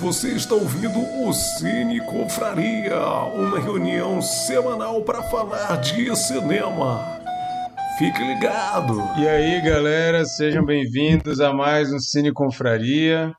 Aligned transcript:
Você 0.00 0.28
está 0.28 0.54
ouvindo 0.54 1.00
o 1.00 1.32
Cine 1.32 2.00
Confraria, 2.06 3.00
uma 3.34 3.58
reunião 3.58 4.22
semanal 4.22 5.02
para 5.02 5.24
falar 5.24 5.74
de 5.80 6.14
cinema. 6.14 7.04
Fique 7.98 8.22
ligado! 8.22 8.96
E 9.18 9.26
aí, 9.26 9.60
galera, 9.60 10.24
sejam 10.24 10.64
bem-vindos 10.64 11.40
a 11.40 11.52
mais 11.52 11.92
um 11.92 11.98
Cine 11.98 12.32
Confraria. 12.32 13.34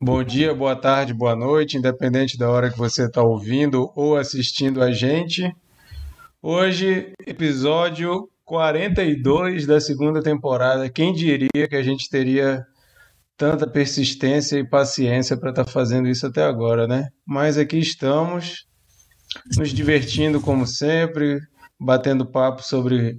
Bom 0.00 0.24
dia, 0.24 0.54
boa 0.54 0.74
tarde, 0.74 1.12
boa 1.12 1.36
noite, 1.36 1.76
independente 1.76 2.38
da 2.38 2.48
hora 2.48 2.70
que 2.70 2.78
você 2.78 3.04
está 3.04 3.22
ouvindo 3.22 3.92
ou 3.94 4.16
assistindo 4.16 4.82
a 4.82 4.90
gente. 4.92 5.54
Hoje, 6.40 7.12
episódio 7.26 8.30
42 8.46 9.66
da 9.66 9.78
segunda 9.78 10.22
temporada. 10.22 10.88
Quem 10.88 11.12
diria 11.12 11.68
que 11.68 11.76
a 11.76 11.82
gente 11.82 12.08
teria 12.08 12.66
tanta 13.36 13.66
persistência 13.66 14.58
e 14.58 14.68
paciência 14.68 15.36
para 15.36 15.50
estar 15.50 15.64
tá 15.64 15.70
fazendo 15.70 16.08
isso 16.08 16.26
até 16.26 16.42
agora, 16.42 16.86
né? 16.86 17.08
Mas 17.26 17.58
aqui 17.58 17.78
estamos, 17.78 18.66
nos 19.56 19.70
divertindo 19.70 20.40
como 20.40 20.66
sempre, 20.66 21.40
batendo 21.78 22.26
papo 22.26 22.62
sobre 22.62 23.16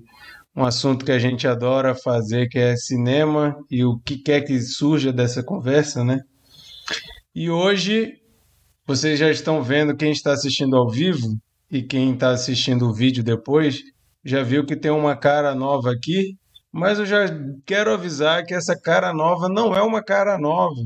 um 0.56 0.64
assunto 0.64 1.04
que 1.04 1.12
a 1.12 1.20
gente 1.20 1.48
adora 1.48 1.96
fazer, 1.96 2.48
que 2.48 2.60
é 2.60 2.76
cinema 2.76 3.56
e 3.70 3.84
o 3.84 4.00
que 4.00 4.18
quer 4.18 4.42
que 4.42 4.60
surja 4.62 5.12
dessa 5.12 5.44
conversa, 5.44 6.04
né? 6.04 6.20
E 7.34 7.50
hoje 7.50 8.14
vocês 8.86 9.18
já 9.18 9.30
estão 9.32 9.64
vendo 9.64 9.96
quem 9.96 10.12
está 10.12 10.34
assistindo 10.34 10.76
ao 10.76 10.90
vivo 10.90 11.38
e 11.72 11.82
quem 11.82 12.14
está 12.14 12.30
assistindo 12.30 12.88
o 12.88 12.94
vídeo 12.94 13.24
depois 13.24 13.82
já 14.24 14.44
viu 14.44 14.66
que 14.66 14.76
tem 14.76 14.92
uma 14.92 15.16
cara 15.16 15.56
nova 15.56 15.92
aqui 15.92 16.38
mas 16.74 16.98
eu 16.98 17.06
já 17.06 17.26
quero 17.68 17.94
avisar 17.94 18.44
que 18.44 18.54
essa 18.56 18.76
cara 18.76 19.14
nova 19.14 19.48
não 19.48 19.76
é 19.76 19.82
uma 19.84 20.04
cara 20.04 20.40
nova. 20.40 20.82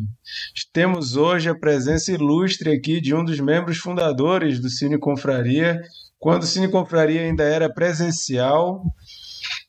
Temos 0.74 1.16
hoje 1.16 1.50
a 1.50 1.58
presença 1.58 2.12
ilustre 2.12 2.74
aqui 2.74 3.00
de 3.00 3.16
um 3.16 3.24
dos 3.24 3.40
membros 3.40 3.78
fundadores 3.78 4.60
do 4.60 4.70
Cine 4.70 5.00
Confraria, 5.00 5.82
quando 6.20 6.44
o 6.44 6.46
Cine 6.46 6.70
Confraria 6.70 7.22
ainda 7.22 7.44
era 7.44 7.74
presencial 7.74 8.84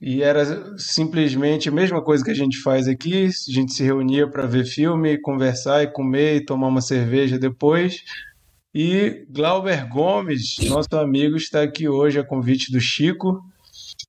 e 0.01 0.21
era 0.21 0.77
simplesmente 0.77 1.69
a 1.69 1.73
mesma 1.73 2.03
coisa 2.03 2.25
que 2.25 2.33
a 2.33 2.35
gente 2.35 2.59
faz 2.63 2.89
aqui, 2.89 3.27
a 3.27 3.53
gente 3.53 3.73
se 3.73 3.85
reunia 3.85 4.29
para 4.29 4.45
ver 4.45 4.65
filme, 4.65 5.21
conversar 5.21 5.85
e 5.85 5.93
comer 5.93 6.37
e 6.37 6.45
tomar 6.45 6.67
uma 6.67 6.81
cerveja 6.81 7.39
depois. 7.39 8.03
E 8.75 9.25
Glauber 9.31 9.89
Gomes, 9.89 10.57
nosso 10.69 10.97
amigo, 10.97 11.37
está 11.37 11.63
aqui 11.63 11.89
hoje 11.89 12.19
a 12.19 12.25
convite 12.25 12.73
do 12.73 12.81
Chico 12.81 13.41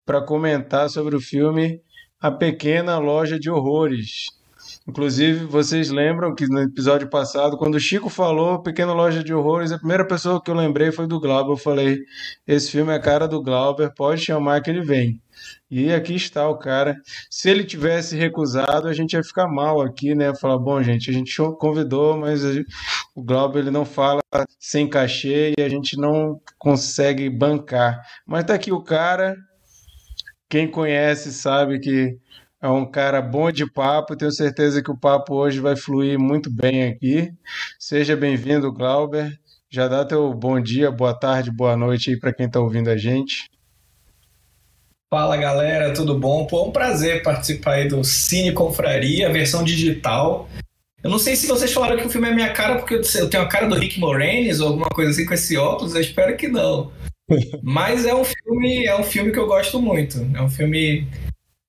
para 0.04 0.26
comentar 0.26 0.90
sobre 0.90 1.16
o 1.16 1.22
filme 1.22 1.80
a 2.22 2.30
Pequena 2.30 2.98
Loja 2.98 3.40
de 3.40 3.50
Horrores. 3.50 4.28
Inclusive, 4.86 5.46
vocês 5.46 5.90
lembram 5.90 6.36
que 6.36 6.48
no 6.48 6.62
episódio 6.62 7.10
passado, 7.10 7.58
quando 7.58 7.76
o 7.76 7.80
Chico 7.80 8.10
falou 8.10 8.62
Pequena 8.62 8.92
Loja 8.92 9.24
de 9.24 9.34
Horrores, 9.34 9.72
a 9.72 9.78
primeira 9.78 10.06
pessoa 10.06 10.42
que 10.42 10.52
eu 10.52 10.56
lembrei 10.56 10.92
foi 10.92 11.08
do 11.08 11.20
Glauber. 11.20 11.54
Eu 11.54 11.58
falei: 11.58 12.00
esse 12.46 12.72
filme 12.72 12.92
é 12.92 12.96
a 12.96 13.00
cara 13.00 13.28
do 13.28 13.42
Glauber, 13.42 13.94
pode 13.96 14.22
chamar 14.22 14.62
que 14.62 14.70
ele 14.70 14.82
vem. 14.82 15.22
E 15.72 15.94
aqui 15.94 16.16
está 16.16 16.50
o 16.50 16.58
cara. 16.58 16.96
Se 17.30 17.50
ele 17.50 17.64
tivesse 17.64 18.18
recusado, 18.18 18.88
a 18.88 18.94
gente 18.94 19.14
ia 19.14 19.24
ficar 19.24 19.48
mal 19.48 19.82
aqui, 19.82 20.14
né? 20.14 20.36
Falar, 20.36 20.58
bom, 20.58 20.82
gente, 20.82 21.10
a 21.10 21.14
gente 21.14 21.34
convidou, 21.58 22.18
mas 22.18 22.44
o 23.16 23.24
Glauber 23.24 23.60
ele 23.60 23.72
não 23.72 23.86
fala 23.86 24.22
sem 24.60 24.90
cachê 24.90 25.54
e 25.58 25.62
a 25.62 25.70
gente 25.70 25.98
não 25.98 26.42
consegue 26.58 27.30
bancar. 27.30 28.02
Mas 28.26 28.44
tá 28.44 28.56
aqui 28.56 28.72
o 28.72 28.84
cara, 28.84 29.38
quem 30.50 30.68
conhece 30.68 31.32
sabe 31.32 31.80
que 31.80 32.18
é 32.62 32.68
um 32.68 32.86
cara 32.86 33.22
bom 33.22 33.52
de 33.52 33.72
papo. 33.72 34.18
Tenho 34.18 34.32
certeza 34.32 34.82
que 34.82 34.92
o 34.92 34.98
papo 34.98 35.36
hoje 35.36 35.60
vai 35.60 35.76
fluir 35.76 36.20
muito 36.20 36.52
bem 36.52 36.90
aqui. 36.90 37.32
Seja 37.78 38.18
bem-vindo, 38.18 38.74
Glauber. 38.74 39.40
Já 39.70 39.88
dá 39.88 40.04
teu 40.04 40.34
bom 40.34 40.60
dia, 40.60 40.90
boa 40.90 41.14
tarde, 41.14 41.52
boa 41.52 41.78
noite 41.78 42.10
aí 42.10 42.20
para 42.20 42.34
quem 42.34 42.48
está 42.48 42.60
ouvindo 42.60 42.90
a 42.90 42.98
gente. 42.98 43.48
Fala 45.12 45.38
galera, 45.38 45.94
tudo 45.94 46.18
bom? 46.18 46.46
Pô, 46.48 46.66
é 46.66 46.68
um 46.68 46.72
prazer 46.72 47.22
participar 47.22 47.74
aí 47.74 47.88
do 47.88 48.04
Cine 48.04 48.52
Confraria, 48.52 49.32
versão 49.32 49.64
digital. 49.64 50.50
Eu 51.04 51.10
não 51.12 51.20
sei 51.20 51.36
se 51.36 51.48
vocês 51.48 51.72
falaram 51.72 51.98
que 51.98 52.08
o 52.08 52.10
filme 52.10 52.28
é 52.28 52.34
minha 52.34 52.52
cara 52.52 52.78
porque 52.78 52.96
eu 52.96 53.30
tenho 53.30 53.44
a 53.44 53.48
cara 53.48 53.68
do 53.68 53.76
Rick 53.76 54.00
Moranis 54.00 54.60
ou 54.60 54.70
alguma 54.70 54.90
coisa 54.90 55.12
assim 55.12 55.26
com 55.26 55.34
esse 55.34 55.56
óculos, 55.56 55.94
eu 55.94 56.02
espero 56.02 56.36
que 56.36 56.48
não. 56.48 56.92
Mas 57.62 58.06
é 58.06 58.14
um 58.14 58.24
filme, 58.24 58.86
é 58.86 59.00
um 59.00 59.04
filme 59.04 59.32
que 59.32 59.40
eu 59.40 59.48
gosto 59.48 59.82
muito. 59.82 60.26
É 60.34 60.42
um 60.42 60.50
filme 60.50 61.08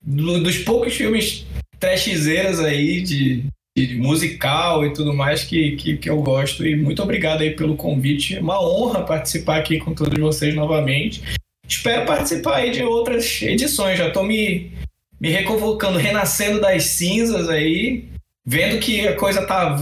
do, 0.01 0.41
dos 0.41 0.57
poucos 0.59 0.93
filmes 0.93 1.45
trashzeiras 1.79 2.59
aí 2.59 3.01
de, 3.01 3.45
de, 3.75 3.95
musical 3.95 4.85
e 4.85 4.93
tudo 4.93 5.13
mais 5.13 5.43
que, 5.43 5.75
que, 5.75 5.97
que, 5.97 6.09
eu 6.09 6.21
gosto. 6.21 6.65
E 6.65 6.75
muito 6.75 7.01
obrigado 7.01 7.41
aí 7.41 7.51
pelo 7.51 7.75
convite. 7.75 8.35
É 8.35 8.41
uma 8.41 8.61
honra 8.61 9.03
participar 9.03 9.57
aqui 9.57 9.79
com 9.79 9.93
todos 9.93 10.19
vocês 10.19 10.55
novamente. 10.55 11.23
Espero 11.67 12.05
participar 12.05 12.57
aí 12.57 12.71
de 12.71 12.83
outras 12.83 13.41
edições. 13.41 13.97
Já 13.97 14.07
estou 14.07 14.23
me, 14.23 14.71
me 15.19 15.29
reconvocando, 15.29 15.97
renascendo 15.97 16.59
das 16.59 16.83
cinzas 16.85 17.49
aí, 17.49 18.05
vendo 18.45 18.79
que 18.79 19.07
a 19.07 19.15
coisa 19.15 19.45
tá, 19.45 19.77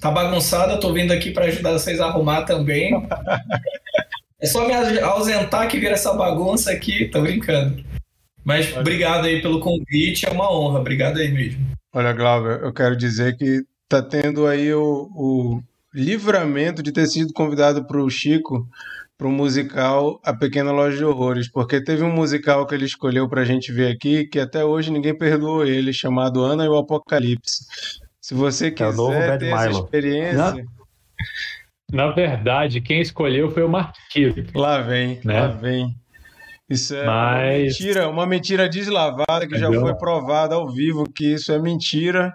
tá 0.00 0.10
bagunçada. 0.10 0.74
Estou 0.74 0.92
vindo 0.92 1.12
aqui 1.12 1.30
para 1.30 1.46
ajudar 1.46 1.72
vocês 1.72 2.00
a 2.00 2.06
arrumar 2.06 2.42
também. 2.42 2.92
É 4.42 4.46
só 4.46 4.66
me 4.66 4.74
ausentar 4.98 5.68
que 5.68 5.78
vira 5.78 5.92
essa 5.92 6.12
bagunça 6.14 6.72
aqui, 6.72 7.08
tô 7.08 7.22
brincando. 7.22 7.84
Mas 8.44 8.76
obrigado 8.76 9.26
aí 9.26 9.40
pelo 9.40 9.60
convite, 9.60 10.26
é 10.26 10.32
uma 10.32 10.52
honra, 10.52 10.80
obrigado 10.80 11.18
aí 11.18 11.30
mesmo. 11.30 11.64
Olha, 11.94 12.12
Glauber, 12.12 12.60
eu 12.60 12.72
quero 12.72 12.96
dizer 12.96 13.36
que 13.36 13.62
tá 13.88 14.02
tendo 14.02 14.48
aí 14.48 14.74
o, 14.74 15.08
o 15.14 15.62
livramento 15.94 16.82
de 16.82 16.90
ter 16.90 17.06
sido 17.06 17.32
convidado 17.32 17.86
para 17.86 18.02
o 18.02 18.10
Chico 18.10 18.66
para 19.16 19.28
o 19.28 19.30
musical 19.30 20.20
A 20.24 20.34
Pequena 20.34 20.72
Loja 20.72 20.96
de 20.96 21.04
Horrores, 21.04 21.48
porque 21.48 21.80
teve 21.80 22.02
um 22.02 22.12
musical 22.12 22.66
que 22.66 22.74
ele 22.74 22.86
escolheu 22.86 23.28
para 23.28 23.42
a 23.42 23.44
gente 23.44 23.70
ver 23.70 23.92
aqui 23.92 24.24
que 24.24 24.40
até 24.40 24.64
hoje 24.64 24.90
ninguém 24.90 25.16
perdoou 25.16 25.64
ele, 25.64 25.92
chamado 25.92 26.42
Ana 26.42 26.64
e 26.64 26.68
o 26.68 26.76
Apocalipse. 26.76 27.64
Se 28.20 28.34
você 28.34 28.72
quiser 28.72 29.34
é 29.34 29.38
ter 29.38 29.52
essa 29.52 29.70
experiência... 29.70 30.36
Não. 30.36 30.64
Na 31.92 32.10
verdade, 32.10 32.80
quem 32.80 33.00
escolheu 33.00 33.50
foi 33.50 33.62
o 33.62 33.68
Marquito. 33.68 34.58
Lá 34.58 34.80
vem, 34.80 35.20
né? 35.24 35.42
lá 35.42 35.46
vem. 35.48 35.94
Isso 36.68 36.96
é 36.96 37.04
Mas... 37.04 37.44
uma 37.44 37.58
mentira, 37.58 38.08
uma 38.08 38.26
mentira 38.26 38.68
deslavada 38.68 39.46
que 39.46 39.56
Entendeu? 39.56 39.74
já 39.74 39.80
foi 39.80 39.94
provada 39.94 40.54
ao 40.54 40.70
vivo 40.70 41.04
que 41.04 41.34
isso 41.34 41.52
é 41.52 41.58
mentira. 41.58 42.34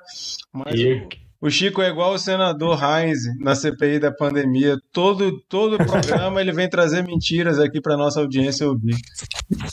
Mas 0.53 0.79
e... 0.79 1.07
O 1.39 1.51
Chico 1.51 1.83
é 1.83 1.89
igual 1.89 2.13
o 2.13 2.17
senador 2.17 2.79
Heinz 2.81 3.19
na 3.39 3.53
CPI 3.53 3.99
da 3.99 4.11
pandemia. 4.11 4.75
Todo, 4.91 5.39
todo 5.47 5.77
programa 5.77 6.41
ele 6.41 6.51
vem 6.51 6.67
trazer 6.67 7.03
mentiras 7.03 7.59
aqui 7.59 7.79
para 7.79 7.95
nossa 7.95 8.19
audiência 8.19 8.67
ouvir. 8.67 8.95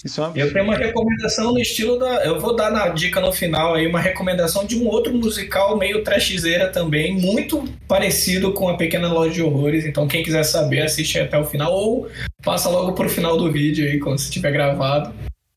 Isso 0.05 0.21
é 0.21 0.27
uma... 0.27 0.39
Eu 0.39 0.53
tenho 0.53 0.65
uma 0.65 0.77
recomendação 0.77 1.53
no 1.53 1.59
estilo 1.59 1.99
da. 1.99 2.25
Eu 2.25 2.39
vou 2.39 2.55
dar 2.55 2.71
na 2.71 2.89
dica 2.89 3.19
no 3.19 3.33
final 3.33 3.75
aí 3.75 3.87
uma 3.87 4.01
recomendação 4.01 4.67
de 4.67 4.77
um 4.77 4.87
outro 4.87 5.15
musical 5.15 5.79
meio 5.79 6.05
trashzeira 6.05 6.71
também, 6.71 7.19
muito 7.19 7.65
parecido 7.89 8.53
com 8.53 8.69
a 8.69 8.77
Pequena 8.77 9.11
Loja 9.11 9.33
de 9.33 9.43
Horrores. 9.43 9.87
Então, 9.87 10.07
quem 10.07 10.23
quiser 10.23 10.45
saber, 10.45 10.83
assiste 10.83 11.19
até 11.19 11.39
o 11.39 11.45
final 11.45 11.73
ou 11.73 12.09
passa 12.43 12.69
logo 12.69 12.93
pro 12.93 13.09
final 13.09 13.39
do 13.39 13.51
vídeo 13.51 13.87
aí, 13.87 13.99
quando 13.99 14.19
você 14.19 14.31
tiver 14.31 14.53
gravado, 14.53 15.15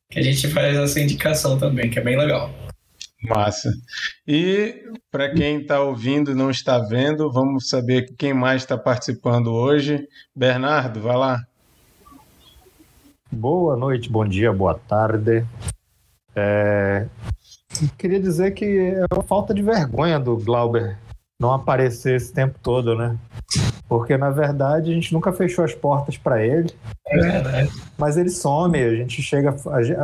que 0.10 0.20
a 0.20 0.24
gente 0.24 0.48
faz 0.48 0.76
essa 0.76 1.00
indicação 1.02 1.58
também, 1.58 1.90
que 1.90 2.00
é 2.00 2.02
bem 2.02 2.18
legal. 2.18 2.67
Massa. 3.24 3.72
E 4.28 4.84
para 5.12 5.34
quem 5.34 5.62
está 5.62 5.82
ouvindo 5.82 6.32
e 6.32 6.36
não 6.36 6.50
está 6.52 6.80
vendo, 6.80 7.32
vamos 7.32 7.70
saber 7.70 8.14
quem 8.18 8.34
mais 8.34 8.62
está 8.62 8.78
participando 8.78 9.48
hoje. 9.54 10.08
Bernardo, 10.36 11.02
vai 11.02 11.18
lá. 11.18 11.40
Boa 13.32 13.76
noite, 13.76 14.10
bom 14.10 14.26
dia, 14.26 14.54
boa 14.54 14.76
tarde. 14.76 15.46
É... 16.36 17.08
Queria 17.98 18.20
dizer 18.20 18.52
que 18.52 18.66
é 18.66 19.06
uma 19.14 19.24
falta 19.24 19.54
de 19.54 19.62
vergonha 19.62 20.20
do 20.20 20.38
Glauber 20.38 20.98
não 21.40 21.54
aparecer 21.54 22.16
esse 22.16 22.34
tempo 22.34 22.58
todo, 22.62 22.96
né? 22.96 23.16
Porque 23.88 24.18
na 24.18 24.30
verdade 24.30 24.92
a 24.92 24.94
gente 24.94 25.14
nunca 25.14 25.32
fechou 25.32 25.64
as 25.64 25.74
portas 25.74 26.18
para 26.18 26.44
ele. 26.44 26.74
É 27.08 27.18
verdade. 27.20 27.72
Mas 27.98 28.18
ele 28.18 28.30
some, 28.30 28.78
a 28.78 28.96
gente 28.96 29.22
chega. 29.22 29.56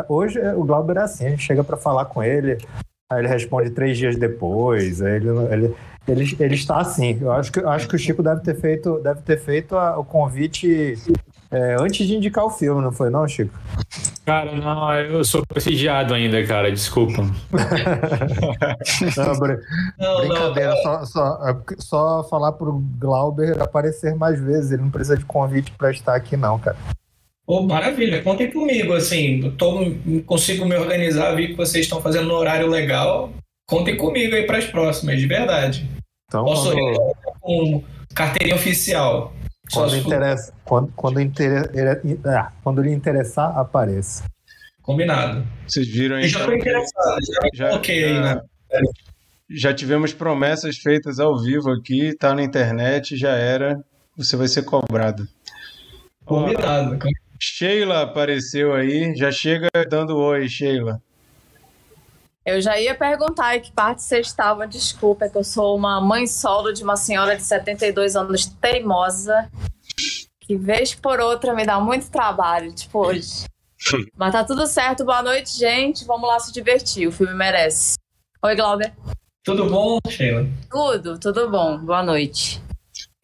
Hoje 0.07 0.39
o 0.55 0.63
Glauber 0.63 0.97
é 0.97 1.01
assim, 1.01 1.25
a 1.25 1.29
gente 1.31 1.43
chega 1.43 1.63
para 1.63 1.75
falar 1.75 2.05
com 2.05 2.23
ele, 2.23 2.57
Aí 3.13 3.21
ele 3.21 3.27
responde 3.27 3.69
três 3.69 3.98
dias 3.98 4.15
depois. 4.15 5.01
ele, 5.01 5.30
ele, 5.51 5.75
ele, 6.07 6.38
ele 6.39 6.56
está 6.56 6.77
assim. 6.77 7.18
Eu 7.21 7.31
acho 7.31 7.51
que, 7.51 7.60
acho 7.60 7.88
que 7.88 7.95
o 7.95 8.00
Chico 8.00 8.24
deve 8.24 8.42
ter 8.42 8.56
feito, 8.56 9.00
deve 9.00 9.21
ter 9.21 9.39
feito 9.39 9.75
a, 9.77 9.98
o 9.98 10.04
convite 10.04 10.98
é, 11.54 11.75
antes 11.80 12.07
de 12.07 12.15
indicar 12.15 12.44
o 12.44 12.50
filme, 12.50 12.81
não 12.81 12.92
foi, 12.92 13.12
não, 13.12 13.27
Chico? 13.27 13.54
Cara, 14.25 14.56
não, 14.56 14.94
eu 14.95 15.24
sou 15.24 15.45
prestigiado 15.45 16.13
ainda, 16.13 16.44
cara, 16.48 16.71
desculpa. 16.71 17.21
não, 19.18 19.39
br 19.39 19.60
não, 20.00 20.18
brincadeira, 20.18 20.74
não, 20.74 20.81
só, 20.81 21.06
só, 21.06 21.50
é 21.50 21.56
só 21.77 22.24
falar 22.24 22.54
pro 22.54 22.83
Glauber 22.98 23.62
aparecer 23.62 24.15
mais 24.15 24.39
vezes, 24.39 24.71
ele 24.71 24.81
não 24.81 24.89
precisa 24.89 25.15
de 25.15 25.25
convite 25.25 25.71
para 25.77 25.92
estar 25.92 26.15
aqui, 26.15 26.36
não, 26.36 26.57
cara. 26.57 26.75
Oh, 27.45 27.61
maravilha, 27.63 28.21
contem 28.23 28.49
comigo, 28.51 28.93
assim, 28.93 29.51
tô, 29.57 29.91
consigo 30.25 30.65
me 30.65 30.75
organizar, 30.77 31.35
vi 31.35 31.49
que 31.49 31.55
vocês 31.55 31.85
estão 31.85 32.01
fazendo 32.01 32.27
no 32.27 32.35
horário 32.35 32.67
legal. 32.67 33.33
Contem 33.67 33.97
comigo 33.97 34.33
aí 34.35 34.45
para 34.47 34.57
as 34.59 34.65
próximas, 34.65 35.19
de 35.19 35.27
verdade. 35.27 35.89
Então, 36.27 36.45
Posso 36.45 36.69
vamos... 36.73 36.97
com 37.41 37.83
carteirinha 38.15 38.55
oficial. 38.55 39.33
Quando, 39.73 39.95
interessa, 39.97 40.53
quando, 40.63 40.91
quando, 40.95 41.19
inter- 41.21 41.69
ele- 41.73 42.19
ah, 42.25 42.51
quando 42.63 42.81
lhe 42.81 42.91
interessar, 42.91 43.57
apareça. 43.57 44.23
Combinado. 44.81 45.45
Vocês 45.67 45.87
viram 45.87 46.17
aí. 46.17 46.23
Eu 46.23 46.29
já 46.29 46.45
tô 46.45 46.53
interessado, 46.53 47.17
já 47.25 47.49
Já- 47.53 47.69
coloquei 47.69 48.03
aí, 48.05 48.13
já- 48.15 48.35
né? 48.35 48.41
Já 49.49 49.73
tivemos 49.73 50.13
promessas 50.13 50.77
feitas 50.77 51.19
ao 51.19 51.37
vivo 51.41 51.69
aqui, 51.71 52.15
tá 52.17 52.33
na 52.33 52.43
internet, 52.43 53.15
já 53.17 53.31
era. 53.31 53.79
Você 54.17 54.35
vai 54.37 54.47
ser 54.47 54.63
cobrado. 54.63 55.27
Ó, 56.25 56.45
Combinado. 56.45 56.99
Sheila 57.45 58.03
apareceu 58.03 58.73
aí, 58.73 59.13
já 59.17 59.29
chega 59.29 59.67
dando 59.89 60.17
oi, 60.17 60.47
Sheila. 60.47 61.01
Eu 62.45 62.61
já 62.61 62.79
ia 62.79 62.95
perguntar 62.95 63.57
em 63.57 63.59
que 63.59 63.69
parte 63.69 64.01
vocês 64.01 64.27
estavam. 64.27 64.65
Desculpa, 64.65 65.25
é 65.25 65.29
que 65.29 65.37
eu 65.37 65.43
sou 65.43 65.75
uma 65.75 65.99
mãe 65.99 66.25
solo 66.25 66.71
de 66.71 66.81
uma 66.83 66.95
senhora 66.95 67.35
de 67.35 67.43
72 67.43 68.15
anos 68.15 68.45
teimosa, 68.45 69.51
que 70.39 70.55
vez 70.55 70.95
por 70.95 71.19
outra 71.19 71.53
me 71.53 71.65
dá 71.65 71.81
muito 71.81 72.09
trabalho, 72.09 72.73
tipo 72.73 73.05
hoje. 73.05 73.43
Mas 74.15 74.31
tá 74.31 74.45
tudo 74.45 74.65
certo. 74.65 75.03
Boa 75.03 75.21
noite, 75.21 75.57
gente. 75.59 76.05
Vamos 76.05 76.29
lá 76.29 76.39
se 76.39 76.53
divertir. 76.53 77.09
O 77.09 77.11
filme 77.11 77.33
merece. 77.33 77.95
Oi, 78.41 78.55
Glauber. 78.55 78.93
Tudo 79.43 79.69
bom, 79.69 79.99
Sheila? 80.07 80.47
Tudo, 80.71 81.19
tudo 81.19 81.49
bom. 81.49 81.77
Boa 81.77 82.03
noite. 82.03 82.63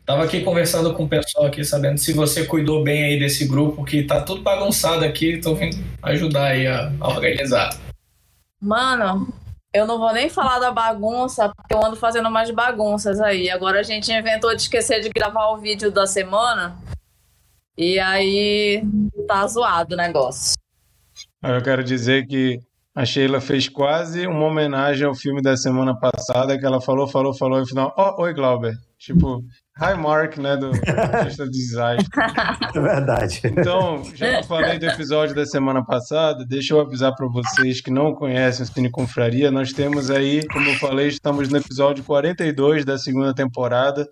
Tava 0.09 0.23
aqui 0.23 0.41
conversando 0.41 0.91
com 0.95 1.03
o 1.03 1.07
pessoal 1.07 1.45
aqui, 1.45 1.63
sabendo 1.63 1.99
se 1.99 2.13
você 2.13 2.43
cuidou 2.43 2.83
bem 2.83 3.03
aí 3.03 3.19
desse 3.19 3.47
grupo, 3.47 3.85
que 3.85 4.01
tá 4.01 4.19
tudo 4.19 4.41
bagunçado 4.41 5.05
aqui, 5.05 5.37
tô 5.37 5.53
vindo 5.53 5.77
ajudar 6.01 6.45
aí 6.45 6.65
a, 6.65 6.91
a 6.99 7.09
organizar. 7.09 7.69
Mano, 8.59 9.31
eu 9.71 9.85
não 9.85 9.99
vou 9.99 10.11
nem 10.11 10.27
falar 10.27 10.57
da 10.57 10.71
bagunça, 10.71 11.51
porque 11.55 11.75
eu 11.75 11.85
ando 11.85 11.95
fazendo 11.95 12.31
mais 12.31 12.49
bagunças 12.49 13.21
aí. 13.21 13.51
Agora 13.51 13.81
a 13.81 13.83
gente 13.83 14.11
inventou 14.11 14.55
de 14.55 14.63
esquecer 14.63 14.99
de 14.99 15.09
gravar 15.09 15.49
o 15.49 15.59
vídeo 15.59 15.91
da 15.91 16.07
semana. 16.07 16.75
E 17.77 17.99
aí 17.99 18.81
tá 19.27 19.45
zoado 19.45 19.93
o 19.93 19.97
negócio. 19.97 20.55
Eu 21.43 21.61
quero 21.61 21.83
dizer 21.83 22.25
que 22.25 22.59
a 22.95 23.05
Sheila 23.05 23.39
fez 23.39 23.69
quase 23.69 24.25
uma 24.25 24.45
homenagem 24.45 25.05
ao 25.05 25.13
filme 25.13 25.39
da 25.39 25.55
semana 25.55 25.95
passada, 25.95 26.57
que 26.57 26.65
ela 26.65 26.81
falou, 26.81 27.07
falou, 27.07 27.37
falou, 27.37 27.59
e 27.59 27.61
no 27.61 27.67
final, 27.67 27.93
ó, 27.95 28.23
oi, 28.23 28.33
Glauber. 28.33 28.73
Tipo, 28.97 29.43
hi, 29.79 29.97
Mark, 29.97 30.37
né, 30.37 30.57
do 30.57 30.71
Artista 30.97 31.47
Desastre. 31.49 32.07
É 32.75 32.79
verdade. 32.79 33.41
Então, 33.45 34.03
já 34.13 34.41
que 34.41 34.47
falei 34.47 34.77
do 34.77 34.85
episódio 34.85 35.35
da 35.35 35.45
semana 35.45 35.83
passada, 35.83 36.45
deixa 36.45 36.73
eu 36.73 36.81
avisar 36.81 37.15
para 37.15 37.27
vocês 37.27 37.81
que 37.81 37.89
não 37.89 38.13
conhecem 38.13 38.65
o 38.65 38.67
Cine 38.67 38.89
Confraria, 38.89 39.49
nós 39.49 39.71
temos 39.71 40.11
aí, 40.11 40.45
como 40.47 40.67
eu 40.67 40.75
falei, 40.75 41.07
estamos 41.07 41.49
no 41.49 41.57
episódio 41.57 42.03
42 42.03 42.83
da 42.83 42.97
segunda 42.97 43.33
temporada. 43.33 44.07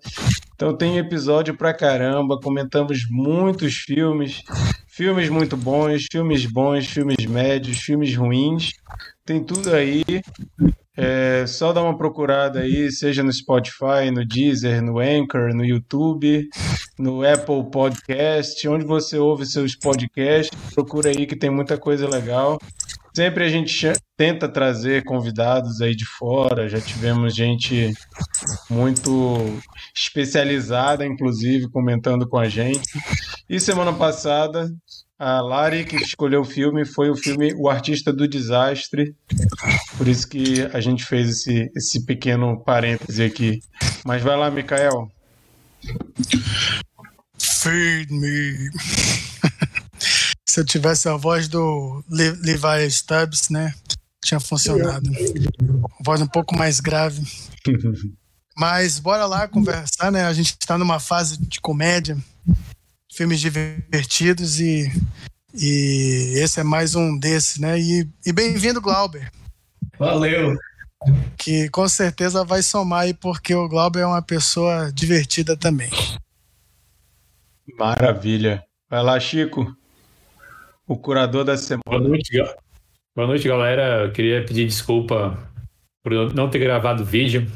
Então 0.54 0.76
tem 0.76 0.98
episódio 0.98 1.56
pra 1.56 1.72
caramba, 1.72 2.40
comentamos 2.40 3.06
muitos 3.08 3.74
filmes, 3.74 4.42
filmes 4.88 5.28
muito 5.28 5.56
bons, 5.56 6.06
filmes 6.10 6.46
bons, 6.46 6.86
filmes 6.86 7.24
médios, 7.26 7.78
filmes 7.78 8.16
ruins. 8.16 8.72
Tem 9.24 9.44
tudo 9.44 9.72
aí. 9.72 10.02
É 11.00 11.46
só 11.46 11.72
dar 11.72 11.82
uma 11.84 11.96
procurada 11.96 12.58
aí, 12.58 12.90
seja 12.90 13.22
no 13.22 13.32
Spotify, 13.32 14.10
no 14.12 14.26
Deezer, 14.26 14.82
no 14.82 14.98
Anchor, 14.98 15.54
no 15.54 15.64
YouTube, 15.64 16.48
no 16.98 17.22
Apple 17.24 17.70
Podcast, 17.70 18.66
onde 18.66 18.84
você 18.84 19.16
ouve 19.16 19.46
seus 19.46 19.76
podcasts, 19.76 20.50
procura 20.74 21.10
aí 21.10 21.24
que 21.24 21.36
tem 21.36 21.50
muita 21.50 21.78
coisa 21.78 22.08
legal. 22.08 22.58
Sempre 23.14 23.44
a 23.44 23.48
gente 23.48 23.92
tenta 24.16 24.48
trazer 24.48 25.04
convidados 25.04 25.80
aí 25.80 25.94
de 25.94 26.04
fora, 26.04 26.68
já 26.68 26.80
tivemos 26.80 27.34
gente 27.34 27.92
muito 28.68 29.38
especializada, 29.94 31.06
inclusive, 31.06 31.70
comentando 31.70 32.28
com 32.28 32.38
a 32.38 32.48
gente. 32.48 32.88
E 33.48 33.58
semana 33.60 33.92
passada, 33.92 34.68
a 35.18 35.40
Lari 35.40 35.84
que 35.84 35.96
escolheu 35.96 36.42
o 36.42 36.44
filme 36.44 36.84
foi 36.84 37.10
o 37.10 37.16
filme 37.16 37.52
O 37.54 37.68
Artista 37.68 38.12
do 38.12 38.28
Desastre. 38.28 39.16
Por 39.96 40.06
isso 40.06 40.28
que 40.28 40.62
a 40.72 40.80
gente 40.80 41.04
fez 41.04 41.28
esse, 41.28 41.70
esse 41.74 42.04
pequeno 42.04 42.60
parêntese 42.60 43.24
aqui. 43.24 43.60
Mas 44.06 44.22
vai 44.22 44.36
lá, 44.36 44.48
Mikael. 44.50 45.10
Feed 47.36 48.12
me. 48.12 48.70
Se 50.48 50.60
eu 50.60 50.64
tivesse 50.64 51.08
a 51.08 51.16
voz 51.16 51.48
do 51.48 52.04
Le 52.08 52.30
Levi 52.30 52.90
Stubbs, 52.90 53.48
né? 53.50 53.74
Tinha 54.24 54.38
funcionado. 54.38 55.10
Voz 56.04 56.20
um 56.20 56.26
pouco 56.26 56.56
mais 56.56 56.78
grave. 56.78 57.22
Mas 58.56 58.98
bora 58.98 59.24
lá 59.24 59.46
conversar, 59.46 60.10
né? 60.10 60.24
A 60.24 60.32
gente 60.32 60.56
está 60.60 60.76
numa 60.76 60.98
fase 60.98 61.38
de 61.38 61.60
comédia, 61.60 62.18
filmes 63.12 63.40
divertidos 63.40 64.60
e, 64.60 64.90
e 65.54 66.34
esse 66.36 66.60
é 66.60 66.62
mais 66.62 66.94
um 66.94 67.18
desses, 67.18 67.58
né? 67.58 67.78
E, 67.78 68.08
e 68.24 68.32
bem-vindo, 68.32 68.80
Glauber, 68.80 69.30
Valeu. 69.98 70.56
que 71.36 71.68
com 71.70 71.88
certeza 71.88 72.44
vai 72.44 72.62
somar 72.62 73.00
aí, 73.00 73.14
porque 73.14 73.54
o 73.54 73.68
Glauber 73.68 74.00
é 74.00 74.06
uma 74.06 74.22
pessoa 74.22 74.92
divertida 74.92 75.56
também. 75.56 75.90
Maravilha. 77.78 78.64
Vai 78.88 79.02
lá, 79.02 79.20
Chico. 79.20 79.76
O 80.86 80.96
curador 80.96 81.44
da 81.44 81.56
semana. 81.56 81.82
Boa 81.86 82.00
noite, 82.00 82.32
boa 83.14 83.26
noite, 83.26 83.46
galera. 83.46 84.04
Eu 84.04 84.12
queria 84.12 84.44
pedir 84.44 84.66
desculpa 84.66 85.36
por 86.02 86.32
não 86.34 86.48
ter 86.48 86.58
gravado 86.58 87.02
o 87.02 87.06
vídeo. 87.06 87.46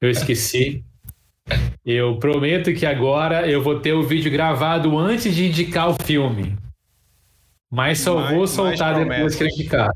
Eu 0.00 0.10
esqueci. 0.10 0.84
Eu 1.84 2.16
prometo 2.16 2.72
que 2.72 2.86
agora 2.86 3.48
eu 3.48 3.62
vou 3.62 3.80
ter 3.80 3.92
o 3.92 4.02
vídeo 4.02 4.30
gravado 4.30 4.96
antes 4.98 5.34
de 5.34 5.46
indicar 5.48 5.88
o 5.90 5.96
filme. 6.02 6.56
Mas 7.70 8.00
só 8.00 8.14
Mais- 8.16 8.34
vou 8.36 8.46
soltar 8.46 8.94
depois 9.04 9.34
que 9.34 9.42
eu 9.44 9.48
indicar. 9.48 9.90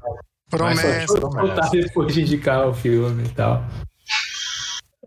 Mas 0.53 0.81
Promessa. 0.81 1.07
só 1.07 1.21
vou 1.21 1.33
soltar 1.33 1.71
depois 1.71 2.15
de 2.15 2.23
indicar 2.23 2.67
o 2.69 2.75
filme 2.75 3.25
e 3.25 3.29
tal. 3.31 3.65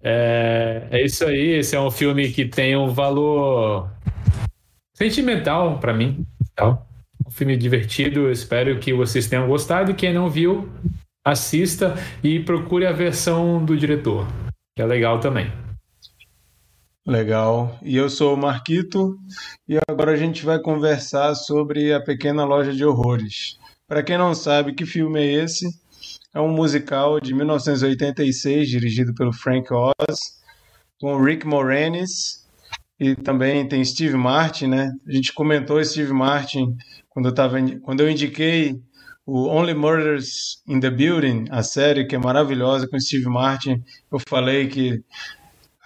É, 0.01 0.88
é 0.92 1.06
isso 1.06 1.25
aí. 1.25 1.57
Esse 1.57 1.75
é 1.75 1.80
um 1.81 1.92
filme 1.92 2.30
que 2.31 2.46
tem 2.46 2.75
um 2.78 2.90
valor 2.90 3.90
sentimental 4.95 5.78
pra 5.80 5.94
mim. 5.94 6.25
Tal. 6.56 6.88
Um 7.25 7.31
filme 7.31 7.57
divertido. 7.57 8.22
Eu 8.22 8.31
espero 8.31 8.80
que 8.80 8.94
vocês 8.94 9.28
tenham 9.28 9.48
gostado. 9.48 9.92
E 9.92 9.94
quem 9.94 10.13
não 10.13 10.30
viu, 10.30 10.69
assista 11.25 11.95
e 12.24 12.40
procure 12.40 12.86
a 12.86 12.92
versão 12.92 13.63
do 13.63 13.75
diretor, 13.78 14.25
que 14.75 14.81
é 14.81 14.86
legal 14.86 15.19
também. 15.19 15.52
Legal. 17.09 17.75
E 17.81 17.97
eu 17.97 18.07
sou 18.07 18.35
o 18.35 18.37
Marquito 18.37 19.18
e 19.68 19.80
agora 19.89 20.11
a 20.11 20.16
gente 20.16 20.45
vai 20.45 20.59
conversar 20.59 21.33
sobre 21.33 21.92
A 21.92 21.99
Pequena 21.99 22.45
Loja 22.45 22.71
de 22.71 22.85
Horrores. 22.85 23.57
Para 23.87 24.04
quem 24.04 24.16
não 24.16 24.35
sabe 24.35 24.75
que 24.75 24.85
filme 24.85 25.19
é 25.19 25.44
esse, 25.44 25.66
é 26.35 26.39
um 26.39 26.49
musical 26.49 27.19
de 27.19 27.33
1986 27.33 28.69
dirigido 28.69 29.11
pelo 29.16 29.33
Frank 29.33 29.73
Oz, 29.73 30.19
com 31.01 31.19
Rick 31.19 31.47
Moranis 31.47 32.47
e 32.99 33.16
também 33.16 33.68
tem 33.68 33.83
Steve 33.83 34.16
Martin, 34.16 34.68
né? 34.68 34.92
A 35.07 35.11
gente 35.11 35.33
comentou 35.33 35.83
Steve 35.83 36.13
Martin 36.13 36.75
quando 37.09 37.30
eu, 37.30 37.33
tava, 37.33 37.57
quando 37.81 38.01
eu 38.01 38.09
indiquei 38.11 38.80
o 39.25 39.47
Only 39.47 39.73
Murders 39.73 40.61
in 40.68 40.80
the 40.80 40.92
Building, 40.92 41.45
a 41.49 41.63
série 41.63 42.06
que 42.06 42.16
é 42.16 42.19
maravilhosa 42.19 42.87
com 42.87 42.99
Steve 42.99 43.30
Martin. 43.30 43.83
Eu 44.11 44.19
falei 44.28 44.68
que 44.68 45.04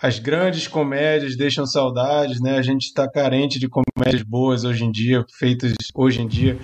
as 0.04 0.20
grandes 0.20 0.68
comédias 0.68 1.38
deixam 1.38 1.66
saudades, 1.66 2.42
né? 2.42 2.58
A 2.58 2.62
gente 2.62 2.88
está 2.88 3.10
carente 3.10 3.58
de 3.58 3.70
comédias 3.70 4.22
boas 4.22 4.66
hoje 4.66 4.84
em 4.84 4.92
dia, 4.92 5.24
feitas 5.40 5.74
hoje 5.96 6.22
em 6.22 6.28
dia. 6.28 6.60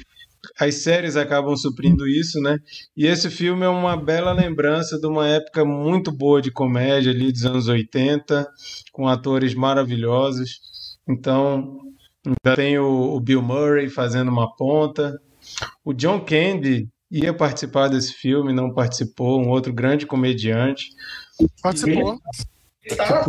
As 0.60 0.76
séries 0.76 1.16
acabam 1.16 1.56
suprindo 1.56 2.06
isso, 2.06 2.42
né? 2.42 2.58
E 2.98 3.08
esse 3.08 3.30
filme 3.30 3.64
é 3.64 3.70
uma 3.70 3.96
bela 3.96 4.34
lembrança 4.34 5.00
de 5.00 5.08
uma 5.08 5.26
época 5.26 5.64
muito 5.64 6.12
boa 6.12 6.42
de 6.42 6.52
comédia 6.52 7.14
ali 7.14 7.32
dos 7.32 7.46
anos 7.46 7.70
80, 7.70 8.46
com 8.92 9.08
atores 9.08 9.54
maravilhosos. 9.54 10.60
Então, 11.08 11.80
ainda 12.26 12.58
tem 12.58 12.78
o, 12.78 13.16
o 13.16 13.22
Bill 13.22 13.42
Murray 13.42 13.88
fazendo 13.88 14.28
uma 14.28 14.54
ponta. 14.58 15.18
O 15.86 15.94
John 15.94 16.20
Candy 16.26 16.90
ia 17.10 17.34
participar 17.34 17.88
desse 17.88 18.12
filme, 18.12 18.52
não 18.52 18.74
participou, 18.74 19.42
um 19.42 19.48
outro 19.48 19.72
grande 19.72 20.06
comediante. 20.06 20.88
Participou. 21.64 22.20
Tá. 22.96 23.24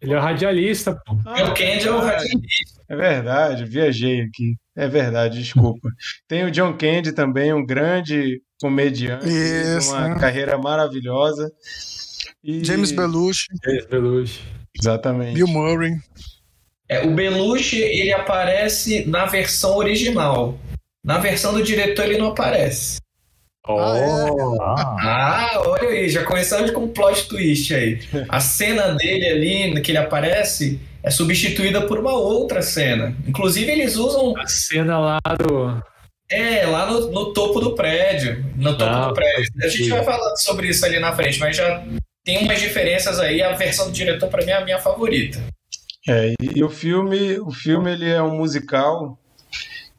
Ele 0.00 0.12
é 0.14 0.16
o 0.16 0.20
radialista, 0.20 0.94
pô. 1.04 1.14
o 1.14 1.54
Candy 1.54 1.88
é 1.88 1.90
o 1.90 1.98
Ratinho. 2.00 2.40
É 2.88 2.96
verdade, 2.96 3.64
viajei 3.64 4.20
aqui. 4.22 4.54
É 4.76 4.86
verdade, 4.86 5.42
desculpa. 5.42 5.88
Tem 6.28 6.44
o 6.44 6.50
John 6.52 6.72
Candy 6.76 7.12
também, 7.12 7.52
um 7.52 7.66
grande 7.66 8.40
comediante, 8.60 9.26
Isso, 9.28 9.90
uma 9.92 10.10
né? 10.10 10.20
carreira 10.20 10.56
maravilhosa. 10.56 11.50
E- 12.44 12.64
James 12.64 12.92
Belushi, 12.92 13.46
James 13.64 13.86
Belushi. 13.86 14.40
Exatamente. 14.80 15.34
Bill 15.34 15.48
Murray. 15.48 15.96
É, 16.88 17.04
o 17.04 17.12
Belushi, 17.14 17.80
ele 17.80 18.12
aparece 18.12 19.04
na 19.06 19.26
versão 19.26 19.76
original. 19.76 20.56
Na 21.04 21.18
versão 21.18 21.52
do 21.52 21.62
diretor, 21.62 22.04
ele 22.04 22.18
não 22.18 22.28
aparece. 22.28 23.00
Oh. 23.68 24.56
Ah, 24.62 25.62
olha 25.66 25.90
aí, 25.90 26.08
já 26.08 26.24
começamos 26.24 26.70
com 26.70 26.84
um 26.84 26.88
plot 26.88 27.28
twist 27.28 27.74
aí. 27.74 28.00
A 28.28 28.40
cena 28.40 28.94
dele 28.94 29.26
ali, 29.28 29.80
que 29.82 29.90
ele 29.90 29.98
aparece, 29.98 30.80
é 31.02 31.10
substituída 31.10 31.82
por 31.86 31.98
uma 31.98 32.12
outra 32.14 32.62
cena. 32.62 33.14
Inclusive, 33.26 33.70
eles 33.70 33.96
usam. 33.96 34.34
A 34.38 34.46
cena 34.46 34.98
lá 34.98 35.18
do. 35.38 35.82
É, 36.30 36.66
lá 36.66 36.90
no, 36.90 37.10
no 37.10 37.32
topo 37.32 37.60
do 37.60 37.74
prédio. 37.74 38.44
No 38.56 38.76
topo 38.76 38.90
Ah, 38.90 39.08
do 39.08 39.14
prédio. 39.14 39.52
A 39.62 39.68
gente 39.68 39.88
vai 39.90 40.04
falar 40.04 40.36
sobre 40.36 40.68
isso 40.68 40.84
ali 40.86 40.98
na 40.98 41.14
frente, 41.14 41.38
mas 41.38 41.56
já 41.56 41.84
tem 42.24 42.38
umas 42.44 42.60
diferenças 42.60 43.18
aí. 43.18 43.42
A 43.42 43.52
versão 43.52 43.86
do 43.86 43.92
diretor, 43.92 44.28
pra 44.28 44.44
mim, 44.44 44.50
é 44.50 44.56
a 44.56 44.64
minha 44.64 44.78
favorita. 44.78 45.42
É, 46.08 46.32
e, 46.40 46.58
e 46.58 46.64
o 46.64 46.70
filme, 46.70 47.38
o 47.38 47.50
filme 47.50 47.92
ele 47.92 48.10
é 48.10 48.22
um 48.22 48.34
musical. 48.36 49.17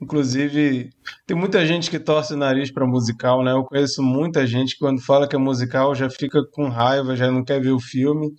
Inclusive, 0.02 0.90
tem 1.28 1.36
muita 1.36 1.66
gente 1.66 1.90
que 1.90 2.00
torce 2.00 2.34
o 2.34 2.38
nariz 2.38 2.72
para 2.72 2.88
musical, 2.88 3.44
né? 3.44 3.52
Eu 3.52 3.64
conheço 3.64 4.02
muita 4.02 4.48
gente 4.48 4.74
que 4.74 4.80
quando 4.80 5.02
fala 5.02 5.28
que 5.28 5.36
é 5.36 5.40
musical 5.40 5.94
já 5.94 6.10
fica 6.10 6.42
com 6.52 6.70
raiva, 6.70 7.16
já 7.16 7.30
não 7.30 7.44
quer 7.44 7.60
ver 7.62 7.72
o 7.72 7.80
filme. 7.80 8.34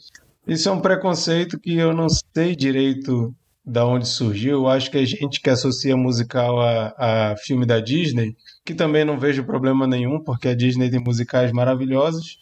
Isso 0.46 0.68
é 0.68 0.72
um 0.72 0.80
preconceito 0.80 1.60
que 1.60 1.76
eu 1.76 1.92
não 1.92 2.08
sei 2.08 2.56
direito 2.56 3.34
da 3.64 3.86
onde 3.86 4.08
surgiu. 4.08 4.52
Eu 4.52 4.68
acho 4.68 4.90
que 4.90 4.98
é 4.98 5.04
gente 5.04 5.40
que 5.40 5.50
associa 5.50 5.96
musical 5.96 6.60
a, 6.60 6.94
a 7.32 7.36
filme 7.36 7.66
da 7.66 7.78
Disney, 7.78 8.34
que 8.64 8.74
também 8.74 9.04
não 9.04 9.18
vejo 9.18 9.44
problema 9.44 9.86
nenhum, 9.86 10.22
porque 10.24 10.48
a 10.48 10.54
Disney 10.54 10.90
tem 10.90 11.00
musicais 11.00 11.52
maravilhosos. 11.52 12.38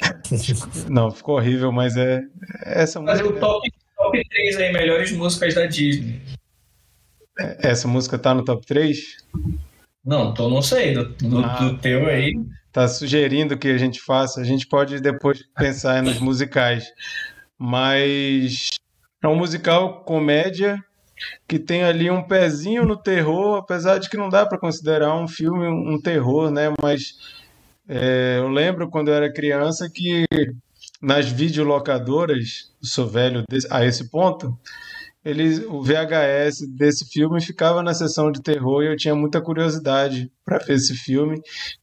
Não, 0.90 1.10
ficou 1.10 1.36
horrível, 1.36 1.70
mas 1.72 1.96
é 1.96 2.20
essa 2.64 3.00
Fazer 3.02 3.22
música. 3.24 3.38
o 3.38 3.40
top, 3.40 3.72
top 3.96 4.28
3 4.28 4.56
aí, 4.58 4.72
melhores 4.72 5.12
músicas 5.12 5.54
da 5.54 5.66
Disney. 5.66 6.20
Essa 7.60 7.88
música 7.88 8.18
tá 8.18 8.34
no 8.34 8.44
top 8.44 8.64
3? 8.66 8.98
Não, 10.04 10.34
tô, 10.34 10.48
não 10.48 10.60
sei. 10.62 10.94
Do, 10.94 11.04
do, 11.14 11.44
Ah. 11.44 11.58
do 11.60 11.78
teu 11.78 12.06
aí. 12.06 12.34
Tá 12.72 12.88
sugerindo 12.88 13.56
que 13.56 13.68
a 13.68 13.78
gente 13.78 14.00
faça. 14.00 14.40
A 14.40 14.44
gente 14.44 14.66
pode 14.66 15.00
depois 15.00 15.42
pensar 15.56 16.02
nos 16.02 16.18
musicais. 16.18 16.84
Mas 17.58 18.70
é 19.22 19.28
um 19.28 19.36
musical 19.36 20.02
comédia 20.04 20.82
que 21.46 21.58
tem 21.58 21.84
ali 21.84 22.10
um 22.10 22.22
pezinho 22.22 22.84
no 22.84 22.96
terror, 22.96 23.56
apesar 23.56 23.98
de 23.98 24.08
que 24.08 24.16
não 24.16 24.28
dá 24.28 24.46
para 24.46 24.58
considerar 24.58 25.14
um 25.16 25.28
filme 25.28 25.66
um 25.66 26.00
terror, 26.00 26.50
né? 26.50 26.72
Mas 26.82 27.14
é, 27.88 28.38
eu 28.38 28.48
lembro 28.48 28.88
quando 28.88 29.08
eu 29.08 29.14
era 29.14 29.32
criança 29.32 29.88
que 29.92 30.24
nas 31.00 31.28
videolocadoras, 31.28 32.72
sou 32.80 33.08
velho 33.08 33.44
a 33.70 33.84
esse 33.84 34.08
ponto, 34.08 34.56
eles, 35.24 35.64
o 35.66 35.80
VHS 35.82 36.66
desse 36.76 37.08
filme 37.08 37.40
ficava 37.40 37.82
na 37.82 37.94
sessão 37.94 38.30
de 38.30 38.42
terror 38.42 38.82
e 38.82 38.86
eu 38.86 38.96
tinha 38.96 39.14
muita 39.14 39.40
curiosidade 39.40 40.30
para 40.44 40.58
ver 40.58 40.74
esse 40.74 40.94
filme. 40.94 41.40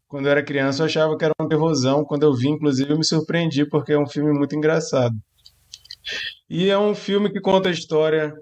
Quando 0.08 0.26
eu 0.26 0.32
era 0.32 0.44
criança, 0.44 0.82
eu 0.82 0.88
achava 0.88 1.18
que 1.18 1.24
era 1.24 1.34
um 1.40 1.48
terrorzão. 1.48 2.04
Quando 2.04 2.24
eu 2.24 2.34
vi, 2.34 2.50
inclusive, 2.50 2.92
eu 2.92 2.98
me 2.98 3.06
surpreendi 3.06 3.66
porque 3.66 3.94
é 3.94 4.00
um 4.00 4.08
filme 4.08 4.34
muito 4.34 4.56
engraçado. 4.56 5.16
E 6.50 6.70
é 6.70 6.78
um 6.78 6.94
filme 6.94 7.32
que 7.32 7.40
conta 7.40 7.70
a 7.70 7.72
história 7.72 8.34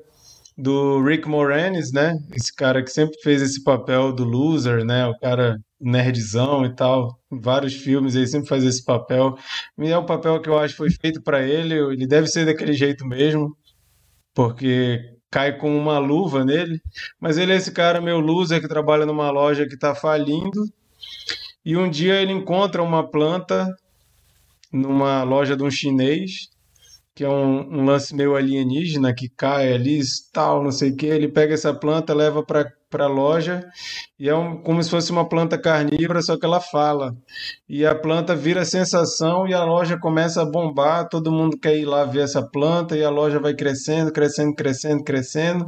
do 0.57 1.03
Rick 1.03 1.27
Moranis, 1.27 1.91
né? 1.91 2.17
Esse 2.33 2.53
cara 2.53 2.83
que 2.83 2.89
sempre 2.89 3.15
fez 3.21 3.41
esse 3.41 3.63
papel 3.63 4.11
do 4.11 4.23
loser, 4.23 4.83
né? 4.83 5.05
O 5.05 5.17
cara 5.19 5.59
nerdzão 5.79 6.65
e 6.65 6.73
tal. 6.75 7.19
Vários 7.29 7.75
filmes 7.75 8.15
ele 8.15 8.25
sempre 8.27 8.49
faz 8.49 8.63
esse 8.63 8.83
papel. 8.83 9.37
E 9.77 9.91
é 9.91 9.97
um 9.97 10.05
papel 10.05 10.41
que 10.41 10.49
eu 10.49 10.57
acho 10.57 10.73
que 10.73 10.77
foi 10.77 10.89
feito 10.89 11.21
para 11.21 11.43
ele. 11.43 11.75
Ele 11.75 12.07
deve 12.07 12.27
ser 12.27 12.45
daquele 12.45 12.73
jeito 12.73 13.05
mesmo, 13.05 13.55
porque 14.33 14.99
cai 15.29 15.57
com 15.57 15.77
uma 15.77 15.99
luva 15.99 16.43
nele. 16.43 16.81
Mas 17.19 17.37
ele 17.37 17.53
é 17.53 17.57
esse 17.57 17.71
cara 17.71 18.01
meio 18.01 18.19
loser 18.19 18.59
que 18.59 18.67
trabalha 18.67 19.05
numa 19.05 19.29
loja 19.29 19.67
que 19.67 19.75
está 19.75 19.93
falindo. 19.93 20.63
E 21.63 21.77
um 21.77 21.89
dia 21.89 22.15
ele 22.21 22.31
encontra 22.31 22.81
uma 22.81 23.07
planta 23.07 23.67
numa 24.71 25.23
loja 25.23 25.55
de 25.55 25.63
um 25.63 25.71
chinês, 25.71 26.49
que 27.17 27.23
é 27.23 27.29
um, 27.29 27.79
um 27.79 27.83
lance 27.83 28.13
meio 28.13 28.35
alienígena 28.35 29.11
que 29.11 29.27
cai 29.27 29.73
ali, 29.73 29.99
tal, 30.31 30.63
não 30.63 30.71
sei 30.71 30.91
o 30.91 30.95
que. 30.95 31.07
Ele 31.07 31.27
pega 31.27 31.55
essa 31.55 31.73
planta, 31.73 32.13
leva 32.13 32.45
para 32.45 32.71
para 32.89 33.07
loja 33.07 33.67
e 34.17 34.29
é 34.29 34.35
um, 34.35 34.61
como 34.61 34.81
se 34.81 34.89
fosse 34.89 35.11
uma 35.11 35.27
planta 35.27 35.57
carnívora, 35.57 36.21
só 36.21 36.37
que 36.37 36.45
ela 36.45 36.61
fala. 36.61 37.17
E 37.67 37.83
a 37.85 37.95
planta 37.95 38.35
vira 38.35 38.63
sensação 38.63 39.47
e 39.47 39.53
a 39.53 39.63
loja 39.63 39.97
começa 39.97 40.43
a 40.43 40.45
bombar, 40.45 41.09
todo 41.09 41.31
mundo 41.31 41.57
quer 41.57 41.75
ir 41.75 41.85
lá 41.85 42.05
ver 42.05 42.21
essa 42.21 42.41
planta 42.41 42.95
e 42.95 43.03
a 43.03 43.09
loja 43.09 43.39
vai 43.39 43.55
crescendo, 43.55 44.11
crescendo, 44.11 44.55
crescendo, 44.55 45.03
crescendo. 45.03 45.65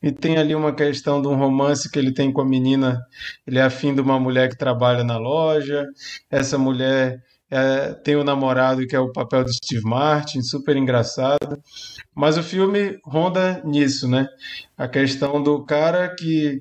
E 0.00 0.12
tem 0.12 0.38
ali 0.38 0.54
uma 0.54 0.72
questão 0.72 1.20
de 1.20 1.26
um 1.26 1.34
romance 1.34 1.90
que 1.90 1.98
ele 1.98 2.14
tem 2.14 2.32
com 2.32 2.40
a 2.40 2.46
menina. 2.46 3.04
Ele 3.44 3.58
é 3.58 3.62
afim 3.62 3.92
de 3.92 4.00
uma 4.00 4.20
mulher 4.20 4.48
que 4.48 4.56
trabalha 4.56 5.02
na 5.02 5.18
loja. 5.18 5.84
Essa 6.30 6.56
mulher 6.56 7.20
é, 7.50 7.92
tem 7.94 8.16
o 8.16 8.24
namorado 8.24 8.86
que 8.86 8.96
é 8.96 9.00
o 9.00 9.12
papel 9.12 9.44
de 9.44 9.54
Steve 9.54 9.84
Martin, 9.84 10.42
super 10.42 10.76
engraçado. 10.76 11.60
Mas 12.14 12.36
o 12.36 12.42
filme 12.42 12.98
ronda 13.04 13.62
nisso, 13.64 14.08
né? 14.08 14.26
A 14.76 14.88
questão 14.88 15.42
do 15.42 15.64
cara 15.64 16.14
que 16.14 16.60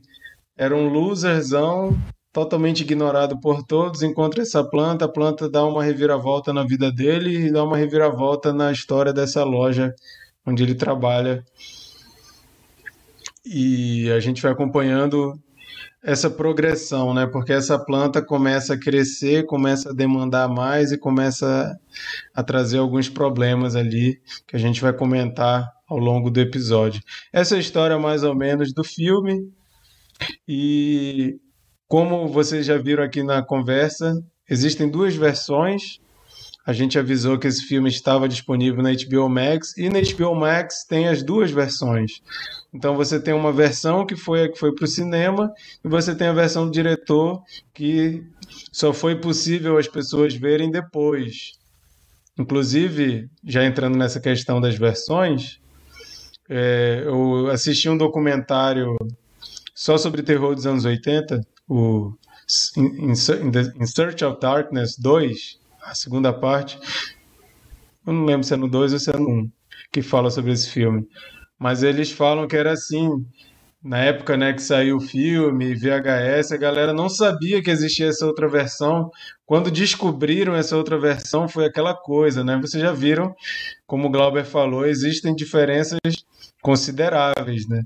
era 0.57 0.75
um 0.75 0.89
loserzão, 0.89 1.97
totalmente 2.31 2.81
ignorado 2.81 3.39
por 3.39 3.63
todos, 3.63 4.03
encontra 4.03 4.41
essa 4.41 4.63
planta, 4.63 5.05
a 5.05 5.09
planta 5.09 5.49
dá 5.49 5.65
uma 5.65 5.83
reviravolta 5.83 6.53
na 6.53 6.63
vida 6.63 6.91
dele 6.91 7.47
e 7.47 7.51
dá 7.51 7.63
uma 7.63 7.77
reviravolta 7.77 8.53
na 8.53 8.71
história 8.71 9.13
dessa 9.13 9.43
loja 9.43 9.93
onde 10.45 10.61
ele 10.61 10.75
trabalha. 10.75 11.43
E 13.45 14.11
a 14.11 14.19
gente 14.19 14.41
vai 14.41 14.51
acompanhando 14.51 15.39
essa 16.05 16.29
progressão, 16.29 17.15
né? 17.15 17.25
Porque 17.25 17.51
essa 17.51 17.79
planta 17.79 18.21
começa 18.21 18.75
a 18.75 18.79
crescer, 18.79 19.45
começa 19.47 19.89
a 19.89 19.93
demandar 19.93 20.47
mais 20.47 20.91
e 20.91 20.97
começa 20.97 21.75
a 22.33 22.43
trazer 22.43 22.77
alguns 22.77 23.09
problemas 23.09 23.75
ali 23.75 24.21
que 24.47 24.55
a 24.55 24.59
gente 24.59 24.79
vai 24.79 24.93
comentar 24.93 25.67
ao 25.87 25.97
longo 25.97 26.29
do 26.29 26.39
episódio. 26.39 27.01
Essa 27.33 27.55
é 27.55 27.57
a 27.57 27.61
história 27.61 27.97
mais 27.97 28.23
ou 28.23 28.35
menos 28.35 28.71
do 28.71 28.83
filme. 28.83 29.51
E 30.47 31.39
como 31.87 32.27
vocês 32.27 32.67
já 32.67 32.77
viram 32.77 33.03
aqui 33.03 33.23
na 33.23 33.43
conversa, 33.43 34.13
existem 34.47 34.87
duas 34.87 35.15
versões. 35.15 35.99
A 36.65 36.73
gente 36.73 36.97
avisou 36.97 37.37
que 37.37 37.45
esse 37.45 37.63
filme 37.63 37.89
estava 37.89 38.27
disponível 38.27 38.81
na 38.81 38.91
HBO 38.91 39.29
Max 39.29 39.77
e 39.77 39.87
na 39.87 39.99
HBO 39.99 40.33
Max 40.33 40.83
tem 40.83 41.07
as 41.07 41.21
duas 41.21 41.51
versões. 41.51 42.23
Então 42.73 42.95
você 42.95 43.19
tem 43.19 43.33
uma 43.33 43.53
versão 43.53 44.05
que 44.05 44.15
foi 44.15 44.45
a 44.45 44.51
que 44.51 44.57
foi 44.57 44.73
para 44.73 44.85
o 44.85 44.87
cinema 44.87 45.53
e 45.83 45.87
você 45.87 46.15
tem 46.15 46.27
a 46.27 46.33
versão 46.33 46.65
do 46.65 46.71
diretor 46.71 47.43
que 47.73 48.23
só 48.71 48.91
foi 48.91 49.15
possível 49.19 49.77
as 49.77 49.87
pessoas 49.87 50.33
verem 50.33 50.71
depois. 50.71 51.51
Inclusive, 52.37 53.29
já 53.43 53.63
entrando 53.63 53.97
nessa 53.97 54.19
questão 54.19 54.59
das 54.59 54.75
versões, 54.75 55.59
é, 56.49 57.03
eu 57.05 57.47
assisti 57.49 57.87
um 57.87 57.97
documentário 57.97 58.97
só 59.73 59.97
sobre 59.97 60.23
terror 60.23 60.55
dos 60.55 60.65
anos 60.65 60.83
80, 60.83 61.41
o 61.67 62.13
In, 62.77 63.11
In 63.11 63.85
Search 63.85 64.23
of 64.25 64.39
Darkness 64.39 64.97
2, 64.97 65.59
a 65.85 65.95
segunda 65.95 66.33
parte. 66.33 66.77
Eu 68.05 68.13
não 68.13 68.25
lembro 68.25 68.45
se 68.45 68.53
é 68.53 68.57
no 68.57 68.67
2 68.67 68.93
ou 68.93 68.99
se 68.99 69.09
é 69.09 69.17
no 69.17 69.29
1 69.29 69.51
que 69.91 70.01
fala 70.01 70.29
sobre 70.29 70.51
esse 70.51 70.69
filme. 70.69 71.07
Mas 71.57 71.83
eles 71.83 72.11
falam 72.11 72.47
que 72.47 72.57
era 72.57 72.73
assim. 72.73 73.09
Na 73.81 73.99
época 73.99 74.35
né, 74.35 74.51
que 74.51 74.63
saiu 74.63 74.97
o 74.97 74.99
filme, 74.99 75.75
VHS, 75.75 76.51
a 76.51 76.57
galera 76.57 76.91
não 76.91 77.07
sabia 77.07 77.61
que 77.61 77.69
existia 77.69 78.07
essa 78.07 78.25
outra 78.25 78.49
versão. 78.49 79.11
Quando 79.45 79.69
descobriram 79.69 80.55
essa 80.55 80.75
outra 80.75 80.97
versão, 80.97 81.47
foi 81.47 81.65
aquela 81.65 81.93
coisa, 81.93 82.43
né? 82.43 82.57
Vocês 82.59 82.81
já 82.81 82.91
viram, 82.91 83.35
como 83.85 84.07
o 84.07 84.09
Glauber 84.09 84.43
falou, 84.43 84.87
existem 84.87 85.35
diferenças 85.35 85.99
consideráveis, 86.63 87.67
né? 87.67 87.83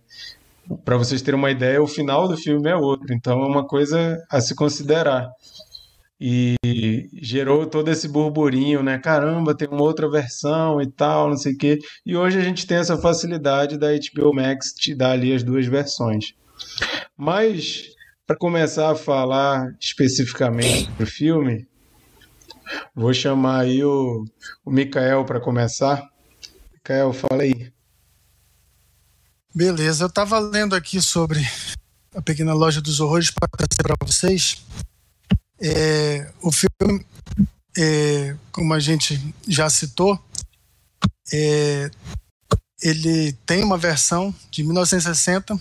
Para 0.86 0.96
vocês 0.96 1.22
terem 1.22 1.38
uma 1.38 1.52
ideia, 1.52 1.84
o 1.84 1.88
final 1.88 2.30
do 2.30 2.38
filme 2.38 2.70
é 2.70 2.76
outro, 2.78 3.14
então 3.14 3.44
é 3.44 3.46
uma 3.46 3.68
coisa 3.68 4.26
a 4.32 4.40
se 4.40 4.56
considerar. 4.56 5.30
E 6.22 6.56
gerou 7.22 7.66
todo 7.66 7.90
esse 7.90 8.08
burburinho, 8.08 8.84
né? 8.84 8.98
Caramba, 8.98 9.56
tem 9.56 9.70
uma 9.70 9.82
outra 9.82 10.10
versão 10.10 10.82
e 10.82 10.92
tal, 10.92 11.30
não 11.30 11.38
sei 11.38 11.54
o 11.54 11.58
quê. 11.58 11.80
E 12.06 12.16
hoje 12.16 12.38
a 12.38 12.42
gente 12.42 12.68
tem 12.68 12.78
essa 12.78 12.98
facilidade 12.98 13.78
da 13.78 13.88
HBO 13.88 14.34
Max 14.34 14.74
te 14.74 14.94
dar 14.94 15.12
ali 15.12 15.34
as 15.34 15.44
duas 15.44 15.66
versões. 15.66 16.34
Mas, 17.16 17.84
para 18.28 18.36
começar 18.36 18.92
a 18.92 18.96
falar 18.96 19.74
especificamente 19.80 20.92
do 20.92 21.06
filme, 21.06 21.66
vou 22.94 23.14
chamar 23.14 23.62
aí 23.62 23.82
o, 23.82 24.26
o 24.66 24.72
Mikael 24.72 25.24
para 25.24 25.40
começar. 25.40 26.04
Mikael, 26.74 27.14
fala 27.14 27.44
aí. 27.44 27.72
Beleza, 29.56 30.04
eu 30.04 30.08
estava 30.08 30.38
lendo 30.38 30.76
aqui 30.76 31.02
sobre 31.02 31.40
a 32.14 32.22
Pequena 32.22 32.54
Loja 32.54 32.82
dos 32.82 33.00
Horrores 33.00 33.32
para 33.32 33.48
trazer 33.48 33.84
para 33.84 33.96
vocês. 34.06 34.64
É, 35.62 36.32
o 36.42 36.52
filme, 36.52 37.06
é, 37.78 38.36
como 38.52 38.74
a 38.74 38.80
gente 38.80 39.20
já 39.48 39.70
citou, 39.70 40.18
é, 41.34 41.92
ele 42.82 43.34
tem 43.46 43.64
uma 43.64 43.78
versão 43.78 44.34
de 44.50 44.64
1960 44.64 45.60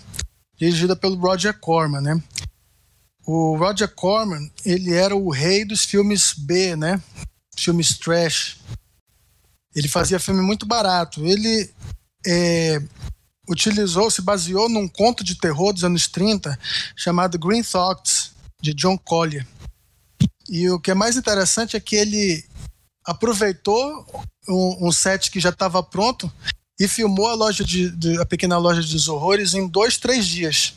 dirigida 0.57 0.95
pelo 0.95 1.17
Roger 1.17 1.59
Corman, 1.59 2.00
né? 2.00 2.23
O 3.26 3.57
Roger 3.57 3.88
Corman, 3.95 4.50
ele 4.64 4.95
era 4.95 5.14
o 5.14 5.31
rei 5.31 5.64
dos 5.64 5.85
filmes 5.85 6.33
B, 6.33 6.75
né? 6.76 7.02
Filmes 7.57 7.99
trash. 7.99 8.57
Ele 9.75 9.88
fazia 9.88 10.19
filme 10.19 10.40
muito 10.40 10.64
barato. 10.64 11.25
Ele 11.26 11.71
é, 12.26 12.81
utilizou, 13.49 14.11
se 14.11 14.23
baseou 14.23 14.69
num 14.69 14.88
conto 14.88 15.23
de 15.23 15.35
terror 15.35 15.73
dos 15.73 15.85
anos 15.85 16.07
30 16.07 16.59
chamado 16.97 17.38
Green 17.38 17.62
Thoughts, 17.62 18.33
de 18.61 18.75
John 18.75 18.99
Collier. 18.99 19.47
E 20.49 20.71
o 20.71 20.81
que 20.81 20.90
é 20.90 20.95
mais 20.95 21.17
interessante 21.17 21.76
é 21.76 21.81
que 21.81 21.97
ele 21.97 22.45
aproveitou 23.05 24.07
um, 24.49 24.88
um 24.88 24.93
set 24.93 25.31
que 25.31 25.40
já 25.40 25.50
estava 25.50 25.83
pronto 25.83 26.33
e 26.81 26.87
filmou 26.87 27.26
a 27.26 27.35
loja 27.35 27.64
de, 27.64 27.90
de, 27.90 28.21
a 28.21 28.25
pequena 28.25 28.57
loja 28.57 28.81
dos 28.81 29.09
horrores 29.09 29.55
em 29.55 29.67
dois, 29.67 29.99
três 29.99 30.26
dias. 30.26 30.75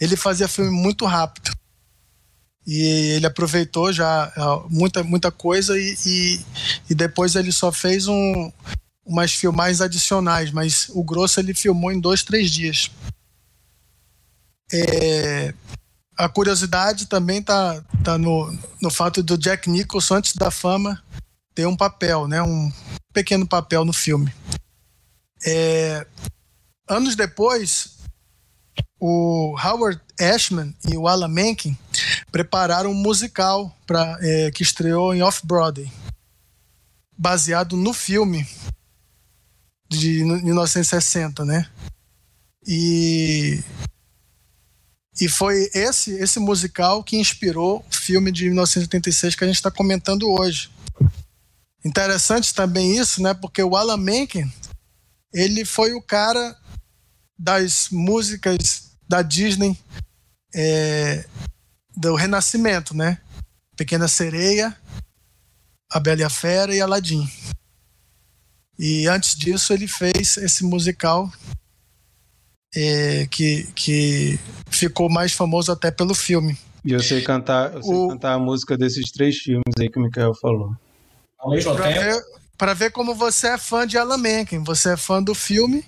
Ele 0.00 0.16
fazia 0.16 0.48
filme 0.48 0.70
muito 0.70 1.04
rápido 1.04 1.52
e 2.66 3.14
ele 3.16 3.26
aproveitou 3.26 3.92
já 3.92 4.32
muita 4.68 5.04
muita 5.04 5.30
coisa 5.30 5.78
e, 5.78 5.96
e, 6.04 6.40
e 6.90 6.94
depois 6.94 7.36
ele 7.36 7.52
só 7.52 7.70
fez 7.70 8.08
um 8.08 8.50
umas 9.04 9.32
filmagens 9.32 9.80
adicionais, 9.80 10.50
mas 10.50 10.88
o 10.88 11.04
grosso 11.04 11.38
ele 11.38 11.54
filmou 11.54 11.92
em 11.92 12.00
dois, 12.00 12.24
três 12.24 12.50
dias. 12.50 12.90
É, 14.72 15.54
a 16.16 16.28
curiosidade 16.28 17.06
também 17.06 17.42
tá, 17.42 17.82
tá 18.02 18.16
no, 18.16 18.50
no 18.80 18.90
fato 18.90 19.22
do 19.22 19.36
Jack 19.36 19.68
Nicholson, 19.68 20.14
antes 20.14 20.34
da 20.34 20.50
fama, 20.50 21.02
ter 21.54 21.66
um 21.66 21.76
papel, 21.76 22.26
né? 22.26 22.42
um 22.42 22.72
pequeno 23.12 23.46
papel 23.46 23.84
no 23.84 23.92
filme. 23.92 24.32
É, 25.44 26.06
anos 26.88 27.14
depois, 27.14 27.98
o 28.98 29.54
Howard 29.62 30.00
Ashman 30.18 30.74
e 30.88 30.96
o 30.96 31.06
Alan 31.06 31.28
Menken 31.28 31.78
prepararam 32.32 32.90
um 32.90 32.94
musical 32.94 33.74
pra, 33.86 34.18
é, 34.20 34.50
que 34.50 34.62
estreou 34.62 35.14
em 35.14 35.22
Off-Broadway, 35.22 35.90
baseado 37.16 37.76
no 37.76 37.92
filme 37.92 38.46
de 39.88 40.24
1960, 40.24 41.44
né? 41.44 41.68
E 42.66 43.62
e 45.20 45.28
foi 45.28 45.70
esse 45.74 46.12
esse 46.12 46.38
musical 46.38 47.02
que 47.02 47.16
inspirou 47.16 47.84
o 47.88 47.94
filme 47.94 48.30
de 48.30 48.46
1986 48.46 49.34
que 49.34 49.44
a 49.44 49.46
gente 49.46 49.56
está 49.56 49.70
comentando 49.70 50.30
hoje. 50.30 50.70
Interessante 51.84 52.54
também 52.54 52.98
isso, 52.98 53.22
né? 53.22 53.32
Porque 53.32 53.62
o 53.62 53.76
Alan 53.76 53.96
Menken 53.96 54.52
ele 55.32 55.64
foi 55.64 55.92
o 55.94 56.02
cara 56.02 56.56
das 57.38 57.88
músicas 57.90 58.92
da 59.08 59.22
Disney 59.22 59.78
é, 60.54 61.24
do 61.96 62.14
Renascimento, 62.14 62.94
né? 62.94 63.20
Pequena 63.76 64.08
Sereia, 64.08 64.76
A 65.90 66.00
Bela 66.00 66.22
e 66.22 66.24
a 66.24 66.30
Fera 66.30 66.74
e 66.74 66.80
Aladim. 66.80 67.30
E 68.78 69.06
antes 69.06 69.34
disso 69.34 69.72
ele 69.72 69.86
fez 69.86 70.36
esse 70.36 70.64
musical 70.64 71.30
é, 72.76 73.26
que, 73.26 73.66
que 73.74 74.38
ficou 74.68 75.08
mais 75.08 75.32
famoso 75.32 75.72
até 75.72 75.90
pelo 75.90 76.14
filme. 76.14 76.56
E 76.84 76.92
eu 76.92 77.00
sei 77.00 77.22
cantar, 77.22 77.72
eu 77.74 77.82
sei 77.82 77.94
o... 77.94 78.08
cantar 78.08 78.34
a 78.34 78.38
música 78.38 78.76
desses 78.76 79.10
três 79.10 79.38
filmes 79.38 79.74
aí 79.80 79.88
que 79.88 79.98
o 79.98 80.02
Mikael 80.02 80.34
falou. 80.34 80.76
Ao 81.38 81.50
mesmo 81.50 81.74
pra 81.74 81.88
tempo. 81.88 82.00
Ver, 82.00 82.24
pra 82.58 82.74
ver 82.74 82.90
como 82.92 83.14
você 83.14 83.48
é 83.48 83.58
fã 83.58 83.86
de 83.86 83.96
Alan 83.96 84.18
Menken. 84.18 84.62
Você 84.62 84.92
é 84.92 84.96
fã 84.96 85.22
do 85.22 85.34
filme 85.34 85.84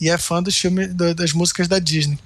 e 0.00 0.10
é 0.10 0.18
fã 0.18 0.42
dos 0.42 0.58
filmes, 0.58 0.92
das 0.94 1.32
músicas 1.32 1.68
da 1.68 1.78
Disney. 1.78 2.18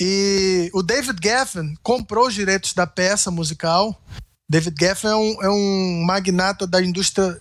E 0.00 0.70
o 0.72 0.82
David 0.82 1.18
Geffen 1.22 1.74
comprou 1.82 2.28
os 2.28 2.34
direitos 2.34 2.72
da 2.72 2.86
peça 2.86 3.30
musical. 3.30 4.00
David 4.48 4.74
Geffen 4.78 5.10
é 5.10 5.14
um, 5.14 5.42
é 5.42 5.50
um 5.50 6.04
magnata 6.06 6.66
da 6.66 6.82
indústria 6.82 7.38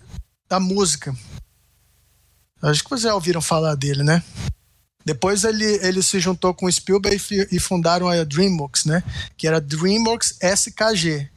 da 0.49 0.59
música. 0.59 1.15
Acho 2.61 2.83
que 2.83 2.89
vocês 2.89 3.03
já 3.03 3.15
ouviram 3.15 3.41
falar 3.41 3.75
dele, 3.75 4.03
né? 4.03 4.21
Depois 5.09 5.43
ele, 5.43 5.65
ele 5.81 6.03
se 6.03 6.19
juntou 6.19 6.53
com 6.53 6.67
o 6.67 6.71
Spielberg 6.71 7.19
e, 7.31 7.55
e 7.55 7.59
fundaram 7.59 8.07
a 8.07 8.23
DreamWorks, 8.23 8.85
né? 8.85 9.03
Que 9.35 9.47
era 9.47 9.59
DreamWorks 9.59 10.37
SKG. 10.39 11.27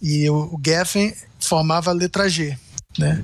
E 0.00 0.30
o, 0.30 0.54
o 0.54 0.60
Geffen 0.64 1.14
formava 1.38 1.90
a 1.90 1.92
letra 1.92 2.30
G, 2.30 2.58
né? 2.98 3.22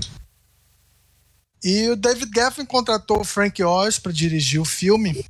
E 1.64 1.88
o 1.88 1.96
David 1.96 2.30
Geffen 2.34 2.66
contratou 2.66 3.20
o 3.20 3.24
Frank 3.24 3.62
Oz 3.64 3.98
para 3.98 4.12
dirigir 4.12 4.60
o 4.60 4.66
filme. 4.66 5.24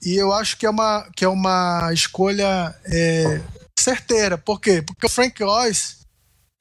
E 0.00 0.14
eu 0.14 0.32
acho 0.32 0.56
que 0.56 0.64
é 0.64 0.70
uma, 0.70 1.10
que 1.16 1.24
é 1.24 1.28
uma 1.28 1.90
escolha 1.92 2.72
é, 2.84 3.42
certeira. 3.76 4.38
Por 4.38 4.60
quê? 4.60 4.80
Porque 4.80 5.06
o 5.06 5.10
Frank 5.10 5.42
Oz 5.42 5.96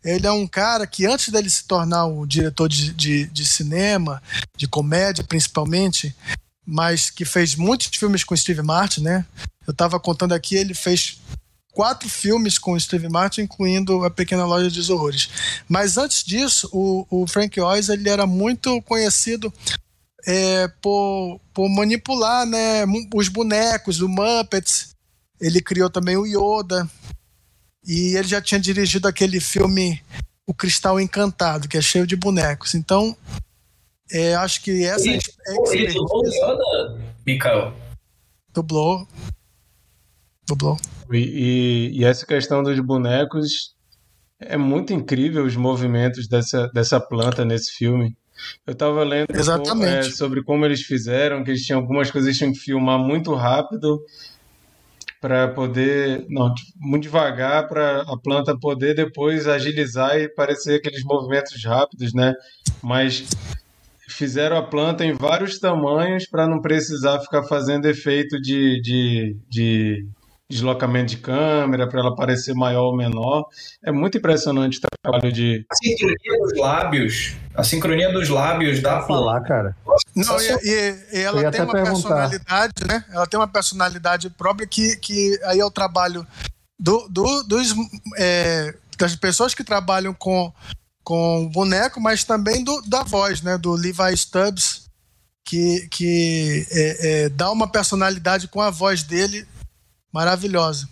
ele 0.04 0.26
é 0.26 0.32
um 0.32 0.48
cara 0.48 0.88
que 0.88 1.06
antes 1.06 1.30
dele 1.30 1.52
se 1.52 1.66
tornar 1.66 2.08
o 2.08 2.26
diretor 2.26 2.68
de, 2.68 2.92
de, 2.94 3.28
de 3.28 3.46
cinema, 3.46 4.24
de 4.58 4.68
comédia 4.68 5.24
principalmente, 5.24 6.16
mas 6.66 7.10
que 7.10 7.26
fez 7.26 7.56
muitos 7.56 7.88
filmes 7.98 8.24
com 8.24 8.36
Steve 8.36 8.62
Martin, 8.62 9.02
né? 9.02 9.26
Eu 9.68 9.72
estava 9.72 10.00
contando 10.00 10.34
aqui, 10.34 10.56
ele 10.56 10.74
fez 10.74 11.20
quatro 11.76 12.08
filmes 12.08 12.58
com 12.58 12.80
Steve 12.80 13.10
Martin, 13.10 13.42
incluindo 13.42 14.04
A 14.06 14.10
Pequena 14.10 14.46
Loja 14.46 14.70
dos 14.70 14.90
Horrores. 14.90 15.30
Mas 15.68 15.98
antes 15.98 16.24
disso, 16.24 16.70
o, 16.72 17.06
o 17.10 17.28
Frank 17.28 17.60
Oz 17.60 17.90
ele 17.90 18.10
era 18.10 18.26
muito 18.26 18.82
conhecido 18.84 19.54
é, 20.26 20.68
por, 20.82 21.40
por 21.54 21.70
manipular 21.70 22.46
né, 22.46 22.86
os 23.14 23.28
bonecos, 23.28 24.00
o 24.00 24.08
Muppets. 24.08 24.96
Ele 25.40 25.62
criou 25.62 25.90
também 25.90 26.16
o 26.16 26.26
Yoda. 26.26 26.90
E 27.86 28.16
ele 28.16 28.28
já 28.28 28.42
tinha 28.42 28.60
dirigido 28.60 29.08
aquele 29.08 29.40
filme 29.40 30.02
O 30.48 30.54
Cristal 30.54 31.00
Encantado, 31.00 31.68
que 31.68 31.78
é 31.78 31.82
cheio 31.82 32.08
de 32.08 32.16
bonecos. 32.16 32.74
Então, 32.74 33.16
é, 34.12 34.36
acho 34.36 34.62
que 34.62 34.86
essa 34.86 35.08
ele, 35.08 35.20
é 35.48 35.78
ele 35.78 35.94
dublou 35.94 36.24
Mikael? 37.26 37.74
Dublou. 38.54 39.08
Dublou. 40.48 40.78
E, 41.12 41.18
e, 41.18 42.00
e, 42.00 42.06
essa 42.06 42.26
questão 42.26 42.62
dos 42.62 42.80
bonecos 42.80 43.76
é 44.40 44.58
muito 44.58 44.94
incrível 44.94 45.44
os 45.44 45.56
movimentos 45.56 46.28
dessa, 46.28 46.68
dessa 46.68 47.00
planta 47.00 47.44
nesse 47.44 47.72
filme. 47.72 48.16
Eu 48.66 48.74
estava 48.74 49.04
lendo 49.04 49.28
com, 49.28 49.86
é, 49.86 50.04
sobre 50.04 50.44
como 50.44 50.66
eles 50.66 50.82
fizeram, 50.82 51.44
que 51.44 51.52
eles 51.52 51.66
tinham 51.66 51.80
algumas 51.80 52.12
coisas 52.12 52.32
que 52.34 52.38
tinham 52.38 52.54
que 52.54 52.60
filmar 52.60 53.00
muito 53.00 53.34
rápido 53.34 54.00
para 55.22 55.48
poder, 55.48 56.26
não, 56.30 56.54
muito 56.78 57.04
devagar 57.04 57.68
para 57.68 58.02
a 58.02 58.18
planta 58.18 58.56
poder 58.60 58.94
depois 58.94 59.48
agilizar 59.48 60.18
e 60.18 60.30
parecer 60.30 60.76
aqueles 60.76 61.04
movimentos 61.04 61.64
rápidos, 61.64 62.14
né? 62.14 62.34
Mas 62.84 63.26
fizeram 64.08 64.58
a 64.58 64.64
planta 64.64 65.06
em 65.06 65.14
vários 65.14 65.60
tamanhos 65.60 66.28
para 66.28 66.48
não 66.48 66.62
precisar 66.62 67.20
ficar 67.20 67.44
fazendo 67.44 67.86
efeito 67.86 68.40
de, 68.40 68.82
de, 68.82 69.38
de 69.50 70.08
deslocamento 70.50 71.08
de 71.08 71.18
câmera 71.18 71.88
para 71.88 72.00
ela 72.00 72.16
parecer 72.16 72.54
maior 72.54 72.86
ou 72.86 72.96
menor. 72.96 73.46
É 73.84 73.92
muito 73.92 74.18
impressionante 74.18 74.78
o 74.78 74.82
trabalho 75.02 75.32
de. 75.32 75.66
A 75.72 75.76
sincronia 75.76 76.40
dos 76.40 76.58
lábios. 76.60 77.36
A 77.56 77.64
sincronia 77.64 78.12
dos 78.12 78.30
lábios 78.30 78.82
dá 78.82 78.98
para 78.98 79.08
falar, 79.08 79.42
cara. 79.42 79.76
Não, 80.16 80.40
e, 80.40 80.50
e, 80.64 81.18
e 81.18 81.22
ela 81.22 81.52
tem 81.52 81.62
uma 81.62 81.72
perguntar. 81.72 81.92
personalidade, 81.92 82.74
né? 82.88 83.06
Ela 83.12 83.28
tem 83.28 83.40
uma 83.40 83.48
personalidade 83.48 84.30
própria 84.30 84.68
que, 84.68 84.98
que 84.98 85.40
aí 85.46 85.60
é 85.60 85.66
o 85.66 85.72
trabalho 85.72 86.26
do, 86.80 87.08
do 87.10 87.44
dos, 87.44 87.74
é, 88.18 88.76
das 88.98 89.16
pessoas 89.16 89.54
que 89.54 89.64
trabalham 89.64 90.14
com, 90.14 90.54
com 91.06 91.48
boneco, 91.50 92.02
mas 92.02 92.24
também 92.24 92.64
do, 92.64 92.82
da 92.82 93.04
voz, 93.04 93.42
né? 93.42 93.58
Do 93.58 93.74
Levi 93.74 94.18
Stubbs, 94.18 94.90
que, 95.46 95.88
que 95.92 96.68
é, 96.72 97.26
é, 97.26 97.30
dá 97.30 97.52
uma 97.52 97.68
personalidade 97.68 98.48
com 98.48 98.60
a 98.60 98.72
voz 98.72 99.04
dele 99.04 99.48
maravilhosa. 100.12 100.90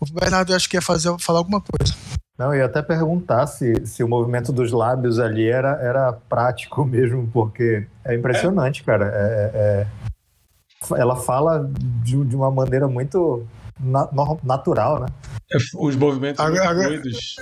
O 0.00 0.06
Bernardo 0.12 0.54
acho 0.54 0.70
que 0.70 0.76
ia 0.76 0.82
fazer, 0.82 1.14
falar 1.18 1.40
alguma 1.40 1.60
coisa. 1.60 1.92
Não, 2.38 2.54
eu 2.54 2.60
ia 2.60 2.66
até 2.66 2.80
perguntar 2.80 3.48
se, 3.48 3.84
se 3.84 4.04
o 4.04 4.08
movimento 4.08 4.52
dos 4.52 4.70
lábios 4.70 5.18
ali 5.18 5.48
era, 5.48 5.72
era 5.82 6.12
prático 6.12 6.84
mesmo, 6.86 7.28
porque 7.32 7.84
é 8.04 8.14
impressionante, 8.14 8.82
é. 8.82 8.84
cara. 8.84 9.06
É, 9.12 9.50
é, 9.54 9.86
é, 10.94 11.00
ela 11.00 11.16
fala 11.16 11.68
de, 12.04 12.24
de 12.24 12.36
uma 12.36 12.50
maneira 12.52 12.86
muito 12.86 13.44
na, 13.80 14.08
natural, 14.44 15.00
né? 15.00 15.06
É, 15.52 15.56
os 15.76 15.96
movimentos 15.96 16.38
agora, 16.38 16.84
fluidos. 16.84 17.36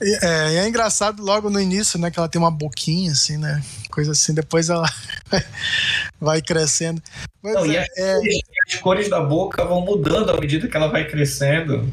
É, 0.00 0.56
é 0.56 0.68
engraçado 0.68 1.22
logo 1.22 1.48
no 1.48 1.60
início, 1.60 1.98
né? 1.98 2.10
Que 2.10 2.18
ela 2.18 2.28
tem 2.28 2.40
uma 2.40 2.50
boquinha, 2.50 3.12
assim, 3.12 3.38
né? 3.38 3.62
Coisa 3.90 4.12
assim, 4.12 4.34
depois 4.34 4.68
ela 4.68 4.86
vai 6.20 6.42
crescendo. 6.42 7.02
Não, 7.42 7.64
é, 7.64 7.78
as, 7.78 7.88
é... 7.96 8.18
as, 8.68 8.74
cores 8.80 9.08
da 9.08 9.20
boca 9.20 9.64
vão 9.64 9.80
mudando 9.80 10.30
à 10.30 10.40
medida 10.40 10.68
que 10.68 10.76
ela 10.76 10.88
vai 10.88 11.08
crescendo. 11.08 11.90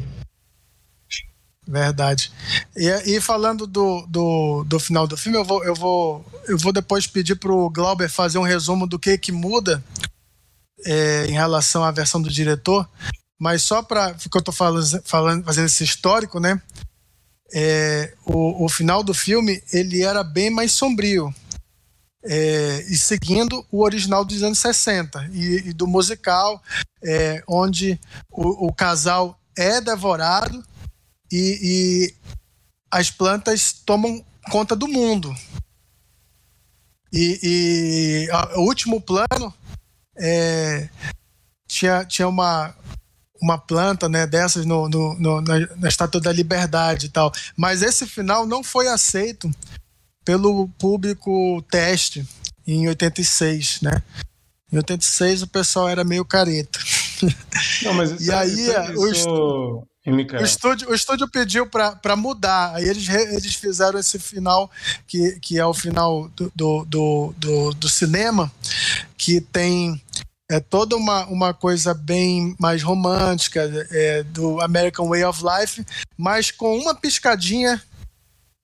Verdade. 1.65 2.29
E, 2.75 3.15
e 3.15 3.21
falando 3.21 3.65
do, 3.65 4.05
do, 4.07 4.65
do, 4.65 4.79
final 4.79 5.07
do 5.07 5.15
filme, 5.15 5.37
eu 5.37 5.45
vou, 5.45 5.63
eu 5.63 5.73
vou, 5.73 6.25
eu 6.47 6.57
vou 6.57 6.73
depois 6.73 7.07
pedir 7.07 7.35
para 7.35 7.53
o 7.53 7.69
Glauber 7.69 8.09
fazer 8.09 8.37
um 8.37 8.43
resumo 8.43 8.85
do 8.85 8.99
que, 8.99 9.17
que 9.17 9.31
muda 9.31 9.81
é, 10.85 11.25
em 11.27 11.33
relação 11.33 11.85
à 11.85 11.91
versão 11.91 12.21
do 12.21 12.29
diretor. 12.29 12.87
Mas 13.39 13.63
só 13.63 13.81
para. 13.81 14.13
Porque 14.13 14.37
eu 14.37 14.39
estou 14.39 14.53
falando, 14.53 15.01
falando, 15.05 15.45
fazendo 15.45 15.65
esse 15.65 15.83
histórico, 15.83 16.39
né? 16.39 16.61
É, 17.53 18.15
o, 18.25 18.65
o 18.65 18.69
final 18.69 19.03
do 19.03 19.13
filme 19.13 19.61
ele 19.71 20.01
era 20.01 20.23
bem 20.23 20.49
mais 20.49 20.71
sombrio. 20.71 21.33
É, 22.25 22.85
e 22.89 22.97
seguindo 22.97 23.65
o 23.69 23.83
original 23.83 24.23
dos 24.23 24.41
anos 24.41 24.57
60 24.59 25.29
e, 25.33 25.69
e 25.69 25.73
do 25.73 25.85
musical, 25.85 26.63
é, 27.03 27.43
onde 27.47 27.99
o, 28.31 28.67
o 28.67 28.73
casal 28.73 29.37
é 29.57 29.81
devorado 29.81 30.63
e, 31.31 31.59
e 31.61 32.15
as 32.89 33.11
plantas 33.11 33.73
tomam 33.73 34.25
conta 34.49 34.75
do 34.75 34.87
mundo. 34.87 35.35
E, 37.11 37.39
e 37.43 38.31
a, 38.31 38.59
o 38.59 38.61
último 38.61 38.99
plano 38.99 39.53
é, 40.17 40.89
tinha, 41.67 42.05
tinha 42.05 42.27
uma, 42.27 42.75
uma 43.43 43.58
planta 43.58 44.08
né, 44.08 44.25
dessas 44.25 44.65
no, 44.65 44.88
no, 44.88 45.19
no 45.19 45.41
na, 45.41 45.60
na, 45.75 45.89
Estátua 45.89 46.21
da 46.21 46.32
Liberdade 46.32 47.08
e 47.08 47.10
tal. 47.10 47.32
Mas 47.58 47.82
esse 47.82 48.08
final 48.08 48.47
não 48.47 48.63
foi 48.63 48.88
aceito 48.88 49.51
pelo 50.23 50.69
público 50.79 51.62
teste 51.69 52.25
em 52.65 52.88
86, 52.88 53.82
né? 53.82 54.01
Em 54.71 54.77
86 54.77 55.41
o 55.41 55.47
pessoal 55.47 55.89
era 55.89 56.06
meio 56.06 56.23
careta. 56.23 56.79
Não, 57.84 57.93
mas 57.93 58.12
isso, 58.12 58.23
e 58.32 58.32
aí 58.32 58.49
isso, 58.49 58.99
o, 58.99 59.12
isso... 59.12 59.88
O 60.06 60.43
estúdio, 60.43 60.89
o 60.89 60.93
estúdio 60.93 61.29
pediu 61.29 61.65
para 61.65 62.15
mudar, 62.17 62.75
aí 62.75 62.89
eles, 62.89 63.08
eles 63.08 63.56
fizeram 63.56 63.97
esse 63.97 64.19
final, 64.19 64.69
que, 65.08 65.39
que 65.39 65.58
é 65.58 65.65
o 65.65 65.73
final 65.73 66.27
do, 66.36 66.51
do, 66.53 66.84
do, 66.84 67.34
do, 67.38 67.73
do 67.73 67.89
cinema, 67.89 68.51
que 69.17 69.39
tem 69.39 70.01
é 70.53 70.59
toda 70.59 70.95
uma, 70.95 71.25
uma 71.25 71.53
coisa 71.53 71.95
bem 71.95 72.55
mais 72.59 72.83
romântica 72.83 73.61
é, 73.89 74.21
do 74.21 74.61
American 74.61 75.09
Way 75.09 75.23
of 75.25 75.41
Life, 75.43 75.83
mas 76.15 76.51
com 76.51 76.77
uma 76.77 76.93
piscadinha 76.93 77.81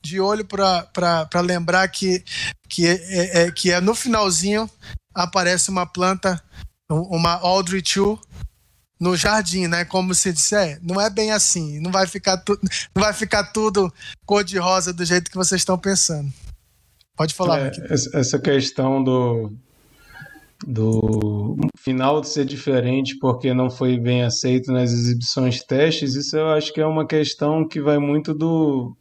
de 0.04 0.20
olho 0.20 0.46
para 0.46 1.42
lembrar 1.42 1.88
que, 1.88 2.24
que, 2.70 2.88
é, 2.88 3.46
é, 3.46 3.52
que 3.52 3.72
é 3.72 3.82
no 3.82 3.96
finalzinho 3.96 4.70
aparece 5.16 5.72
uma 5.72 5.86
planta, 5.86 6.42
uma 6.88 7.34
Audrey 7.34 7.82
2, 7.82 8.20
no 9.00 9.18
jardim, 9.18 9.66
né? 9.66 9.84
Como 9.84 10.14
se 10.14 10.32
disser, 10.32 10.78
é, 10.78 10.80
não 10.84 11.02
é 11.02 11.10
bem 11.10 11.32
assim, 11.32 11.80
não 11.80 11.92
vai 11.92 12.06
ficar 12.06 12.38
tudo, 12.38 12.60
não 12.96 13.02
vai 13.02 13.14
ficar 13.14 13.46
tudo 13.46 13.92
cor 14.28 14.44
de 14.44 14.60
rosa 14.60 14.94
do 14.94 15.04
jeito 15.04 15.32
que 15.32 15.38
vocês 15.38 15.62
estão 15.62 15.78
pensando. 15.78 16.32
Pode 17.18 17.34
falar. 17.34 17.60
É, 17.60 17.72
essa 18.14 18.38
questão 18.38 19.04
do 19.04 19.52
do 20.68 21.56
final 21.78 22.22
de 22.22 22.28
ser 22.28 22.46
diferente 22.46 23.18
porque 23.20 23.54
não 23.54 23.70
foi 23.70 23.98
bem 23.98 24.24
aceito 24.24 24.72
nas 24.72 24.92
exibições 24.92 25.64
testes, 25.64 26.16
isso 26.16 26.38
eu 26.38 26.50
acho 26.50 26.74
que 26.74 26.82
é 26.82 26.86
uma 26.86 27.08
questão 27.08 27.68
que 27.68 27.82
vai 27.82 27.98
muito 27.98 28.34
do 28.34 28.96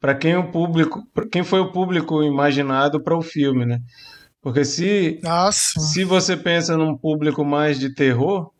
para 0.00 0.14
quem 0.14 0.36
o 0.36 0.50
público, 0.50 1.02
quem 1.30 1.44
foi 1.44 1.60
o 1.60 1.70
público 1.70 2.22
imaginado 2.22 3.02
para 3.02 3.16
o 3.16 3.22
filme, 3.22 3.66
né? 3.66 3.78
Porque 4.40 4.64
se 4.64 5.20
Nossa. 5.22 5.78
se 5.78 6.02
você 6.04 6.36
pensa 6.36 6.76
num 6.76 6.96
público 6.96 7.44
mais 7.44 7.78
de 7.78 7.94
terror, 7.94 8.50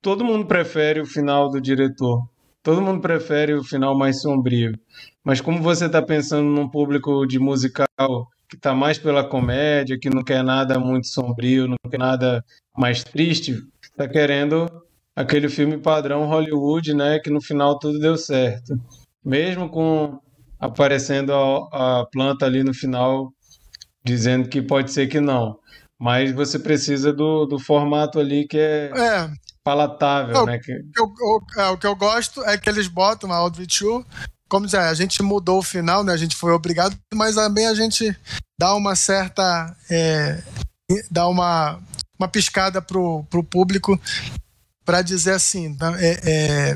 todo 0.00 0.24
mundo 0.24 0.46
prefere 0.46 1.00
o 1.00 1.06
final 1.06 1.50
do 1.50 1.60
diretor. 1.60 2.22
Todo 2.62 2.82
mundo 2.82 3.00
prefere 3.00 3.54
o 3.54 3.64
final 3.64 3.96
mais 3.96 4.20
sombrio. 4.20 4.78
Mas 5.24 5.40
como 5.40 5.60
você 5.60 5.86
está 5.86 6.00
pensando 6.00 6.48
num 6.48 6.68
público 6.68 7.26
de 7.26 7.38
musical 7.40 8.28
que 8.48 8.56
está 8.56 8.74
mais 8.74 8.98
pela 8.98 9.24
comédia, 9.24 9.98
que 9.98 10.10
não 10.10 10.22
quer 10.22 10.42
nada 10.42 10.78
muito 10.78 11.08
sombrio, 11.08 11.68
não 11.68 11.76
quer 11.90 11.98
nada 11.98 12.44
mais 12.76 13.02
triste, 13.02 13.62
está 13.82 14.08
querendo 14.08 14.66
aquele 15.14 15.48
filme 15.48 15.78
padrão 15.78 16.26
Hollywood, 16.26 16.94
né? 16.94 17.18
Que 17.18 17.30
no 17.30 17.40
final 17.40 17.78
tudo 17.78 17.98
deu 17.98 18.16
certo. 18.16 18.78
Mesmo 19.24 19.68
com 19.68 20.18
aparecendo 20.60 21.32
a, 21.32 22.00
a 22.00 22.06
planta 22.06 22.46
ali 22.46 22.62
no 22.62 22.74
final 22.74 23.32
dizendo 24.04 24.48
que 24.48 24.62
pode 24.62 24.92
ser 24.92 25.06
que 25.08 25.20
não. 25.20 25.58
Mas 25.98 26.30
você 26.30 26.58
precisa 26.58 27.12
do, 27.12 27.46
do 27.46 27.58
formato 27.58 28.20
ali 28.20 28.46
que 28.46 28.58
é, 28.58 28.90
é 28.94 29.30
palatável, 29.64 30.44
né? 30.44 30.58
Que... 30.58 30.72
Eu, 30.72 31.12
eu, 31.20 31.62
é, 31.64 31.68
o 31.70 31.78
que 31.78 31.86
eu 31.86 31.96
gosto 31.96 32.44
é 32.44 32.56
que 32.58 32.68
eles 32.68 32.86
botam 32.86 33.32
a 33.32 33.36
Audrey 33.36 33.66
2 33.66 34.04
como 34.48 34.66
dizer, 34.66 34.78
a 34.78 34.94
gente 34.94 35.22
mudou 35.22 35.58
o 35.58 35.62
final, 35.62 36.04
né? 36.04 36.12
A 36.12 36.16
gente 36.16 36.36
foi 36.36 36.52
obrigado, 36.52 36.96
mas 37.14 37.34
também 37.34 37.66
a 37.66 37.74
gente 37.74 38.16
dá 38.58 38.74
uma 38.74 38.94
certa. 38.94 39.76
É, 39.90 40.42
dá 41.10 41.26
uma, 41.28 41.80
uma 42.18 42.28
piscada 42.28 42.80
pro, 42.80 43.24
pro 43.24 43.42
público 43.42 44.00
para 44.84 45.02
dizer 45.02 45.32
assim: 45.32 45.74
tá? 45.74 45.94
é, 46.00 46.20
é, 46.24 46.74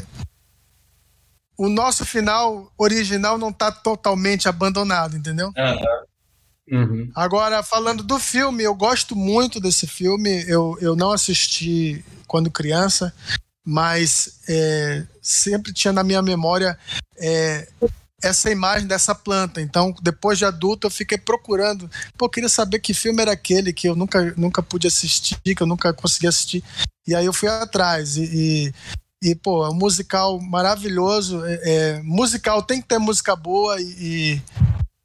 o 1.56 1.68
nosso 1.68 2.04
final 2.04 2.72
original 2.78 3.38
não 3.38 3.50
está 3.50 3.70
totalmente 3.70 4.48
abandonado, 4.48 5.16
entendeu? 5.16 5.52
Uhum. 6.72 7.10
Agora, 7.14 7.62
falando 7.62 8.02
do 8.02 8.18
filme, 8.18 8.62
eu 8.62 8.74
gosto 8.74 9.14
muito 9.14 9.60
desse 9.60 9.86
filme. 9.86 10.44
Eu, 10.48 10.76
eu 10.80 10.96
não 10.96 11.12
assisti 11.12 12.04
quando 12.26 12.50
criança, 12.50 13.12
mas 13.64 14.40
é, 14.48 15.04
sempre 15.30 15.72
tinha 15.72 15.92
na 15.92 16.02
minha 16.02 16.22
memória 16.22 16.78
é, 17.18 17.68
essa 18.22 18.50
imagem 18.50 18.86
dessa 18.86 19.14
planta. 19.14 19.60
Então, 19.60 19.94
depois 20.02 20.38
de 20.38 20.44
adulto, 20.44 20.86
eu 20.86 20.90
fiquei 20.90 21.18
procurando. 21.18 21.90
Pô, 22.16 22.28
queria 22.28 22.48
saber 22.48 22.80
que 22.80 22.92
filme 22.92 23.22
era 23.22 23.32
aquele 23.32 23.72
que 23.72 23.88
eu 23.88 23.96
nunca, 23.96 24.34
nunca 24.36 24.62
pude 24.62 24.86
assistir, 24.86 25.36
que 25.42 25.62
eu 25.62 25.66
nunca 25.66 25.92
consegui 25.92 26.26
assistir. 26.26 26.62
E 27.06 27.14
aí 27.14 27.24
eu 27.24 27.32
fui 27.32 27.48
atrás. 27.48 28.16
E, 28.16 28.72
e, 29.22 29.30
e 29.30 29.34
pô, 29.34 29.64
é 29.64 29.70
um 29.70 29.74
musical 29.74 30.40
maravilhoso. 30.40 31.44
É, 31.44 31.60
é, 31.64 32.02
musical 32.02 32.62
tem 32.62 32.80
que 32.80 32.88
ter 32.88 32.98
música 32.98 33.34
boa 33.34 33.80
e, 33.80 34.40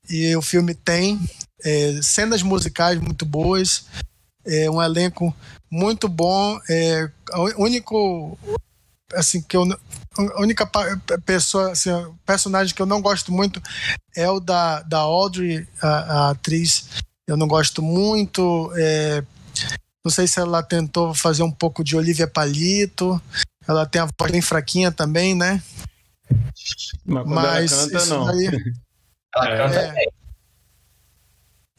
e, 0.10 0.18
e 0.30 0.36
o 0.36 0.42
filme 0.42 0.74
tem. 0.74 1.20
É, 1.64 2.00
cenas 2.02 2.44
musicais 2.44 3.00
muito 3.00 3.26
boas. 3.26 3.86
É 4.46 4.70
um 4.70 4.82
elenco 4.82 5.36
muito 5.72 6.08
bom. 6.08 6.60
É, 6.70 7.10
o 7.34 7.64
único 7.64 8.38
assim 9.13 9.41
que 9.41 9.56
eu 9.56 9.63
a 10.18 10.41
única 10.41 10.65
pessoa 11.26 11.72
assim, 11.72 11.89
personagem 12.26 12.74
que 12.74 12.82
eu 12.82 12.86
não 12.86 13.02
gosto 13.02 13.32
muito 13.32 13.62
é 14.15 14.30
o 14.30 14.39
da, 14.39 14.82
da 14.82 15.00
Audrey 15.00 15.68
a, 15.82 15.88
a 15.88 16.30
atriz. 16.32 16.89
Eu 17.28 17.36
não 17.36 17.48
gosto 17.48 17.82
muito 17.82 18.72
é, 18.78 19.24
não 20.04 20.12
sei 20.12 20.28
se 20.28 20.39
ela 20.39 20.62
tentou 20.62 21.13
fazer 21.13 21.44
um 21.44 21.52
pouco 21.52 21.84
de 21.84 21.96
Olivia 21.96 22.28
Palito. 22.28 23.22
Ela 23.68 23.86
tem 23.86 24.02
a 24.02 24.08
voz 24.20 24.32
bem 24.32 24.41
fraquinha 24.41 24.91
também 24.91 25.36
né? 25.36 25.62
Mas, 27.04 27.26
mas 27.26 27.72
ela 27.72 27.91
canta 27.91 28.06
não. 28.06 28.26
daí, 28.26 28.48
ela 29.36 29.58
canta 29.58 29.80
é, 29.80 30.06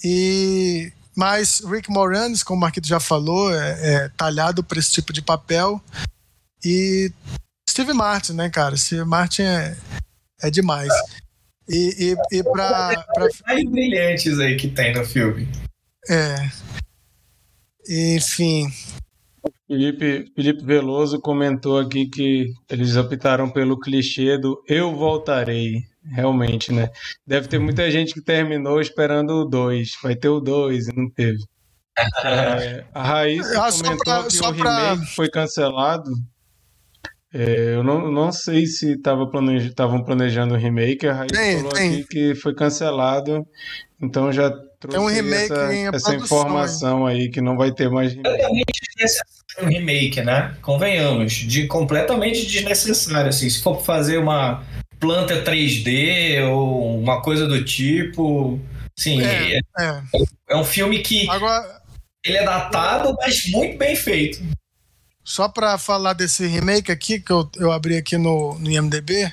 e 0.05 0.93
mas 1.17 1.62
Rick 1.65 1.91
Moranis, 1.91 2.43
como 2.43 2.59
o 2.59 2.61
Marquito 2.61 2.87
já 2.87 3.01
falou, 3.01 3.51
é, 3.55 3.95
é 3.95 4.09
talhado 4.11 4.62
para 4.62 4.79
esse 4.79 4.93
tipo 4.93 5.15
de 5.15 5.23
papel. 5.23 5.81
E 6.69 7.13
Steve 7.71 7.93
Martin, 7.93 8.33
né, 8.33 8.51
cara? 8.51 8.77
Steve 8.77 9.05
Martin 9.05 9.43
é, 9.43 9.77
é 10.43 10.51
demais. 10.51 10.93
E, 11.69 12.11
e, 12.11 12.39
e 12.39 12.43
para. 12.43 13.05
Pra... 13.15 13.29
mais 13.47 13.71
brilhantes 13.71 14.41
aí 14.41 14.57
que 14.57 14.67
tem 14.67 14.93
no 14.93 15.05
filme. 15.05 15.47
É. 16.11 16.35
Enfim. 17.89 18.67
Felipe, 19.69 20.33
Felipe 20.35 20.65
Veloso 20.65 21.21
comentou 21.21 21.79
aqui 21.79 22.09
que 22.09 22.53
eles 22.69 22.97
optaram 22.97 23.49
pelo 23.49 23.79
clichê 23.79 24.37
do 24.37 24.61
eu 24.69 24.93
voltarei 24.93 25.85
realmente, 26.03 26.73
né? 26.73 26.91
Deve 27.25 27.47
ter 27.47 27.61
muita 27.61 27.89
gente 27.93 28.13
que 28.13 28.21
terminou 28.21 28.81
esperando 28.81 29.43
o 29.43 29.45
2. 29.45 29.99
Vai 30.03 30.17
ter 30.17 30.31
o 30.31 30.41
2 30.41 30.89
e 30.89 30.97
não 30.97 31.09
teve. 31.11 31.39
É, 32.25 32.85
a 32.93 33.03
Raíssa 33.03 33.59
ah, 33.59 33.73
comentou 33.73 34.05
pra, 34.05 34.25
que 34.25 34.37
o 34.37 34.55
pra... 34.55 34.91
remake 34.91 35.15
foi 35.15 35.31
cancelado. 35.31 36.11
É, 37.33 37.75
eu 37.75 37.83
não, 37.83 38.11
não 38.11 38.33
sei 38.33 38.67
se 38.67 38.93
estavam 38.93 39.31
planeja, 39.31 39.73
planejando 40.05 40.55
o 40.55 40.59
remake. 40.59 41.07
A 41.07 41.15
Raíssa 41.15 41.35
tem, 41.35 41.57
falou 41.57 41.73
tem. 41.73 41.91
aqui 41.91 42.05
que 42.05 42.35
foi 42.35 42.55
cancelado. 42.55 43.47
Então 44.01 44.33
já 44.33 44.51
trouxe 44.79 44.99
um 44.99 45.07
remake 45.07 45.53
essa, 45.53 45.97
essa 45.97 46.15
informação 46.15 47.07
aí 47.07 47.29
que 47.31 47.41
não 47.41 47.57
vai 47.57 47.73
ter 47.73 47.91
mais 47.91 48.12
remake. 48.12 48.73
um 49.62 49.67
remake, 49.67 50.23
né? 50.23 50.55
Convenhamos, 50.62 51.33
de 51.33 51.67
completamente 51.67 52.47
desnecessário. 52.47 53.29
Assim, 53.29 53.49
se 53.49 53.62
for 53.62 53.83
fazer 53.83 54.19
uma 54.19 54.65
planta 55.01 55.43
3D 55.43 56.43
ou 56.49 56.99
uma 56.99 57.23
coisa 57.23 57.47
do 57.47 57.65
tipo. 57.65 58.61
Sim, 58.99 59.23
é, 59.23 59.57
é, 59.57 59.61
é. 59.79 60.03
é 60.51 60.57
um 60.57 60.65
filme 60.65 61.01
que 61.01 61.29
Agora... 61.29 61.83
ele 62.25 62.39
é 62.39 62.45
datado, 62.45 63.15
mas 63.19 63.47
muito 63.51 63.77
bem 63.77 63.95
feito. 63.95 64.43
Só 65.27 65.49
para 65.49 65.77
falar 65.77 66.12
desse 66.12 66.47
remake 66.47 66.93
aqui, 66.93 67.19
que 67.19 67.33
eu, 67.33 67.51
eu 67.57 67.73
abri 67.73 67.97
aqui 67.97 68.17
no, 68.17 68.57
no 68.61 68.71
IMDB, 68.71 69.33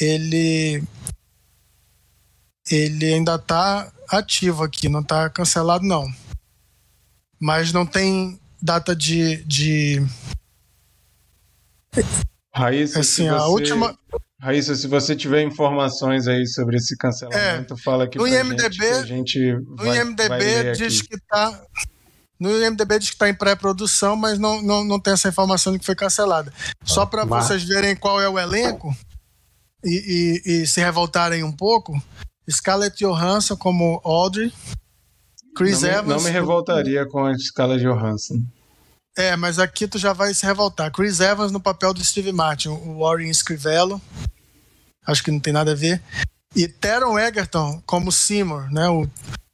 ele, 0.00 0.82
ele 2.68 3.14
ainda 3.14 3.38
tá 3.38 3.92
ativo 4.08 4.64
aqui, 4.64 4.88
não 4.88 5.00
tá 5.00 5.30
cancelado 5.30 5.86
não. 5.86 6.12
Mas 7.40 7.72
não 7.72 7.86
tem 7.86 8.40
data 8.60 8.94
de. 8.94 9.44
de... 9.44 10.04
Raíssa, 12.52 12.98
assim, 12.98 13.22
se 13.22 13.28
a 13.28 13.38
você... 13.38 13.48
última. 13.48 13.96
Raíssa, 14.40 14.74
se 14.74 14.88
você 14.88 15.14
tiver 15.14 15.42
informações 15.42 16.26
aí 16.26 16.44
sobre 16.48 16.78
esse 16.78 16.96
cancelamento, 16.96 17.76
fala 17.76 18.04
aqui 18.04 18.18
no 18.18 18.24
pra 18.24 18.40
IMDb, 18.40 18.72
gente, 18.72 18.78
que 18.80 18.84
a 18.84 19.04
gente 19.04 19.52
No 19.52 19.76
vai, 19.76 19.86
vai 19.86 19.98
IMDB 19.98 20.36
ler 20.36 20.72
diz 20.74 20.98
aqui. 20.98 21.08
que 21.10 21.20
tá. 21.28 21.62
No 22.40 22.50
IMDB 22.50 22.98
diz 22.98 23.10
que 23.10 23.16
está 23.16 23.28
em 23.28 23.34
pré-produção, 23.34 24.16
mas 24.16 24.38
não, 24.38 24.62
não, 24.62 24.82
não 24.82 24.98
tem 24.98 25.12
essa 25.12 25.28
informação 25.28 25.72
de 25.74 25.78
que 25.78 25.84
foi 25.84 25.94
cancelada. 25.94 26.50
Só 26.84 27.04
para 27.04 27.26
Mas- 27.26 27.44
vocês 27.46 27.62
verem 27.62 27.94
qual 27.94 28.18
é 28.20 28.26
o 28.28 28.38
elenco 28.38 28.96
e, 29.84 30.40
e- 30.46 30.62
e 30.62 30.66
se 30.66 30.80
revoltarem 30.80 31.44
um 31.44 31.52
pouco, 31.52 31.92
Scarlett 32.50 32.96
Johansson 33.04 33.56
como 33.56 34.00
Audrey, 34.04 34.52
Chris 35.54 35.82
não, 35.82 35.88
me, 35.90 35.94
Evans. 35.94 36.08
não 36.16 36.22
me 36.22 36.30
revoltaria 36.30 37.06
com 37.06 37.26
a 37.26 37.32
de 37.34 37.82
Johansson. 37.82 38.36
É, 39.16 39.36
mas 39.36 39.58
aqui 39.58 39.86
tu 39.86 39.98
já 39.98 40.12
vai 40.12 40.32
se 40.32 40.46
revoltar. 40.46 40.90
Chris 40.90 41.20
Evans 41.20 41.52
no 41.52 41.60
papel 41.60 41.92
do 41.92 42.02
Steve 42.02 42.32
Martin, 42.32 42.68
o 42.68 43.00
Warren 43.00 43.28
Scrivello. 43.30 44.00
Acho 45.06 45.22
que 45.22 45.30
não 45.30 45.40
tem 45.40 45.52
nada 45.52 45.72
a 45.72 45.74
ver. 45.74 46.00
E 46.54 46.66
Taron 46.68 47.18
Egerton 47.18 47.82
como 47.84 48.10
Seymour, 48.12 48.70
né? 48.72 48.88
O, 48.88 49.08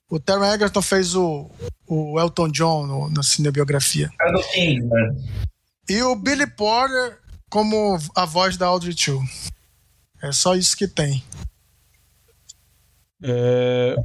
o 0.08 0.18
Taron 0.20 0.44
Egerton 0.44 0.82
fez 0.82 1.14
o, 1.14 1.50
o 1.86 2.18
Elton 2.20 2.48
John 2.48 2.86
no- 2.86 3.10
na 3.10 3.22
cinebiografia. 3.22 4.10
Cara 4.18 4.32
do 4.32 4.42
King, 4.50 4.82
né? 4.86 5.16
E 5.88 6.02
o 6.02 6.14
Billy 6.16 6.46
Porter 6.46 7.18
como 7.50 7.96
a 8.14 8.24
voz 8.24 8.56
da 8.56 8.66
Audrey 8.66 8.94
2. 8.94 9.50
É 10.22 10.32
só 10.32 10.54
isso 10.54 10.76
que 10.76 10.88
tem. 10.88 11.22
É, 13.22 13.96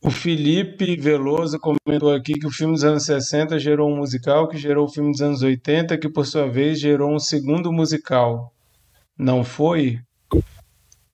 O 0.00 0.10
Felipe 0.10 0.96
Veloso 0.96 1.58
comentou 1.58 2.14
aqui 2.14 2.34
que 2.34 2.46
o 2.46 2.50
filme 2.50 2.74
dos 2.74 2.84
anos 2.84 3.04
60 3.04 3.58
gerou 3.58 3.90
um 3.90 3.96
musical 3.96 4.48
que 4.48 4.56
gerou 4.56 4.86
o 4.86 4.90
filme 4.90 5.10
dos 5.10 5.20
anos 5.20 5.42
80, 5.42 5.98
que 5.98 6.08
por 6.08 6.24
sua 6.26 6.48
vez 6.48 6.78
gerou 6.80 7.12
um 7.14 7.18
segundo 7.18 7.72
musical. 7.72 8.54
Não 9.18 9.42
foi? 9.42 9.98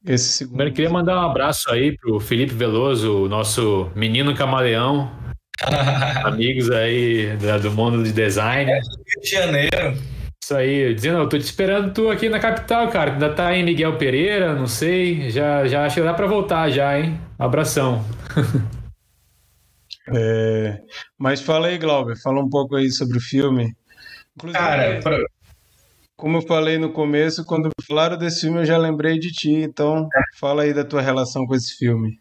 Esse 0.06 0.28
segundo. 0.32 0.50
Primeiro, 0.56 0.70
eu 0.70 0.74
queria 0.74 0.90
mandar 0.90 1.16
um 1.18 1.30
abraço 1.30 1.70
aí 1.70 1.96
pro 1.96 2.20
Felipe 2.20 2.52
Veloso, 2.54 3.24
o 3.24 3.28
nosso 3.28 3.90
menino 3.96 4.34
camaleão, 4.34 5.10
amigos 6.24 6.70
aí 6.70 7.36
do 7.62 7.70
mundo 7.70 8.02
de 8.04 8.12
design. 8.12 8.70
Rio 8.70 8.82
de 9.22 9.30
Janeiro. 9.30 9.96
Isso 10.42 10.54
aí, 10.54 10.94
dizendo, 10.94 11.18
eu 11.20 11.28
tô 11.28 11.38
te 11.38 11.44
esperando 11.44 11.90
tu 11.94 12.10
aqui 12.10 12.28
na 12.28 12.38
capital, 12.38 12.88
cara. 12.88 13.12
Ainda 13.12 13.30
tá 13.32 13.56
em 13.56 13.64
Miguel 13.64 13.96
Pereira, 13.96 14.54
não 14.54 14.66
sei. 14.66 15.30
Já, 15.30 15.66
já 15.66 15.86
acho 15.86 15.94
que 15.96 16.02
dá 16.02 16.12
pra 16.12 16.26
voltar 16.26 16.68
já, 16.70 16.98
hein? 16.98 17.18
Abração. 17.38 18.04
É, 20.14 20.82
Mas 21.18 21.40
fala 21.40 21.68
aí, 21.68 21.78
Glauber, 21.78 22.14
fala 22.20 22.38
um 22.42 22.48
pouco 22.50 22.76
aí 22.76 22.90
sobre 22.90 23.16
o 23.16 23.20
filme. 23.22 23.72
Inclusive, 24.36 24.62
Cara, 24.62 25.00
pra- 25.00 25.24
como 26.24 26.38
eu 26.38 26.42
falei 26.42 26.78
no 26.78 26.90
começo, 26.90 27.44
quando 27.44 27.68
falaram 27.86 28.16
desse 28.16 28.40
filme 28.40 28.60
eu 28.60 28.64
já 28.64 28.78
lembrei 28.78 29.18
de 29.18 29.30
ti, 29.30 29.52
então 29.52 30.08
fala 30.40 30.62
aí 30.62 30.72
da 30.72 30.82
tua 30.82 31.02
relação 31.02 31.46
com 31.46 31.54
esse 31.54 31.76
filme. 31.76 32.18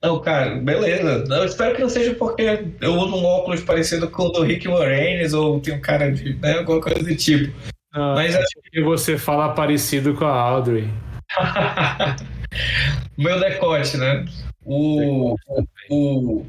Não, 0.00 0.20
cara, 0.20 0.54
beleza. 0.60 1.24
Eu 1.28 1.44
espero 1.44 1.74
que 1.74 1.82
não 1.82 1.88
seja 1.88 2.14
porque 2.14 2.44
eu 2.80 2.94
uso 2.94 3.16
um 3.16 3.24
óculos 3.24 3.62
parecido 3.62 4.08
com 4.08 4.26
o 4.26 4.28
do 4.30 4.44
Rick 4.44 4.68
Moranis 4.68 5.32
ou 5.32 5.58
tem 5.58 5.74
um 5.74 5.80
cara 5.80 6.12
de. 6.12 6.34
Né, 6.36 6.58
alguma 6.58 6.80
coisa 6.80 7.02
do 7.02 7.16
tipo. 7.16 7.52
Ah, 7.92 8.14
Mas 8.14 8.36
acho 8.36 8.60
que 8.70 8.80
você 8.80 9.18
fala 9.18 9.48
parecido 9.54 10.14
com 10.14 10.24
a 10.24 10.30
Audrey. 10.32 10.88
Meu 13.18 13.40
decote, 13.40 13.96
né? 13.96 14.24
O, 14.64 15.34
o, 15.34 15.64
o- 15.90 16.46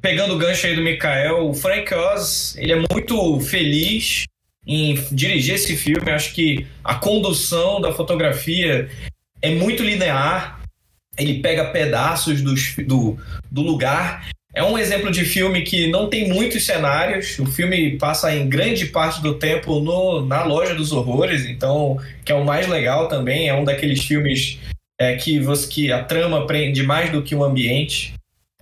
pegando 0.00 0.34
o 0.34 0.38
gancho 0.38 0.68
aí 0.68 0.76
do 0.76 0.82
Mikael, 0.82 1.48
o 1.48 1.54
Frank 1.54 1.92
Oz, 1.92 2.56
ele 2.56 2.72
é 2.72 2.76
muito 2.92 3.40
feliz 3.40 4.26
em 4.66 4.94
dirigir 5.12 5.54
esse 5.54 5.76
filme. 5.76 6.10
Acho 6.10 6.34
que 6.34 6.66
a 6.82 6.94
condução 6.94 7.80
da 7.80 7.92
fotografia 7.92 8.88
é 9.40 9.50
muito 9.54 9.82
linear. 9.82 10.60
Ele 11.16 11.40
pega 11.40 11.66
pedaços 11.66 12.40
do, 12.40 13.18
do 13.50 13.62
lugar. 13.62 14.28
É 14.54 14.62
um 14.62 14.78
exemplo 14.78 15.10
de 15.10 15.24
filme 15.24 15.62
que 15.62 15.88
não 15.88 16.08
tem 16.08 16.28
muitos 16.28 16.64
cenários. 16.64 17.38
O 17.38 17.46
filme 17.46 17.98
passa 17.98 18.34
em 18.34 18.48
grande 18.48 18.86
parte 18.86 19.20
do 19.20 19.34
tempo 19.34 19.80
no, 19.80 20.24
na 20.24 20.44
loja 20.44 20.74
dos 20.74 20.92
horrores, 20.92 21.44
então 21.44 21.98
que 22.24 22.30
é 22.30 22.34
o 22.34 22.44
mais 22.44 22.68
legal 22.68 23.08
também. 23.08 23.48
É 23.48 23.54
um 23.54 23.64
daqueles 23.64 24.04
filmes 24.04 24.58
é, 25.00 25.16
que, 25.16 25.40
você, 25.40 25.68
que 25.68 25.92
a 25.92 26.04
trama 26.04 26.46
prende 26.46 26.84
mais 26.84 27.10
do 27.10 27.22
que 27.22 27.34
o 27.34 27.42
ambiente. 27.42 28.14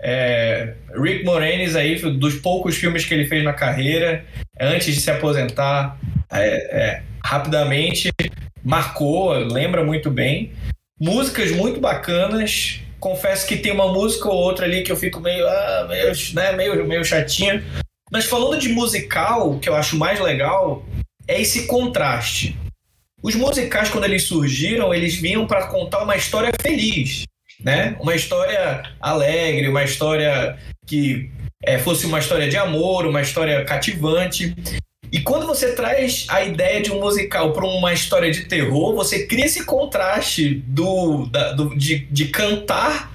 É, 0.02 0.74
Rick 1.00 1.24
Moranis 1.24 1.76
aí, 1.76 1.94
dos 1.94 2.34
poucos 2.34 2.76
filmes 2.76 3.04
que 3.04 3.14
ele 3.14 3.26
fez 3.26 3.44
na 3.44 3.52
carreira, 3.52 4.24
antes 4.60 4.92
de 4.94 5.00
se 5.00 5.10
aposentar, 5.10 5.96
é, 6.30 6.46
é, 6.46 7.02
rapidamente 7.24 8.10
marcou, 8.64 9.30
lembra 9.30 9.84
muito 9.84 10.10
bem. 10.10 10.52
Músicas 11.00 11.50
muito 11.52 11.80
bacanas. 11.80 12.80
Confesso 12.98 13.46
que 13.46 13.56
tem 13.56 13.72
uma 13.72 13.92
música 13.92 14.28
ou 14.28 14.36
outra 14.36 14.64
ali 14.64 14.82
que 14.82 14.92
eu 14.92 14.96
fico 14.96 15.20
meio, 15.20 15.46
ah, 15.46 15.86
meio, 15.88 16.12
né, 16.34 16.52
meio, 16.52 16.86
meio 16.86 17.04
chatinho. 17.04 17.62
Mas 18.10 18.26
falando 18.26 18.60
de 18.60 18.68
musical, 18.68 19.58
que 19.58 19.68
eu 19.68 19.74
acho 19.74 19.96
mais 19.96 20.20
legal 20.20 20.84
é 21.26 21.40
esse 21.40 21.66
contraste. 21.66 22.56
Os 23.22 23.34
musicais, 23.34 23.88
quando 23.88 24.04
eles 24.04 24.24
surgiram, 24.24 24.92
eles 24.92 25.14
vinham 25.14 25.46
para 25.46 25.68
contar 25.68 26.02
uma 26.02 26.16
história 26.16 26.52
feliz, 26.60 27.24
né? 27.64 27.96
Uma 28.00 28.14
história 28.14 28.82
alegre, 29.00 29.68
uma 29.68 29.84
história 29.84 30.56
que 30.86 31.30
é, 31.64 31.78
fosse 31.78 32.06
uma 32.06 32.18
história 32.18 32.48
de 32.48 32.56
amor, 32.56 33.06
uma 33.06 33.22
história 33.22 33.64
cativante. 33.64 34.54
E 35.12 35.20
quando 35.20 35.46
você 35.46 35.74
traz 35.74 36.26
a 36.28 36.42
ideia 36.42 36.80
de 36.80 36.90
um 36.90 36.98
musical 36.98 37.52
para 37.52 37.66
uma 37.66 37.92
história 37.92 38.30
de 38.30 38.46
terror, 38.46 38.94
você 38.94 39.26
cria 39.26 39.44
esse 39.44 39.64
contraste 39.64 40.62
do, 40.66 41.26
da- 41.26 41.52
do- 41.52 41.76
de, 41.76 42.00
de 42.10 42.26
cantar 42.28 43.12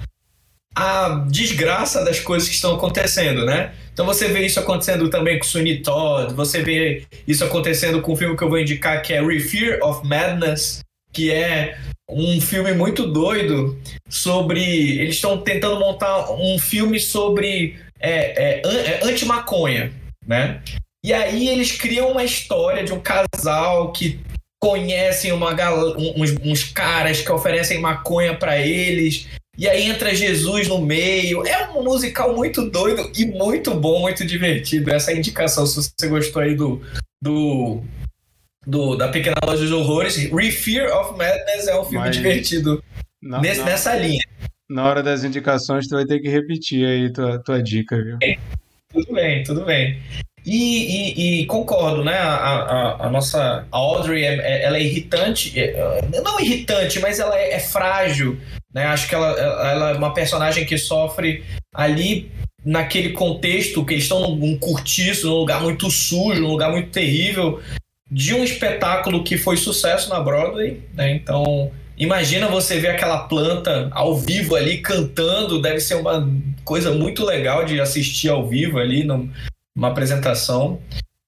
a 0.76 1.24
desgraça 1.28 2.04
das 2.04 2.20
coisas 2.20 2.48
que 2.48 2.54
estão 2.54 2.76
acontecendo, 2.76 3.44
né? 3.44 3.72
Então 3.92 4.06
você 4.06 4.28
vê 4.28 4.46
isso 4.46 4.60
acontecendo 4.60 5.10
também 5.10 5.36
com 5.36 5.44
Sweeney 5.44 5.82
Todd, 5.82 6.32
você 6.34 6.62
vê 6.62 7.02
isso 7.26 7.44
acontecendo 7.44 8.00
com 8.00 8.12
o 8.12 8.16
filme 8.16 8.36
que 8.36 8.44
eu 8.44 8.48
vou 8.48 8.60
indicar, 8.60 9.02
que 9.02 9.12
é 9.12 9.40
Fear 9.40 9.80
of 9.82 10.06
Madness, 10.06 10.78
que 11.12 11.30
é 11.32 11.78
um 12.10 12.40
filme 12.40 12.72
muito 12.72 13.06
doido 13.06 13.78
sobre. 14.08 14.62
Eles 14.98 15.16
estão 15.16 15.38
tentando 15.38 15.78
montar 15.78 16.30
um 16.32 16.58
filme 16.58 16.98
sobre 16.98 17.76
é, 18.00 18.60
é, 18.60 18.62
é, 18.64 19.00
anti-maconha, 19.04 19.92
né? 20.26 20.62
E 21.04 21.12
aí 21.12 21.48
eles 21.48 21.72
criam 21.72 22.10
uma 22.10 22.24
história 22.24 22.84
de 22.84 22.92
um 22.92 23.00
casal 23.00 23.92
que 23.92 24.20
conhecem 24.60 25.32
uma 25.32 25.54
gal- 25.54 25.96
uns, 25.96 26.34
uns 26.42 26.64
caras 26.64 27.20
que 27.20 27.30
oferecem 27.30 27.80
maconha 27.80 28.34
pra 28.34 28.58
eles. 28.58 29.28
E 29.56 29.68
aí 29.68 29.84
entra 29.84 30.14
Jesus 30.14 30.68
no 30.68 30.80
meio. 30.80 31.46
É 31.46 31.68
um 31.70 31.82
musical 31.82 32.34
muito 32.34 32.68
doido 32.68 33.10
e 33.16 33.26
muito 33.26 33.74
bom, 33.74 34.00
muito 34.00 34.24
divertido. 34.24 34.92
Essa 34.92 35.12
é 35.12 35.16
indicação, 35.16 35.66
se 35.66 35.90
você 35.98 36.08
gostou 36.08 36.42
aí 36.42 36.54
do, 36.54 36.80
do, 37.22 37.82
do- 38.68 38.96
da 38.96 39.08
Pequena 39.08 39.36
Loja 39.44 39.62
dos 39.62 39.72
Horrores. 39.72 40.16
Fear 40.52 40.94
of 41.00 41.12
Madness 41.16 41.66
é 41.66 41.78
um 41.80 41.84
filme 41.84 42.04
Mas- 42.06 42.16
divertido 42.16 42.82
Na, 43.22 43.40
nesse- 43.40 43.60
na- 43.60 43.66
nessa 43.66 43.96
linha. 43.96 44.20
na 44.68 44.84
hora 44.86 45.02
das 45.02 45.24
indicações, 45.24 45.86
tu 45.88 45.96
vai 45.96 46.04
ter 46.04 46.20
que 46.20 46.28
repetir 46.28 46.86
aí 46.86 47.12
tua, 47.12 47.42
tua 47.42 47.62
dica, 47.62 47.96
viu? 47.96 48.18
Tudo 48.92 49.12
bem, 49.14 49.42
tudo 49.42 49.64
bem. 49.64 49.98
E, 50.46 50.54
e- 50.56 51.40
e 51.42 51.46
concordo, 51.46 52.04
né? 52.04 52.16
A, 52.16 52.34
a- 52.34 53.06
a 53.06 53.10
nossa 53.10 53.66
a 53.70 53.76
Audrey, 53.76 54.24
é- 54.24 54.36
é- 54.36 54.62
ela 54.64 54.76
é 54.78 54.82
irritante, 54.82 55.58
é, 55.58 56.02
não 56.24 56.38
irritante, 56.40 57.00
mas 57.00 57.18
ela 57.18 57.36
é, 57.38 57.54
é 57.54 57.58
frágil, 57.58 58.38
né? 58.72 58.84
Acho 58.84 59.08
que 59.08 59.14
ela, 59.14 59.28
ela 59.38 59.90
é 59.90 59.94
uma 59.94 60.14
personagem 60.14 60.64
que 60.64 60.78
sofre 60.78 61.42
ali 61.74 62.30
naquele 62.64 63.10
contexto 63.10 63.84
que 63.84 63.94
eles 63.94 64.04
estão 64.04 64.36
num, 64.36 64.58
cortiço, 64.58 65.26
num 65.26 65.34
lugar 65.36 65.60
muito 65.62 65.90
sujo, 65.90 66.40
num 66.40 66.48
lugar 66.50 66.70
muito 66.70 66.90
terrível, 66.90 67.60
de 68.10 68.34
um 68.34 68.42
espetáculo 68.42 69.22
que 69.24 69.36
foi 69.36 69.56
sucesso 69.56 70.08
na 70.08 70.20
Broadway, 70.20 70.82
né? 70.94 71.10
Então, 71.12 71.70
imagina 71.96 72.48
você 72.48 72.78
ver 72.78 72.88
aquela 72.88 73.20
planta 73.28 73.88
ao 73.92 74.16
vivo 74.16 74.54
ali 74.56 74.78
cantando, 74.78 75.60
deve 75.60 75.80
ser 75.80 75.94
uma 75.96 76.26
coisa 76.64 76.90
muito 76.92 77.24
legal 77.24 77.64
de 77.64 77.80
assistir 77.80 78.28
ao 78.28 78.46
vivo 78.48 78.78
ali 78.78 79.04
num- 79.04 79.30
numa 79.76 79.88
apresentação. 79.88 80.80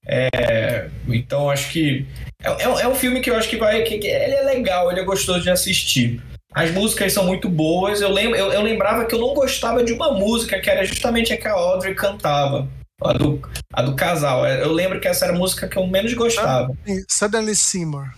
É, 0.07 0.89
então, 1.09 1.51
acho 1.51 1.71
que 1.71 2.07
é, 2.43 2.49
é- 2.51 2.83
é 2.83 2.89
um 2.89 2.95
filme 2.95 3.21
que 3.21 3.31
eu 3.31 3.37
acho 3.37 3.49
que 3.49 3.57
vai. 3.57 3.83
Que, 3.83 3.99
que 3.99 4.07
ele 4.09 4.35
é 4.35 4.43
legal, 4.43 4.91
ele 4.91 5.01
é 5.01 5.05
gostoso 5.05 5.43
de 5.43 5.51
assistir. 5.51 6.21
As 6.53 6.71
músicas 6.73 7.13
são 7.13 7.25
muito 7.27 7.49
boas. 7.49 8.01
Eu, 8.01 8.11
lembro, 8.11 8.37
eu, 8.37 8.53
eu 8.53 8.63
lembrava 8.63 9.05
que 9.05 9.15
eu 9.15 9.21
não 9.21 9.35
gostava 9.35 9.85
de 9.85 9.93
uma 9.93 10.13
música, 10.13 10.59
que 10.59 10.69
era 10.69 10.85
justamente 10.85 11.33
a 11.33 11.37
que 11.37 11.47
a 11.47 11.53
Audrey 11.53 11.95
cantava. 11.95 12.67
A 13.03 13.13
do, 13.13 13.41
a 13.73 13.83
do 13.83 13.95
casal. 13.95 14.45
É, 14.45 14.63
eu 14.63 14.73
lembro 14.73 15.01
que 15.01 15.09
essa 15.09 15.25
era 15.25 15.35
a 15.35 15.39
música 15.39 15.67
que 15.67 15.77
eu 15.77 15.87
menos 15.87 16.13
gostava. 16.15 16.77
Suddenly 17.09 17.55
Seymour. 17.55 18.11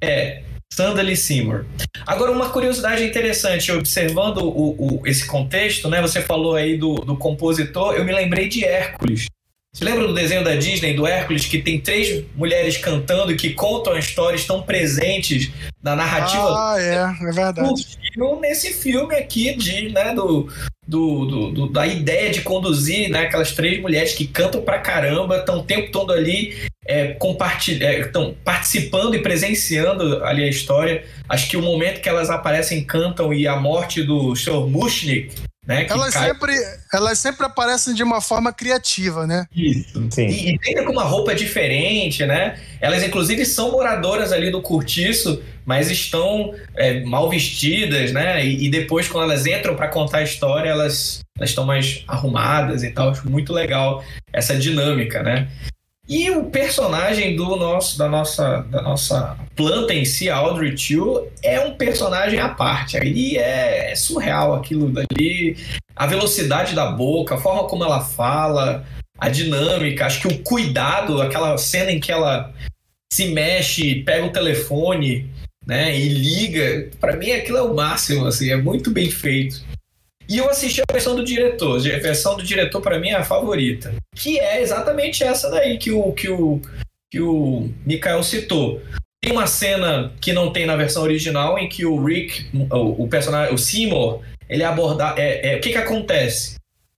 É, 0.00 0.42
Sandali 0.72 1.16
Seymour. 1.16 1.64
Agora, 2.06 2.30
uma 2.30 2.50
curiosidade 2.50 3.02
interessante, 3.02 3.72
observando 3.72 4.38
o, 4.38 5.00
o, 5.00 5.06
esse 5.06 5.26
contexto, 5.26 5.88
né? 5.88 6.00
Você 6.00 6.20
falou 6.20 6.54
aí 6.54 6.76
do, 6.76 6.94
do 6.96 7.16
compositor, 7.16 7.94
eu 7.94 8.04
me 8.04 8.12
lembrei 8.12 8.48
de 8.48 8.64
Hércules. 8.64 9.26
Você 9.74 9.84
lembra 9.84 10.06
do 10.06 10.14
desenho 10.14 10.42
da 10.42 10.54
Disney, 10.54 10.94
do 10.94 11.06
Hércules, 11.06 11.46
que 11.46 11.60
tem 11.60 11.80
três 11.80 12.24
mulheres 12.34 12.76
cantando 12.76 13.32
e 13.32 13.36
que 13.36 13.54
contam 13.54 13.92
a 13.92 13.98
história, 13.98 14.36
estão 14.36 14.62
presentes 14.62 15.50
na 15.82 15.94
narrativa? 15.94 16.48
Ah, 16.48 16.76
é, 16.78 17.28
é 17.28 17.32
verdade. 17.32 17.86
Nesse 18.40 18.72
filme 18.72 19.14
aqui, 19.14 19.54
de, 19.54 19.90
né, 19.90 20.14
do, 20.14 20.48
do, 20.88 21.26
do, 21.26 21.50
do, 21.50 21.68
da 21.68 21.86
ideia 21.86 22.30
de 22.30 22.40
conduzir 22.40 23.10
né, 23.10 23.20
aquelas 23.20 23.52
três 23.52 23.78
mulheres 23.78 24.14
que 24.14 24.26
cantam 24.26 24.62
pra 24.62 24.78
caramba, 24.78 25.36
estão 25.36 25.58
o 25.58 25.62
tempo 25.62 25.92
todo 25.92 26.14
ali 26.14 26.56
é, 26.86 27.14
estão 28.00 28.30
é, 28.30 28.34
participando 28.42 29.14
e 29.14 29.18
presenciando 29.18 30.24
ali 30.24 30.42
a 30.42 30.48
história. 30.48 31.04
Acho 31.28 31.50
que 31.50 31.58
o 31.58 31.62
momento 31.62 32.00
que 32.00 32.08
elas 32.08 32.30
aparecem, 32.30 32.82
cantam 32.82 33.34
e 33.34 33.46
a 33.46 33.56
morte 33.56 34.02
do 34.02 34.34
Sr. 34.34 34.66
Mushnik 34.66 35.47
né, 35.68 35.86
elas, 35.86 36.14
cai... 36.14 36.28
sempre, 36.28 36.52
elas 36.94 37.18
sempre 37.18 37.44
aparecem 37.44 37.92
de 37.92 38.02
uma 38.02 38.22
forma 38.22 38.50
criativa, 38.54 39.26
né? 39.26 39.44
Isso. 39.54 40.02
Sim. 40.10 40.26
E, 40.26 40.58
e 40.64 40.82
com 40.82 40.92
uma 40.92 41.04
roupa 41.04 41.34
diferente, 41.34 42.24
né? 42.24 42.58
Elas, 42.80 43.02
inclusive, 43.02 43.44
são 43.44 43.72
moradoras 43.72 44.32
ali 44.32 44.50
do 44.50 44.62
cortiço, 44.62 45.42
mas 45.66 45.90
estão 45.90 46.54
é, 46.74 47.00
mal 47.04 47.28
vestidas, 47.28 48.12
né? 48.12 48.42
E, 48.46 48.64
e, 48.64 48.70
depois, 48.70 49.08
quando 49.08 49.24
elas 49.30 49.44
entram 49.44 49.76
para 49.76 49.88
contar 49.88 50.18
a 50.18 50.22
história, 50.22 50.70
elas, 50.70 51.20
elas 51.36 51.50
estão 51.50 51.66
mais 51.66 52.02
arrumadas 52.08 52.82
e 52.82 52.90
tal. 52.90 53.10
Acho 53.10 53.28
muito 53.28 53.52
legal 53.52 54.02
essa 54.32 54.56
dinâmica, 54.56 55.22
né? 55.22 55.48
E 56.08 56.30
o 56.30 56.44
personagem 56.46 57.36
do 57.36 57.54
nosso, 57.56 57.98
da, 57.98 58.08
nossa, 58.08 58.62
da 58.70 58.80
nossa 58.80 59.36
planta 59.54 59.92
em 59.92 60.06
si, 60.06 60.30
a 60.30 60.36
Audrey 60.36 60.76
Chu, 60.76 61.26
é 61.42 61.60
um 61.60 61.74
personagem 61.74 62.40
à 62.40 62.48
parte. 62.48 62.96
Ali 62.96 63.36
é, 63.36 63.92
é 63.92 63.94
surreal 63.94 64.54
aquilo 64.54 64.90
dali. 64.90 65.56
A 65.94 66.06
velocidade 66.06 66.74
da 66.74 66.86
boca, 66.90 67.34
a 67.34 67.38
forma 67.38 67.68
como 67.68 67.84
ela 67.84 68.00
fala, 68.00 68.86
a 69.18 69.28
dinâmica, 69.28 70.06
acho 70.06 70.22
que 70.22 70.28
o 70.28 70.42
cuidado, 70.42 71.20
aquela 71.20 71.58
cena 71.58 71.90
em 71.90 72.00
que 72.00 72.10
ela 72.10 72.54
se 73.12 73.28
mexe, 73.28 73.96
pega 73.96 74.24
o 74.24 74.32
telefone, 74.32 75.30
né, 75.66 75.94
e 75.98 76.08
liga, 76.08 76.88
para 76.98 77.16
mim 77.16 77.32
aquilo 77.32 77.58
é 77.58 77.62
o 77.62 77.74
máximo, 77.74 78.24
assim, 78.26 78.50
é 78.50 78.56
muito 78.56 78.90
bem 78.90 79.10
feito. 79.10 79.62
E 80.28 80.36
eu 80.36 80.50
assisti 80.50 80.82
a 80.82 80.92
versão 80.92 81.16
do 81.16 81.24
diretor. 81.24 81.78
A 81.78 81.98
versão 81.98 82.36
do 82.36 82.42
diretor, 82.42 82.82
para 82.82 82.98
mim, 82.98 83.08
é 83.08 83.14
a 83.14 83.24
favorita. 83.24 83.94
Que 84.14 84.38
é 84.38 84.60
exatamente 84.60 85.24
essa 85.24 85.50
daí 85.50 85.78
que 85.78 85.90
o, 85.90 86.12
que 86.12 86.28
o, 86.28 86.60
que 87.10 87.20
o 87.20 87.70
Mikael 87.86 88.22
citou. 88.22 88.82
Tem 89.22 89.32
uma 89.32 89.46
cena 89.46 90.12
que 90.20 90.32
não 90.32 90.52
tem 90.52 90.66
na 90.66 90.76
versão 90.76 91.02
original, 91.02 91.58
em 91.58 91.68
que 91.68 91.86
o 91.86 92.04
Rick, 92.04 92.46
o, 92.70 93.04
o 93.04 93.08
personagem, 93.08 93.54
o 93.54 93.58
Seymour, 93.58 94.20
ele 94.48 94.62
aborda. 94.62 95.14
É, 95.16 95.54
é, 95.54 95.56
o 95.56 95.60
que, 95.60 95.70
que 95.70 95.78
acontece? 95.78 96.56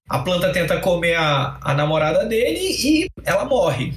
A 0.09 0.19
planta 0.19 0.53
tenta 0.53 0.81
comer 0.81 1.14
a, 1.14 1.59
a 1.62 1.73
namorada 1.73 2.27
dele 2.27 2.59
e 2.61 3.07
ela 3.25 3.45
morre. 3.45 3.95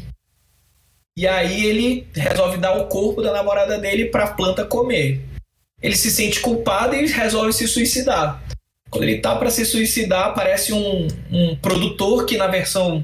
E 1.17 1.27
aí 1.27 1.65
ele 1.65 2.07
resolve 2.13 2.57
dar 2.57 2.77
o 2.77 2.85
corpo 2.85 3.21
da 3.21 3.33
namorada 3.33 3.79
dele 3.79 4.05
para 4.05 4.25
a 4.25 4.31
planta 4.31 4.63
comer. 4.63 5.21
Ele 5.81 5.95
se 5.95 6.11
sente 6.11 6.39
culpado 6.39 6.95
e 6.95 7.07
resolve 7.07 7.51
se 7.51 7.67
suicidar. 7.67 8.42
Quando 8.93 9.05
ele 9.05 9.17
tá 9.17 9.35
para 9.35 9.49
se 9.49 9.65
suicidar, 9.65 10.27
aparece 10.27 10.71
um, 10.71 11.07
um 11.31 11.55
produtor 11.55 12.27
que 12.27 12.37
na 12.37 12.45
versão 12.45 13.03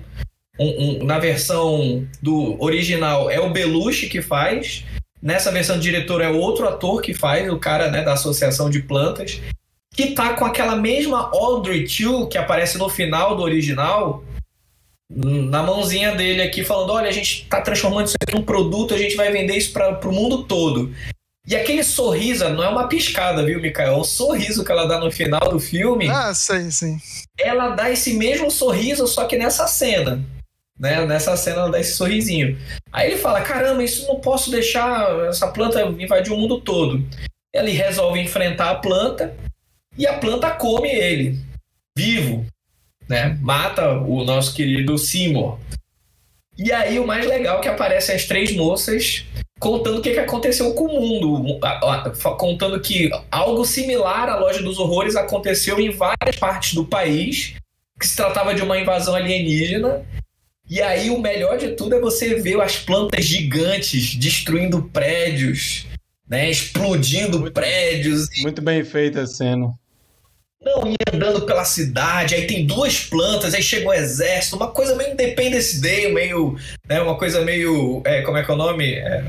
um, 0.59 1.01
um, 1.01 1.03
na 1.03 1.17
versão 1.17 2.07
do 2.21 2.61
original 2.61 3.31
é 3.31 3.39
o 3.39 3.49
Belushi 3.49 4.07
que 4.07 4.21
faz. 4.21 4.85
Nessa 5.19 5.51
versão 5.51 5.77
do 5.77 5.81
diretor 5.81 6.21
é 6.21 6.29
outro 6.29 6.67
ator 6.67 7.01
que 7.01 7.11
faz, 7.11 7.51
o 7.51 7.57
cara 7.57 7.89
né, 7.89 8.03
da 8.03 8.13
Associação 8.13 8.69
de 8.69 8.83
Plantas, 8.83 9.41
que 9.91 10.11
tá 10.11 10.35
com 10.35 10.45
aquela 10.45 10.75
mesma 10.75 11.31
Audrey 11.33 11.87
Chu 11.87 12.27
que 12.27 12.37
aparece 12.37 12.77
no 12.77 12.87
final 12.87 13.35
do 13.35 13.41
original, 13.41 14.23
na 15.09 15.63
mãozinha 15.63 16.13
dele 16.13 16.43
aqui, 16.43 16.63
falando: 16.63 16.93
olha, 16.93 17.09
a 17.09 17.11
gente 17.11 17.47
tá 17.47 17.61
transformando 17.61 18.05
isso 18.05 18.15
aqui 18.21 18.37
um 18.37 18.43
produto, 18.43 18.93
a 18.93 18.97
gente 18.97 19.15
vai 19.15 19.31
vender 19.31 19.57
isso 19.57 19.73
para 19.73 20.07
o 20.07 20.13
mundo 20.13 20.43
todo. 20.43 20.93
E 21.49 21.55
aquele 21.55 21.83
sorriso, 21.83 22.47
não 22.49 22.63
é 22.63 22.69
uma 22.69 22.87
piscada, 22.87 23.43
viu, 23.43 23.59
Mikael? 23.59 23.93
É 23.93 23.97
um 23.97 24.03
sorriso 24.03 24.63
que 24.63 24.71
ela 24.71 24.85
dá 24.85 24.99
no 24.99 25.11
final 25.11 25.49
do 25.49 25.59
filme. 25.59 26.07
Ah, 26.07 26.31
sim, 26.31 26.69
sim. 26.69 26.99
Ela 27.39 27.69
dá 27.69 27.89
esse 27.89 28.13
mesmo 28.13 28.51
sorriso, 28.51 29.07
só 29.07 29.25
que 29.25 29.35
nessa 29.35 29.65
cena. 29.65 30.23
Né? 30.79 31.03
Nessa 31.07 31.35
cena 31.35 31.61
ela 31.61 31.71
dá 31.71 31.79
esse 31.79 31.93
sorrisinho. 31.93 32.55
Aí 32.91 33.09
ele 33.09 33.17
fala: 33.17 33.41
caramba, 33.41 33.83
isso 33.83 34.05
não 34.07 34.19
posso 34.19 34.51
deixar 34.51 35.27
essa 35.27 35.47
planta 35.47 35.81
invadir 35.81 36.31
o 36.31 36.37
mundo 36.37 36.61
todo. 36.61 37.03
Ele 37.51 37.71
resolve 37.71 38.19
enfrentar 38.19 38.69
a 38.69 38.75
planta 38.75 39.35
e 39.97 40.05
a 40.05 40.19
planta 40.19 40.51
come 40.51 40.87
ele, 40.87 41.39
vivo. 41.97 42.45
Né? 43.09 43.35
Mata 43.41 43.93
o 43.93 44.23
nosso 44.23 44.53
querido 44.53 44.99
Seymour. 44.99 45.57
E 46.55 46.71
aí 46.71 46.99
o 46.99 47.07
mais 47.07 47.25
legal 47.25 47.57
é 47.57 47.61
que 47.61 47.67
aparecem 47.67 48.15
as 48.15 48.25
três 48.25 48.55
moças 48.55 49.25
contando 49.59 49.99
o 49.99 50.01
que, 50.01 50.13
que 50.13 50.19
aconteceu 50.19 50.73
com 50.73 50.85
o 50.85 51.01
mundo, 51.01 51.59
contando 52.37 52.79
que 52.79 53.09
algo 53.29 53.65
similar 53.65 54.29
à 54.29 54.37
Loja 54.37 54.61
dos 54.61 54.79
Horrores 54.79 55.15
aconteceu 55.15 55.79
em 55.79 55.91
várias 55.91 56.37
partes 56.37 56.73
do 56.73 56.85
país, 56.85 57.55
que 57.99 58.07
se 58.07 58.15
tratava 58.15 58.55
de 58.55 58.61
uma 58.61 58.79
invasão 58.79 59.13
alienígena. 59.13 60.05
E 60.69 60.81
aí 60.81 61.09
o 61.09 61.19
melhor 61.19 61.57
de 61.57 61.71
tudo 61.71 61.95
é 61.95 61.99
você 61.99 62.35
ver 62.35 62.61
as 62.61 62.77
plantas 62.77 63.25
gigantes 63.25 64.15
destruindo 64.15 64.83
prédios, 64.83 65.87
né, 66.27 66.49
explodindo 66.49 67.39
muito, 67.39 67.53
prédios. 67.53 68.27
Muito 68.41 68.61
bem 68.61 68.83
feita 68.83 69.23
a 69.23 69.27
cena. 69.27 69.73
Não, 70.61 70.87
ia 70.87 70.97
andando 71.13 71.45
pela 71.45 71.63
cidade, 71.63 72.35
aí 72.35 72.45
tem 72.45 72.65
duas 72.65 72.99
plantas, 72.99 73.53
aí 73.53 73.63
chega 73.63 73.87
o 73.87 73.93
exército, 73.93 74.57
uma 74.57 74.67
coisa 74.67 74.93
meio 74.95 75.13
Independence 75.13 75.79
Day, 75.81 76.11
meio, 76.13 76.57
né, 76.87 77.01
uma 77.01 77.17
coisa 77.17 77.41
meio, 77.41 78.01
é, 78.05 78.21
como 78.21 78.37
é 78.37 78.43
que 78.43 78.51
é 78.51 78.53
o 78.53 78.57
nome? 78.57 78.93
É, 78.93 79.23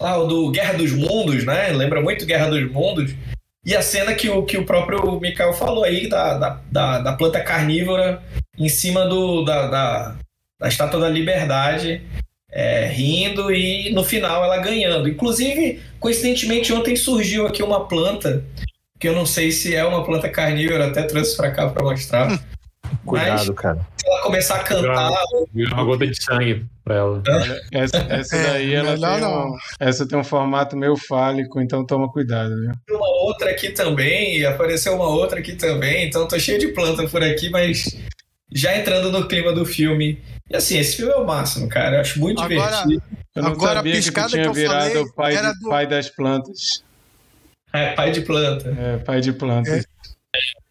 ah, 0.00 0.18
o 0.18 0.26
do 0.26 0.50
Guerra 0.50 0.74
dos 0.74 0.92
Mundos, 0.92 1.44
né? 1.44 1.68
Lembra 1.68 2.00
muito 2.00 2.26
Guerra 2.26 2.48
dos 2.48 2.70
Mundos. 2.70 3.14
E 3.64 3.76
a 3.76 3.82
cena 3.82 4.14
que 4.14 4.28
o, 4.28 4.42
que 4.42 4.56
o 4.56 4.64
próprio 4.64 5.20
Mikael 5.20 5.52
falou 5.52 5.84
aí, 5.84 6.08
da, 6.08 6.38
da, 6.38 6.60
da, 6.70 6.98
da 7.00 7.12
planta 7.12 7.40
carnívora 7.40 8.22
em 8.58 8.68
cima 8.68 9.06
do, 9.06 9.44
da, 9.44 9.66
da, 9.68 10.16
da 10.58 10.68
Estátua 10.68 11.00
da 11.00 11.08
Liberdade, 11.08 12.02
é, 12.50 12.86
rindo 12.86 13.52
e 13.52 13.92
no 13.92 14.02
final 14.02 14.42
ela 14.42 14.58
ganhando. 14.58 15.08
Inclusive, 15.08 15.80
coincidentemente, 15.98 16.72
ontem 16.72 16.96
surgiu 16.96 17.46
aqui 17.46 17.62
uma 17.62 17.86
planta, 17.86 18.44
que 18.98 19.06
eu 19.06 19.14
não 19.14 19.26
sei 19.26 19.52
se 19.52 19.74
é 19.74 19.84
uma 19.84 20.04
planta 20.04 20.28
carnívora, 20.28 20.86
até 20.86 21.02
trouxe 21.02 21.36
pra 21.36 21.50
cá 21.50 21.68
pra 21.68 21.84
mostrar. 21.84 22.28
Cuidado, 23.04 23.46
Mas, 23.46 23.50
cara. 23.50 23.86
Se 23.96 24.08
ela 24.08 24.22
começar 24.22 24.56
a 24.56 24.64
cantar. 24.64 25.12
uma 25.54 25.84
gota 25.84 26.06
de 26.06 26.22
sangue 26.22 26.66
pra 26.90 26.96
ela. 26.96 27.22
Essa, 27.72 27.96
essa 28.10 28.36
é, 28.36 28.42
daí 28.42 28.74
ela 28.74 28.98
tem, 28.98 29.26
um, 29.26 29.56
essa 29.78 30.08
tem 30.08 30.18
um 30.18 30.24
formato 30.24 30.76
meio 30.76 30.96
fálico, 30.96 31.60
então 31.60 31.86
toma 31.86 32.10
cuidado, 32.10 32.50
viu? 32.60 32.72
Uma 32.96 33.08
outra 33.24 33.50
aqui 33.50 33.70
também, 33.70 34.44
apareceu 34.44 34.94
uma 34.94 35.08
outra 35.08 35.38
aqui 35.38 35.54
também, 35.54 36.06
então 36.06 36.26
tô 36.26 36.38
cheio 36.38 36.58
de 36.58 36.68
planta 36.68 37.06
por 37.06 37.22
aqui, 37.22 37.50
mas 37.50 37.96
já 38.52 38.76
entrando 38.76 39.12
no 39.12 39.28
clima 39.28 39.52
do 39.52 39.64
filme. 39.64 40.20
E 40.50 40.56
assim, 40.56 40.78
esse 40.78 40.96
filme 40.96 41.12
é 41.12 41.16
o 41.16 41.24
máximo, 41.24 41.68
cara. 41.68 41.96
Eu 41.96 42.00
acho 42.00 42.18
muito 42.18 42.42
agora, 42.42 42.82
divertido. 42.82 43.02
Eu 43.36 43.42
não 43.42 43.52
agora, 43.52 43.74
sabia 43.76 43.92
a 43.92 43.96
piscada 43.96 44.28
que, 44.28 44.32
tu 44.32 44.34
tinha 44.34 44.42
que 44.42 44.48
eu 44.48 44.54
virado 44.54 44.90
falei 44.90 45.12
pai, 45.14 45.36
era 45.36 45.52
de, 45.52 45.60
do... 45.60 45.68
pai 45.68 45.86
das 45.86 46.08
plantas. 46.10 46.82
É, 47.72 47.92
pai 47.92 48.10
de 48.10 48.20
planta. 48.22 48.76
É, 48.76 48.96
pai 48.98 49.20
de 49.20 49.32
plantas. 49.32 49.84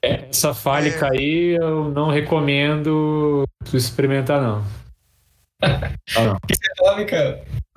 É. 0.03 0.25
Essa 0.29 0.53
fálica 0.53 1.07
é. 1.07 1.09
aí 1.11 1.57
eu 1.59 1.89
não 1.89 2.09
recomendo 2.09 3.45
tu 3.69 3.77
experimentar, 3.77 4.41
não. 4.41 4.78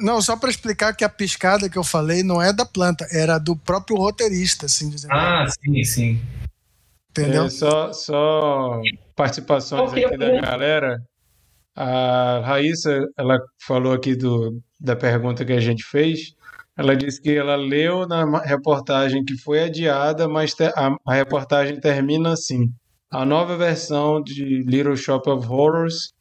Não. 0.01 0.21
só 0.21 0.37
para 0.37 0.51
explicar 0.51 0.95
que 0.95 1.05
a 1.05 1.09
piscada 1.09 1.69
que 1.69 1.77
eu 1.77 1.85
falei 1.85 2.23
não 2.23 2.41
é 2.41 2.53
da 2.53 2.65
planta, 2.65 3.07
era 3.11 3.39
do 3.39 3.57
próprio 3.57 3.97
roteirista, 3.97 4.67
assim 4.67 4.89
dizendo. 4.89 5.13
Ah, 5.13 5.47
sim, 5.49 5.85
sim. 5.85 6.23
Entendeu? 7.11 7.45
É, 7.45 7.51
só, 7.51 7.93
só 7.93 8.81
participações 9.15 9.93
aqui 9.93 10.17
da 10.17 10.41
galera. 10.41 11.03
A 11.75 12.41
Raíssa, 12.45 13.07
ela 13.19 13.39
falou 13.67 13.93
aqui 13.93 14.15
do, 14.15 14.61
da 14.81 14.95
pergunta 14.95 15.45
que 15.45 15.53
a 15.53 15.61
gente 15.61 15.85
fez. 15.85 16.35
Ela 16.77 16.97
disse 16.97 17.21
que 17.21 17.31
ela 17.31 17.55
leu 17.55 18.07
na 18.07 18.41
reportagem 18.41 19.25
que 19.25 19.37
foi 19.37 19.65
adiada, 19.65 20.27
mas 20.27 20.55
a, 20.61 20.97
a 21.07 21.15
reportagem 21.15 21.79
termina 21.81 22.33
assim. 22.33 22.73
A 23.11 23.27
nova 23.27 23.57
versão 23.59 24.23
de 24.23 24.63
Little 24.63 24.97
Shop 24.97 25.29
of 25.29 25.47
Horrors 25.47 26.13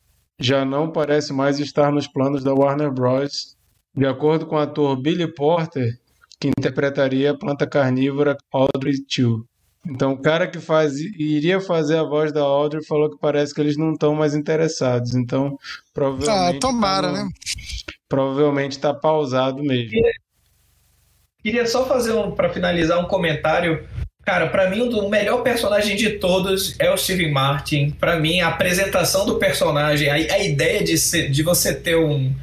já 0.42 0.66
não 0.66 0.92
parece 0.92 1.32
mais 1.32 1.60
estar 1.60 1.92
nos 1.92 2.08
planos 2.08 2.44
da 2.44 2.54
Warner 2.54 2.92
Bros. 2.92 3.56
De 3.96 4.06
acordo 4.06 4.46
com 4.46 4.56
o 4.56 4.60
ator 4.60 5.00
Billy 5.00 5.28
Porter, 5.28 6.00
que 6.40 6.48
interpretaria 6.48 7.32
a 7.32 7.38
planta 7.38 7.68
carnívora 7.68 8.36
Audrey 8.52 8.96
Chu. 9.08 9.46
Então, 9.86 10.14
o 10.14 10.22
cara 10.22 10.48
que 10.48 10.60
faz, 10.60 10.96
iria 11.00 11.60
fazer 11.60 11.98
a 11.98 12.04
voz 12.04 12.32
da 12.32 12.42
Audrey 12.42 12.84
falou 12.86 13.10
que 13.10 13.18
parece 13.20 13.54
que 13.54 13.62
eles 13.62 13.78
não 13.78 13.94
estão 13.94 14.16
mais 14.16 14.36
interessados. 14.36 15.16
Então, 15.16 15.58
provavelmente. 15.94 16.58
Ah, 16.58 16.60
tomara, 16.60 17.08
tá 17.08 17.14
né? 17.14 17.30
Provavelmente 18.08 18.74
está 18.74 18.94
pausado 18.94 19.64
mesmo. 19.64 20.00
Queria 21.44 21.66
só 21.66 21.86
fazer 21.86 22.14
um, 22.14 22.32
para 22.32 22.50
finalizar 22.50 23.00
um 23.00 23.08
comentário. 23.08 23.88
Cara, 24.24 24.48
pra 24.48 24.70
mim 24.70 24.82
o 24.82 25.10
melhor 25.10 25.42
personagem 25.42 25.96
de 25.96 26.12
todos 26.12 26.76
é 26.80 26.92
o 26.92 26.98
Steve 26.98 27.30
Martin. 27.30 27.92
Pra 27.92 28.20
mim 28.20 28.40
a 28.40 28.50
apresentação 28.50 29.26
do 29.26 29.40
personagem, 29.40 30.10
a, 30.10 30.14
a 30.14 30.40
ideia 30.40 30.84
de, 30.84 30.98
ser, 30.98 31.30
de 31.30 31.42
você 31.42 31.74
ter 31.74 31.96
um, 31.98 32.34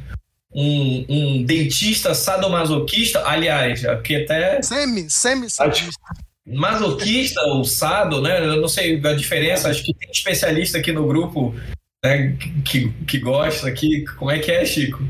um, 0.53 1.05
um 1.07 1.43
dentista 1.43 2.13
sadomasoquista, 2.13 3.23
aliás, 3.25 3.81
que 4.03 4.15
até 4.15 4.61
Semi, 4.61 5.09
semi, 5.09 5.49
sadista. 5.49 5.99
masoquista 6.45 7.41
ou 7.43 7.63
sado, 7.63 8.21
né? 8.21 8.39
Eu 8.39 8.61
não 8.61 8.67
sei 8.67 8.99
a 9.03 9.13
diferença. 9.13 9.69
Acho 9.69 9.83
que 9.83 9.93
tem 9.93 10.09
especialista 10.11 10.77
aqui 10.79 10.91
no 10.91 11.07
grupo 11.07 11.55
né, 12.03 12.35
que, 12.65 12.91
que 13.07 13.19
gosta 13.19 13.67
aqui. 13.67 14.05
Como 14.17 14.31
é 14.31 14.39
que 14.39 14.51
é, 14.51 14.65
Chico? 14.65 15.01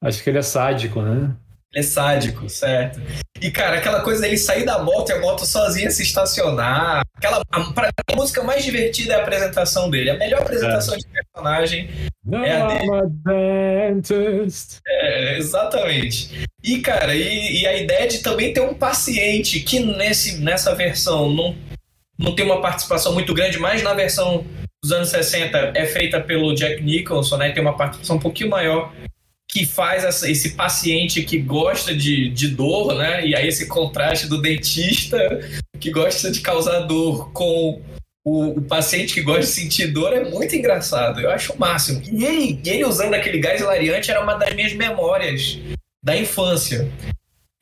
Acho 0.00 0.22
que 0.22 0.30
ele 0.30 0.38
é 0.38 0.42
sádico, 0.42 1.02
né? 1.02 1.34
Ele 1.72 1.80
é 1.80 1.82
sádico, 1.82 2.48
certo. 2.50 3.00
E, 3.40 3.50
cara, 3.50 3.78
aquela 3.78 4.02
coisa 4.02 4.20
dele 4.20 4.36
sair 4.36 4.64
da 4.64 4.78
moto 4.78 5.08
e 5.08 5.12
a 5.12 5.20
moto 5.20 5.46
sozinha 5.46 5.90
se 5.90 6.02
estacionar. 6.02 7.02
Aquela, 7.16 7.42
a, 7.50 7.60
pra 7.72 7.86
mim, 7.86 7.92
a 8.12 8.16
música 8.16 8.42
mais 8.42 8.62
divertida 8.62 9.14
é 9.14 9.16
a 9.16 9.22
apresentação 9.22 9.88
dele. 9.88 10.10
A 10.10 10.18
melhor 10.18 10.42
apresentação 10.42 10.96
de 10.96 11.06
personagem. 11.08 11.88
Não, 12.24 12.44
É 12.44 12.60
a 12.60 12.66
dele. 12.66 12.86
É, 14.86 15.38
exatamente. 15.38 16.44
E, 16.62 16.78
cara, 16.80 17.14
e, 17.14 17.62
e 17.62 17.66
a 17.66 17.76
ideia 17.76 18.06
de 18.06 18.18
também 18.18 18.52
ter 18.52 18.60
um 18.60 18.74
paciente 18.74 19.60
que 19.60 19.80
nesse, 19.80 20.38
nessa 20.38 20.74
versão 20.74 21.30
não, 21.30 21.56
não 22.18 22.34
tem 22.34 22.44
uma 22.44 22.60
participação 22.60 23.14
muito 23.14 23.32
grande, 23.32 23.58
mas 23.58 23.82
na 23.82 23.94
versão 23.94 24.44
dos 24.82 24.92
anos 24.92 25.08
60 25.08 25.72
é 25.74 25.86
feita 25.86 26.20
pelo 26.20 26.54
Jack 26.54 26.82
Nicholson, 26.82 27.38
né? 27.38 27.50
Tem 27.50 27.62
uma 27.62 27.76
participação 27.76 28.16
um 28.16 28.20
pouquinho 28.20 28.50
maior 28.50 28.92
que 29.52 29.66
faz 29.66 30.02
essa- 30.02 30.30
esse 30.30 30.50
paciente 30.54 31.22
que 31.22 31.36
gosta 31.38 31.94
de, 31.94 32.30
de 32.30 32.48
dor, 32.48 32.94
né? 32.94 33.26
E 33.26 33.36
aí 33.36 33.46
esse 33.48 33.66
contraste 33.66 34.26
do 34.26 34.40
dentista 34.40 35.18
que 35.78 35.90
gosta 35.90 36.30
de 36.30 36.40
causar 36.40 36.80
dor 36.80 37.30
com 37.32 37.82
o, 38.24 38.46
o 38.58 38.62
paciente 38.62 39.12
que 39.12 39.20
gosta 39.20 39.42
de 39.42 39.48
sentir 39.48 39.88
dor 39.88 40.12
é 40.14 40.24
muito 40.24 40.56
engraçado. 40.56 41.20
Eu 41.20 41.30
acho 41.30 41.52
o 41.52 41.58
máximo. 41.58 42.00
E 42.10 42.24
ele, 42.24 42.60
ele 42.64 42.84
usando 42.84 43.12
aquele 43.14 43.38
gás 43.40 43.60
hilariante 43.60 44.10
era 44.10 44.22
uma 44.22 44.34
das 44.34 44.54
minhas 44.54 44.72
memórias 44.72 45.58
da 46.02 46.16
infância. 46.16 46.90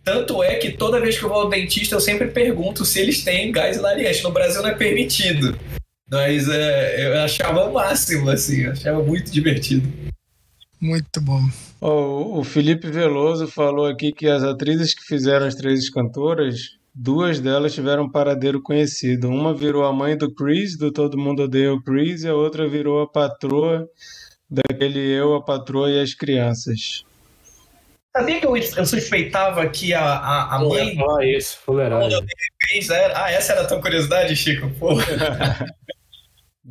Tanto 0.05 0.43
é 0.45 0.55
que 0.57 0.70
toda 0.70 1.01
vez 1.01 1.18
que 1.18 1.24
eu 1.24 1.28
vou 1.28 1.41
ao 1.43 1.49
dentista 1.49 1.95
eu 1.97 2.01
sempre 2.01 2.28
pergunto 2.28 2.84
se 2.84 3.01
eles 3.01 3.24
têm 3.24 3.51
gás 3.51 3.76
hilariante. 3.76 4.22
No 4.22 4.30
Brasil 4.30 4.62
não 4.62 4.70
é 4.70 4.74
permitido. 4.74 5.59
Mas 6.09 6.49
é, 6.49 7.07
eu 7.07 7.20
achava 7.20 7.64
o 7.66 7.72
máximo, 7.72 8.30
assim, 8.30 8.66
achava 8.66 9.03
muito 9.03 9.30
divertido. 9.30 9.93
Muito 10.81 11.20
bom. 11.20 11.41
Ó, 11.81 12.39
o 12.39 12.45
Felipe 12.45 12.91
Veloso 12.91 13.47
falou 13.47 13.87
aqui 13.87 14.12
que 14.12 14.26
as 14.26 14.43
atrizes 14.43 14.95
que 14.95 15.05
fizeram 15.05 15.47
as 15.47 15.55
três 15.55 15.91
cantoras, 15.91 16.78
duas 16.95 17.39
delas 17.39 17.74
tiveram 17.74 18.05
um 18.05 18.11
paradeiro 18.11 18.62
conhecido. 18.62 19.28
Uma 19.28 19.55
virou 19.55 19.85
a 19.85 19.93
mãe 19.93 20.16
do 20.16 20.33
Chris, 20.33 20.78
do 20.78 20.91
Todo 20.91 21.18
Mundo 21.18 21.43
Odeia 21.43 21.72
o 21.72 21.83
Chris, 21.83 22.22
e 22.22 22.28
a 22.28 22.35
outra 22.35 22.66
virou 22.66 23.03
a 23.03 23.09
patroa 23.09 23.87
daquele 24.51 24.99
Eu, 24.99 25.35
a 25.35 25.45
Patroa 25.45 25.91
e 25.91 26.01
as 26.01 26.12
Crianças. 26.12 27.05
Sabia 28.16 28.41
que 28.41 28.47
eu, 28.47 28.57
eu 28.57 28.87
suspeitava 28.87 29.68
que 29.68 29.95
a, 29.95 30.03
a, 30.03 30.57
a 30.57 30.59
mãe 30.59 30.89
ia 30.89 30.97
falar 30.97 31.24
isso, 31.24 31.59
fuleiragem. 31.64 32.26
ah, 33.14 33.31
essa 33.31 33.53
era 33.53 33.62
a 33.62 33.66
tua 33.66 33.81
curiosidade, 33.81 34.35
Chico? 34.35 34.68
Pô, 34.81 34.89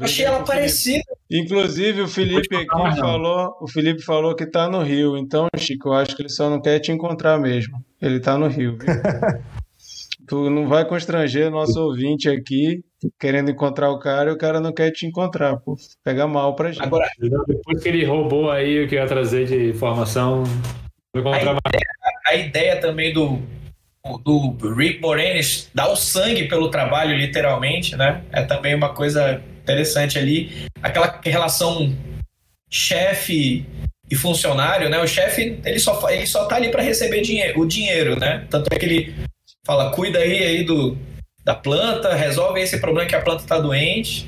achei 0.05 0.25
ela 0.25 0.43
parecida. 0.43 1.03
Inclusive, 1.29 2.01
o 2.01 2.07
Felipe 2.07 2.55
aqui 2.55 2.99
falou, 2.99 3.57
o 3.61 3.67
Felipe 3.67 4.01
falou 4.01 4.35
que 4.35 4.45
tá 4.45 4.69
no 4.69 4.81
Rio. 4.81 5.17
Então, 5.17 5.47
Chico, 5.57 5.89
eu 5.89 5.93
acho 5.93 6.15
que 6.15 6.21
ele 6.21 6.29
só 6.29 6.49
não 6.49 6.61
quer 6.61 6.79
te 6.79 6.91
encontrar 6.91 7.39
mesmo. 7.39 7.83
Ele 8.01 8.19
tá 8.19 8.37
no 8.37 8.47
Rio, 8.47 8.77
viu? 8.77 8.87
Tu 10.29 10.47
não 10.47 10.67
vai 10.67 10.85
constranger 10.85 11.49
nosso 11.49 11.81
ouvinte 11.83 12.29
aqui, 12.29 12.83
querendo 13.19 13.49
encontrar 13.49 13.89
o 13.89 13.97
cara, 13.97 14.29
e 14.29 14.33
o 14.33 14.37
cara 14.37 14.59
não 14.59 14.71
quer 14.71 14.91
te 14.91 15.07
encontrar, 15.07 15.57
pô. 15.57 15.75
Pega 16.03 16.27
mal 16.27 16.55
pra 16.55 16.71
gente. 16.71 16.83
Agora, 16.83 17.09
Depois 17.47 17.81
que 17.81 17.89
ele 17.89 18.05
roubou 18.05 18.51
aí 18.51 18.83
o 18.83 18.87
que 18.87 18.93
eu 18.93 19.01
ia 19.01 19.07
trazer 19.07 19.47
de 19.47 19.69
informação, 19.69 20.43
vou 21.11 21.21
encontrar 21.21 21.53
mais. 21.53 21.83
a 22.27 22.35
ideia 22.35 22.79
também 22.79 23.11
do, 23.11 23.41
do 24.23 24.55
Rick 24.75 25.01
Moranis 25.01 25.67
dar 25.73 25.89
o 25.89 25.95
sangue 25.95 26.47
pelo 26.47 26.69
trabalho, 26.69 27.17
literalmente, 27.17 27.95
né? 27.95 28.23
É 28.31 28.43
também 28.43 28.75
uma 28.75 28.93
coisa 28.93 29.41
interessante 29.69 30.17
ali. 30.17 30.67
Aquela 30.81 31.19
relação 31.23 31.95
chefe 32.71 33.65
e 34.09 34.15
funcionário, 34.15 34.89
né? 34.89 34.99
O 34.99 35.07
chefe, 35.07 35.59
ele 35.63 35.79
só, 35.79 36.09
ele 36.09 36.25
só 36.25 36.45
tá 36.45 36.55
ali 36.55 36.69
para 36.69 36.81
receber 36.81 37.21
dinheiro, 37.21 37.59
o 37.59 37.65
dinheiro, 37.65 38.19
né? 38.19 38.45
Tanto 38.49 38.67
é 38.73 38.77
que 38.79 38.85
ele 38.85 39.15
fala, 39.65 39.91
cuida 39.91 40.19
aí, 40.19 40.43
aí 40.43 40.63
do, 40.63 40.97
da 41.43 41.53
planta, 41.53 42.15
resolve 42.15 42.59
esse 42.59 42.79
problema 42.79 43.07
que 43.07 43.15
a 43.15 43.21
planta 43.21 43.43
tá 43.43 43.59
doente. 43.59 44.27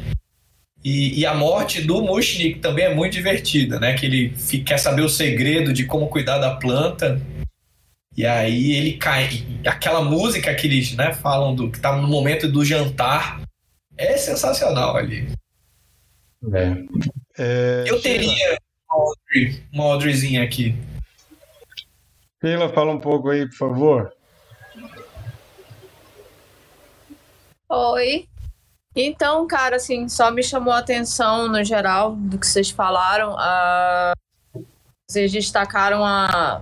E, 0.84 1.20
e 1.20 1.26
a 1.26 1.34
morte 1.34 1.82
do 1.82 2.02
Mushnik 2.02 2.60
também 2.60 2.86
é 2.86 2.94
muito 2.94 3.14
divertida, 3.14 3.80
né? 3.80 3.94
Que 3.94 4.06
ele 4.06 4.34
fi- 4.36 4.64
quer 4.64 4.78
saber 4.78 5.04
o 5.04 5.10
segredo 5.10 5.74
de 5.74 5.86
como 5.86 6.08
cuidar 6.08 6.38
da 6.40 6.56
planta. 6.56 7.22
E 8.18 8.26
aí 8.26 8.74
ele 8.74 8.94
cai. 8.94 9.44
Aquela 9.66 10.02
música 10.04 10.54
que 10.54 10.68
eles 10.68 10.96
né, 10.96 11.14
falam 11.14 11.56
do 11.56 11.70
que 11.72 11.80
tá 11.80 11.96
no 11.96 12.08
momento 12.08 12.48
do 12.52 12.66
jantar 12.66 13.42
é 14.02 14.18
sensacional 14.18 14.96
ali. 14.96 15.32
É, 17.38 17.84
Eu 17.88 18.02
teria 18.02 18.58
uma 18.90 19.06
Audrey, 19.06 19.64
uma 19.72 19.84
Audreyzinha 19.86 20.44
aqui. 20.44 20.76
Sheila, 22.42 22.70
fala 22.74 22.92
um 22.92 23.00
pouco 23.00 23.30
aí, 23.30 23.48
por 23.48 23.56
favor. 23.56 24.14
Oi. 27.70 28.28
Então, 28.96 29.48
cara, 29.48 29.78
assim, 29.78 30.10
só 30.10 30.32
me 30.32 30.44
chamou 30.44 30.74
a 30.74 30.80
atenção 30.80 31.48
no 31.48 31.64
geral 31.64 32.16
do 32.16 32.38
que 32.38 32.46
vocês 32.46 32.70
falaram. 32.70 33.36
vocês 35.10 35.32
destacaram 35.32 36.04
a, 36.04 36.62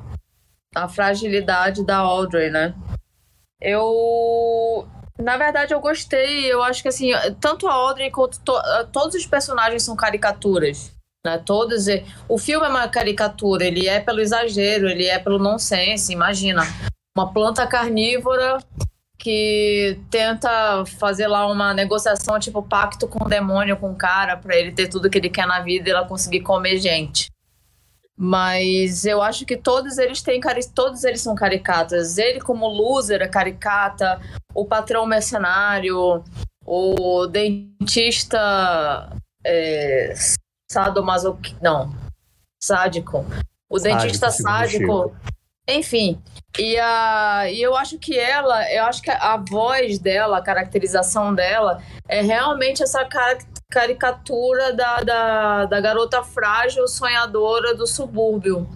a 0.75 0.87
fragilidade 0.87 1.83
da 1.83 1.97
Audrey, 1.97 2.51
né? 2.51 2.75
Eu, 3.59 4.87
na 5.21 5.37
verdade, 5.37 5.73
eu 5.73 5.79
gostei. 5.79 6.51
Eu 6.51 6.63
acho 6.63 6.81
que 6.81 6.87
assim, 6.87 7.11
tanto 7.39 7.67
a 7.67 7.73
Audrey 7.73 8.09
quanto 8.09 8.39
to- 8.39 8.61
todos 8.91 9.15
os 9.15 9.25
personagens 9.25 9.83
são 9.83 9.95
caricaturas. 9.95 10.91
Né? 11.25 11.37
Todos. 11.45 11.85
O 12.27 12.37
filme 12.37 12.65
é 12.65 12.69
uma 12.69 12.87
caricatura. 12.87 13.65
Ele 13.65 13.87
é 13.87 13.99
pelo 13.99 14.21
exagero. 14.21 14.87
Ele 14.89 15.05
é 15.05 15.19
pelo 15.19 15.37
nonsense. 15.37 16.13
Imagina 16.13 16.63
uma 17.17 17.33
planta 17.33 17.67
carnívora 17.67 18.57
que 19.17 19.99
tenta 20.09 20.85
fazer 20.97 21.27
lá 21.27 21.45
uma 21.45 21.73
negociação, 21.73 22.39
tipo 22.39 22.63
pacto 22.63 23.05
com 23.05 23.25
o 23.25 23.27
demônio, 23.27 23.75
com 23.75 23.91
o 23.91 23.95
cara, 23.95 24.37
pra 24.37 24.55
ele 24.55 24.71
ter 24.71 24.87
tudo 24.87 25.09
que 25.09 25.17
ele 25.17 25.29
quer 25.29 25.45
na 25.45 25.59
vida 25.59 25.89
e 25.89 25.91
ela 25.91 26.07
conseguir 26.07 26.39
comer 26.39 26.77
gente. 26.77 27.29
Mas 28.21 29.05
eu 29.05 29.21
acho 29.21 29.45
que 29.45 29.55
todos 29.55 29.97
eles 29.97 30.21
têm 30.21 30.41
todos 30.75 31.05
eles 31.05 31.21
são 31.21 31.33
caricatas. 31.35 32.17
Ele 32.17 32.41
como 32.41 32.67
loser 32.67 33.21
é 33.21 33.29
caricata, 33.29 34.19
o 34.53 34.65
patrão 34.65 35.05
mercenário, 35.05 36.21
o 36.65 37.27
dentista 37.27 39.09
é, 39.45 40.13
sadomasoqui... 40.69 41.55
não, 41.61 41.95
sádico. 42.61 43.25
O 43.69 43.79
dentista 43.79 44.29
segundo 44.29 44.51
sádico. 44.51 45.15
Enfim, 45.65 46.21
e, 46.57 46.77
a, 46.77 47.49
e 47.49 47.61
eu 47.61 47.73
acho 47.77 47.97
que 47.99 48.19
ela, 48.19 48.69
eu 48.73 48.83
acho 48.83 49.01
que 49.01 49.11
a 49.11 49.37
voz 49.37 49.97
dela, 49.97 50.39
a 50.39 50.41
caracterização 50.41 51.33
dela, 51.33 51.81
é 52.07 52.21
realmente 52.21 52.83
essa 52.83 53.05
cara- 53.05 53.37
caricatura 53.71 54.73
da, 54.73 55.01
da, 55.01 55.65
da 55.65 55.79
garota 55.79 56.23
frágil, 56.23 56.87
sonhadora 56.87 57.75
do 57.75 57.85
subúrbio. 57.85 58.67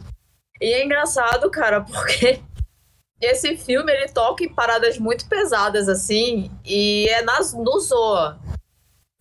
E 0.61 0.71
é 0.71 0.85
engraçado, 0.85 1.49
cara, 1.49 1.81
porque 1.81 2.41
esse 3.19 3.57
filme 3.57 3.91
ele 3.91 4.07
toca 4.09 4.43
em 4.43 4.53
paradas 4.53 4.97
muito 4.99 5.27
pesadas, 5.27 5.89
assim, 5.89 6.51
e 6.63 7.07
é 7.09 7.21
nas, 7.23 7.53
no 7.53 7.79
Zoa. 7.79 8.39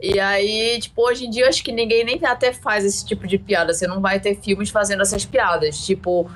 E 0.00 0.18
aí, 0.18 0.80
tipo, 0.80 1.00
hoje 1.06 1.26
em 1.26 1.30
dia 1.30 1.48
acho 1.48 1.62
que 1.62 1.70
ninguém 1.70 2.04
nem 2.04 2.24
até 2.26 2.52
faz 2.52 2.84
esse 2.84 3.06
tipo 3.06 3.26
de 3.26 3.38
piada. 3.38 3.72
Você 3.72 3.86
não 3.86 4.00
vai 4.00 4.18
ter 4.18 4.34
filmes 4.34 4.68
fazendo 4.68 5.00
essas 5.02 5.24
piadas. 5.24 5.78
Tipo, 5.86 6.28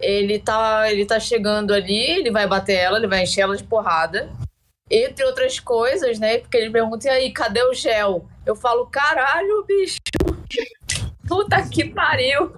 ele 0.00 0.40
tá, 0.40 0.90
ele 0.90 1.06
tá 1.06 1.20
chegando 1.20 1.72
ali, 1.72 2.00
ele 2.00 2.32
vai 2.32 2.48
bater 2.48 2.74
ela, 2.74 2.98
ele 2.98 3.06
vai 3.06 3.22
encher 3.22 3.42
ela 3.42 3.56
de 3.56 3.62
porrada. 3.62 4.28
Entre 4.94 5.24
outras 5.24 5.58
coisas, 5.58 6.18
né? 6.18 6.38
Porque 6.38 6.58
ele 6.58 6.70
pergunta, 6.70 7.06
e 7.06 7.10
aí, 7.10 7.32
cadê 7.32 7.62
o 7.62 7.72
gel? 7.72 8.28
Eu 8.44 8.54
falo, 8.54 8.86
caralho, 8.86 9.64
bicho. 9.66 9.96
Puta 11.26 11.66
que 11.68 11.86
pariu. 11.86 12.54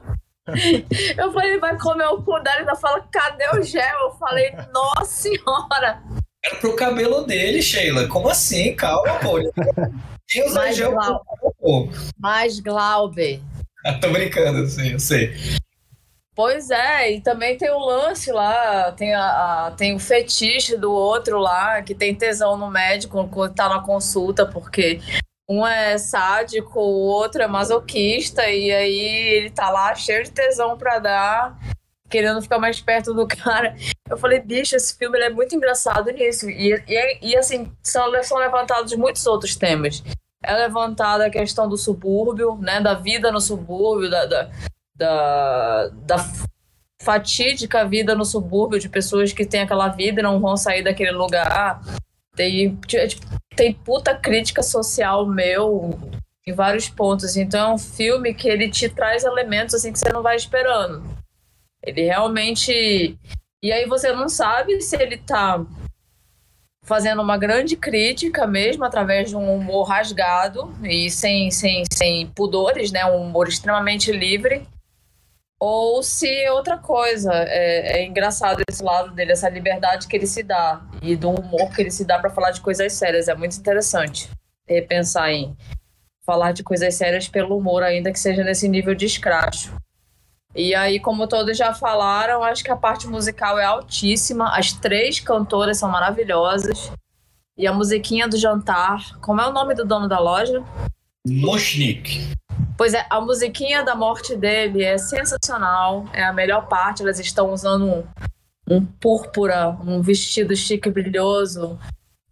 Eu 1.17 1.33
falei, 1.33 1.53
ele 1.53 1.61
vai 1.61 1.79
comer 1.79 2.07
o 2.07 2.21
cu 2.23 2.39
dela 2.41 2.57
e 2.57 2.59
ainda 2.61 2.75
fala, 2.75 3.01
cadê 3.11 3.49
o 3.57 3.63
gel? 3.63 3.99
Eu 4.03 4.11
falei, 4.13 4.53
nossa 4.73 5.05
senhora. 5.05 6.03
Era 6.45 6.57
pro 6.57 6.77
cabelo 6.77 7.23
dele, 7.23 7.63
Sheila. 7.63 8.09
Como 8.09 8.29
assim? 8.29 8.75
Calma, 8.75 9.19
pô. 9.21 9.39
Deus 10.35 10.53
Mais 10.55 10.79
é 10.79 10.91
Glau- 10.91 11.25
pô. 11.59 11.89
Mais 12.19 12.61
Glauber. 12.61 13.41
Tô 14.03 14.11
brincando, 14.11 14.67
sim, 14.67 14.93
eu 14.93 14.99
sei. 14.99 15.33
Pois 16.35 16.69
é, 16.71 17.13
e 17.13 17.21
também 17.21 17.57
tem 17.57 17.71
o 17.71 17.79
lance 17.79 18.33
lá, 18.33 18.91
tem, 18.93 19.15
a, 19.15 19.67
a- 19.67 19.71
tem 19.71 19.95
o 19.95 20.01
fetiche 20.01 20.77
do 20.77 20.93
outro 20.93 21.39
lá, 21.39 21.81
que 21.83 21.95
tem 21.95 22.13
tesão 22.15 22.57
no 22.57 22.69
médico 22.69 23.29
quando 23.29 23.55
tá 23.55 23.69
na 23.69 23.81
consulta, 23.81 24.45
porque 24.45 25.01
um 25.49 25.65
é 25.65 25.97
sádico, 25.97 26.81
o 26.81 27.07
outro 27.07 27.41
é 27.41 27.47
masoquista, 27.47 28.49
e 28.51 28.73
aí 28.73 28.99
ele 28.99 29.51
tá 29.51 29.71
lá 29.71 29.95
cheio 29.95 30.25
de 30.25 30.33
tesão 30.33 30.77
pra 30.77 30.99
dar, 30.99 31.57
querendo 32.11 32.43
ficar 32.43 32.59
mais 32.59 32.81
perto 32.81 33.15
do 33.15 33.27
cara. 33.29 33.77
Eu 34.11 34.17
falei, 34.17 34.41
bicho, 34.41 34.75
esse 34.75 34.97
filme 34.99 35.17
é 35.21 35.31
muito 35.31 35.55
engraçado 35.55 36.11
nisso. 36.11 36.51
E, 36.51 36.75
e, 36.89 37.19
e 37.31 37.37
assim, 37.37 37.71
são, 37.81 38.11
são 38.25 38.39
levantados 38.39 38.93
muitos 38.97 39.25
outros 39.27 39.55
temas. 39.55 40.03
É 40.43 40.53
levantada 40.53 41.27
a 41.27 41.31
questão 41.31 41.69
do 41.69 41.77
subúrbio, 41.77 42.57
né, 42.57 42.81
da 42.81 42.95
vida 42.95 43.31
no 43.31 43.41
subúrbio, 43.41 44.11
da, 44.11 44.27
da, 44.27 44.51
da, 44.95 45.89
da 45.89 46.17
fatídica 47.03 47.87
vida 47.87 48.15
no 48.15 48.25
subúrbio 48.25 48.79
de 48.79 48.89
pessoas 48.89 49.33
que 49.33 49.45
têm 49.45 49.61
aquela 49.61 49.89
vida 49.89 50.21
e 50.21 50.23
não 50.23 50.41
vão 50.41 50.57
sair 50.57 50.83
daquele 50.83 51.13
lugar. 51.13 51.81
Tem, 52.35 52.75
tipo, 52.87 53.27
tem 53.55 53.73
puta 53.73 54.15
crítica 54.15 54.63
social 54.63 55.27
meu 55.27 55.99
em 56.47 56.53
vários 56.53 56.89
pontos. 56.89 57.37
Então 57.37 57.71
é 57.71 57.75
um 57.75 57.79
filme 57.79 58.35
que 58.35 58.49
ele 58.49 58.71
te 58.71 58.89
traz 58.89 59.25
elementos 59.25 59.75
assim 59.75 59.93
que 59.93 59.99
você 59.99 60.13
não 60.13 60.23
vai 60.23 60.37
esperando. 60.37 61.03
Ele 61.83 62.03
realmente. 62.03 63.19
E 63.63 63.73
aí 63.73 63.87
você 63.87 64.13
não 64.13 64.29
sabe 64.29 64.81
se 64.81 64.97
ele 64.97 65.17
tá 65.17 65.65
fazendo 66.83 67.23
uma 67.23 67.39
grande 67.39 67.77
crítica 67.77 68.47
mesmo 68.47 68.85
através 68.85 69.31
de 69.31 69.37
um 69.37 69.55
humor 69.55 69.85
rasgado 69.85 70.71
e 70.83 71.11
sem, 71.11 71.51
sem, 71.51 71.83
sem 71.91 72.27
pudores, 72.27 72.93
né? 72.93 73.07
Um 73.07 73.23
humor 73.23 73.49
extremamente 73.49 74.13
livre. 74.13 74.67
Ou 75.67 76.03
se 76.03 76.47
outra 76.51 76.77
coisa. 76.77 77.33
É, 77.33 78.01
é 78.01 78.05
engraçado 78.05 78.63
esse 78.69 78.83
lado 78.83 79.15
dele, 79.15 79.33
essa 79.33 79.49
liberdade 79.49 80.07
que 80.07 80.15
ele 80.15 80.27
se 80.27 80.43
dá 80.43 80.83
e 81.01 81.17
do 81.17 81.31
humor 81.31 81.71
que 81.75 81.81
ele 81.81 81.91
se 81.91 82.05
dá 82.05 82.19
para 82.19 82.29
falar 82.29 82.51
de 82.51 82.61
coisas 82.61 82.93
sérias. 82.93 83.29
É 83.29 83.35
muito 83.35 83.57
interessante 83.57 84.29
repensar 84.69 85.31
em 85.31 85.57
falar 86.27 86.53
de 86.53 86.63
coisas 86.63 86.95
sérias 86.95 87.29
pelo 87.29 87.57
humor, 87.57 87.83
ainda 87.83 88.13
que 88.13 88.21
seja 88.21 88.45
nesse 88.45 88.69
nível 88.69 88.95
de 88.95 89.07
escracho. 89.07 89.75
E 90.55 90.75
aí, 90.75 91.01
como 91.01 91.27
todos 91.27 91.57
já 91.57 91.73
falaram, 91.73 92.43
acho 92.43 92.63
que 92.63 92.71
a 92.71 92.77
parte 92.77 93.07
musical 93.07 93.59
é 93.59 93.65
altíssima. 93.65 94.55
As 94.55 94.75
três 94.75 95.19
cantoras 95.19 95.79
são 95.79 95.89
maravilhosas. 95.89 96.93
E 97.57 97.67
a 97.67 97.73
musiquinha 97.73 98.29
do 98.29 98.37
jantar. 98.37 99.19
Como 99.19 99.41
é 99.41 99.49
o 99.49 99.53
nome 99.53 99.75
do 99.75 99.87
dono 99.87 100.09
da 100.09 100.19
loja? 100.19 100.63
Moshnik. 101.27 102.35
Pois 102.77 102.95
é, 102.95 103.07
a 103.09 103.21
musiquinha 103.21 103.85
da 103.85 103.95
morte 103.95 104.37
dele 104.37 104.83
é 104.83 104.99
sensacional. 104.99 106.07
É 106.13 106.25
a 106.25 106.33
melhor 106.33 106.67
parte. 106.67 107.03
Elas 107.03 107.19
estão 107.19 107.53
usando 107.53 107.87
um, 107.87 108.05
um 108.69 108.85
púrpura, 108.85 109.71
um 109.85 110.01
vestido 110.03 110.57
chique 110.57 110.89
e 110.89 110.93
brilhoso. 110.93 111.79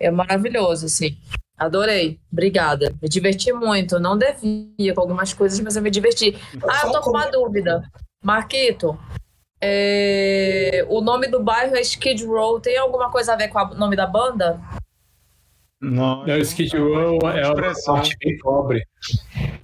É 0.00 0.10
maravilhoso, 0.10 0.86
assim. 0.86 1.16
Adorei. 1.56 2.18
Obrigada. 2.32 2.92
Me 3.00 3.08
diverti 3.08 3.52
muito. 3.52 4.00
Não 4.00 4.18
devia 4.18 4.94
com 4.94 5.00
algumas 5.00 5.32
coisas, 5.32 5.60
mas 5.60 5.76
eu 5.76 5.82
me 5.82 5.90
diverti. 5.90 6.36
Ah, 6.68 6.86
eu 6.86 6.92
tô 6.92 7.00
com 7.00 7.10
uma 7.10 7.30
dúvida. 7.30 7.82
Marquito, 8.22 8.98
é, 9.60 10.84
o 10.88 11.00
nome 11.00 11.28
do 11.28 11.40
bairro 11.40 11.76
é 11.76 11.80
Skid 11.80 12.24
Row. 12.26 12.58
Tem 12.58 12.76
alguma 12.76 13.10
coisa 13.10 13.32
a 13.32 13.36
ver 13.36 13.48
com 13.48 13.60
o 13.60 13.74
nome 13.74 13.94
da 13.94 14.06
banda? 14.06 14.60
Não, 15.82 16.24
Não, 16.24 16.34
o 16.34 16.38
Skid 16.38 16.76
Row 16.78 17.18
é 17.30 17.40
uma 17.40 17.40
expressão. 17.40 17.94
parte 17.96 18.16
bem 18.18 18.38
pobre 18.38 18.86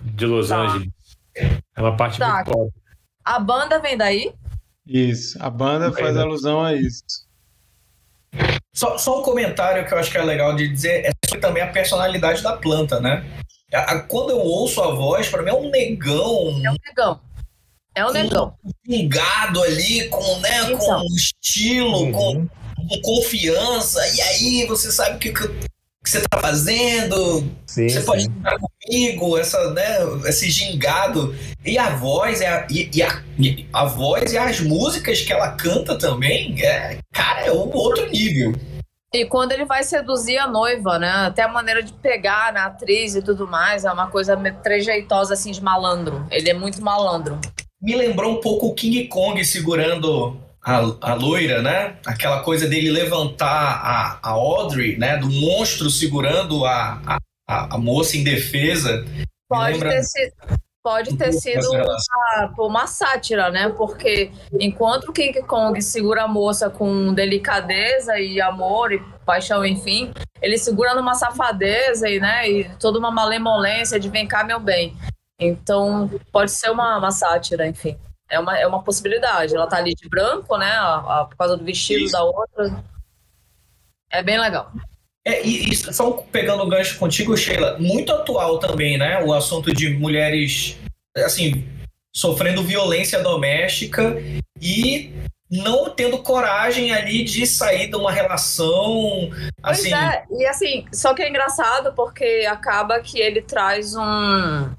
de 0.03 0.27
Los 0.27 0.49
Tá. 0.49 0.57
Angeles. 0.63 0.89
É 1.37 1.81
uma 1.81 1.97
parte 1.97 2.19
Tá. 2.19 2.35
muito 2.35 2.51
pobre. 2.51 2.73
A 3.25 3.39
banda 3.39 3.79
vem 3.79 3.97
daí? 3.97 4.33
Isso. 4.87 5.41
A 5.41 5.49
banda 5.49 5.93
faz 5.93 6.17
alusão 6.17 6.65
a 6.65 6.75
isso. 6.75 7.03
Só, 8.75 8.97
só 8.99 9.21
um 9.21 9.23
comentário 9.23 9.87
que 9.87 9.93
eu 9.95 9.99
acho 9.99 10.11
que 10.11 10.19
é 10.19 10.23
legal 10.23 10.55
de 10.55 10.69
dizer 10.69 11.05
é 11.07 11.11
sobre 11.27 11.41
também 11.41 11.63
a 11.63 11.69
personalidade 11.73 12.43
da 12.43 12.57
planta, 12.57 13.01
né? 13.01 13.25
A- 13.73 13.93
a- 13.93 14.01
Quando 14.03 14.31
eu 14.31 14.39
ouço 14.39 14.81
a 14.83 14.95
voz, 14.95 15.29
pra 15.29 15.43
mim 15.43 15.51
é 15.51 15.55
um 15.55 15.71
negão, 15.71 16.61
É 16.65 16.71
um 16.71 16.77
negão. 16.87 17.21
É 17.95 18.07
um 18.07 18.13
negão. 18.13 18.55
pingado 18.85 19.63
ali, 19.63 20.09
com, 20.09 20.39
né, 20.41 20.63
Então. 20.73 21.01
com 21.01 21.15
estilo, 21.17 22.13
com, 22.13 22.37
Uhum. 22.37 22.49
com 22.89 23.01
confiança, 23.03 24.01
e 24.17 24.21
aí 24.21 24.67
você 24.67 24.91
sabe 24.93 25.17
o 25.17 25.19
que, 25.19 25.33
que, 25.33 25.49
que 26.09 26.13
você 26.13 26.23
tá 26.23 26.41
fazendo, 26.41 27.45
Sim, 27.67 27.87
você 27.87 28.01
pode 28.01 28.23
sim. 28.23 28.33
estar 28.39 28.57
comigo, 28.59 29.37
essa, 29.37 29.71
né, 29.73 29.99
esse 30.27 30.51
gingado. 30.51 31.37
E 31.63 31.77
a 31.77 31.91
voz, 31.91 32.41
é 32.41 32.49
a, 32.49 32.67
e, 32.71 32.91
e 32.95 33.03
a, 33.03 33.23
e 33.39 33.69
a 33.71 33.85
voz 33.85 34.33
e 34.33 34.39
as 34.39 34.61
músicas 34.61 35.21
que 35.21 35.33
ela 35.33 35.51
canta 35.53 35.99
também, 35.99 36.65
é, 36.65 36.99
cara, 37.13 37.43
é 37.43 37.53
um 37.53 37.71
outro 37.75 38.09
nível. 38.09 38.55
E 39.13 39.27
quando 39.27 39.53
ele 39.53 39.67
vai 39.67 39.83
seduzir 39.83 40.39
a 40.39 40.47
noiva, 40.47 40.99
né? 40.99 41.11
Até 41.11 41.43
a 41.43 41.49
maneira 41.49 41.83
de 41.83 41.93
pegar 41.93 42.53
na 42.53 42.67
atriz 42.67 43.15
e 43.15 43.23
tudo 43.23 43.47
mais, 43.47 43.85
é 43.85 43.93
uma 43.93 44.07
coisa 44.07 44.37
meio 44.37 44.57
trejeitosa, 44.63 45.35
assim, 45.35 45.51
de 45.51 45.63
malandro. 45.63 46.27
Ele 46.31 46.51
é 46.51 46.55
muito 46.55 46.83
malandro. 46.83 47.39
Me 47.81 47.95
lembrou 47.95 48.33
um 48.33 48.41
pouco 48.41 48.67
o 48.67 48.75
King 48.75 49.07
Kong 49.09 49.43
segurando 49.45 50.37
a, 50.69 51.13
a 51.13 51.15
loira, 51.15 51.63
né? 51.63 51.97
Aquela 52.05 52.43
coisa 52.43 52.69
dele 52.69 52.91
levantar 52.91 53.49
a, 53.49 54.19
a 54.23 54.31
Audrey, 54.33 54.99
né? 54.99 55.17
Do 55.17 55.31
monstro 55.31 55.89
segurando 55.89 56.67
a, 56.67 57.19
a, 57.49 57.75
a, 57.75 57.79
moça 57.79 58.19
indefesa. 58.19 58.99
Me 59.01 59.25
Pode 59.49 59.73
lembra 59.73 59.91
ter 59.91 60.03
sido. 60.03 60.33
Pode 60.81 61.17
ter 61.17 61.33
sido 61.33 61.69
uma, 61.71 62.55
uma 62.59 62.87
sátira, 62.87 63.51
né? 63.51 63.69
Porque 63.77 64.31
enquanto 64.59 65.09
o 65.09 65.13
King 65.13 65.43
Kong 65.43 65.81
segura 65.83 66.23
a 66.23 66.29
moça 66.29 66.71
com 66.71 67.13
delicadeza 67.13 68.19
e 68.19 68.41
amor 68.41 68.93
e 68.93 69.03
paixão, 69.27 69.67
enfim, 69.67 70.13
ele 70.41 70.57
segura 70.57 70.95
numa 70.95 71.15
safadeza 71.15 72.09
e, 72.09 72.21
né, 72.21 72.49
e 72.49 72.71
toda 72.77 72.99
uma 72.99 73.11
malemolência 73.11 74.01
de 74.01 74.09
vem 74.09 74.27
cá, 74.27 74.45
meu 74.45 74.61
bem. 74.61 74.97
Então, 75.39 76.09
pode 76.33 76.53
ser 76.53 76.71
uma, 76.71 76.97
uma 76.97 77.11
sátira, 77.11 77.67
enfim. 77.67 77.99
É 78.31 78.39
uma, 78.39 78.59
é 78.59 78.67
uma 78.67 78.83
possibilidade. 78.83 79.55
Ela 79.55 79.67
tá 79.67 79.77
ali 79.79 79.95
de 79.95 80.09
branco, 80.09 80.57
né? 80.57 80.71
a- 80.71 81.21
a- 81.21 81.25
por 81.25 81.37
causa 81.37 81.57
do 81.57 81.65
vestido 81.65 82.05
Isso. 82.05 82.13
da 82.13 82.23
outra. 82.23 82.85
É 84.11 84.23
bem 84.23 84.39
legal. 84.39 84.73
É, 85.27 85.45
e, 85.47 85.71
e 85.71 85.77
só 85.77 86.11
pegando 86.33 86.63
o 86.63 86.69
gancho 86.69 86.99
contigo, 86.99 87.37
Sheila, 87.37 87.77
muito 87.79 88.13
atual 88.13 88.59
também, 88.59 88.97
né? 88.97 89.23
O 89.25 89.33
assunto 89.33 89.73
de 89.75 89.91
mulheres, 89.91 90.77
assim, 91.17 91.69
sofrendo 92.15 92.63
violência 92.63 93.23
doméstica 93.23 94.17
e 94.61 95.13
não 95.51 95.91
tendo 95.91 96.19
coragem 96.23 96.93
ali 96.93 97.25
de 97.25 97.47
sair 97.47 97.89
de 97.89 97.97
uma 97.97 98.13
relação, 98.13 99.31
Pois 99.63 99.79
assim, 99.79 99.95
é, 99.95 100.25
e 100.31 100.47
assim, 100.47 100.87
só 100.93 101.15
que 101.15 101.23
é 101.23 101.29
engraçado 101.29 101.93
porque 101.95 102.47
acaba 102.49 103.01
que 103.01 103.19
ele 103.19 103.41
traz 103.43 103.95
um. 103.97 104.71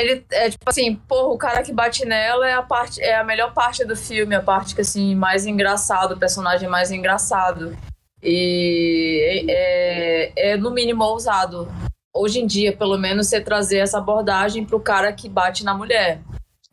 Ele 0.00 0.24
é 0.32 0.50
tipo 0.50 0.68
assim, 0.68 0.94
porra, 0.94 1.28
o 1.28 1.38
cara 1.38 1.62
que 1.62 1.72
bate 1.72 2.04
nela 2.04 2.48
é 2.48 2.54
a 2.54 2.62
parte, 2.62 3.00
é 3.00 3.16
a 3.16 3.24
melhor 3.24 3.52
parte 3.52 3.84
do 3.84 3.96
filme, 3.96 4.34
a 4.34 4.42
parte 4.42 4.74
que 4.74 4.80
assim, 4.80 5.14
mais 5.14 5.46
engraçado, 5.46 6.12
o 6.12 6.18
personagem 6.18 6.68
mais 6.68 6.90
engraçado. 6.90 7.76
E 8.22 9.46
é, 9.48 10.32
é, 10.38 10.52
é, 10.52 10.56
no 10.56 10.70
mínimo 10.70 11.02
ousado. 11.04 11.68
Hoje 12.14 12.40
em 12.40 12.46
dia, 12.46 12.76
pelo 12.76 12.96
menos, 12.98 13.28
você 13.28 13.40
trazer 13.40 13.78
essa 13.78 13.98
abordagem 13.98 14.64
pro 14.64 14.78
cara 14.78 15.12
que 15.12 15.28
bate 15.28 15.64
na 15.64 15.74
mulher. 15.74 16.20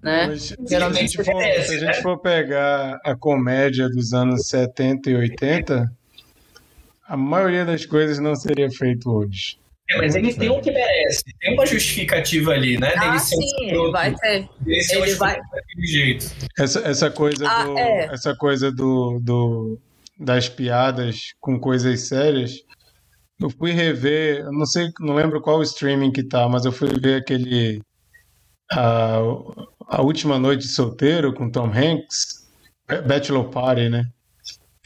Né? 0.01 0.27
Mas, 0.27 0.55
se, 0.65 0.75
a 0.75 0.91
gente 0.91 1.23
for, 1.23 1.35
merece, 1.35 1.67
se 1.69 1.77
a 1.77 1.87
né? 1.87 1.93
gente 1.93 2.03
for 2.03 2.19
pegar 2.19 2.99
a 3.03 3.15
comédia 3.15 3.89
dos 3.89 4.13
anos 4.13 4.47
70 4.47 5.09
e 5.09 5.15
80, 5.15 5.91
a 7.07 7.17
maioria 7.17 7.65
das 7.65 7.85
coisas 7.85 8.19
não 8.19 8.35
seria 8.35 8.69
feito 8.69 9.11
hoje. 9.11 9.57
É, 9.91 9.97
mas 9.97 10.15
ele 10.15 10.33
tem 10.33 10.49
o 10.49 10.61
que 10.61 10.71
merece, 10.71 11.23
tem 11.39 11.53
uma 11.53 11.65
justificativa 11.65 12.51
ali, 12.51 12.77
né? 12.77 12.93
Ah, 12.95 12.99
dele 12.99 13.15
um 13.15 13.19
sim, 13.19 13.39
escroto, 13.65 13.91
vai 13.91 14.13
ter. 14.15 14.47
dele 14.59 14.81
ser 14.83 14.97
um 14.99 15.03
ele 15.05 15.15
vai- 15.15 15.39
daquele 15.51 15.87
jeito. 15.87 16.25
Essa, 16.59 16.79
essa 16.81 17.09
coisa, 17.09 17.49
Ah, 17.49 17.63
do, 17.63 17.77
é. 17.77 18.05
essa 18.13 18.35
coisa 18.35 18.71
do, 18.71 19.19
do, 19.19 19.79
das 20.19 20.47
piadas 20.47 21.33
com 21.39 21.59
coisas 21.59 22.01
sérias. 22.07 22.59
Eu 23.41 23.49
fui 23.49 23.71
rever, 23.71 24.41
eu 24.41 24.51
não 24.51 24.65
sei, 24.65 24.89
não 24.99 25.15
lembro 25.15 25.41
qual 25.41 25.63
streaming 25.63 26.11
que 26.11 26.23
tá, 26.23 26.47
mas 26.47 26.65
eu 26.65 26.71
fui 26.71 26.89
ver 26.99 27.21
aquele 27.21 27.81
a, 28.71 29.17
a 29.87 30.01
última 30.01 30.37
noite 30.37 30.63
de 30.67 30.73
solteiro 30.73 31.33
com 31.33 31.49
Tom 31.49 31.71
Hanks, 31.73 32.47
Bachelor 33.07 33.49
Party, 33.49 33.89
né? 33.89 34.03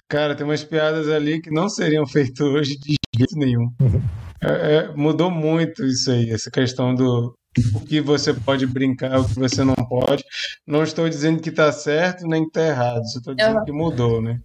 Cara, 0.07 0.35
tem 0.35 0.45
umas 0.45 0.63
piadas 0.63 1.09
ali 1.09 1.41
que 1.41 1.49
não 1.49 1.67
seriam 1.67 2.05
feitas 2.05 2.39
hoje 2.47 2.77
de 2.77 2.95
jeito 3.17 3.35
nenhum. 3.35 3.67
É, 4.45 4.75
é, 4.75 4.87
mudou 4.95 5.31
muito 5.31 5.85
isso 5.85 6.11
aí, 6.11 6.29
essa 6.31 6.51
questão 6.51 6.93
do 6.93 7.35
o 7.75 7.79
que 7.81 8.01
você 8.01 8.33
pode 8.33 8.65
brincar, 8.65 9.19
o 9.19 9.27
que 9.27 9.35
você 9.35 9.63
não 9.63 9.75
pode. 9.75 10.23
Não 10.65 10.83
estou 10.83 11.07
dizendo 11.07 11.41
que 11.41 11.49
está 11.49 11.71
certo 11.71 12.25
nem 12.25 12.43
que 12.43 12.49
está 12.49 12.67
errado, 12.67 13.07
só 13.07 13.19
estou 13.19 13.35
dizendo 13.35 13.59
Uhum. 13.59 13.65
que 13.65 13.71
mudou, 13.71 14.21
né? 14.21 14.39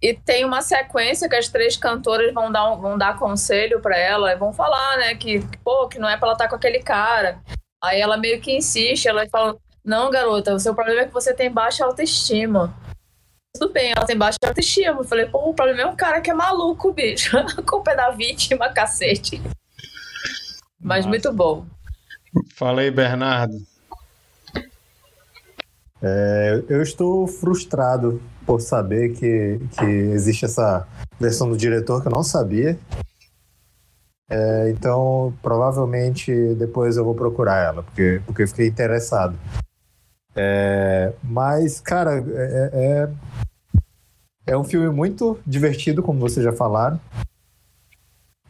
E 0.00 0.14
tem 0.14 0.44
uma 0.44 0.60
sequência 0.60 1.28
que 1.28 1.36
as 1.36 1.48
três 1.48 1.76
cantoras 1.76 2.32
vão 2.32 2.50
dar, 2.50 2.72
um, 2.72 2.80
vão 2.80 2.98
dar 2.98 3.18
conselho 3.18 3.80
para 3.80 3.96
ela 3.96 4.32
e 4.32 4.36
vão 4.36 4.52
falar, 4.52 4.98
né, 4.98 5.14
que, 5.14 5.40
pô, 5.62 5.88
que 5.88 5.98
não 5.98 6.08
é 6.08 6.16
pra 6.16 6.28
ela 6.28 6.34
estar 6.34 6.44
tá 6.44 6.50
com 6.50 6.56
aquele 6.56 6.80
cara. 6.80 7.40
Aí 7.82 8.00
ela 8.00 8.16
meio 8.16 8.40
que 8.40 8.54
insiste, 8.54 9.06
ela 9.06 9.26
fala, 9.28 9.56
não, 9.84 10.10
garota, 10.10 10.54
o 10.54 10.58
seu 10.58 10.74
problema 10.74 11.02
é 11.02 11.06
que 11.06 11.12
você 11.12 11.32
tem 11.32 11.50
baixa 11.50 11.84
autoestima. 11.84 12.74
Tudo 13.56 13.72
bem, 13.72 13.92
ela 13.96 14.04
tem 14.04 14.18
baixa 14.18 14.38
autoestima. 14.44 15.00
Eu 15.00 15.04
falei, 15.04 15.26
pô, 15.26 15.50
o 15.50 15.54
problema 15.54 15.82
é 15.82 15.86
um 15.86 15.94
cara 15.94 16.20
que 16.20 16.28
é 16.28 16.34
maluco, 16.34 16.92
bicho. 16.92 17.38
A 17.56 17.62
culpa 17.62 17.92
é 17.92 17.96
da 17.96 18.10
vítima, 18.10 18.68
cacete. 18.70 19.40
Mas 20.80 20.98
Nossa. 20.98 21.08
muito 21.08 21.32
bom. 21.32 21.64
Fala 22.56 22.80
aí, 22.80 22.90
Bernardo. 22.90 23.54
É, 26.02 26.64
eu 26.68 26.82
estou 26.82 27.28
frustrado 27.28 28.20
por 28.44 28.60
saber 28.60 29.14
que, 29.14 29.60
que 29.78 29.84
existe 29.84 30.44
essa 30.44 30.86
versão 31.18 31.48
do 31.48 31.56
diretor 31.56 32.02
que 32.02 32.08
eu 32.08 32.12
não 32.12 32.24
sabia. 32.24 32.76
É, 34.28 34.70
então, 34.70 35.32
provavelmente 35.40 36.54
depois 36.56 36.96
eu 36.96 37.04
vou 37.04 37.14
procurar 37.14 37.58
ela, 37.58 37.82
porque, 37.84 38.20
porque 38.26 38.42
eu 38.42 38.48
fiquei 38.48 38.66
interessado. 38.66 39.38
É, 40.36 41.12
mas, 41.22 41.80
cara, 41.80 42.12
é, 42.16 42.70
é, 42.72 44.52
é 44.52 44.56
um 44.56 44.64
filme 44.64 44.88
muito 44.88 45.38
divertido, 45.46 46.02
como 46.02 46.20
vocês 46.20 46.44
já 46.44 46.52
falaram. 46.52 47.00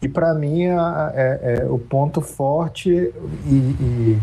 E 0.01 0.09
para 0.09 0.35
mim 0.35 0.65
é, 0.65 1.61
é, 1.63 1.65
o 1.65 1.79
ponto 1.79 2.21
forte 2.21 2.91
e, 2.91 3.55
e, 3.81 4.21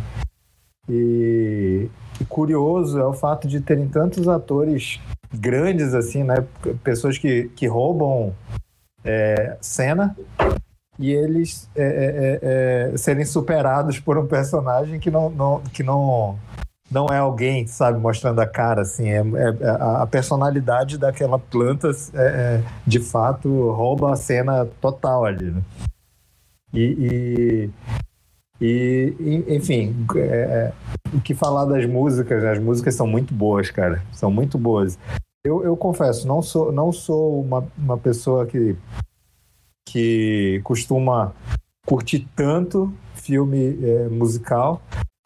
e, 0.88 1.89
e 2.20 2.26
curioso 2.26 2.99
é 2.99 3.05
o 3.05 3.14
fato 3.14 3.47
de 3.47 3.59
terem 3.62 3.88
tantos 3.88 4.28
atores 4.28 4.99
grandes, 5.34 5.93
assim, 5.95 6.24
né? 6.24 6.45
Pessoas 6.84 7.18
que, 7.18 7.49
que 7.55 7.66
roubam 7.66 8.36
é, 9.03 9.57
cena 9.59 10.16
e 10.99 11.12
eles 11.12 11.68
é, 11.76 11.84
é, 11.84 12.39
é, 12.41 12.93
é 12.93 12.97
serem 12.97 13.26
superados 13.26 13.99
por 13.99 14.18
um 14.20 14.28
personagem 14.28 14.99
que 14.99 15.09
não, 15.09 15.32
não, 15.32 15.62
que 15.74 15.82
não, 15.82 16.38
não 16.92 17.08
é 17.08 17.18
alguém, 17.18 17.66
sabe, 17.66 17.98
mostrando 17.98 18.39
a 18.39 18.46
cara, 18.46 18.82
assim, 18.82 19.10
é, 19.10 19.20
é 19.20 19.70
a 19.80 20.06
personalidade 20.06 20.98
daquela 20.98 21.39
planta, 21.39 21.89
de 22.86 23.00
fato, 23.00 23.72
rouba 23.72 24.12
a 24.12 24.16
cena 24.18 24.66
total 24.82 25.24
ali, 25.26 25.52
né? 25.52 25.62
E, 26.74 27.70
e, 28.62 29.16
e 29.20 29.56
enfim, 29.56 30.06
é, 30.16 30.20
é, 30.20 30.74
o 31.14 31.20
que 31.20 31.34
falar 31.34 31.66
das 31.66 31.86
músicas, 31.86 32.44
né? 32.44 32.52
as 32.52 32.60
músicas 32.60 32.96
são 32.96 33.08
muito 33.08 33.34
boas, 33.34 33.70
cara, 33.70 34.04
são 34.12 34.32
muito 34.32 34.58
boas. 34.58 34.98
Eu, 35.44 35.64
eu 35.64 35.76
confesso, 35.76 36.28
não 36.28 36.42
sou, 36.42 36.72
não 36.72 36.92
sou 36.92 37.42
uma, 37.42 37.68
uma 37.78 37.98
pessoa 37.98 38.46
que, 38.46 38.76
que 39.88 40.62
costuma 40.64 41.34
curtir 41.86 42.28
tanto 42.36 42.94
filme 43.16 43.80
é, 43.84 44.08
musical. 44.08 44.82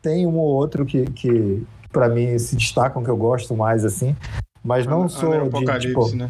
Tem 0.05 0.27
um 0.27 0.37
ou 0.37 0.53
outro 0.53 0.85
que, 0.85 1.03
que 1.07 1.65
para 1.91 2.07
mim 2.07 2.37
se 2.37 2.55
destacam, 2.55 3.03
que 3.03 3.09
eu 3.09 3.17
gosto 3.17 3.55
mais, 3.55 3.83
assim, 3.83 4.15
mas 4.63 4.85
não 4.85 5.05
a, 5.05 5.09
sou 5.09 5.33
a 5.33 5.39
de, 5.39 5.47
Apocalipse, 5.47 5.87
tipo, 5.87 6.15
né? 6.15 6.29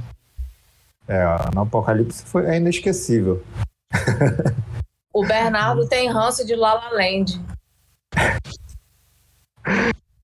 É, 1.05 1.25
no 1.53 1.63
Apocalipse 1.63 2.23
foi, 2.23 2.45
é 2.45 2.55
inesquecível. 2.55 3.43
O 5.13 5.25
Bernardo 5.25 5.85
tem 5.89 6.09
ranço 6.09 6.45
de 6.45 6.55
Lala 6.55 6.89
Land. 6.91 7.37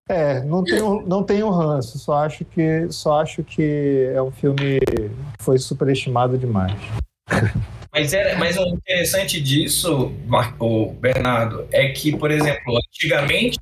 É, 0.08 0.42
não 0.46 0.64
tenho, 0.64 1.06
não 1.06 1.22
tenho 1.22 1.50
ranço, 1.50 2.00
só 2.00 2.24
acho 2.24 2.46
que 2.46 2.90
só 2.90 3.20
acho 3.20 3.44
que 3.44 4.10
é 4.16 4.22
um 4.22 4.32
filme 4.32 4.80
que 4.80 5.44
foi 5.44 5.60
superestimado 5.60 6.38
demais. 6.38 6.80
Mas, 7.94 8.14
é, 8.14 8.36
mas 8.36 8.58
o 8.58 8.66
interessante 8.68 9.42
disso, 9.42 10.14
Marco, 10.26 10.94
Bernardo, 10.94 11.68
é 11.72 11.90
que, 11.90 12.16
por 12.16 12.32
exemplo, 12.32 12.78
antigamente 12.78 13.60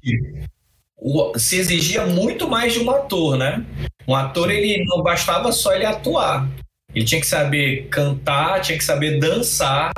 o, 0.96 1.38
se 1.38 1.58
exigia 1.58 2.06
muito 2.06 2.48
mais 2.48 2.74
de 2.74 2.80
um 2.80 2.92
ator, 2.92 3.38
né? 3.38 3.66
Um 4.08 4.16
ator, 4.16 4.52
ele 4.52 4.84
não 4.86 5.02
bastava 5.02 5.52
só 5.52 5.74
ele 5.74 5.86
atuar. 5.86 6.48
Ele 6.94 7.06
tinha 7.06 7.22
que 7.22 7.28
saber 7.28 7.88
cantar, 7.88 8.62
tinha 8.62 8.78
que 8.78 8.84
saber 8.84 9.20
dançar, 9.20 9.92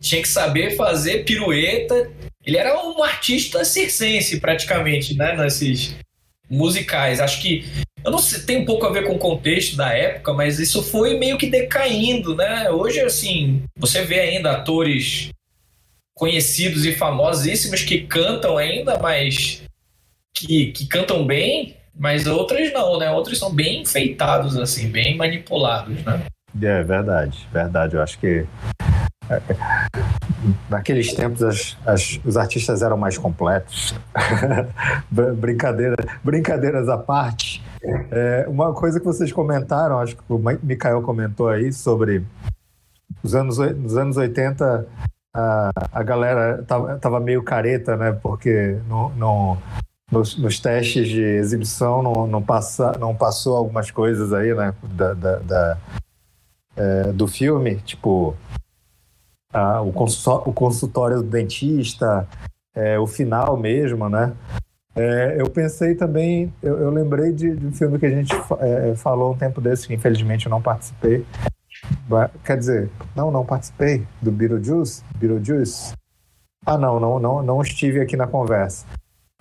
tinha 0.00 0.20
que 0.20 0.28
saber 0.28 0.76
fazer 0.76 1.24
pirueta. 1.24 2.10
Ele 2.44 2.56
era 2.56 2.80
um 2.84 3.02
artista 3.02 3.64
circense, 3.64 4.40
praticamente, 4.40 5.16
né? 5.16 5.36
Nesses 5.36 5.96
musicais. 6.48 7.20
Acho 7.20 7.40
que. 7.40 7.64
Eu 8.06 8.12
não 8.12 8.20
sei, 8.20 8.40
tem 8.42 8.58
um 8.58 8.64
pouco 8.64 8.86
a 8.86 8.92
ver 8.92 9.04
com 9.04 9.14
o 9.14 9.18
contexto 9.18 9.76
da 9.76 9.92
época, 9.92 10.32
mas 10.32 10.60
isso 10.60 10.80
foi 10.80 11.18
meio 11.18 11.36
que 11.36 11.50
decaindo, 11.50 12.36
né? 12.36 12.70
Hoje, 12.70 13.00
assim, 13.00 13.64
você 13.76 14.02
vê 14.02 14.20
ainda 14.20 14.52
atores 14.52 15.30
conhecidos 16.14 16.86
e 16.86 16.92
famosíssimos 16.92 17.82
que 17.82 18.02
cantam 18.02 18.56
ainda, 18.56 18.96
mas 19.00 19.64
que, 20.32 20.70
que 20.70 20.86
cantam 20.86 21.26
bem, 21.26 21.76
mas 21.98 22.28
outras 22.28 22.72
não, 22.72 22.96
né? 22.96 23.10
Outros 23.10 23.40
são 23.40 23.52
bem 23.52 23.82
enfeitados, 23.82 24.56
assim, 24.56 24.88
bem 24.88 25.16
manipulados, 25.16 26.00
né? 26.04 26.26
É 26.62 26.84
verdade, 26.84 27.36
verdade. 27.52 27.96
Eu 27.96 28.02
acho 28.02 28.20
que 28.20 28.46
Naqueles 30.70 31.12
tempos, 31.12 31.42
as, 31.42 31.76
as, 31.84 32.20
os 32.24 32.36
artistas 32.36 32.82
eram 32.82 32.96
mais 32.96 33.18
completos. 33.18 33.92
Brincadeira, 35.10 35.96
brincadeiras 36.22 36.88
à 36.88 36.96
parte. 36.96 37.65
É, 37.82 38.46
uma 38.48 38.72
coisa 38.72 38.98
que 38.98 39.06
vocês 39.06 39.32
comentaram, 39.32 39.98
acho 39.98 40.16
que 40.16 40.22
o 40.28 40.38
Mikael 40.62 41.02
comentou 41.02 41.48
aí, 41.48 41.72
sobre 41.72 42.24
os 43.22 43.34
anos, 43.34 43.58
nos 43.58 43.96
anos 43.96 44.16
80, 44.16 44.86
a, 45.34 45.70
a 45.92 46.02
galera 46.02 46.62
tava, 46.62 46.98
tava 46.98 47.20
meio 47.20 47.42
careta, 47.42 47.96
né? 47.96 48.12
Porque 48.12 48.78
no, 48.88 49.10
no, 49.10 49.58
nos, 50.10 50.36
nos, 50.36 50.58
testes 50.58 51.08
de 51.08 51.20
exibição 51.20 52.02
não, 52.02 52.26
não, 52.26 52.42
passa, 52.42 52.92
não 52.98 53.14
passou 53.14 53.56
algumas 53.56 53.90
coisas 53.90 54.32
aí, 54.32 54.54
né? 54.54 54.74
Da, 54.82 55.14
da, 55.14 55.38
da 55.38 55.78
é, 56.76 57.12
do 57.12 57.26
filme, 57.26 57.76
tipo 57.76 58.36
ah, 59.52 59.80
o, 59.82 59.88
o, 59.88 60.52
consultório 60.52 61.18
do 61.18 61.28
dentista, 61.28 62.28
é, 62.74 62.98
o 62.98 63.06
final 63.06 63.56
mesmo, 63.56 64.08
né? 64.08 64.34
É, 64.96 65.36
eu 65.38 65.50
pensei 65.50 65.94
também, 65.94 66.50
eu, 66.62 66.78
eu 66.78 66.90
lembrei 66.90 67.30
de, 67.30 67.54
de, 67.54 67.66
um 67.66 67.72
filme 67.72 67.98
que 67.98 68.06
a 68.06 68.10
gente 68.10 68.32
é, 68.60 68.94
falou 68.96 69.34
um 69.34 69.36
tempo 69.36 69.60
desse, 69.60 69.86
que 69.86 69.92
infelizmente 69.92 70.46
eu 70.46 70.50
não 70.50 70.62
participei. 70.62 71.24
Quer 72.42 72.56
dizer, 72.56 72.90
não, 73.14 73.30
não 73.30 73.44
participei 73.44 74.06
do 74.22 74.32
Beetlejuice, 74.32 75.04
Beetlejuice. 75.16 75.92
Ah, 76.64 76.78
não, 76.78 76.98
não, 76.98 77.18
não, 77.18 77.42
não 77.42 77.60
estive 77.60 78.00
aqui 78.00 78.16
na 78.16 78.26
conversa. 78.26 78.86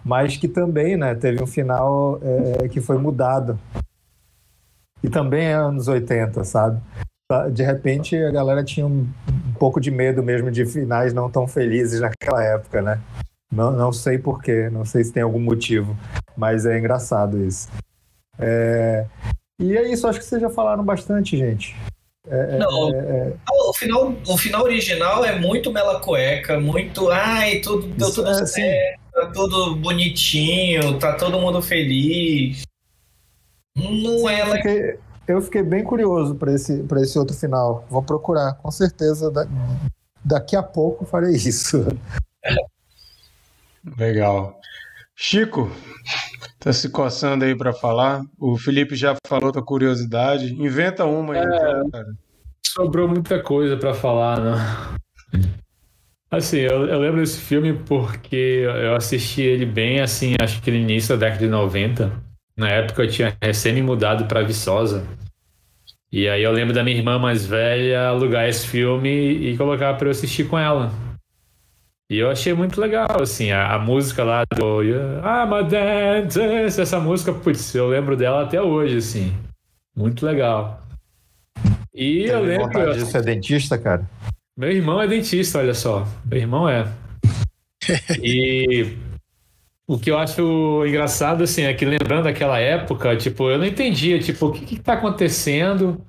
Mas 0.03 0.35
que 0.35 0.47
também, 0.47 0.97
né, 0.97 1.15
teve 1.15 1.41
um 1.41 1.47
final 1.47 2.19
é, 2.21 2.67
que 2.67 2.81
foi 2.81 2.97
mudado. 2.97 3.57
E 5.01 5.09
também 5.09 5.45
é 5.45 5.53
anos 5.53 5.87
80, 5.87 6.43
sabe? 6.43 6.81
Tá, 7.27 7.49
de 7.49 7.63
repente 7.63 8.15
a 8.15 8.29
galera 8.29 8.63
tinha 8.63 8.85
um, 8.85 9.07
um, 9.27 9.53
pouco 9.57 9.79
de 9.79 9.89
medo 9.89 10.21
mesmo 10.21 10.51
de 10.51 10.63
finais 10.63 11.11
não 11.11 11.27
tão 11.27 11.47
felizes 11.47 11.99
naquela 11.99 12.43
época, 12.43 12.83
né? 12.83 13.01
Não, 13.55 13.71
não 13.71 13.93
sei 13.93 14.17
porquê, 14.17 14.69
não 14.69 14.83
sei 14.83 15.03
se 15.03 15.13
tem 15.13 15.23
algum 15.23 15.39
motivo, 15.39 15.97
mas 16.35 16.65
é 16.65 16.77
engraçado 16.77 17.43
isso. 17.43 17.69
É... 18.37 19.05
E 19.57 19.77
é 19.77 19.89
isso, 19.89 20.05
acho 20.05 20.19
que 20.19 20.25
vocês 20.25 20.41
já 20.41 20.49
falaram 20.49 20.83
bastante, 20.83 21.37
gente. 21.37 21.73
É, 22.27 22.55
é 22.55 22.57
não, 22.57 22.93
é, 22.93 22.97
é, 22.97 23.33
o, 23.49 23.73
final, 23.73 24.13
o 24.27 24.37
final 24.37 24.63
original 24.63 25.23
é 25.23 25.39
muito 25.39 25.71
mela 25.71 26.01
cueca, 26.01 26.59
muito. 26.59 27.09
Ai, 27.09 27.59
tudo, 27.59 27.87
deu 27.87 28.11
tudo 28.11 28.29
é, 28.29 28.45
certo, 28.45 28.99
tá 29.13 29.27
tudo 29.27 29.75
bonitinho, 29.77 30.99
tá 30.99 31.13
todo 31.13 31.39
mundo 31.39 31.61
feliz. 31.61 32.63
Não 33.77 34.17
sim, 34.17 34.27
é. 34.27 34.45
Porque 34.45 34.99
eu 35.27 35.41
fiquei 35.41 35.63
bem 35.63 35.83
curioso 35.83 36.35
para 36.35 36.53
esse, 36.53 36.83
esse 36.97 37.17
outro 37.17 37.35
final. 37.35 37.85
Vou 37.89 38.03
procurar, 38.03 38.55
com 38.55 38.71
certeza. 38.71 39.31
Da, 39.31 39.47
daqui 40.23 40.57
a 40.57 40.63
pouco 40.63 41.05
farei 41.05 41.35
isso. 41.35 41.85
Legal. 43.97 44.59
Chico, 45.15 45.71
tá 46.59 46.73
se 46.73 46.89
coçando 46.89 47.45
aí 47.45 47.55
para 47.55 47.71
falar. 47.71 48.23
O 48.37 48.57
Felipe 48.57 48.95
já 48.95 49.15
falou 49.25 49.51
da 49.51 49.61
curiosidade. 49.61 50.53
Inventa 50.53 51.05
uma 51.05 51.33
aí, 51.33 51.39
é, 51.39 51.43
então, 51.43 51.89
cara. 51.89 52.07
Sobrou 52.65 53.07
muita 53.07 53.41
coisa 53.41 53.77
para 53.77 53.93
falar, 53.93 54.39
não. 54.41 54.55
Assim, 56.29 56.57
eu, 56.57 56.85
eu, 56.87 56.99
lembro 56.99 57.21
desse 57.21 57.39
filme 57.39 57.73
porque 57.73 58.65
eu 58.65 58.95
assisti 58.95 59.41
ele 59.41 59.65
bem, 59.65 60.01
assim, 60.01 60.35
acho 60.41 60.61
que 60.61 60.69
no 60.69 60.75
início 60.75 61.15
da 61.15 61.27
década 61.27 61.45
de 61.45 61.49
90. 61.49 62.11
Na 62.57 62.69
época 62.69 63.03
eu 63.03 63.09
tinha 63.09 63.37
recém 63.41 63.73
me 63.73 63.81
mudado 63.81 64.25
para 64.25 64.41
Viçosa. 64.41 65.05
E 66.11 66.27
aí 66.27 66.43
eu 66.43 66.51
lembro 66.51 66.73
da 66.73 66.83
minha 66.83 66.97
irmã 66.97 67.19
mais 67.19 67.45
velha 67.45 68.07
alugar 68.07 68.49
esse 68.49 68.67
filme 68.67 69.09
e 69.09 69.57
colocar 69.57 69.93
para 69.93 70.07
eu 70.07 70.11
assistir 70.11 70.47
com 70.47 70.57
ela. 70.57 70.91
E 72.09 72.19
eu 72.19 72.29
achei 72.29 72.53
muito 72.53 72.79
legal, 72.79 73.19
assim, 73.21 73.51
a, 73.51 73.73
a 73.73 73.79
música 73.79 74.23
lá 74.23 74.43
do 74.55 74.83
I'm 74.83 75.23
a 75.23 75.61
dance, 75.63 76.79
essa 76.79 76.99
música, 76.99 77.33
putz, 77.33 77.73
eu 77.73 77.87
lembro 77.87 78.15
dela 78.15 78.43
até 78.43 78.61
hoje, 78.61 78.97
assim. 78.97 79.35
Muito 79.95 80.23
legal. 80.23 80.83
E 81.93 82.25
eu 82.25 82.41
Teve 82.41 82.47
lembro. 82.47 82.65
vontade 82.67 82.99
de 82.99 83.05
ser 83.05 83.23
dentista, 83.23 83.77
cara? 83.77 84.07
Meu 84.55 84.71
irmão 84.71 85.01
é 85.01 85.07
dentista, 85.07 85.57
olha 85.59 85.73
só. 85.73 86.07
Meu 86.25 86.39
irmão 86.39 86.69
é. 86.69 86.87
E 88.21 88.97
o 89.87 89.97
que 89.97 90.11
eu 90.11 90.17
acho 90.17 90.85
engraçado, 90.85 91.43
assim, 91.43 91.63
é 91.63 91.73
que 91.73 91.85
lembrando 91.85 92.25
daquela 92.25 92.59
época, 92.59 93.15
tipo, 93.15 93.49
eu 93.49 93.57
não 93.57 93.65
entendia, 93.65 94.19
tipo, 94.19 94.47
o 94.47 94.51
que 94.51 94.65
que 94.65 94.79
tá 94.79 94.93
acontecendo? 94.93 95.99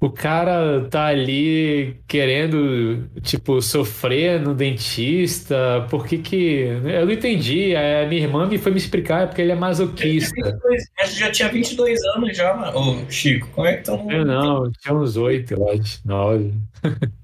O 0.00 0.08
cara 0.08 0.86
tá 0.88 1.06
ali 1.08 2.00
querendo, 2.08 3.06
tipo, 3.20 3.60
sofrer 3.60 4.40
no 4.40 4.54
dentista, 4.54 5.86
por 5.90 6.06
que 6.06 6.16
que... 6.16 6.62
Eu 6.84 7.04
não 7.04 7.12
entendi, 7.12 7.76
a 7.76 8.08
minha 8.08 8.22
irmã 8.22 8.46
me 8.46 8.56
foi 8.56 8.72
me 8.72 8.78
explicar, 8.78 9.24
é 9.24 9.26
porque 9.26 9.42
ele 9.42 9.52
é 9.52 9.54
masoquista. 9.54 10.34
22, 10.34 10.84
mas 10.98 11.16
já 11.16 11.30
tinha 11.30 11.48
22 11.50 12.02
anos 12.16 12.34
já, 12.34 12.54
mano. 12.54 12.78
Ô, 12.78 13.10
Chico, 13.10 13.48
como 13.48 13.66
é 13.66 13.74
que 13.74 13.80
estão... 13.80 14.10
Eu 14.10 14.24
não, 14.24 14.72
tinha 14.72 14.94
uns 14.94 15.18
oito, 15.18 15.52
eu 15.52 15.68
acho, 15.68 16.00
nove. 16.06 16.54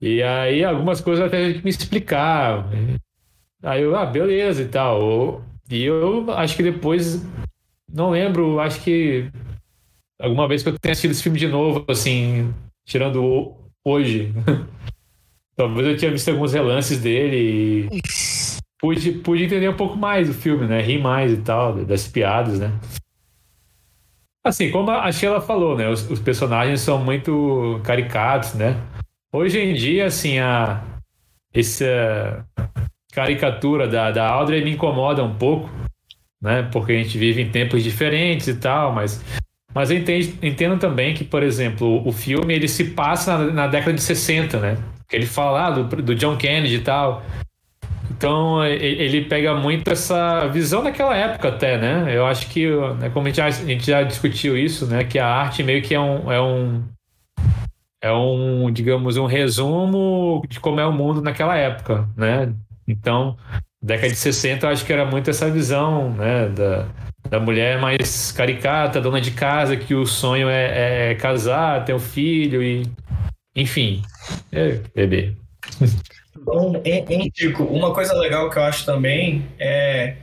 E 0.00 0.22
aí 0.22 0.64
algumas 0.64 1.00
coisas 1.00 1.26
até 1.26 1.54
me 1.54 1.70
explicar. 1.70 2.64
Aí 3.62 3.82
eu, 3.82 3.96
ah, 3.96 4.06
beleza 4.06 4.62
e 4.62 4.68
tal. 4.68 5.42
E 5.68 5.82
eu 5.82 6.30
acho 6.30 6.56
que 6.56 6.62
depois, 6.62 7.26
não 7.92 8.10
lembro, 8.10 8.60
acho 8.60 8.80
que 8.80 9.28
alguma 10.20 10.46
vez 10.48 10.62
que 10.62 10.68
eu 10.68 10.78
tenha 10.78 10.92
assistido 10.92 11.10
esse 11.12 11.22
filme 11.22 11.38
de 11.38 11.48
novo, 11.48 11.84
assim, 11.88 12.52
tirando 12.86 13.22
o- 13.24 13.56
hoje. 13.84 14.32
Talvez 15.56 15.86
eu 15.88 15.96
tinha 15.96 16.10
visto 16.10 16.30
alguns 16.30 16.52
relances 16.52 17.00
dele 17.00 17.88
e 17.90 18.00
pude, 18.80 19.12
pude 19.12 19.44
entender 19.44 19.68
um 19.68 19.76
pouco 19.76 19.96
mais 19.96 20.28
do 20.28 20.34
filme, 20.34 20.66
né? 20.66 20.80
Rir 20.80 21.00
mais 21.00 21.32
e 21.32 21.38
tal, 21.38 21.84
das 21.84 22.06
piadas, 22.06 22.60
né? 22.60 22.72
Assim, 24.44 24.70
como 24.70 24.90
a 24.90 25.10
Sheila 25.10 25.40
falou, 25.40 25.76
né? 25.76 25.88
Os, 25.88 26.08
os 26.08 26.20
personagens 26.20 26.80
são 26.80 27.02
muito 27.04 27.80
caricatos, 27.84 28.54
né? 28.54 28.76
Hoje 29.32 29.58
em 29.58 29.74
dia, 29.74 30.06
assim, 30.06 30.38
a, 30.38 30.82
essa 31.52 32.46
caricatura 33.12 33.88
da, 33.88 34.10
da 34.10 34.28
Audrey 34.28 34.62
me 34.64 34.70
incomoda 34.70 35.22
um 35.24 35.34
pouco, 35.34 35.68
né? 36.40 36.62
Porque 36.72 36.92
a 36.92 37.02
gente 37.02 37.18
vive 37.18 37.42
em 37.42 37.50
tempos 37.50 37.82
diferentes 37.82 38.46
e 38.48 38.54
tal, 38.56 38.92
mas, 38.92 39.22
mas 39.74 39.90
eu 39.90 39.98
entendo, 39.98 40.38
entendo 40.42 40.78
também 40.78 41.14
que, 41.14 41.24
por 41.24 41.42
exemplo, 41.42 42.06
o 42.06 42.12
filme 42.12 42.54
ele 42.54 42.68
se 42.68 42.84
passa 42.84 43.36
na, 43.36 43.52
na 43.52 43.66
década 43.66 43.92
de 43.92 44.02
60, 44.02 44.58
né? 44.58 44.76
Que 45.08 45.16
ele 45.16 45.26
fala 45.26 45.66
ah, 45.66 45.70
do, 45.70 46.02
do 46.02 46.14
John 46.14 46.36
Kennedy 46.36 46.76
e 46.76 46.80
tal. 46.80 47.22
Então 48.10 48.64
ele 48.64 49.26
pega 49.26 49.54
muito 49.54 49.88
essa 49.90 50.48
visão 50.48 50.82
daquela 50.82 51.14
época 51.14 51.48
até, 51.48 51.78
né? 51.78 52.16
Eu 52.16 52.26
acho 52.26 52.48
que, 52.48 52.66
né, 52.98 53.10
como 53.10 53.26
a 53.26 53.30
gente, 53.30 53.36
já, 53.36 53.46
a 53.46 53.50
gente 53.50 53.86
já 53.86 54.02
discutiu 54.02 54.56
isso, 54.56 54.86
né? 54.86 55.04
Que 55.04 55.18
a 55.18 55.26
arte 55.26 55.62
meio 55.62 55.82
que 55.82 55.94
é 55.94 56.00
um, 56.00 56.32
é 56.32 56.40
um 56.40 56.82
é 58.00 58.12
um, 58.12 58.70
digamos, 58.70 59.16
um 59.16 59.26
resumo 59.26 60.42
de 60.48 60.60
como 60.60 60.80
é 60.80 60.86
o 60.86 60.92
mundo 60.92 61.20
naquela 61.20 61.56
época, 61.56 62.08
né? 62.16 62.52
Então, 62.86 63.36
década 63.82 64.08
de 64.08 64.16
60, 64.16 64.66
eu 64.66 64.70
acho 64.70 64.84
que 64.84 64.92
era 64.92 65.04
muito 65.04 65.28
essa 65.30 65.50
visão, 65.50 66.10
né, 66.10 66.48
da, 66.48 66.86
da 67.30 67.38
mulher 67.40 67.78
mais 67.80 68.32
caricata, 68.32 69.00
dona 69.00 69.20
de 69.20 69.30
casa, 69.32 69.76
que 69.76 69.94
o 69.94 70.06
sonho 70.06 70.48
é, 70.48 71.10
é 71.10 71.14
casar, 71.14 71.84
ter 71.84 71.94
um 71.94 71.98
filho 71.98 72.62
e, 72.62 72.82
enfim, 73.54 74.02
é 74.52 74.80
bebê. 74.94 75.34
Em, 76.84 77.04
em 77.08 77.30
Chico, 77.34 77.64
uma 77.64 77.92
coisa 77.92 78.14
legal 78.14 78.48
que 78.50 78.58
eu 78.58 78.62
acho 78.62 78.84
também 78.86 79.44
é 79.58 80.16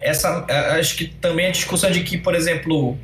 essa. 0.00 0.44
a- 0.48 0.74
Acho 0.76 0.96
que 0.96 1.06
também 1.06 1.46
a 1.46 1.50
discussão 1.50 1.90
de 1.90 2.02
que, 2.02 2.18
por 2.18 2.34
exemplo, 2.34 2.98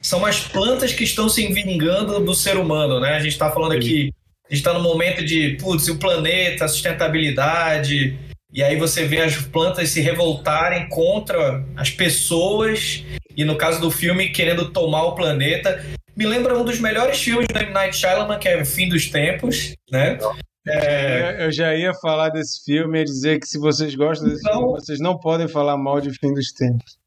são 0.00 0.24
as 0.24 0.40
plantas 0.40 0.92
que 0.92 1.02
estão 1.04 1.28
se 1.28 1.46
vingando 1.52 2.20
do 2.20 2.34
ser 2.34 2.56
humano, 2.56 3.00
né? 3.00 3.14
A 3.14 3.20
gente 3.20 3.32
está 3.32 3.50
falando 3.50 3.72
aqui, 3.72 4.12
a 4.48 4.54
gente 4.54 4.58
está 4.60 4.72
no 4.72 4.80
momento 4.80 5.24
de, 5.24 5.56
putz, 5.60 5.88
o 5.88 5.98
planeta, 5.98 6.64
a 6.66 6.68
sustentabilidade, 6.68 8.16
e 8.58 8.62
aí 8.64 8.74
você 8.76 9.04
vê 9.04 9.20
as 9.20 9.36
plantas 9.36 9.90
se 9.90 10.00
revoltarem 10.00 10.88
contra 10.88 11.64
as 11.76 11.90
pessoas, 11.90 13.04
e 13.36 13.44
no 13.44 13.54
caso 13.56 13.80
do 13.80 13.88
filme, 13.88 14.30
querendo 14.30 14.72
tomar 14.72 15.04
o 15.04 15.14
planeta. 15.14 15.80
Me 16.16 16.26
lembra 16.26 16.58
um 16.58 16.64
dos 16.64 16.80
melhores 16.80 17.22
filmes 17.22 17.46
do 17.46 17.56
M. 17.56 17.70
Night 17.72 17.96
Shyamalan, 17.96 18.36
que 18.40 18.48
é 18.48 18.64
Fim 18.64 18.88
dos 18.88 19.06
Tempos, 19.06 19.76
né? 19.92 20.18
É, 20.66 21.44
Eu- 21.46 21.52
já 21.52 21.72
ia 21.72 21.94
falar 22.02 22.30
desse 22.30 22.64
filme 22.64 23.00
e 23.00 23.04
dizer 23.04 23.38
que 23.38 23.46
se 23.46 23.58
vocês 23.60 23.94
gostam 23.94 24.28
desse 24.28 24.40
Então- 24.40 24.58
filme, 24.60 24.80
vocês 24.80 24.98
não 24.98 25.16
podem 25.16 25.46
falar 25.46 25.76
mal 25.76 26.00
de 26.00 26.10
Fim 26.18 26.34
dos 26.34 26.50
Tempos. 26.52 26.98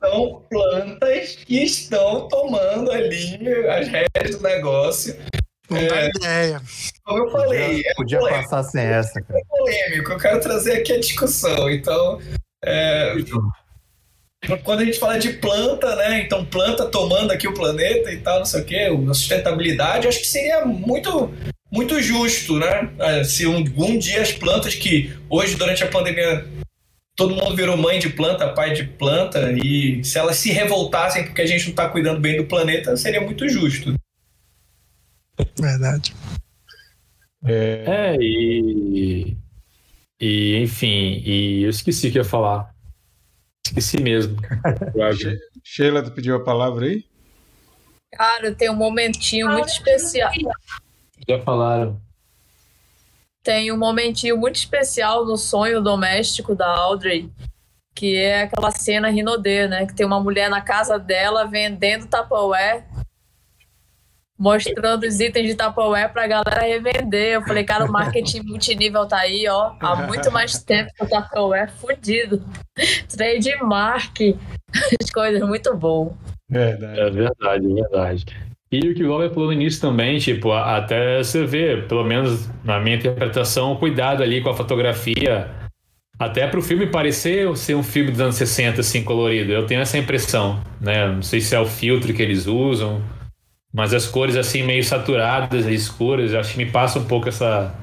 são 0.00 0.42
plantas 0.50 1.36
que 1.44 1.62
estão 1.62 2.28
tomando 2.28 2.90
ali 2.90 3.38
as 3.68 3.88
rédeas 3.88 4.36
do 4.36 4.42
negócio. 4.42 5.14
Não 5.74 5.88
dá 5.88 6.06
ideia. 6.06 6.62
Como 7.04 7.18
eu 7.24 7.30
falei, 7.30 7.68
Podia, 7.68 7.90
é 7.90 7.94
podia 7.94 8.18
polêmico, 8.18 8.42
passar 8.42 8.62
sem 8.64 8.82
essa, 8.82 9.20
cara. 9.20 9.38
é 9.38 9.44
polêmico. 9.44 10.12
Eu 10.12 10.18
quero 10.18 10.40
trazer 10.40 10.72
aqui 10.72 10.92
a 10.92 11.00
discussão. 11.00 11.70
Então, 11.70 12.18
é, 12.64 13.14
quando 14.62 14.80
a 14.80 14.84
gente 14.84 14.98
fala 14.98 15.18
de 15.18 15.34
planta, 15.34 15.94
né? 15.96 16.20
Então, 16.20 16.44
planta 16.44 16.86
tomando 16.86 17.30
aqui 17.30 17.48
o 17.48 17.54
planeta 17.54 18.12
e 18.12 18.18
tal, 18.18 18.38
não 18.38 18.46
sei 18.46 18.60
o 18.60 18.64
quê, 18.64 18.88
a 19.10 19.14
sustentabilidade, 19.14 20.08
acho 20.08 20.20
que 20.20 20.26
seria 20.26 20.64
muito, 20.64 21.32
muito 21.72 22.00
justo, 22.00 22.58
né? 22.58 22.90
É, 22.98 23.24
Se 23.24 23.46
um, 23.46 23.58
um 23.76 23.98
dia 23.98 24.22
as 24.22 24.32
plantas 24.32 24.74
que 24.74 25.12
hoje, 25.28 25.56
durante 25.56 25.82
a 25.82 25.88
pandemia, 25.88 26.46
todo 27.16 27.34
mundo 27.34 27.56
virou 27.56 27.76
mãe 27.76 27.98
de 27.98 28.10
planta, 28.10 28.48
pai 28.48 28.72
de 28.72 28.84
planta, 28.84 29.52
e 29.52 30.02
se 30.04 30.18
elas 30.18 30.36
se 30.36 30.50
revoltassem 30.50 31.24
porque 31.24 31.42
a 31.42 31.46
gente 31.46 31.64
não 31.64 31.70
está 31.70 31.88
cuidando 31.88 32.20
bem 32.20 32.36
do 32.36 32.44
planeta, 32.44 32.96
seria 32.96 33.20
muito 33.20 33.48
justo. 33.48 33.94
Verdade. 35.58 36.14
É, 37.44 37.84
É, 37.86 38.16
e, 38.20 39.36
e 40.20 40.56
enfim, 40.62 41.22
e 41.24 41.62
eu 41.62 41.70
esqueci 41.70 42.08
o 42.08 42.12
que 42.12 42.18
ia 42.18 42.24
falar. 42.24 42.72
Esqueci 43.66 44.00
mesmo. 44.00 44.36
She- 45.16 45.38
Sheila, 45.62 46.02
tu 46.02 46.10
pediu 46.12 46.36
a 46.36 46.44
palavra 46.44 46.86
aí? 46.86 47.04
Cara, 48.12 48.54
tem 48.54 48.70
um 48.70 48.76
momentinho 48.76 49.48
muito 49.50 49.68
especial. 49.68 50.30
Já 51.28 51.40
falaram. 51.40 52.00
Tem 53.42 53.72
um 53.72 53.76
momentinho 53.76 54.36
muito 54.38 54.56
especial 54.56 55.24
no 55.26 55.36
sonho 55.36 55.82
doméstico 55.82 56.54
da 56.54 56.66
Audrey, 56.68 57.30
que 57.94 58.16
é 58.16 58.42
aquela 58.42 58.70
cena 58.70 59.10
Rinodê, 59.10 59.66
né? 59.68 59.84
Que 59.86 59.94
tem 59.94 60.06
uma 60.06 60.20
mulher 60.20 60.48
na 60.48 60.60
casa 60.60 60.98
dela 60.98 61.44
vendendo 61.46 62.06
Tupperware, 62.06 62.84
mostrando 64.38 65.04
os 65.04 65.20
itens 65.20 65.48
de 65.48 65.54
Tupperware 65.54 66.12
pra 66.12 66.26
galera 66.26 66.62
revender. 66.62 67.34
Eu 67.34 67.42
falei, 67.42 67.64
cara, 67.64 67.84
o 67.84 67.92
marketing 67.92 68.42
multinível 68.46 69.06
tá 69.06 69.18
aí, 69.18 69.46
ó, 69.48 69.72
há 69.80 69.96
muito 70.06 70.30
mais 70.30 70.62
tempo 70.62 70.90
que 70.94 71.04
o 71.04 71.08
Tupperware 71.08 71.70
fudido. 71.72 72.42
Trademark, 73.08 74.36
as 75.02 75.10
coisas 75.10 75.46
muito 75.46 75.74
bom. 75.76 76.16
Verdade. 76.48 77.00
É 77.00 77.10
verdade, 77.10 77.66
é 77.66 77.74
verdade. 77.74 78.24
E 78.70 78.80
o 78.90 78.94
que 78.94 79.04
o 79.04 79.06
Glauber 79.06 79.30
falou 79.30 79.46
no 79.46 79.52
início 79.52 79.80
também, 79.80 80.18
tipo, 80.18 80.50
até 80.50 81.18
você 81.18 81.46
vê, 81.46 81.82
pelo 81.82 82.02
menos 82.02 82.48
na 82.64 82.80
minha 82.80 82.96
interpretação, 82.96 83.72
o 83.72 83.78
cuidado 83.78 84.20
ali 84.20 84.42
com 84.42 84.50
a 84.50 84.54
fotografia, 84.54 85.48
até 86.18 86.46
pro 86.48 86.60
filme 86.60 86.86
parecer 86.86 87.56
ser 87.56 87.76
um 87.76 87.84
filme 87.84 88.10
dos 88.10 88.20
anos 88.20 88.34
60, 88.34 88.80
assim, 88.80 89.04
colorido. 89.04 89.52
Eu 89.52 89.66
tenho 89.66 89.80
essa 89.80 89.96
impressão, 89.96 90.60
né? 90.80 91.06
Não 91.06 91.22
sei 91.22 91.40
se 91.40 91.54
é 91.54 91.60
o 91.60 91.66
filtro 91.66 92.12
que 92.12 92.20
eles 92.20 92.46
usam, 92.46 93.00
mas 93.74 93.92
as 93.92 94.06
cores, 94.06 94.36
assim, 94.36 94.62
meio 94.62 94.84
saturadas 94.84 95.66
e 95.66 95.74
escuras, 95.74 96.32
acho 96.32 96.52
que 96.52 96.58
me 96.58 96.70
passa 96.70 97.00
um 97.00 97.04
pouco 97.04 97.28
essa... 97.28 97.74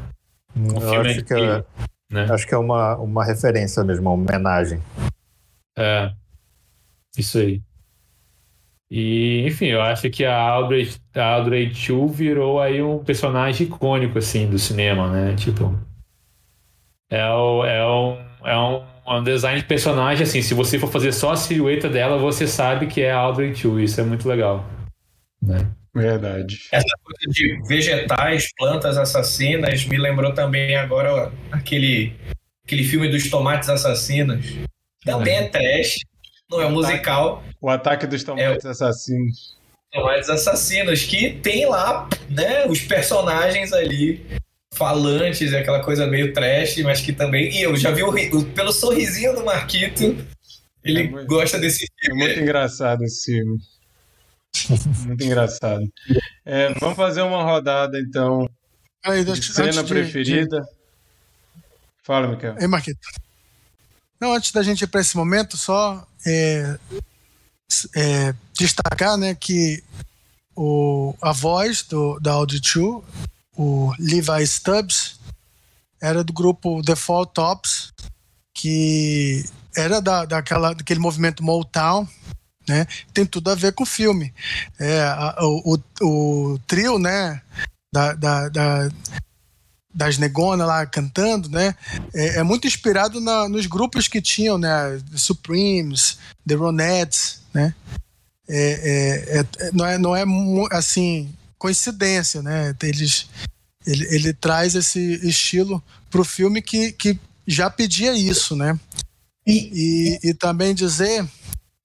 Um 0.55 0.79
Eu 0.79 1.01
acho 1.01 1.25
que 1.25 1.33
é, 1.33 1.63
né? 2.09 2.27
acho 2.29 2.47
que 2.47 2.53
é 2.53 2.57
uma, 2.57 2.95
uma 2.95 3.25
referência 3.25 3.83
mesmo, 3.83 4.09
uma 4.09 4.13
homenagem. 4.13 4.81
É, 5.77 6.13
isso 7.17 7.39
aí. 7.39 7.61
E, 8.89 9.45
enfim, 9.45 9.65
eu 9.65 9.81
acho 9.81 10.09
que 10.09 10.23
a 10.23 10.37
Audrey, 10.37 10.89
a 11.13 11.35
Audrey 11.35 11.73
Chu 11.73 12.07
virou 12.07 12.61
aí 12.61 12.81
um 12.81 13.03
personagem 13.03 13.67
icônico, 13.67 14.17
assim, 14.17 14.49
do 14.49 14.57
cinema, 14.57 15.09
né? 15.09 15.35
Tipo, 15.35 15.77
é, 17.09 17.29
o, 17.29 17.65
é, 17.65 17.85
um, 17.85 18.17
é 18.45 18.57
um, 18.57 18.83
um 19.17 19.23
design 19.23 19.59
de 19.59 19.67
personagem, 19.67 20.23
assim, 20.23 20.41
se 20.41 20.53
você 20.53 20.79
for 20.79 20.87
fazer 20.87 21.11
só 21.11 21.31
a 21.31 21.35
silhueta 21.35 21.89
dela, 21.89 22.17
você 22.17 22.47
sabe 22.47 22.87
que 22.87 23.01
é 23.01 23.11
a 23.11 23.17
Audrey 23.17 23.53
Chu, 23.53 23.77
isso 23.77 23.99
é 23.99 24.03
muito 24.05 24.27
legal. 24.27 24.65
Né? 25.41 25.69
Verdade. 25.93 26.59
Essa 26.71 26.95
coisa 27.03 27.19
de 27.29 27.61
vegetais, 27.67 28.47
plantas 28.57 28.97
assassinas, 28.97 29.85
me 29.85 29.97
lembrou 29.97 30.33
também 30.33 30.75
agora 30.75 31.13
ó, 31.13 31.31
aquele, 31.51 32.13
aquele 32.65 32.83
filme 32.83 33.09
dos 33.09 33.29
tomates 33.29 33.67
assassinos. 33.69 34.45
Também 35.03 35.35
é 35.35 35.47
trash, 35.49 35.97
não 36.49 36.61
é 36.61 36.65
um 36.67 36.71
musical, 36.71 37.43
O 37.61 37.69
ataque 37.69 38.07
dos 38.07 38.23
tomates 38.23 38.65
assassinos. 38.65 39.57
tomates 39.91 40.29
assassinos, 40.29 41.03
que 41.03 41.31
tem 41.41 41.65
lá, 41.67 42.07
né, 42.29 42.65
os 42.67 42.79
personagens 42.81 43.73
ali 43.73 44.25
falantes, 44.73 45.53
aquela 45.53 45.83
coisa 45.83 46.07
meio 46.07 46.31
trash, 46.33 46.77
mas 46.83 47.01
que 47.01 47.11
também. 47.11 47.51
E 47.51 47.63
eu 47.63 47.75
já 47.75 47.91
vi 47.91 48.03
o, 48.03 48.09
o- 48.09 48.45
pelo 48.45 48.71
sorrisinho 48.71 49.35
do 49.35 49.43
Marquito, 49.43 50.15
ele 50.83 51.01
É 51.01 51.07
muito- 51.09 51.27
gosta 51.27 51.59
desse 51.59 51.83
É 51.83 52.05
filme. 52.05 52.23
muito 52.23 52.39
engraçado 52.39 53.03
esse 53.03 53.33
filme. 53.33 53.57
Muito 55.05 55.23
engraçado. 55.23 55.83
É, 56.45 56.73
vamos 56.79 56.95
fazer 56.95 57.21
uma 57.21 57.43
rodada, 57.43 57.99
então. 57.99 58.49
Aí, 59.03 59.23
de 59.23 59.41
cena 59.41 59.83
de, 59.83 59.89
preferida. 59.89 60.61
De... 60.61 60.67
Fala, 62.03 62.27
Miquel. 62.27 62.55
Ei, 62.59 62.67
Marquito. 62.67 62.99
Não, 64.19 64.33
antes 64.33 64.51
da 64.51 64.61
gente 64.61 64.83
ir 64.83 64.87
para 64.87 65.01
esse 65.01 65.17
momento, 65.17 65.57
só 65.57 66.05
é, 66.25 66.77
é, 67.95 68.35
destacar 68.53 69.17
né, 69.17 69.33
que 69.33 69.83
o, 70.55 71.15
a 71.21 71.31
voz 71.31 71.81
do, 71.83 72.19
da 72.19 72.33
Audi 72.33 72.59
2, 72.59 73.03
o 73.57 73.93
Levi 73.97 74.45
Stubbs, 74.45 75.19
era 76.01 76.23
do 76.23 76.33
grupo 76.33 76.81
The 76.83 76.95
Fall 76.95 77.25
Tops, 77.25 77.91
que 78.53 79.43
era 79.75 80.01
da, 80.01 80.25
daquela, 80.25 80.73
daquele 80.73 80.99
movimento 80.99 81.43
Motown, 81.43 82.07
né? 82.67 82.85
Tem 83.13 83.25
tudo 83.25 83.49
a 83.49 83.55
ver 83.55 83.73
com 83.73 83.83
o 83.83 83.87
filme. 83.87 84.33
É, 84.79 85.01
a, 85.01 85.37
o, 85.41 85.77
o, 86.01 86.05
o, 86.53 86.59
trio, 86.67 86.97
né? 86.99 87.41
Da, 87.93 88.13
da, 88.13 88.49
da, 88.49 88.89
das 89.93 90.17
negonas 90.17 90.67
lá 90.67 90.85
cantando, 90.85 91.49
né? 91.49 91.75
É, 92.13 92.39
é 92.39 92.43
muito 92.43 92.67
inspirado 92.67 93.19
na, 93.19 93.49
nos 93.49 93.65
grupos 93.65 94.07
que 94.07 94.21
tinham, 94.21 94.57
né? 94.57 95.01
The 95.11 95.17
Supremes, 95.17 96.17
The 96.47 96.55
Ronettes, 96.55 97.41
né? 97.53 97.73
É, 98.47 99.39
é, 99.39 99.39
é, 99.39 99.71
não 99.71 99.85
é, 99.85 99.97
não 99.97 100.15
é 100.15 100.23
assim 100.71 101.33
coincidência, 101.57 102.41
né? 102.41 102.75
Eles, 102.81 103.27
ele, 103.85 104.05
ele 104.13 104.33
traz 104.33 104.75
esse 104.75 104.99
estilo 105.27 105.81
para 106.09 106.21
o 106.21 106.25
filme 106.25 106.61
que, 106.61 106.91
que 106.91 107.19
já 107.47 107.69
pedia 107.69 108.13
isso, 108.13 108.55
né? 108.55 108.79
E, 109.45 110.17
e, 110.23 110.29
e, 110.29 110.33
também 110.33 110.73
dizer 110.75 111.27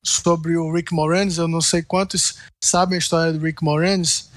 sobre 0.08 0.56
o 0.56 0.72
Rick 0.72 0.94
Moranis, 0.94 1.38
eu 1.38 1.48
não 1.48 1.60
sei 1.60 1.82
quantos 1.82 2.36
sabem 2.62 2.96
a 2.96 2.98
história 2.98 3.32
do 3.32 3.44
Rick 3.44 3.62
Moranis, 3.62 4.30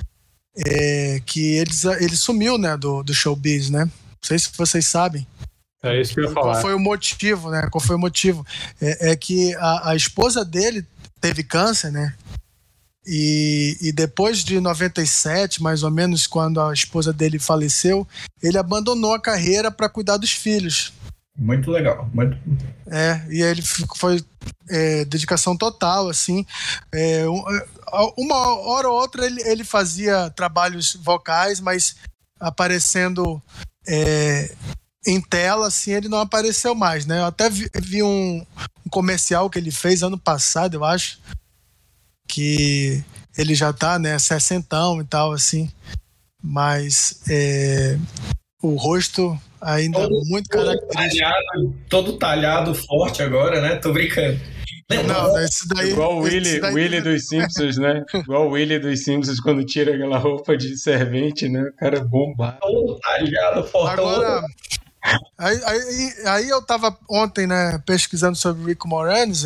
é, 0.58 1.22
que 1.26 1.56
ele, 1.56 1.72
ele 2.00 2.16
sumiu, 2.16 2.58
né, 2.58 2.76
do, 2.76 3.04
do 3.04 3.14
showbiz, 3.14 3.70
né? 3.70 3.86
Não 3.86 3.92
sei 4.24 4.40
se 4.40 4.50
vocês 4.58 4.86
sabem. 4.86 5.26
É 5.82 6.00
isso 6.00 6.14
que 6.14 6.20
eu 6.20 6.26
ia 6.26 6.32
falar. 6.32 6.54
Qual 6.54 6.62
foi 6.62 6.74
o 6.74 6.80
motivo, 6.80 7.50
né? 7.50 7.68
Qual 7.72 7.82
foi 7.82 7.96
o 7.96 8.00
motivo? 8.00 8.46
É, 8.82 9.12
é 9.12 9.16
que 9.16 9.56
a, 9.56 9.92
a, 9.92 9.96
esposa 9.96 10.44
dele 10.44 10.86
teve 11.22 11.44
câncer, 11.44 11.92
né? 11.92 12.14
E, 13.08 13.78
e 13.82 13.92
depois 13.92 14.44
de 14.44 14.60
97, 14.60 15.64
mais 15.64 15.84
ou 15.84 15.90
menos, 15.90 16.28
quando 16.28 16.60
a 16.60 16.74
esposa 16.74 17.14
dele 17.14 17.40
faleceu, 17.40 18.06
ele 18.44 18.58
abandonou 18.58 19.14
a 19.14 19.22
carreira 19.22 19.72
para 19.72 19.88
cuidar 19.88 20.18
dos 20.18 20.32
filhos. 20.32 20.92
Muito 21.40 21.72
legal. 21.72 22.10
Muito... 22.14 22.38
É, 22.88 23.26
e 23.30 23.42
ele 23.42 23.62
foi 23.96 24.22
é, 24.70 25.06
dedicação 25.06 25.56
total, 25.56 26.10
assim. 26.10 26.46
É, 26.94 27.24
uma 28.18 28.58
hora 28.58 28.90
ou 28.90 29.00
outra 29.00 29.26
ele, 29.26 29.42
ele 29.44 29.64
fazia 29.64 30.30
trabalhos 30.32 30.96
vocais, 31.02 31.62
mas 31.62 31.96
aparecendo 32.40 33.42
é, 33.88 34.54
em 35.08 35.22
tela, 35.22 35.68
assim, 35.68 35.92
ele 35.92 36.10
não 36.10 36.20
apareceu 36.20 36.76
mais, 36.76 37.06
né? 37.06 37.20
Eu 37.20 37.26
até 37.26 37.50
vi, 37.50 37.70
vi 37.82 38.04
um, 38.04 38.46
um, 38.86 38.90
comercial 38.90 39.50
que 39.50 39.58
ele 39.58 39.72
fez 39.72 40.04
ano 40.04 40.18
passado, 40.18 40.76
eu 40.76 40.84
acho, 40.84 41.20
que 42.28 43.04
ele 43.38 43.56
já 43.56 43.72
tá, 43.72 43.98
né, 43.98 44.20
sessentão 44.20 45.02
e 45.02 45.06
tal, 45.06 45.32
assim, 45.32 45.72
mas 46.44 47.22
é, 47.30 47.98
o 48.62 48.76
rosto 48.76 49.40
ainda 49.62 50.00
todo, 50.00 50.22
muito 50.26 50.50
característico. 50.50 51.24
Talhado, 51.24 51.76
todo 51.90 52.18
talhado, 52.18 52.76
forte 52.76 53.22
agora, 53.22 53.62
né? 53.62 53.76
Tô 53.76 53.92
brincando. 53.92 54.40
Não, 54.90 55.04
não 55.04 55.40
esse 55.40 55.68
daí. 55.68 55.92
Igual 55.92 56.18
o 56.18 56.22
Willy, 56.22 56.60
daí... 56.60 56.74
Willy 56.74 57.02
dos 57.02 57.28
Simpsons, 57.28 57.78
né? 57.78 58.04
Igual 58.14 58.48
o 58.48 58.52
Willy 58.52 58.80
dos 58.80 59.04
Simpsons 59.04 59.40
quando 59.40 59.64
tira 59.64 59.94
aquela 59.94 60.18
roupa 60.18 60.58
de 60.58 60.76
servente, 60.78 61.48
né? 61.48 61.62
O 61.62 61.76
cara 61.76 61.98
é 61.98 62.04
bombado. 62.04 62.58
Todo 62.60 63.00
talhado, 63.00 63.64
forte. 63.68 64.00
Agora. 64.00 64.42
Aí, 65.38 65.62
aí, 65.64 66.14
aí, 66.26 66.50
eu 66.50 66.62
tava 66.62 66.98
ontem, 67.10 67.48
né, 67.48 67.82
pesquisando 67.86 68.36
sobre 68.36 68.64
o 68.64 68.68
Rico 68.68 68.86
Moranis, 68.86 69.46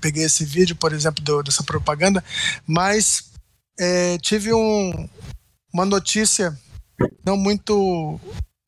peguei 0.00 0.24
esse 0.24 0.44
vídeo, 0.44 0.76
por 0.76 0.92
exemplo, 0.92 1.24
do, 1.24 1.42
dessa 1.42 1.64
propaganda, 1.64 2.22
mas 2.66 3.32
é, 3.80 4.18
tive 4.18 4.52
um, 4.52 5.08
uma 5.72 5.86
notícia 5.86 6.54
não 7.24 7.38
muito 7.38 8.20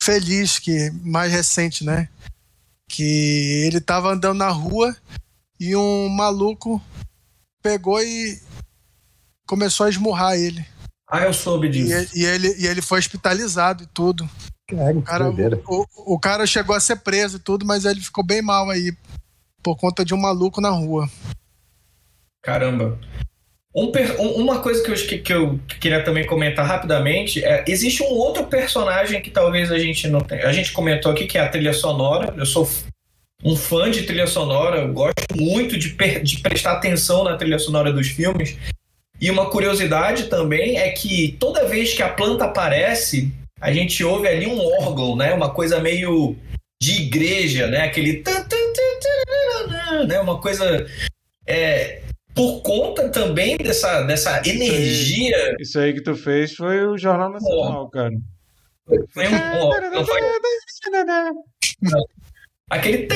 feliz, 0.05 0.59
que 0.59 0.91
mais 1.03 1.31
recente, 1.31 1.83
né? 1.83 2.07
Que 2.87 3.63
ele 3.65 3.81
tava 3.81 4.13
andando 4.13 4.37
na 4.37 4.49
rua 4.49 4.95
e 5.59 5.75
um 5.75 6.07
maluco 6.09 6.81
pegou 7.61 7.99
e 8.01 8.39
começou 9.47 9.87
a 9.87 9.89
esmurrar 9.89 10.35
ele. 10.35 10.63
Ah, 11.09 11.23
eu 11.23 11.33
soube 11.33 11.69
disso. 11.69 12.15
E, 12.15 12.21
e 12.21 12.25
ele, 12.25 12.55
e 12.59 12.67
ele 12.67 12.81
foi 12.81 12.99
hospitalizado 12.99 13.83
e 13.83 13.87
tudo. 13.87 14.29
o, 14.71 15.01
cara, 15.01 15.29
o, 15.67 16.13
o, 16.13 16.19
cara 16.19 16.45
chegou 16.45 16.75
a 16.75 16.79
ser 16.79 16.97
preso 16.97 17.37
e 17.37 17.39
tudo, 17.39 17.65
mas 17.65 17.85
ele 17.85 18.01
ficou 18.01 18.23
bem 18.23 18.41
mal 18.41 18.69
aí 18.69 18.95
por 19.63 19.75
conta 19.75 20.05
de 20.05 20.13
um 20.13 20.17
maluco 20.17 20.61
na 20.61 20.69
rua. 20.69 21.09
Caramba. 22.43 22.99
Um 23.75 23.91
uma 24.41 24.59
coisa 24.59 24.81
que 24.81 24.89
eu, 24.89 25.21
que 25.21 25.33
eu 25.33 25.59
queria 25.81 26.01
também 26.01 26.25
comentar 26.25 26.65
rapidamente 26.65 27.43
é 27.43 27.65
existe 27.67 28.01
um 28.01 28.13
outro 28.13 28.45
personagem 28.45 29.21
que 29.21 29.29
talvez 29.29 29.69
a 29.69 29.77
gente 29.77 30.07
não 30.07 30.21
tenha. 30.21 30.47
A 30.47 30.53
gente 30.53 30.71
comentou 30.71 31.11
aqui 31.11 31.25
que 31.25 31.37
é 31.37 31.41
a 31.41 31.49
trilha 31.49 31.73
sonora. 31.73 32.33
Eu 32.37 32.45
sou 32.45 32.69
um 33.43 33.53
fã 33.53 33.91
de 33.91 34.03
trilha 34.03 34.27
sonora, 34.27 34.77
eu 34.77 34.93
gosto 34.93 35.35
muito 35.35 35.77
de, 35.77 35.89
de 36.23 36.39
prestar 36.39 36.71
atenção 36.71 37.25
na 37.25 37.35
trilha 37.35 37.59
sonora 37.59 37.91
dos 37.91 38.07
filmes. 38.07 38.57
E 39.19 39.29
uma 39.29 39.49
curiosidade 39.49 40.27
também 40.27 40.77
é 40.77 40.89
que 40.91 41.35
toda 41.37 41.67
vez 41.67 41.93
que 41.93 42.01
a 42.01 42.09
planta 42.09 42.45
aparece, 42.45 43.33
a 43.59 43.73
gente 43.73 44.03
ouve 44.03 44.27
ali 44.27 44.47
um 44.47 44.59
órgão, 44.81 45.17
né? 45.17 45.33
Uma 45.33 45.49
coisa 45.49 45.81
meio 45.81 46.37
de 46.81 47.01
igreja, 47.01 47.67
né? 47.67 47.81
Aquele 47.81 48.23
né? 50.07 50.19
Uma 50.19 50.39
coisa 50.39 50.85
é, 51.45 52.01
por 52.35 52.61
conta 52.61 53.07
também 53.09 53.55
dessa, 53.57 54.01
dessa 54.03 54.41
energia. 54.45 55.37
Isso 55.37 55.47
aí, 55.47 55.55
isso 55.59 55.79
aí, 55.79 55.93
que 55.93 56.01
tu 56.01 56.15
fez 56.15 56.53
foi 56.53 56.85
o 56.85 56.97
Jornal 56.97 57.31
Nacional, 57.31 57.89
cara. 57.89 58.11
Foi 59.09 59.27
um. 59.27 59.35
Ó, 59.61 59.81
não 59.89 60.05
foi... 60.05 60.21
Aquele. 62.69 63.07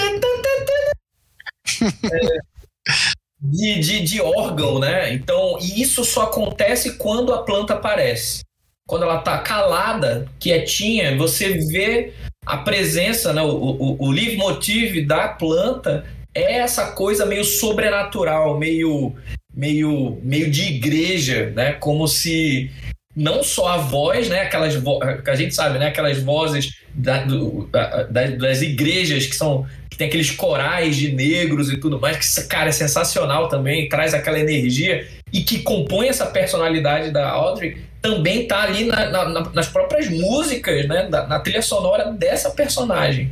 de, 3.42 3.80
de, 3.80 4.02
de 4.02 4.22
órgão, 4.22 4.80
né? 4.80 5.14
Então, 5.14 5.58
e 5.62 5.82
isso 5.82 6.06
só 6.06 6.24
acontece 6.24 6.98
quando 6.98 7.34
a 7.34 7.44
planta 7.44 7.74
aparece. 7.74 8.44
Quando 8.88 9.04
ela 9.04 9.20
tá 9.20 9.38
calada, 9.40 10.28
quietinha, 10.40 11.16
você 11.16 11.60
vê 11.68 12.14
a 12.46 12.58
presença, 12.58 13.34
né? 13.34 13.42
o, 13.42 13.50
o, 13.50 14.08
o 14.08 14.12
leitmotiv 14.12 15.06
da 15.06 15.28
planta 15.28 16.06
é 16.34 16.58
essa 16.58 16.92
coisa 16.92 17.26
meio 17.26 17.44
sobrenatural, 17.44 18.58
meio 18.58 19.16
meio 19.54 20.20
meio 20.24 20.50
de 20.50 20.64
igreja, 20.64 21.52
né? 21.56 21.74
Como 21.74 22.08
se 22.08 22.72
não 23.16 23.44
só 23.44 23.68
a 23.68 23.78
voz, 23.78 24.30
né? 24.30 24.42
Aquelas 24.42 24.76
vo 24.76 25.00
que 25.00 25.30
a 25.30 25.36
gente 25.36 25.54
sabe, 25.54 25.80
né? 25.80 25.88
Aquelas 25.88 26.20
vozes 26.20 26.76
da, 26.94 27.24
do, 27.24 27.68
da, 27.68 28.04
das 28.04 28.62
igrejas 28.62 29.26
que 29.26 29.36
são 29.36 29.66
que 29.90 29.98
tem 29.98 30.08
aqueles 30.08 30.32
corais 30.32 30.96
de 30.96 31.12
negros 31.12 31.72
e 31.72 31.78
tudo 31.78 32.00
mais, 32.00 32.18
que 32.18 32.48
cara 32.48 32.70
é 32.70 32.72
sensacional 32.72 33.50
também, 33.50 33.90
traz 33.90 34.14
aquela 34.14 34.40
energia 34.40 35.08
e 35.34 35.42
que 35.42 35.60
compõe 35.60 36.08
essa 36.08 36.28
personalidade 36.28 37.12
da 37.12 37.30
Audrey 37.30 37.90
também 38.02 38.48
tá 38.48 38.62
ali 38.62 38.86
na, 38.86 39.10
na, 39.10 39.50
nas 39.52 39.68
próprias 39.68 40.08
músicas, 40.10 40.88
né? 40.88 41.08
Da, 41.10 41.28
na 41.28 41.40
trilha 41.40 41.62
sonora 41.62 42.12
dessa 42.12 42.52
personagem. 42.52 43.30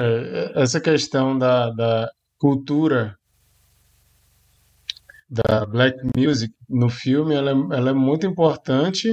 É, 0.00 0.52
essa 0.54 0.80
questão 0.80 1.36
da, 1.36 1.70
da 1.70 2.08
cultura 2.38 3.16
da 5.28 5.66
black 5.66 5.98
music 6.16 6.54
no 6.68 6.88
filme 6.88 7.34
ela 7.34 7.50
é, 7.50 7.76
ela 7.76 7.90
é 7.90 7.92
muito 7.92 8.24
importante 8.24 9.12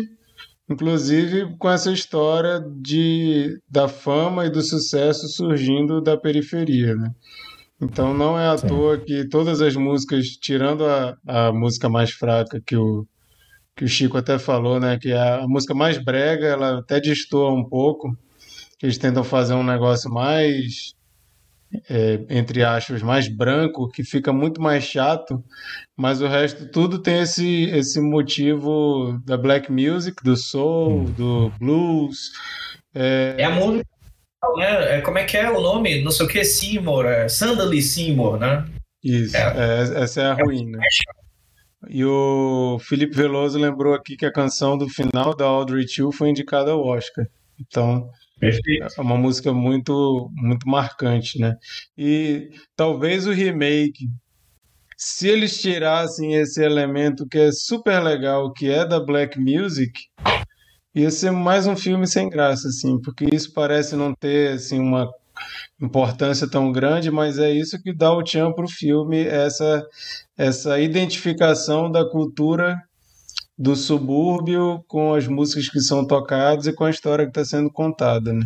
inclusive 0.70 1.58
com 1.58 1.72
essa 1.72 1.92
história 1.92 2.64
de 2.84 3.60
da 3.68 3.88
fama 3.88 4.46
e 4.46 4.52
do 4.52 4.62
sucesso 4.62 5.28
surgindo 5.28 6.00
da 6.00 6.16
periferia 6.16 6.94
né? 6.94 7.10
então 7.82 8.14
não 8.14 8.38
é 8.38 8.48
à 8.48 8.56
Sim. 8.56 8.68
toa 8.68 9.00
que 9.00 9.28
todas 9.28 9.62
as 9.62 9.76
músicas 9.76 10.28
tirando 10.40 10.86
a, 10.86 11.18
a 11.28 11.52
música 11.52 11.90
mais 11.90 12.12
fraca 12.12 12.62
que 12.64 12.76
o 12.78 13.08
que 13.76 13.86
o 13.86 13.90
Chico 13.90 14.20
até 14.20 14.38
falou 14.38 14.80
né 14.80 15.00
que 15.00 15.12
a, 15.12 15.40
a 15.40 15.48
música 15.48 15.74
mais 15.74 15.98
brega 15.98 16.46
ela 16.46 16.78
até 16.78 17.02
destoa 17.02 17.52
um 17.52 17.68
pouco 17.68 18.16
eles 18.82 18.98
tentam 18.98 19.24
fazer 19.24 19.54
um 19.54 19.64
negócio 19.64 20.10
mais, 20.12 20.94
é, 21.90 22.26
entre 22.30 22.64
aspas, 22.64 23.02
mais 23.02 23.28
branco, 23.28 23.90
que 23.90 24.04
fica 24.04 24.34
muito 24.34 24.62
mais 24.62 24.84
chato, 24.84 25.44
mas 25.96 26.22
o 26.22 26.28
resto 26.28 26.70
tudo 26.70 27.00
tem 27.00 27.22
esse, 27.22 27.66
esse 27.72 28.00
motivo 28.02 29.20
da 29.26 29.38
black 29.38 29.72
music, 29.72 30.24
do 30.24 30.36
soul, 30.36 31.02
hum. 31.02 31.06
do 31.06 31.50
blues. 31.60 32.32
É, 32.94 33.36
é 33.38 33.44
a 33.46 33.50
música, 33.50 33.86
né? 34.58 34.98
É, 34.98 35.02
como 35.02 35.18
é 35.18 35.24
que 35.24 35.38
é 35.38 35.50
o 35.50 35.62
nome? 35.62 36.04
Não 36.04 36.12
sei 36.12 36.26
o 36.26 36.30
que, 36.30 36.44
Seymour, 36.44 37.06
é 37.06 37.28
Sandali 37.28 37.82
Seymour, 37.82 38.38
né? 38.38 38.66
Isso, 39.04 39.36
é. 39.38 39.42
é 39.42 40.04
essa 40.04 40.22
é 40.22 40.26
a 40.26 40.34
ruína. 40.34 40.80
E 41.88 42.04
o 42.04 42.80
Felipe 42.80 43.16
Veloso 43.16 43.60
lembrou 43.60 43.94
aqui 43.94 44.18
que 44.18 44.26
a 44.26 44.32
canção 44.32 44.78
do 44.78 44.90
final 44.90 45.36
da 45.36 45.46
Audrey 45.46 45.86
2 45.86 46.16
foi 46.16 46.30
indicada 46.30 46.72
ao 46.72 46.84
Oscar. 46.84 47.28
Então, 47.60 48.10
Perfeito. 48.40 48.86
é 48.98 49.02
uma 49.02 49.18
música 49.18 49.54
muito, 49.54 50.30
muito 50.34 50.68
marcante, 50.68 51.40
né? 51.40 51.56
E 51.98 52.50
talvez 52.76 53.26
o 53.28 53.32
remake, 53.32 54.10
se 54.98 55.28
eles 55.28 55.62
tirassem 55.62 56.36
esse 56.36 56.62
elemento 56.62 57.28
que 57.28 57.38
é 57.38 57.52
super 57.52 58.02
legal, 58.02 58.52
que 58.52 58.70
é 58.70 58.86
da 58.86 59.00
Black 59.00 59.40
Music, 59.40 59.92
ia 60.94 61.12
ser 61.12 61.32
mais 61.32 61.68
um 61.68 61.76
filme 61.76 62.08
sem 62.08 62.30
graça, 62.30 62.68
assim, 62.68 63.00
porque 63.02 63.26
isso 63.34 63.54
parece 63.54 63.96
não 63.96 64.14
ter 64.14 64.54
assim 64.54 64.80
uma 64.80 65.10
importância 65.82 66.50
tão 66.50 66.72
grande, 66.72 67.12
mas 67.12 67.38
é 67.38 67.52
isso 67.52 67.82
que 67.82 67.94
dá 67.94 68.12
o 68.12 68.24
tchan 68.24 68.54
para 68.54 68.66
o 68.66 68.70
filme, 68.70 69.26
essa 69.26 69.86
essa 70.38 70.80
identificação 70.80 71.90
da 71.92 72.10
cultura 72.10 72.82
do 73.58 73.76
subúrbio 73.76 74.84
com 74.88 75.14
as 75.14 75.28
músicas 75.28 75.70
que 75.70 75.80
são 75.80 76.06
tocadas 76.06 76.68
e 76.68 76.74
com 76.74 76.84
a 76.84 76.89
história 76.89 77.26
que 77.26 77.32
está 77.32 77.45
sendo 77.45 77.70
contada, 77.72 78.34
né? 78.34 78.45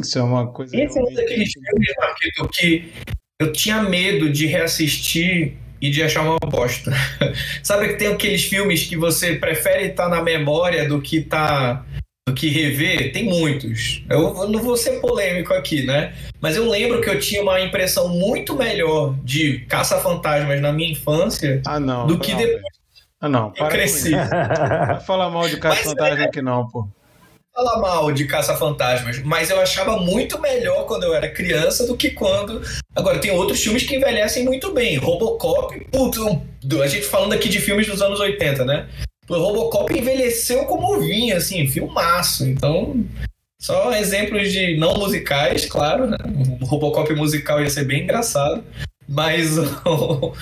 Isso 0.00 0.18
é 0.18 0.22
uma 0.22 0.46
coisa 0.46 0.76
Esse 0.76 0.98
é 0.98 1.02
um 1.02 1.12
daqueles 1.14 1.52
filmes, 1.52 1.88
Marquito, 1.98 2.48
que 2.52 2.92
eu 3.40 3.52
tinha 3.52 3.82
medo 3.82 4.30
de 4.30 4.46
reassistir 4.46 5.54
e 5.80 5.90
de 5.90 6.02
achar 6.02 6.22
uma 6.22 6.38
bosta. 6.38 6.92
Sabe 7.62 7.88
que 7.88 7.94
tem 7.94 8.08
aqueles 8.08 8.44
filmes 8.44 8.84
que 8.84 8.96
você 8.96 9.36
prefere 9.36 9.88
estar 9.88 10.08
na 10.08 10.22
memória 10.22 10.88
do 10.88 11.00
que 11.00 11.20
tá 11.20 11.84
do 12.28 12.34
que 12.34 12.48
rever? 12.48 13.12
Tem 13.12 13.24
muitos. 13.24 14.02
Eu 14.08 14.34
eu 14.36 14.48
não 14.48 14.60
vou 14.62 14.76
ser 14.76 15.00
polêmico 15.00 15.52
aqui, 15.52 15.84
né? 15.84 16.14
Mas 16.40 16.56
eu 16.56 16.68
lembro 16.68 17.00
que 17.00 17.08
eu 17.08 17.18
tinha 17.18 17.42
uma 17.42 17.60
impressão 17.60 18.08
muito 18.08 18.54
melhor 18.56 19.14
de 19.22 19.60
Caça-Fantasmas 19.68 20.60
na 20.60 20.72
minha 20.72 20.90
infância 20.92 21.60
Ah, 21.66 21.78
não. 21.80 22.06
do 22.06 22.18
que 22.18 22.32
não, 22.32 22.38
depois. 22.38 22.75
Ah, 23.26 23.28
não. 23.28 23.46
eu 23.48 23.52
Para 23.54 23.68
cresci. 23.68 24.10
Não 24.10 24.28
vai 24.28 25.00
falar 25.00 25.30
mal 25.30 25.48
de 25.48 25.56
Caça 25.58 25.76
Mas 25.76 25.84
Fantasma 25.86 26.24
aqui, 26.24 26.42
não, 26.42 26.68
pô. 26.68 26.88
falar 27.54 27.78
mal 27.80 28.12
de 28.12 28.26
Caça-Fantasmas, 28.26 29.22
mas 29.22 29.48
eu 29.50 29.58
achava 29.60 29.96
muito 29.96 30.38
melhor 30.40 30.84
quando 30.86 31.04
eu 31.04 31.14
era 31.14 31.28
criança 31.30 31.86
do 31.86 31.96
que 31.96 32.10
quando. 32.10 32.60
Agora, 32.94 33.18
tem 33.18 33.30
outros 33.30 33.62
filmes 33.62 33.82
que 33.84 33.96
envelhecem 33.96 34.44
muito 34.44 34.72
bem. 34.74 34.96
Robocop, 34.98 35.78
putz, 35.90 36.18
um- 36.18 36.42
a 36.82 36.86
gente 36.86 37.06
falando 37.06 37.32
aqui 37.32 37.48
de 37.48 37.58
filmes 37.60 37.86
dos 37.86 38.02
anos 38.02 38.20
80, 38.20 38.64
né? 38.64 38.86
O 39.28 39.34
Robocop 39.38 39.92
envelheceu 39.98 40.66
como 40.66 41.00
vinha, 41.00 41.38
assim, 41.38 41.66
filmaço. 41.66 42.46
Então, 42.46 43.02
só 43.60 43.90
exemplos 43.94 44.52
de 44.52 44.76
não 44.76 44.94
musicais, 44.98 45.64
claro, 45.64 46.06
né? 46.06 46.18
O 46.60 46.64
Robocop 46.66 47.12
musical 47.14 47.60
ia 47.62 47.70
ser 47.70 47.84
bem 47.84 48.02
engraçado, 48.04 48.62
mas 49.08 49.56
o. 49.86 50.32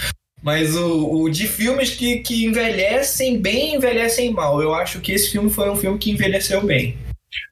Mas 0.45 0.77
o, 0.77 1.23
o 1.23 1.31
de 1.31 1.49
filmes 1.49 1.95
que, 1.97 2.19
que 2.19 2.45
envelhecem 2.45 3.41
bem, 3.41 3.77
envelhecem 3.77 4.31
mal. 4.31 4.61
Eu 4.61 4.75
acho 4.75 5.01
que 5.01 5.11
esse 5.11 5.31
filme 5.31 5.49
foi 5.49 5.71
um 5.71 5.75
filme 5.77 5.99
que 5.99 6.11
envelheceu 6.11 6.63
bem. 6.65 6.99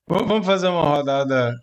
Vamos 0.07 0.45
fazer 0.45 0.69
uma 0.69 0.83
rodada 0.85 1.55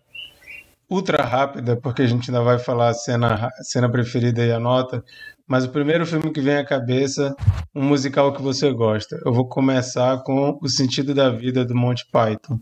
ultra 0.89 1.23
rápida, 1.23 1.77
porque 1.77 2.01
a 2.01 2.07
gente 2.07 2.31
ainda 2.31 2.41
vai 2.41 2.57
falar 2.57 2.89
a 2.89 2.93
cena, 2.95 3.35
ra- 3.35 3.51
cena 3.61 3.87
preferida 3.87 4.43
e 4.43 4.51
a 4.51 4.59
nota. 4.59 5.03
Mas 5.47 5.65
o 5.65 5.69
primeiro 5.69 6.03
filme 6.03 6.33
que 6.33 6.41
vem 6.41 6.55
à 6.57 6.65
cabeça, 6.65 7.35
um 7.75 7.83
musical 7.83 8.33
que 8.33 8.41
você 8.41 8.71
gosta. 8.73 9.15
Eu 9.23 9.31
vou 9.31 9.47
começar 9.47 10.23
com 10.23 10.57
O 10.59 10.67
Sentido 10.67 11.13
da 11.13 11.29
Vida 11.29 11.63
do 11.63 11.75
Monty 11.75 12.05
Python. 12.11 12.59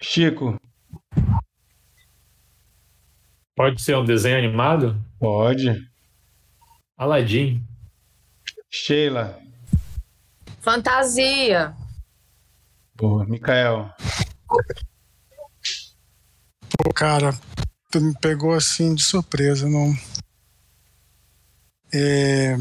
Chico, 0.00 0.56
Pode 3.54 3.82
ser 3.82 3.96
um 3.98 4.04
desenho 4.04 4.38
animado? 4.38 4.98
pode. 5.20 5.91
Aladdin. 6.96 7.62
Sheila, 8.70 9.38
Fantasia. 10.60 11.74
boa. 12.94 13.24
Mikael, 13.26 13.90
Pô, 16.78 16.92
cara, 16.94 17.32
tu 17.90 18.00
me 18.00 18.14
pegou 18.18 18.54
assim 18.54 18.94
de 18.94 19.02
surpresa, 19.02 19.68
não. 19.68 19.92
É... 21.92 22.56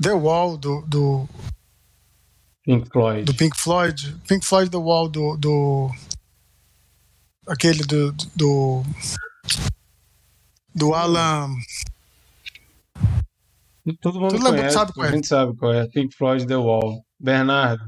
The 0.00 0.12
Wall 0.12 0.56
do, 0.58 0.82
do, 0.82 1.28
Pink 2.64 2.90
Floyd. 2.90 3.24
do 3.24 3.34
Pink 3.34 3.56
Floyd. 3.58 4.14
Pink 4.28 4.44
Floyd 4.44 4.70
The 4.70 4.76
Wall 4.76 5.08
do. 5.08 5.36
do 5.38 5.90
aquele 7.48 7.82
do. 7.84 8.12
do. 8.36 8.82
do 10.74 10.94
Alan. 10.94 11.56
Todo 14.00 14.20
mundo 14.20 14.30
Todo 14.32 14.40
mundo 14.44 14.56
conhece, 14.56 14.74
sabe 14.74 14.92
qual 14.92 15.06
é. 15.06 15.08
a 15.08 15.12
gente 15.12 15.26
sabe 15.26 15.56
qual 15.56 15.72
é. 15.72 15.86
Pink 15.88 16.14
Floyd 16.16 16.46
The 16.46 16.56
Wall. 16.56 17.02
Bernardo, 17.20 17.82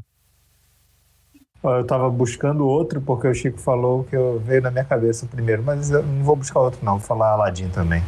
Eu 1.63 1.87
tava 1.87 2.09
buscando 2.11 2.67
outro 2.67 3.01
porque 3.01 3.29
o 3.29 3.35
Chico 3.35 3.59
falou 3.59 4.05
que 4.05 4.17
eu 4.17 4.41
veio 4.41 4.63
na 4.63 4.71
minha 4.71 4.85
cabeça 4.85 5.27
primeiro, 5.27 5.63
mas 5.63 5.91
eu 5.91 6.03
não 6.03 6.25
vou 6.25 6.35
buscar 6.37 6.61
outro 6.61 6.85
não, 6.85 6.99
vou 6.99 7.07
falar 7.07 7.33
Aladdin 7.33 7.69
também. 7.69 8.03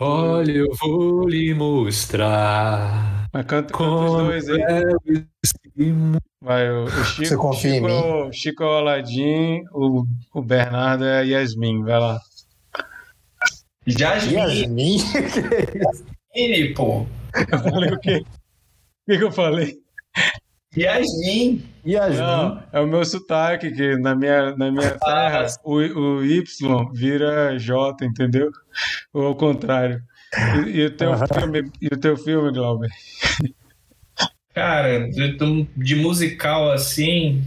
Olha, 0.00 0.50
eu 0.52 0.66
vou 0.80 1.28
lhe 1.28 1.54
mostrar 1.54 3.26
Mas 3.32 3.46
canta, 3.46 3.72
canta 3.72 3.84
os 3.84 4.12
dois 4.12 4.48
aí. 4.48 4.60
é. 4.60 4.82
Vai, 6.42 6.68
o, 6.70 6.84
o 6.84 6.90
Chico, 7.04 7.26
Você 7.26 7.36
confia 7.36 7.70
em 7.70 7.74
Chico, 7.74 7.86
mim? 7.86 7.92
é 7.92 8.24
o- 8.24 8.32
Chico 8.32 8.62
é 8.62 8.66
o 8.66 8.70
Aladdin, 8.70 9.62
o, 9.72 10.04
o 10.34 10.42
Bernardo 10.42 11.04
é 11.04 11.18
a 11.18 11.22
Yasmin. 11.22 11.82
Vai 11.84 11.98
lá. 12.00 12.18
Jasmine, 13.88 14.36
Yasmin? 14.36 14.98
pô. 16.74 17.06
Eu 17.50 17.58
falei 17.58 17.90
o 17.90 17.98
quê? 18.00 18.16
O 18.18 19.10
que, 19.10 19.18
que 19.18 19.24
eu 19.24 19.32
falei? 19.32 19.78
Yasmin. 20.76 21.64
Yasmin? 21.86 22.18
Não, 22.18 22.62
é 22.70 22.80
o 22.80 22.86
meu 22.86 23.04
sotaque, 23.04 23.70
que 23.70 23.96
na 23.96 24.14
minha, 24.14 24.54
na 24.56 24.70
minha 24.70 24.90
terra 24.98 25.46
o, 25.64 25.76
o 25.76 26.24
Y 26.24 26.44
vira 26.92 27.58
J, 27.58 28.04
entendeu? 28.04 28.50
Ou 29.14 29.28
ao 29.28 29.34
contrário. 29.34 30.02
E, 30.66 30.80
e 30.80 30.84
o 30.84 30.90
teu 30.90 31.16
filme, 31.16 31.72
e 31.80 31.86
o 31.86 31.98
teu 31.98 32.16
filme, 32.18 32.52
Glauber? 32.52 32.90
Cara, 34.52 35.08
de, 35.08 35.38
de 35.76 35.96
musical 35.96 36.70
assim. 36.70 37.42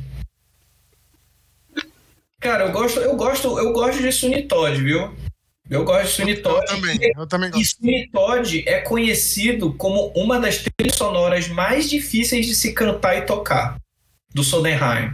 Cara, 2.39 2.65
eu 2.65 2.71
gosto, 2.71 2.99
eu 2.99 3.15
gosto, 3.15 3.59
eu 3.59 3.71
gosto 3.71 4.01
de 4.01 4.11
Sweeney 4.11 4.47
Todd, 4.47 4.81
viu? 4.81 5.13
Eu 5.71 5.85
gosto 5.85 6.03
de 6.05 6.11
Sweeney 6.11 6.35
Eu 6.35 6.41
Todd. 6.43 6.65
também, 6.67 6.99
eu 7.15 7.25
também 7.27 7.47
E 7.49 7.51
gosto. 7.53 7.77
Sweeney 7.77 8.09
Todd 8.11 8.63
é 8.67 8.81
conhecido 8.81 9.73
como 9.73 10.11
uma 10.13 10.37
das 10.39 10.57
trilhas 10.57 10.97
sonoras 10.97 11.47
mais 11.47 11.89
difíceis 11.89 12.45
de 12.45 12.53
se 12.53 12.73
cantar 12.73 13.15
e 13.17 13.21
tocar 13.21 13.77
do 14.33 14.43
Sondheim. 14.43 15.13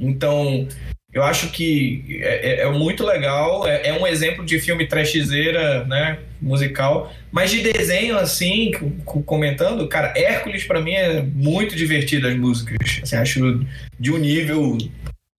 Então, 0.00 0.66
eu 1.12 1.22
acho 1.22 1.50
que 1.50 2.20
é, 2.22 2.50
é- 2.50 2.60
é 2.62 2.70
muito 2.70 3.04
legal. 3.04 3.66
É, 3.68 3.88
é 3.88 3.92
um 3.92 4.06
exemplo 4.06 4.46
de 4.46 4.58
filme 4.58 4.86
trashzeira, 4.88 5.84
né? 5.84 6.18
Musical. 6.40 7.12
Mas 7.30 7.50
de 7.50 7.60
desenho, 7.60 8.16
assim, 8.16 8.72
comentando, 9.04 9.86
cara, 9.88 10.14
Hércules 10.16 10.64
pra 10.64 10.80
mim 10.80 10.92
é 10.92 11.20
muito 11.22 11.76
divertido 11.76 12.26
as 12.28 12.34
músicas. 12.36 12.78
Assim, 13.02 13.16
acho 13.16 13.64
de 14.00 14.10
um 14.10 14.16
nível 14.16 14.78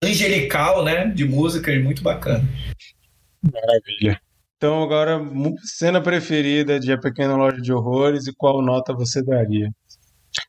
angelical, 0.04 0.84
né? 0.84 1.08
De 1.08 1.26
músicas 1.26 1.82
muito 1.84 2.04
bacana. 2.04 2.47
Maravilha. 3.51 4.22
Então, 4.64 4.82
agora, 4.82 5.20
cena 5.61 6.01
preferida 6.01 6.80
de 6.80 6.89
A 6.93 6.97
Pequena 6.97 7.36
Loja 7.36 7.59
de 7.59 7.74
Horrores 7.74 8.28
e 8.28 8.34
qual 8.34 8.61
nota 8.61 8.93
você 8.93 9.22
daria? 9.22 9.70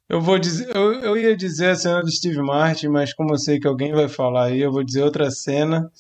Eu 0.08 0.20
vou 0.20 0.38
dizer, 0.38 0.68
eu, 0.72 0.92
eu 1.00 1.16
ia 1.16 1.36
dizer 1.36 1.70
a 1.70 1.74
cena 1.74 2.00
do 2.00 2.08
Steve 2.08 2.40
Martin, 2.40 2.86
mas 2.86 3.12
como 3.12 3.34
eu 3.34 3.38
sei 3.38 3.58
que 3.58 3.66
alguém 3.66 3.92
vai 3.92 4.08
falar 4.08 4.44
aí, 4.44 4.60
eu 4.60 4.70
vou 4.70 4.84
dizer 4.84 5.02
outra 5.02 5.32
cena, 5.32 5.90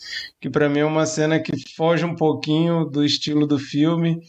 que 0.40 0.48
pra 0.48 0.68
mim 0.68 0.78
é 0.78 0.84
uma 0.84 1.06
cena 1.06 1.40
que 1.40 1.54
foge 1.74 2.04
um 2.04 2.14
pouquinho 2.14 2.84
do 2.84 3.04
estilo 3.04 3.48
do 3.48 3.58
filme, 3.58 4.20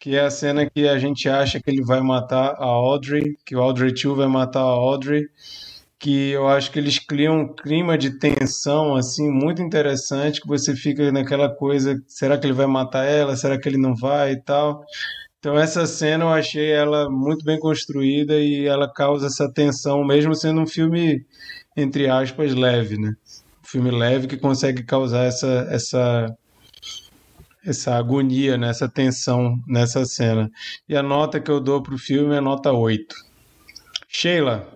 que 0.00 0.16
é 0.16 0.20
a 0.20 0.30
cena 0.30 0.64
que 0.64 0.88
a 0.88 0.98
gente 0.98 1.28
acha 1.28 1.60
que 1.60 1.70
ele 1.70 1.84
vai 1.84 2.00
matar 2.00 2.54
a 2.58 2.64
Audrey, 2.64 3.36
que 3.44 3.54
o 3.54 3.60
Audrey 3.60 3.92
2 3.92 4.16
vai 4.16 4.26
matar 4.26 4.60
a 4.60 4.72
Audrey, 4.72 5.22
que 6.04 6.32
eu 6.32 6.46
acho 6.46 6.70
que 6.70 6.78
eles 6.78 6.98
criam 6.98 7.40
um 7.40 7.48
clima 7.48 7.96
de 7.96 8.18
tensão 8.18 8.94
assim 8.94 9.30
muito 9.30 9.62
interessante, 9.62 10.38
que 10.38 10.46
você 10.46 10.76
fica 10.76 11.10
naquela 11.10 11.48
coisa, 11.48 11.98
será 12.06 12.36
que 12.36 12.46
ele 12.46 12.52
vai 12.52 12.66
matar 12.66 13.04
ela? 13.04 13.34
Será 13.34 13.58
que 13.58 13.66
ele 13.66 13.78
não 13.78 13.94
vai 13.96 14.32
e 14.32 14.42
tal? 14.42 14.84
Então 15.38 15.58
essa 15.58 15.86
cena 15.86 16.24
eu 16.24 16.28
achei 16.28 16.70
ela 16.70 17.08
muito 17.08 17.42
bem 17.42 17.58
construída 17.58 18.38
e 18.38 18.66
ela 18.66 18.86
causa 18.86 19.28
essa 19.28 19.50
tensão, 19.50 20.04
mesmo 20.04 20.34
sendo 20.34 20.60
um 20.60 20.66
filme 20.66 21.24
entre 21.74 22.06
aspas 22.06 22.52
leve, 22.54 22.98
né? 22.98 23.16
Um 23.64 23.66
filme 23.66 23.90
leve 23.90 24.26
que 24.26 24.36
consegue 24.36 24.82
causar 24.82 25.24
essa 25.24 25.66
essa 25.70 26.36
essa 27.64 27.96
agonia, 27.96 28.58
né? 28.58 28.68
essa 28.68 28.90
tensão 28.90 29.58
nessa 29.66 30.04
cena. 30.04 30.50
E 30.86 30.94
a 30.94 31.02
nota 31.02 31.40
que 31.40 31.50
eu 31.50 31.60
dou 31.60 31.82
pro 31.82 31.96
filme 31.96 32.34
é 32.36 32.42
nota 32.42 32.70
8. 32.70 33.16
Sheila, 34.06 34.73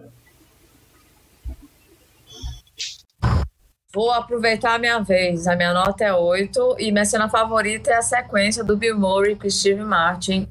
Vou 3.93 4.11
aproveitar 4.11 4.75
a 4.75 4.79
minha 4.79 5.01
vez. 5.01 5.47
A 5.47 5.57
minha 5.57 5.73
nota 5.73 6.05
é 6.05 6.13
8 6.13 6.77
e 6.79 6.93
minha 6.93 7.05
cena 7.05 7.29
favorita 7.29 7.91
é 7.91 7.97
a 7.97 8.03
sequência 8.03 8.63
do 8.63 8.77
Bill 8.77 8.99
Murray 8.99 9.35
com 9.35 9.49
Steve 9.49 9.83
Martin 9.83 10.49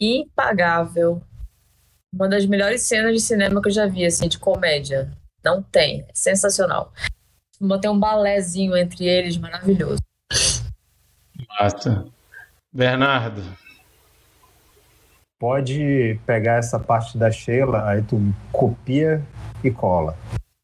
impagável. 0.00 1.22
Uma 2.12 2.28
das 2.28 2.46
melhores 2.46 2.82
cenas 2.82 3.12
de 3.12 3.20
cinema 3.20 3.60
que 3.60 3.68
eu 3.68 3.72
já 3.72 3.86
vi, 3.86 4.04
assim, 4.04 4.28
de 4.28 4.38
comédia. 4.38 5.10
Não 5.44 5.62
tem. 5.62 6.02
É 6.08 6.12
sensacional. 6.14 6.92
Tem 7.80 7.90
um 7.90 7.98
balézinho 7.98 8.76
entre 8.76 9.06
eles, 9.06 9.36
maravilhoso. 9.36 10.00
Massa. 11.48 12.06
Bernardo. 12.72 13.42
Pode 15.38 16.20
pegar 16.26 16.56
essa 16.56 16.78
parte 16.78 17.18
da 17.18 17.30
Sheila, 17.30 17.88
aí 17.88 18.02
tu 18.02 18.18
copia 18.52 19.22
e 19.64 19.70
cola. 19.70 20.16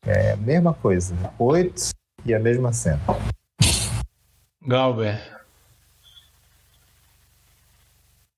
É 0.07 0.32
a 0.32 0.36
mesma 0.36 0.72
coisa. 0.72 1.14
Oito 1.38 1.90
e 2.24 2.32
a 2.32 2.38
mesma 2.38 2.72
cena. 2.72 3.00
Galber. 4.62 5.20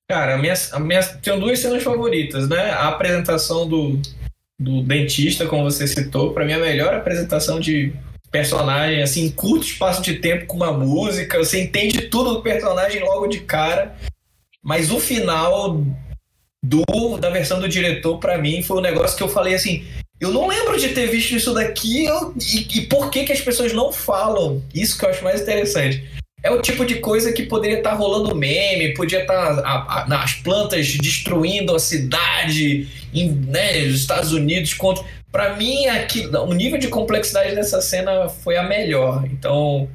Cara, 0.09 0.33
a 0.33 0.37
minha, 0.39 0.55
a 0.71 0.79
minha, 0.79 1.03
tenho 1.03 1.39
duas 1.39 1.59
cenas 1.59 1.83
favoritas, 1.83 2.49
né? 2.49 2.71
A 2.71 2.87
apresentação 2.87 3.69
do, 3.69 4.01
do 4.59 4.81
dentista, 4.81 5.45
como 5.45 5.63
você 5.63 5.87
citou, 5.87 6.33
para 6.33 6.43
mim 6.43 6.53
é 6.53 6.55
a 6.55 6.59
melhor 6.59 6.95
apresentação 6.95 7.59
de 7.59 7.93
personagem, 8.31 9.03
assim, 9.03 9.25
em 9.25 9.31
curto 9.31 9.65
espaço 9.65 10.01
de 10.01 10.15
tempo 10.15 10.47
com 10.47 10.57
uma 10.57 10.71
música, 10.71 11.37
você 11.37 11.61
entende 11.61 12.09
tudo 12.09 12.35
do 12.35 12.41
personagem 12.41 13.03
logo 13.03 13.27
de 13.27 13.41
cara. 13.41 13.95
Mas 14.63 14.91
o 14.91 14.99
final 14.99 15.83
do 16.63 16.83
da 17.19 17.29
versão 17.29 17.59
do 17.59 17.69
diretor, 17.69 18.17
para 18.19 18.37
mim, 18.37 18.61
foi 18.63 18.77
um 18.77 18.81
negócio 18.81 19.15
que 19.15 19.23
eu 19.23 19.29
falei 19.29 19.53
assim. 19.53 19.85
Eu 20.19 20.31
não 20.31 20.47
lembro 20.47 20.77
de 20.77 20.89
ter 20.89 21.07
visto 21.07 21.31
isso 21.31 21.53
daqui 21.53 22.05
eu, 22.05 22.33
e, 22.37 22.79
e 22.79 22.81
por 22.81 23.09
que, 23.09 23.23
que 23.23 23.31
as 23.31 23.39
pessoas 23.39 23.71
não 23.71 23.91
falam? 23.91 24.61
Isso 24.73 24.97
que 24.97 25.05
eu 25.05 25.09
acho 25.09 25.23
mais 25.23 25.41
interessante. 25.41 26.03
É 26.41 26.51
o 26.51 26.61
tipo 26.61 26.85
de 26.85 26.95
coisa 26.95 27.33
que 27.33 27.43
poderia 27.43 27.77
estar 27.77 27.91
tá 27.91 27.95
rolando 27.95 28.35
meme, 28.35 28.93
podia 28.93 29.21
estar 29.21 29.61
tá, 29.61 30.05
nas 30.07 30.33
plantas 30.33 30.87
destruindo 30.97 31.75
a 31.75 31.79
cidade, 31.79 32.87
em, 33.13 33.29
né, 33.29 33.81
nos 33.85 34.01
Estados 34.01 34.31
Unidos 34.31 34.73
contra. 34.73 35.03
Para 35.31 35.55
mim, 35.55 35.85
aqui, 35.87 36.25
o 36.27 36.53
nível 36.53 36.79
de 36.79 36.87
complexidade 36.87 37.55
dessa 37.55 37.81
cena 37.81 38.29
foi 38.29 38.57
a 38.57 38.63
melhor. 38.63 39.25
Então. 39.25 39.87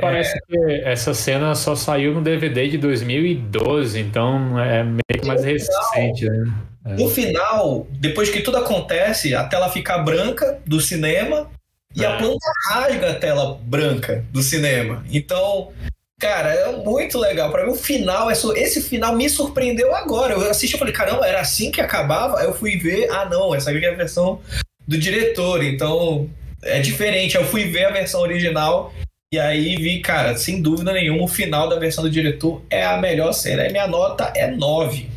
Parece 0.00 0.36
é... 0.36 0.40
que 0.46 0.82
essa 0.84 1.12
cena 1.14 1.54
só 1.54 1.74
saiu 1.74 2.14
no 2.14 2.22
DVD 2.22 2.68
de 2.68 2.78
2012, 2.78 3.98
então 3.98 4.58
é 4.58 4.84
meio 4.84 5.20
que 5.20 5.26
mais 5.26 5.42
recente, 5.42 6.26
né? 6.26 6.52
É. 6.84 6.94
No 6.94 7.08
final, 7.08 7.86
depois 7.90 8.28
que 8.28 8.40
tudo 8.40 8.58
acontece, 8.58 9.34
a 9.34 9.44
tela 9.44 9.70
fica 9.70 9.98
branca 9.98 10.60
do 10.66 10.80
cinema 10.80 11.50
e 11.94 12.04
é. 12.04 12.06
a 12.06 12.16
planta 12.16 12.46
rasga 12.68 13.10
a 13.12 13.14
tela 13.14 13.58
branca 13.62 14.24
do 14.30 14.42
cinema. 14.42 15.04
Então, 15.10 15.72
cara, 16.20 16.52
é 16.52 16.76
muito 16.76 17.18
legal. 17.18 17.50
Para 17.50 17.64
mim, 17.64 17.72
o 17.72 17.76
final, 17.76 18.30
esse 18.30 18.82
final 18.82 19.16
me 19.16 19.28
surpreendeu 19.28 19.94
agora. 19.94 20.34
Eu 20.34 20.50
assisti 20.50 20.76
e 20.76 20.78
falei, 20.78 20.92
caramba, 20.92 21.26
era 21.26 21.40
assim 21.40 21.70
que 21.70 21.80
acabava? 21.80 22.40
Aí 22.40 22.46
eu 22.46 22.54
fui 22.54 22.76
ver, 22.76 23.10
ah, 23.10 23.24
não, 23.24 23.54
essa 23.54 23.70
aqui 23.70 23.84
é 23.84 23.90
a 23.90 23.96
versão 23.96 24.40
do 24.86 24.98
diretor. 24.98 25.64
Então, 25.64 26.28
é 26.62 26.80
diferente. 26.80 27.36
Eu 27.36 27.44
fui 27.44 27.64
ver 27.64 27.86
a 27.86 27.90
versão 27.90 28.20
original 28.20 28.92
e 29.32 29.38
aí 29.38 29.76
vi, 29.76 30.00
cara, 30.00 30.36
sem 30.36 30.60
dúvida 30.60 30.92
nenhuma, 30.92 31.24
o 31.24 31.28
final 31.28 31.68
da 31.68 31.76
versão 31.76 32.04
do 32.04 32.10
diretor 32.10 32.62
é 32.68 32.84
a 32.84 32.96
melhor 32.98 33.32
cena. 33.32 33.66
E 33.66 33.72
minha 33.72 33.86
nota 33.86 34.32
é 34.36 34.48
9. 34.48 35.13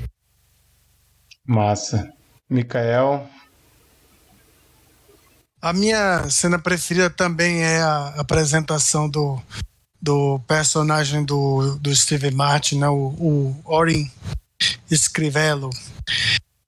Massa. 1.47 2.13
Mikael. 2.49 3.27
A 5.61 5.73
minha 5.73 6.29
cena 6.29 6.59
preferida 6.59 7.09
também 7.09 7.63
é 7.63 7.81
a 7.81 8.07
apresentação 8.19 9.09
do, 9.09 9.41
do 10.01 10.39
personagem 10.47 11.25
do, 11.25 11.75
do 11.77 11.95
Steve 11.95 12.31
Martin, 12.31 12.79
né? 12.79 12.89
o, 12.89 13.07
o 13.17 13.61
Orin 13.65 14.11
Scrivello. 14.91 15.69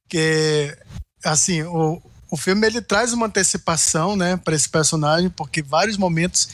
Que, 0.08 0.76
assim, 1.24 1.62
o, 1.64 2.02
o 2.32 2.38
filme 2.38 2.66
ele 2.66 2.82
traz 2.82 3.14
uma 3.14 3.28
antecipação 3.28 4.16
né, 4.16 4.38
para 4.38 4.56
esse 4.56 4.68
personagem, 4.68 5.30
porque 5.30 5.62
vários 5.62 5.98
momentos 5.98 6.50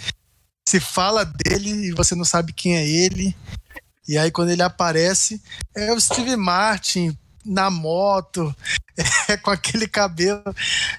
se 0.68 0.80
fala 0.80 1.24
dele 1.24 1.70
e 1.70 1.92
você 1.92 2.16
não 2.16 2.26
sabe 2.26 2.54
quem 2.54 2.76
é 2.76 2.88
ele. 2.88 3.36
E 4.08 4.18
aí, 4.18 4.30
quando 4.30 4.50
ele 4.50 4.62
aparece, 4.62 5.42
é 5.76 5.92
o 5.94 6.00
Steve 6.00 6.36
Martin 6.36 7.18
na 7.46 7.70
moto, 7.70 8.54
é, 9.30 9.38
com 9.38 9.52
aquele 9.52 9.88
cabelo. 9.88 10.44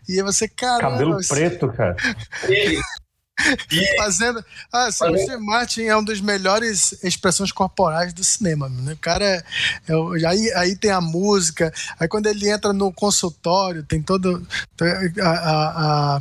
E 0.08 0.18
aí 0.18 0.22
você, 0.22 0.48
cara. 0.48 0.90
Cabelo 0.90 1.14
você... 1.14 1.34
preto, 1.34 1.72
cara. 1.72 1.96
Fazendo. 3.98 4.42
Ah, 4.72 4.86
assim, 4.86 5.04
o 5.04 5.18
Steve 5.18 5.44
Martin 5.44 5.82
é 5.82 5.96
um 5.96 6.02
dos 6.02 6.20
melhores 6.20 7.04
expressões 7.04 7.52
corporais 7.52 8.14
do 8.14 8.24
cinema. 8.24 8.68
Né? 8.68 8.94
O 8.94 8.96
cara 8.96 9.24
é, 9.24 9.44
é, 9.88 10.26
aí, 10.26 10.52
aí 10.54 10.76
tem 10.76 10.90
a 10.90 11.02
música, 11.02 11.72
aí 12.00 12.08
quando 12.08 12.28
ele 12.28 12.48
entra 12.48 12.72
no 12.72 12.90
consultório, 12.92 13.82
tem 13.82 14.00
todo. 14.00 14.46
A, 15.20 15.28
a, 15.28 16.16
a, 16.16 16.20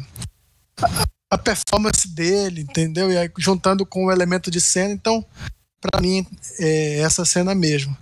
a 1.31 1.37
performance 1.37 2.07
dele, 2.07 2.61
entendeu? 2.61 3.11
E 3.11 3.17
aí, 3.17 3.31
juntando 3.37 3.85
com 3.85 4.05
o 4.05 4.11
elemento 4.11 4.51
de 4.51 4.59
cena, 4.59 4.93
então, 4.93 5.25
para 5.81 6.01
mim, 6.01 6.25
é 6.59 6.99
essa 6.99 7.25
cena 7.25 7.55
mesmo. 7.55 7.95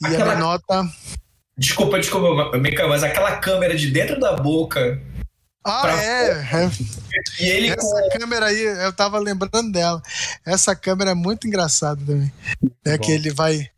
E 0.00 0.06
Aquela... 0.06 0.22
a 0.22 0.26
minha 0.26 0.38
nota. 0.38 0.88
Desculpa, 1.56 1.98
desculpa, 1.98 2.56
Mica, 2.58 2.88
mas 2.88 3.02
aquela 3.02 3.36
câmera 3.36 3.76
de 3.76 3.90
dentro 3.90 4.18
da 4.18 4.32
boca. 4.32 5.00
Ah, 5.64 5.82
pra... 5.82 6.02
é. 6.02 6.30
é. 6.30 6.70
E 7.40 7.44
ele 7.44 7.68
Essa 7.68 8.02
com... 8.02 8.18
câmera 8.18 8.46
aí, 8.46 8.60
eu 8.60 8.92
tava 8.92 9.18
lembrando 9.18 9.70
dela. 9.70 10.02
Essa 10.44 10.74
câmera 10.74 11.10
é 11.10 11.14
muito 11.14 11.46
engraçada 11.46 12.00
também. 12.04 12.32
É 12.84 12.96
Bom. 12.96 13.04
que 13.04 13.12
ele 13.12 13.30
vai. 13.30 13.68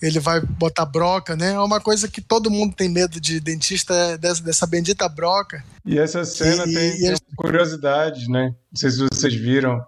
Ele 0.00 0.18
vai 0.18 0.40
botar 0.40 0.84
broca, 0.84 1.36
né? 1.36 1.52
É 1.52 1.60
uma 1.60 1.80
coisa 1.80 2.08
que 2.08 2.20
todo 2.20 2.50
mundo 2.50 2.74
tem 2.74 2.88
medo 2.88 3.20
de 3.20 3.38
dentista, 3.38 3.94
é 3.94 4.18
dessa, 4.18 4.42
dessa 4.42 4.66
bendita 4.66 5.08
broca. 5.08 5.64
E 5.86 5.96
essa 5.96 6.24
cena 6.24 6.64
e, 6.66 6.74
tem, 6.74 6.90
e 6.96 7.06
tem 7.06 7.16
curiosidade, 7.36 8.28
né? 8.28 8.46
Não 8.72 8.76
sei 8.76 8.90
se 8.90 8.98
vocês 8.98 9.32
viram, 9.32 9.80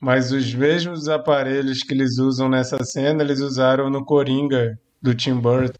mas 0.00 0.32
os 0.32 0.52
mesmos 0.52 1.08
aparelhos 1.08 1.84
que 1.84 1.94
eles 1.94 2.18
usam 2.18 2.48
nessa 2.48 2.84
cena, 2.84 3.22
eles 3.22 3.38
usaram 3.38 3.88
no 3.88 4.04
Coringa 4.04 4.76
do 5.00 5.14
Tim 5.14 5.34
Burton 5.34 5.78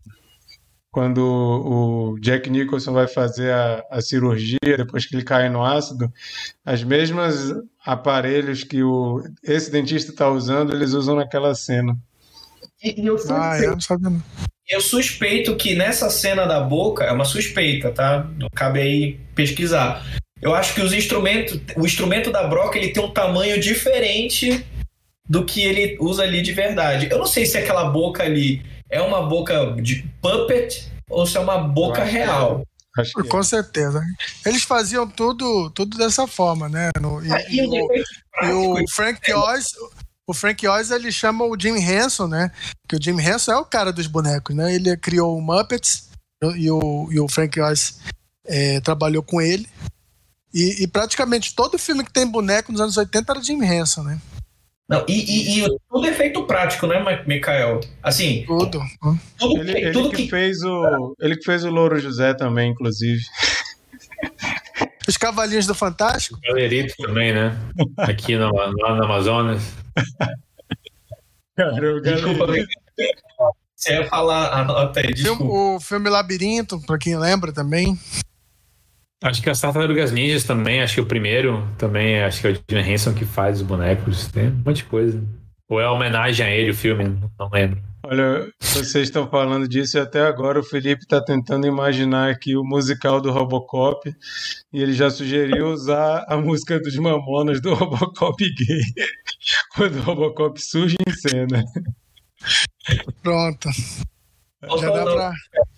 quando 0.91 1.19
o 1.21 2.19
Jack 2.21 2.51
Nicholson 2.51 2.93
vai 2.93 3.07
fazer 3.07 3.53
a, 3.53 3.85
a, 3.91 4.01
cirurgia, 4.01 4.59
depois 4.77 5.07
que 5.07 5.15
ele 5.15 5.25
cai 5.25 5.49
no 5.49 5.65
ácido, 5.65 6.13
as 6.65 6.83
mesmas 6.83 7.53
aparelhos 7.85 8.65
que 8.65 8.83
o, 8.83 9.23
esse 9.43 9.71
dentista 9.71 10.11
está 10.11 10.29
usando, 10.29 10.75
eles 10.75 10.93
usam 10.93 11.17
naquela 11.17 11.55
cena. 11.55 11.97
E, 12.83 13.01
e 13.01 13.07
eu, 13.07 13.17
ah, 13.31 13.59
é? 13.59 13.67
eu, 13.67 13.77
não 14.01 14.23
eu 14.69 14.81
suspeito 14.81 15.57
que 15.57 15.75
nessa 15.75 16.11
cena 16.11 16.47
da 16.47 16.61
boca, 16.61 17.05
é 17.05 17.13
uma 17.13 17.25
suspeita, 17.25 17.91
tá? 17.91 18.29
Não 18.37 18.49
cabe 18.49 18.81
aí 18.81 19.21
pesquisar. 19.35 20.05
Eu 20.41 20.55
acho 20.55 20.75
que 20.75 20.81
os 20.81 20.93
instrumentos, 20.93 21.61
o 21.77 21.85
instrumento 21.85 22.31
da 22.31 22.47
broca 22.47 22.79
ele 22.79 22.93
tem 22.93 23.05
um 23.05 23.11
tamanho 23.11 23.61
diferente 23.61 24.65
do 25.29 25.45
que 25.45 25.63
ele 25.63 25.97
usa 26.01 26.23
ali 26.23 26.41
de 26.41 26.53
verdade. 26.53 27.09
Eu 27.11 27.19
não 27.19 27.27
sei 27.27 27.47
se 27.47 27.59
aquela 27.59 27.85
boca 27.91 28.23
ali 28.23 28.63
é 28.91 29.01
uma 29.01 29.23
boca 29.23 29.73
de 29.81 30.03
puppet 30.21 30.91
ou 31.09 31.27
se 31.27 31.37
é 31.37 31.41
uma 31.41 31.59
boca 31.59 32.05
real. 32.05 32.63
É. 32.99 33.29
Com 33.29 33.43
certeza. 33.43 34.03
Eles 34.45 34.63
faziam 34.63 35.09
tudo, 35.09 35.71
tudo 35.71 35.97
dessa 35.97 36.27
forma, 36.27 36.69
né? 36.69 36.91
No, 37.01 37.25
e, 37.25 37.29
e, 37.29 37.63
o, 37.63 37.89
e, 38.43 38.53
o, 38.53 38.89
Frank 38.91 39.33
Oz, 39.33 39.69
o 40.27 40.35
Frank 40.35 40.67
Oz 40.67 40.91
ele 40.91 41.13
chama 41.13 41.45
o 41.45 41.59
Jim 41.59 41.77
Henson, 41.77 42.27
né? 42.27 42.51
Que 42.89 42.97
o 42.97 43.03
Jim 43.03 43.19
Henson 43.19 43.53
é 43.53 43.57
o 43.57 43.65
cara 43.65 43.93
dos 43.93 44.09
bonecos, 44.09 44.55
né? 44.55 44.75
Ele 44.75 44.97
criou 44.97 45.37
o 45.37 45.41
Muppets 45.41 46.09
e 46.57 46.71
o, 46.71 47.09
e 47.13 47.21
o 47.21 47.29
Frank 47.29 47.61
Oz 47.61 48.01
é, 48.45 48.81
trabalhou 48.81 49.23
com 49.23 49.41
ele. 49.41 49.69
E, 50.53 50.83
e, 50.83 50.87
praticamente 50.89 51.55
todo 51.55 51.79
filme 51.79 52.05
que 52.05 52.13
tem 52.13 52.27
boneco 52.27 52.73
nos 52.73 52.81
anos 52.81 52.97
80 52.97 53.33
era 53.33 53.43
Jim 53.43 53.63
Henson, 53.63 54.03
né? 54.03 54.21
Não, 54.91 55.05
e, 55.07 55.13
e, 55.13 55.65
e, 55.65 55.79
tudo 55.89 56.05
é 56.05 56.13
feito 56.13 56.45
prático, 56.49 56.85
né, 56.85 57.01
Mikael? 57.25 57.79
Assim. 58.03 58.43
Tudo. 58.45 58.81
tudo 59.39 59.61
ele, 59.61 59.79
ele 59.79 59.93
tudo 59.93 60.11
que, 60.11 60.25
que, 60.25 60.29
fez 60.29 60.65
o. 60.65 61.15
Ele 61.21 61.37
que 61.37 61.45
fez 61.45 61.65
o 61.65 61.71
Louro 61.71 62.01
José 62.01 62.35
também, 62.35 62.73
inclusive. 62.73 63.23
Os 65.07 65.17
Cavalinhos 65.17 65.67
do 65.67 65.77
Fantástico? 65.77 66.37
O 66.37 66.41
Galerito 66.41 66.95
também, 66.99 67.33
né? 67.33 67.57
Aqui 67.99 68.35
no, 68.37 68.53
lá 68.53 68.97
no 68.97 69.05
Amazonas. 69.05 69.63
Cara, 71.57 72.01
Desculpa, 72.01 72.47
você 73.77 73.93
ia 73.93 74.07
falar 74.09 74.53
a 74.53 74.65
nota 74.65 75.01
aí, 75.01 75.13
desculpa. 75.13 75.45
O 75.45 75.81
filme 75.81 76.11
Labirinto, 76.11 76.81
pra 76.81 76.99
quem 76.99 77.17
lembra 77.17 77.53
também. 77.53 77.99
Acho 79.23 79.43
que 79.43 79.51
as 79.51 79.61
Tartarugas 79.61 80.13
Ninjas 80.13 80.45
também, 80.45 80.81
acho 80.81 80.95
que 80.95 81.01
o 81.01 81.07
primeiro 81.07 81.69
também, 81.77 82.23
acho 82.23 82.41
que 82.41 82.47
é 82.47 82.51
o 82.53 82.55
Jim 82.55 82.91
Henson 82.91 83.13
que 83.13 83.27
faz 83.27 83.61
os 83.61 83.63
bonecos, 83.63 84.29
tem 84.29 84.49
um 84.49 84.63
monte 84.65 84.77
de 84.77 84.85
coisa. 84.85 85.23
Ou 85.69 85.79
é 85.79 85.89
homenagem 85.89 86.47
a 86.47 86.51
ele 86.51 86.71
o 86.71 86.75
filme, 86.75 87.19
não 87.39 87.51
lembro. 87.51 87.91
Olha, 88.03 88.51
vocês 88.59 89.09
estão 89.09 89.29
falando 89.29 89.69
disso 89.69 89.99
e 89.99 90.01
até 90.01 90.23
agora 90.23 90.59
o 90.59 90.65
Felipe 90.65 91.03
está 91.03 91.23
tentando 91.23 91.67
imaginar 91.67 92.31
aqui 92.31 92.57
o 92.57 92.65
musical 92.65 93.21
do 93.21 93.31
Robocop 93.31 94.11
e 94.73 94.83
ele 94.83 94.95
já 94.95 95.11
sugeriu 95.11 95.69
usar 95.69 96.25
a 96.27 96.37
música 96.39 96.81
dos 96.81 96.97
Mamonas 96.97 97.61
do 97.61 97.75
Robocop 97.75 98.43
gay 98.43 98.81
quando 99.77 99.99
o 99.99 100.03
Robocop 100.03 100.59
surge 100.61 100.97
em 101.07 101.13
cena. 101.13 101.63
Pronto. 103.23 103.69
Já 104.63 104.91
dá 104.91 105.05
pra... 105.05 105.33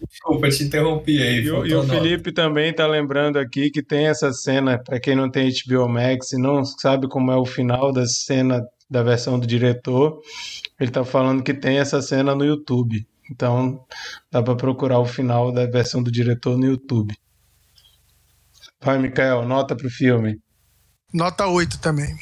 Desculpa, 0.09 0.48
te 0.50 0.64
interrompi 0.64 1.22
aí. 1.22 1.42
E, 1.44 1.50
o- 1.50 1.64
e 1.66 1.74
o 1.74 1.82
Felipe 1.84 2.32
também 2.32 2.70
está 2.70 2.86
lembrando 2.86 3.38
aqui 3.38 3.70
que 3.70 3.82
tem 3.82 4.06
essa 4.09 4.32
cena, 4.32 4.78
para 4.82 4.98
quem 4.98 5.14
não 5.14 5.30
tem 5.30 5.50
HBO 5.66 5.88
Max 5.88 6.32
e 6.32 6.38
não 6.38 6.64
sabe 6.64 7.09
como 7.09 7.30
é 7.30 7.36
o 7.36 7.44
final 7.46 7.92
da 7.92 8.04
cena 8.06 8.60
da 8.90 9.02
versão 9.02 9.38
do 9.38 9.46
diretor, 9.46 10.20
ele 10.78 10.90
está 10.90 11.04
falando 11.04 11.42
que 11.42 11.54
tem 11.54 11.78
essa 11.78 12.02
cena 12.02 12.34
no 12.34 12.44
YouTube. 12.44 13.06
Então 13.30 13.84
dá 14.30 14.42
para 14.42 14.56
procurar 14.56 14.98
o 14.98 15.06
final 15.06 15.50
da 15.52 15.64
versão 15.64 16.02
do 16.02 16.10
diretor 16.10 16.59
no 16.59 16.66
YouTube. 16.66 17.14
Vai, 18.82 18.98
Mikael, 18.98 19.46
nota 19.46 19.76
pro 19.76 19.88
filme. 19.88 20.38
Nota 21.14 21.46
8 21.46 21.78
também. 21.80 22.14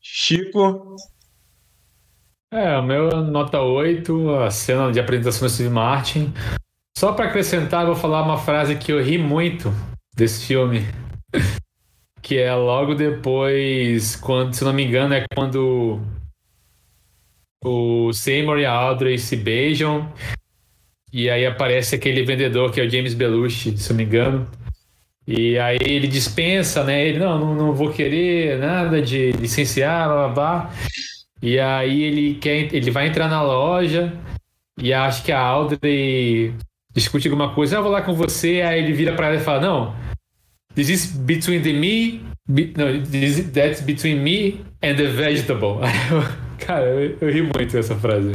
Chico, 0.00 0.94
É, 2.56 2.78
o 2.78 2.82
meu 2.82 3.10
é 3.10 3.16
nota 3.16 3.60
8, 3.60 4.34
a 4.36 4.50
cena 4.50 4.90
de 4.90 4.98
apresentação 4.98 5.46
do 5.46 5.52
Steve 5.52 5.68
Martin. 5.68 6.32
Só 6.96 7.12
para 7.12 7.26
acrescentar, 7.26 7.84
vou 7.84 7.94
falar 7.94 8.22
uma 8.22 8.38
frase 8.38 8.76
que 8.76 8.90
eu 8.90 9.02
ri 9.02 9.18
muito 9.18 9.70
desse 10.16 10.46
filme. 10.46 10.82
Que 12.22 12.38
é 12.38 12.52
logo 12.52 12.96
depois, 12.96 14.16
quando, 14.16 14.52
se 14.52 14.64
não 14.64 14.72
me 14.72 14.84
engano, 14.84 15.14
é 15.14 15.24
quando 15.32 16.00
o 17.64 18.12
Seymour 18.12 18.58
e 18.58 18.66
a 18.66 18.72
Audrey 18.72 19.16
se 19.16 19.36
beijam. 19.36 20.12
E 21.12 21.30
aí 21.30 21.46
aparece 21.46 21.94
aquele 21.94 22.24
vendedor 22.24 22.72
que 22.72 22.80
é 22.80 22.84
o 22.84 22.90
James 22.90 23.14
Belushi, 23.14 23.78
se 23.78 23.90
não 23.90 23.98
me 23.98 24.02
engano. 24.02 24.50
E 25.24 25.56
aí 25.56 25.78
ele 25.80 26.08
dispensa, 26.08 26.82
né? 26.82 27.06
Ele, 27.06 27.20
não, 27.20 27.38
não, 27.38 27.54
não 27.54 27.72
vou 27.72 27.92
querer 27.92 28.58
nada 28.58 29.00
de 29.00 29.30
licenciar, 29.30 30.08
blá 30.08 30.16
blá 30.16 30.34
blá. 30.34 30.72
E 31.42 31.58
aí 31.58 32.02
ele 32.02 32.34
quer, 32.36 32.74
ele 32.74 32.90
vai 32.90 33.06
entrar 33.08 33.28
na 33.28 33.42
loja 33.42 34.12
e 34.78 34.92
acho 34.92 35.22
que 35.22 35.32
a 35.32 35.40
Audrey 35.40 36.54
discute 36.94 37.28
alguma 37.28 37.54
coisa, 37.54 37.76
"Ah, 37.76 37.78
eu 37.78 37.82
vou 37.82 37.92
lá 37.92 38.02
com 38.02 38.14
você, 38.14 38.62
aí 38.62 38.82
ele 38.82 38.92
vira 38.94 39.14
pra 39.14 39.26
ela 39.28 39.36
e 39.36 39.40
fala, 39.40 39.60
não, 39.60 39.96
this 40.74 40.88
is 40.88 41.06
between 41.12 41.62
the 41.62 41.72
me, 41.72 42.22
be, 42.48 42.72
no, 42.76 43.02
this 43.02 43.38
is, 43.38 43.50
that's 43.52 43.80
between 43.82 44.16
me 44.20 44.64
and 44.82 44.96
the 44.96 45.06
vegetable. 45.08 45.78
Aí 45.82 45.92
eu- 46.10 46.46
Cara, 46.58 46.86
eu, 46.86 47.18
eu 47.20 47.30
ri 47.30 47.42
muito 47.42 47.70
dessa 47.72 47.94
frase. 47.96 48.32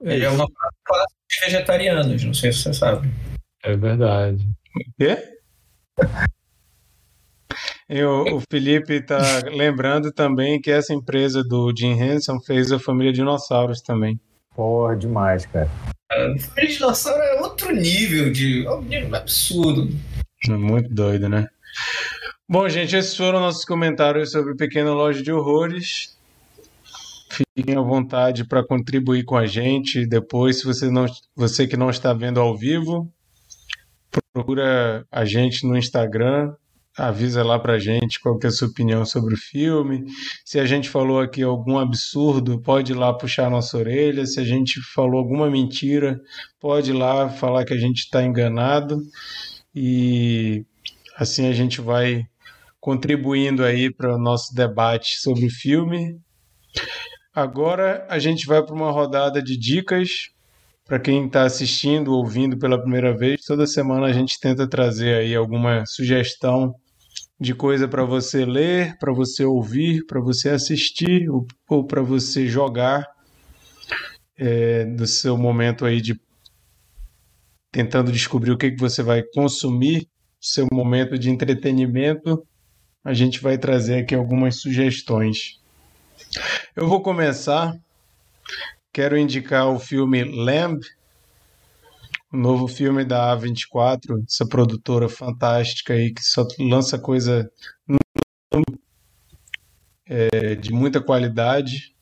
Ele 0.00 0.24
é 0.24 0.28
uma 0.28 0.46
frase 0.46 0.76
clássica 0.84 1.14
dos 1.28 1.40
vegetarianos, 1.44 2.24
não 2.24 2.34
sei 2.34 2.52
se 2.52 2.58
você 2.62 2.72
sabe. 2.74 3.08
É 3.64 3.74
verdade. 3.74 4.46
quê? 4.98 5.16
E 7.88 8.02
o, 8.02 8.36
o 8.36 8.42
Felipe 8.50 9.00
tá 9.00 9.18
lembrando 9.50 10.12
também 10.12 10.60
que 10.60 10.70
essa 10.70 10.92
empresa 10.92 11.42
do 11.42 11.72
Jim 11.74 11.92
Henson 11.92 12.38
fez 12.40 12.70
a 12.70 12.78
família 12.78 13.12
Dinossauros 13.12 13.80
também. 13.80 14.20
Porra, 14.54 14.96
demais, 14.96 15.46
cara. 15.46 15.70
O 16.10 16.66
dinossauro 16.66 17.22
é 17.22 17.40
outro 17.40 17.72
nível 17.72 18.32
de 18.32 18.66
é 18.66 18.70
um 18.70 18.82
nível 18.82 19.14
absurdo. 19.14 19.88
Muito 20.48 20.92
doido, 20.92 21.28
né? 21.28 21.46
Bom, 22.48 22.68
gente, 22.68 22.96
esses 22.96 23.16
foram 23.16 23.40
nossos 23.40 23.64
comentários 23.64 24.32
sobre 24.32 24.54
Pequena 24.56 24.92
Loja 24.92 25.22
de 25.22 25.30
Horrores. 25.30 26.16
Fiquem 27.30 27.76
à 27.76 27.80
vontade 27.80 28.46
para 28.46 28.66
contribuir 28.66 29.24
com 29.24 29.36
a 29.36 29.46
gente. 29.46 30.06
Depois, 30.06 30.60
se 30.60 30.64
você, 30.64 30.90
não, 30.90 31.06
você 31.36 31.66
que 31.66 31.76
não 31.76 31.90
está 31.90 32.12
vendo 32.12 32.40
ao 32.40 32.56
vivo, 32.56 33.10
procura 34.32 35.06
a 35.10 35.24
gente 35.24 35.66
no 35.66 35.76
Instagram, 35.76 36.54
avisa 36.98 37.44
lá 37.44 37.58
pra 37.58 37.78
gente 37.78 38.20
qual 38.20 38.36
que 38.38 38.46
é 38.46 38.48
a 38.48 38.52
sua 38.52 38.68
opinião 38.68 39.04
sobre 39.04 39.34
o 39.34 39.38
filme. 39.38 40.04
Se 40.44 40.58
a 40.58 40.66
gente 40.66 40.88
falou 40.88 41.20
aqui 41.20 41.42
algum 41.42 41.78
absurdo, 41.78 42.60
pode 42.60 42.92
ir 42.92 42.96
lá 42.96 43.14
puxar 43.14 43.48
nossa 43.48 43.78
orelha. 43.78 44.26
Se 44.26 44.40
a 44.40 44.44
gente 44.44 44.80
falou 44.80 45.18
alguma 45.20 45.48
mentira, 45.48 46.20
pode 46.60 46.90
ir 46.90 46.94
lá 46.94 47.28
falar 47.28 47.64
que 47.64 47.72
a 47.72 47.78
gente 47.78 47.98
está 47.98 48.22
enganado. 48.22 49.00
E 49.74 50.64
assim 51.16 51.46
a 51.46 51.52
gente 51.52 51.80
vai 51.80 52.26
contribuindo 52.80 53.64
aí 53.64 53.92
para 53.92 54.14
o 54.14 54.18
nosso 54.18 54.54
debate 54.54 55.20
sobre 55.20 55.46
o 55.46 55.50
filme. 55.50 56.18
Agora 57.32 58.04
a 58.10 58.18
gente 58.18 58.44
vai 58.46 58.60
para 58.60 58.74
uma 58.74 58.90
rodada 58.90 59.40
de 59.40 59.56
dicas 59.56 60.30
para 60.84 60.98
quem 60.98 61.26
está 61.26 61.42
assistindo, 61.42 62.12
ouvindo 62.12 62.58
pela 62.58 62.80
primeira 62.80 63.16
vez. 63.16 63.44
Toda 63.44 63.66
semana 63.66 64.06
a 64.06 64.12
gente 64.12 64.40
tenta 64.40 64.66
trazer 64.66 65.14
aí 65.14 65.36
alguma 65.36 65.84
sugestão 65.86 66.74
de 67.40 67.54
coisa 67.54 67.86
para 67.86 68.04
você 68.04 68.44
ler, 68.44 68.96
para 68.98 69.12
você 69.12 69.44
ouvir, 69.44 70.04
para 70.06 70.20
você 70.20 70.50
assistir 70.50 71.30
ou, 71.30 71.46
ou 71.68 71.86
para 71.86 72.02
você 72.02 72.46
jogar 72.48 73.06
é, 74.36 74.84
do 74.84 75.06
seu 75.06 75.36
momento 75.36 75.84
aí 75.84 76.00
de 76.00 76.20
tentando 77.70 78.10
descobrir 78.10 78.50
o 78.50 78.58
que, 78.58 78.70
que 78.70 78.80
você 78.80 79.02
vai 79.02 79.22
consumir, 79.22 80.08
seu 80.40 80.66
momento 80.72 81.18
de 81.18 81.30
entretenimento. 81.30 82.44
A 83.04 83.14
gente 83.14 83.40
vai 83.40 83.56
trazer 83.56 84.02
aqui 84.02 84.14
algumas 84.14 84.56
sugestões. 84.56 85.60
Eu 86.74 86.88
vou 86.88 87.02
começar. 87.02 87.72
Quero 88.92 89.16
indicar 89.16 89.68
o 89.68 89.78
filme 89.78 90.24
Lamb, 90.24 90.80
o 92.32 92.36
novo 92.36 92.68
filme 92.68 93.04
da 93.04 93.36
A24, 93.36 94.22
essa 94.28 94.46
produtora 94.46 95.08
fantástica 95.08 95.94
aí 95.94 96.12
que 96.12 96.22
só 96.22 96.46
lança 96.58 96.98
coisa 96.98 97.50
é, 100.06 100.54
de 100.54 100.72
muita 100.72 101.00
qualidade. 101.00 101.94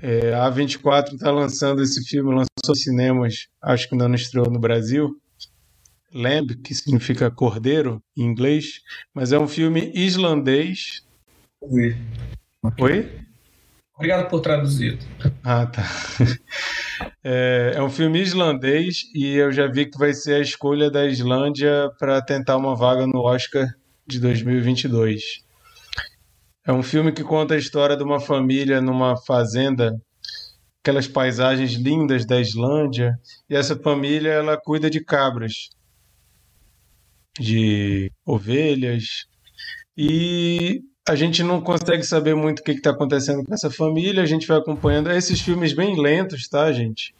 É, 0.00 0.34
a 0.34 0.50
A24 0.50 1.14
está 1.14 1.30
lançando 1.30 1.82
esse 1.82 2.04
filme, 2.04 2.30
lançou 2.30 2.74
cinemas, 2.74 3.48
acho 3.62 3.88
que 3.88 3.94
ainda 3.94 4.08
não 4.08 4.14
estreou 4.14 4.50
no 4.50 4.58
Brasil. 4.58 5.20
Lamb, 6.12 6.56
que 6.62 6.74
significa 6.74 7.30
cordeiro 7.30 8.02
em 8.16 8.22
inglês, 8.22 8.80
mas 9.12 9.32
é 9.32 9.38
um 9.38 9.48
filme 9.48 9.92
islandês. 9.94 11.04
Oi? 11.60 11.96
Obrigado 13.94 14.28
por 14.28 14.40
traduzir. 14.40 14.98
Ah, 15.42 15.66
tá. 15.66 15.84
É, 17.28 17.72
é 17.74 17.82
um 17.82 17.90
filme 17.90 18.22
islandês 18.22 19.10
e 19.12 19.34
eu 19.34 19.50
já 19.50 19.66
vi 19.66 19.86
que 19.86 19.98
vai 19.98 20.14
ser 20.14 20.34
a 20.34 20.40
escolha 20.40 20.88
da 20.88 21.04
Islândia 21.06 21.90
para 21.98 22.22
tentar 22.22 22.56
uma 22.56 22.76
vaga 22.76 23.04
no 23.04 23.18
Oscar 23.18 23.66
de 24.06 24.20
2022. 24.20 25.44
É 26.64 26.72
um 26.72 26.84
filme 26.84 27.10
que 27.10 27.24
conta 27.24 27.54
a 27.54 27.58
história 27.58 27.96
de 27.96 28.04
uma 28.04 28.20
família 28.20 28.80
numa 28.80 29.16
fazenda, 29.16 30.00
aquelas 30.80 31.08
paisagens 31.08 31.72
lindas 31.72 32.24
da 32.24 32.40
Islândia, 32.40 33.18
e 33.50 33.56
essa 33.56 33.76
família 33.76 34.30
ela 34.30 34.56
cuida 34.56 34.88
de 34.88 35.02
cabras, 35.02 35.70
de 37.40 38.08
ovelhas, 38.24 39.26
e 39.96 40.80
a 41.08 41.16
gente 41.16 41.42
não 41.42 41.60
consegue 41.60 42.04
saber 42.04 42.36
muito 42.36 42.60
o 42.60 42.62
que 42.62 42.70
está 42.70 42.90
acontecendo 42.90 43.42
com 43.42 43.52
essa 43.52 43.68
família, 43.68 44.22
a 44.22 44.26
gente 44.26 44.46
vai 44.46 44.58
acompanhando 44.58 45.10
esses 45.10 45.40
filmes 45.40 45.72
bem 45.72 46.00
lentos, 46.00 46.46
tá, 46.46 46.70
gente? 46.70 47.15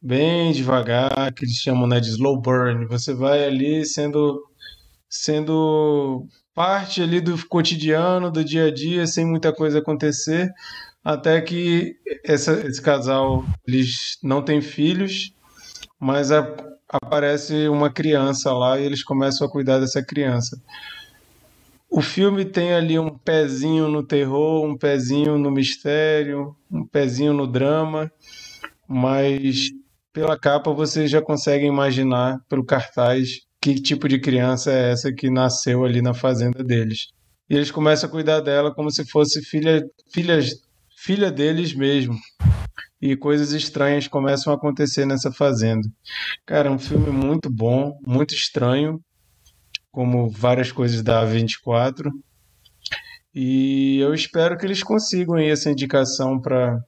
Bem 0.00 0.52
devagar, 0.52 1.32
que 1.34 1.44
eles 1.44 1.56
chamam 1.56 1.86
né, 1.86 1.98
de 1.98 2.10
slow 2.10 2.40
burn. 2.40 2.86
Você 2.86 3.12
vai 3.12 3.44
ali 3.44 3.84
sendo 3.84 4.40
sendo 5.08 6.26
parte 6.54 7.02
ali 7.02 7.20
do 7.20 7.46
cotidiano, 7.48 8.30
do 8.30 8.44
dia 8.44 8.66
a 8.66 8.70
dia, 8.70 9.06
sem 9.06 9.24
muita 9.24 9.52
coisa 9.52 9.78
acontecer, 9.78 10.52
até 11.02 11.40
que 11.40 11.96
essa, 12.24 12.52
esse 12.66 12.82
casal 12.82 13.44
eles 13.66 14.18
não 14.22 14.42
têm 14.42 14.60
filhos, 14.60 15.32
mas 15.98 16.30
a, 16.30 16.46
aparece 16.88 17.68
uma 17.68 17.90
criança 17.90 18.52
lá 18.52 18.78
e 18.78 18.84
eles 18.84 19.02
começam 19.02 19.46
a 19.46 19.50
cuidar 19.50 19.78
dessa 19.78 20.02
criança. 20.02 20.60
O 21.90 22.02
filme 22.02 22.44
tem 22.44 22.74
ali 22.74 22.98
um 22.98 23.10
pezinho 23.10 23.88
no 23.88 24.02
terror, 24.02 24.64
um 24.64 24.76
pezinho 24.76 25.38
no 25.38 25.50
mistério, 25.50 26.54
um 26.70 26.84
pezinho 26.84 27.32
no 27.32 27.46
drama, 27.46 28.12
mas 28.86 29.70
pela 30.18 30.36
capa 30.36 30.72
você 30.72 31.06
já 31.06 31.22
consegue 31.22 31.64
imaginar, 31.64 32.40
pelo 32.48 32.64
cartaz, 32.64 33.38
que 33.62 33.76
tipo 33.76 34.08
de 34.08 34.18
criança 34.18 34.72
é 34.72 34.90
essa 34.90 35.12
que 35.12 35.30
nasceu 35.30 35.84
ali 35.84 36.02
na 36.02 36.12
fazenda 36.12 36.64
deles. 36.64 37.06
E 37.48 37.54
eles 37.54 37.70
começam 37.70 38.08
a 38.08 38.10
cuidar 38.10 38.40
dela 38.40 38.74
como 38.74 38.90
se 38.90 39.08
fosse 39.08 39.40
filha, 39.44 39.80
filha, 40.12 40.40
filha 40.96 41.30
deles 41.30 41.72
mesmo. 41.72 42.18
E 43.00 43.16
coisas 43.16 43.52
estranhas 43.52 44.08
começam 44.08 44.52
a 44.52 44.56
acontecer 44.56 45.06
nessa 45.06 45.30
fazenda. 45.30 45.88
Cara, 46.44 46.68
é 46.68 46.72
um 46.72 46.80
filme 46.80 47.12
muito 47.12 47.48
bom, 47.48 47.96
muito 48.04 48.34
estranho, 48.34 49.00
como 49.92 50.28
várias 50.28 50.72
coisas 50.72 51.00
da 51.00 51.24
A24. 51.24 52.10
E 53.32 54.00
eu 54.00 54.12
espero 54.12 54.58
que 54.58 54.66
eles 54.66 54.82
consigam 54.82 55.38
essa 55.38 55.70
indicação 55.70 56.40
para 56.40 56.82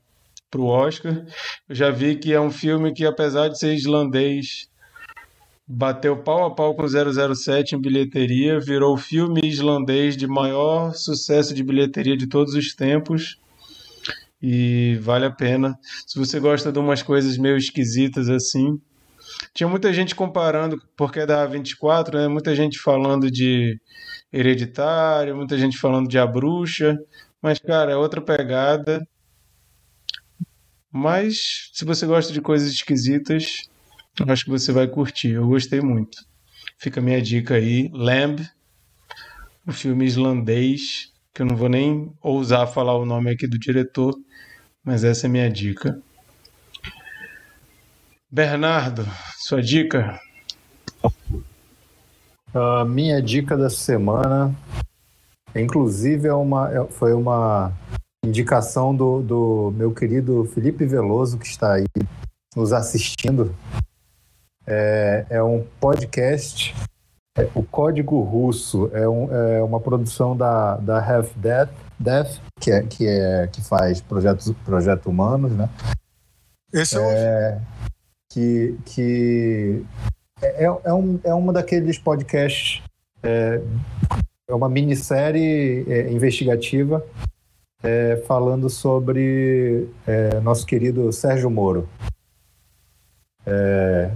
o 0.58 0.66
Oscar. 0.66 1.24
Eu 1.68 1.74
já 1.74 1.90
vi 1.90 2.16
que 2.16 2.32
é 2.32 2.40
um 2.40 2.50
filme 2.50 2.92
que, 2.92 3.04
apesar 3.06 3.48
de 3.48 3.58
ser 3.58 3.74
islandês, 3.74 4.68
bateu 5.66 6.16
pau 6.16 6.44
a 6.46 6.50
pau 6.54 6.74
com 6.74 6.84
007 6.86 7.76
em 7.76 7.80
bilheteria, 7.80 8.58
virou 8.58 8.94
o 8.94 8.98
filme 8.98 9.40
islandês 9.44 10.16
de 10.16 10.26
maior 10.26 10.92
sucesso 10.94 11.54
de 11.54 11.62
bilheteria 11.62 12.16
de 12.16 12.26
todos 12.26 12.54
os 12.54 12.74
tempos. 12.74 13.38
e 14.42 14.98
vale 15.02 15.26
a 15.26 15.30
pena. 15.30 15.78
Se 16.06 16.18
você 16.18 16.40
gosta 16.40 16.72
de 16.72 16.78
umas 16.78 17.02
coisas 17.02 17.36
meio 17.36 17.56
esquisitas 17.56 18.28
assim, 18.28 18.80
tinha 19.54 19.68
muita 19.68 19.92
gente 19.92 20.14
comparando, 20.14 20.80
porque 20.96 21.20
é 21.20 21.26
da 21.26 21.46
A24, 21.46 22.14
né? 22.14 22.28
Muita 22.28 22.54
gente 22.54 22.78
falando 22.78 23.30
de 23.30 23.78
Hereditário, 24.32 25.36
muita 25.36 25.58
gente 25.58 25.78
falando 25.78 26.08
de 26.08 26.18
A 26.18 26.26
Bruxa, 26.26 26.98
mas 27.42 27.58
cara, 27.58 27.92
é 27.92 27.96
outra 27.96 28.20
pegada. 28.20 29.06
Mas 30.92 31.70
se 31.72 31.84
você 31.84 32.04
gosta 32.06 32.32
de 32.32 32.40
coisas 32.40 32.70
esquisitas, 32.70 33.68
acho 34.28 34.44
que 34.44 34.50
você 34.50 34.72
vai 34.72 34.88
curtir. 34.88 35.30
Eu 35.30 35.46
gostei 35.46 35.80
muito. 35.80 36.18
Fica 36.78 37.00
a 37.00 37.02
minha 37.02 37.20
dica 37.22 37.54
aí, 37.54 37.88
Lamb, 37.92 38.46
o 39.66 39.72
filme 39.72 40.04
islandês, 40.04 41.12
que 41.32 41.42
eu 41.42 41.46
não 41.46 41.56
vou 41.56 41.68
nem 41.68 42.12
ousar 42.20 42.66
falar 42.66 42.96
o 42.96 43.06
nome 43.06 43.30
aqui 43.30 43.46
do 43.46 43.58
diretor, 43.58 44.14
mas 44.84 45.04
essa 45.04 45.26
é 45.26 45.28
a 45.28 45.30
minha 45.30 45.50
dica. 45.50 46.00
Bernardo, 48.30 49.06
sua 49.38 49.62
dica? 49.62 50.18
A 52.52 52.84
minha 52.84 53.22
dica 53.22 53.56
da 53.56 53.70
semana, 53.70 54.54
inclusive, 55.54 56.26
é 56.26 56.34
uma, 56.34 56.70
é- 56.72 56.90
foi 56.90 57.12
uma 57.12 57.72
indicação 58.24 58.94
do, 58.94 59.22
do 59.22 59.74
meu 59.76 59.92
querido 59.92 60.44
Felipe 60.44 60.84
Veloso, 60.84 61.38
que 61.38 61.46
está 61.46 61.74
aí 61.74 61.86
nos 62.54 62.72
assistindo. 62.72 63.54
É, 64.66 65.26
é 65.30 65.42
um 65.42 65.64
podcast, 65.80 66.74
é, 67.36 67.48
o 67.54 67.62
Código 67.62 68.20
Russo, 68.20 68.90
é, 68.92 69.08
um- 69.08 69.32
é 69.34 69.62
uma 69.62 69.80
produção 69.80 70.36
da, 70.36 70.76
da 70.76 70.98
Half 70.98 71.34
Death, 71.36 71.70
Death 71.98 72.38
que, 72.60 72.70
é, 72.70 72.82
que, 72.82 73.06
é, 73.06 73.46
que 73.46 73.62
faz 73.62 74.00
projetos, 74.00 74.52
projetos 74.64 75.06
humanos, 75.06 75.52
né? 75.52 75.68
Esse 76.72 76.98
é, 76.98 77.60
que, 78.30 78.78
que 78.84 79.84
é, 80.40 80.64
é, 80.64 80.92
um, 80.92 81.18
é 81.24 81.34
uma 81.34 81.52
daqueles 81.52 81.98
podcasts, 81.98 82.82
é, 83.22 83.60
é 84.48 84.54
uma 84.54 84.68
minissérie 84.68 85.84
é, 85.88 86.12
investigativa 86.12 87.04
é, 87.82 88.22
falando 88.26 88.68
sobre 88.68 89.88
é, 90.06 90.40
nosso 90.40 90.66
querido 90.66 91.12
Sérgio 91.12 91.50
Moro. 91.50 91.88
É, 93.46 94.10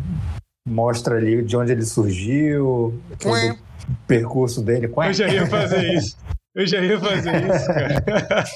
mostra 0.67 1.17
ali 1.17 1.43
de 1.43 1.57
onde 1.57 1.73
ele 1.73 1.85
surgiu, 1.85 3.01
o 3.25 3.59
percurso 4.07 4.63
dele. 4.63 4.91
Eu 4.95 5.13
já 5.13 5.29
ia 5.29 5.47
fazer 5.47 5.95
isso. 5.95 6.17
Eu 6.55 6.67
já 6.67 6.81
ia 6.81 7.01
fazer 7.01 7.45
isso, 7.45 7.67
cara. 7.67 8.45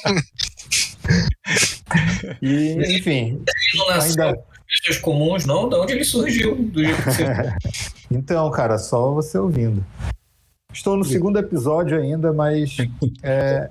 E, 2.43 2.97
enfim, 2.97 3.43
Ele 3.47 3.78
não 3.78 3.89
nasceu 3.89 4.22
ainda, 4.22 4.43
pessoas 4.66 4.98
comuns, 4.98 5.47
não? 5.47 5.68
De 5.68 5.76
onde 5.76 5.93
ele 5.94 6.05
surgiu? 6.05 6.55
Do 6.55 6.85
jeito 6.85 7.02
que 7.02 7.10
você... 7.10 7.24
Então, 8.10 8.51
cara, 8.51 8.78
só 8.78 9.12
você 9.12 9.39
ouvindo. 9.39 9.85
Estou 10.72 10.97
no 10.97 11.05
segundo 11.05 11.39
episódio 11.39 11.98
ainda, 11.98 12.32
mas 12.32 12.76
é, 13.22 13.70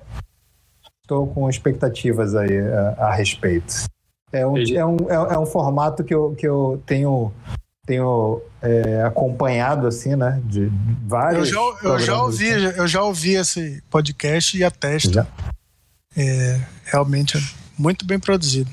estou 1.08 1.26
com 1.28 1.50
expectativas 1.50 2.36
aí 2.36 2.60
a, 2.60 3.06
a 3.08 3.16
respeito. 3.16 3.86
É 4.34 4.46
um, 4.46 4.58
é, 4.58 4.86
um, 4.86 4.98
é, 5.10 5.36
é 5.36 5.40
um 5.40 5.46
formato 5.46 6.04
que 6.04 6.14
eu, 6.14 6.36
que 6.36 6.46
eu 6.46 6.84
tenho, 6.86 7.32
tenho 7.86 8.42
é, 8.62 9.02
acompanhado, 9.04 9.88
assim, 9.88 10.18
né? 10.18 10.42
De 10.44 10.64
eu 10.64 10.72
vários. 11.08 11.48
já, 11.48 11.60
eu 11.82 12.00
já 12.00 12.22
ouvi, 12.22 12.52
assim. 12.52 12.78
eu 12.78 12.88
já 12.88 13.02
ouvi 13.04 13.34
esse 13.36 13.82
podcast 13.90 14.58
e 14.58 14.64
atesto. 14.66 15.14
Já. 15.14 15.26
É, 16.16 16.60
realmente 16.84 17.38
é 17.38 17.42
muito 17.78 18.06
bem 18.06 18.20
produzido. 18.20 18.70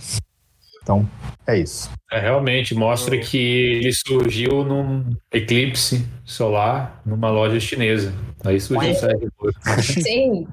Então, 0.85 1.09
é 1.47 1.59
isso. 1.59 1.91
É, 2.13 2.21
realmente 2.21 2.75
mostra 2.75 3.19
que 3.19 3.39
ele 3.39 3.93
surgiu 3.93 4.63
num 4.63 5.17
eclipse 5.33 6.07
solar 6.27 7.01
numa 7.07 7.31
loja 7.31 7.59
chinesa. 7.59 8.13
Aí 8.45 8.61
surgiu 8.61 8.93
o 8.93 8.95
Sérgio 8.95 9.33
Moro. 9.41 9.55
Sim, 9.83 10.47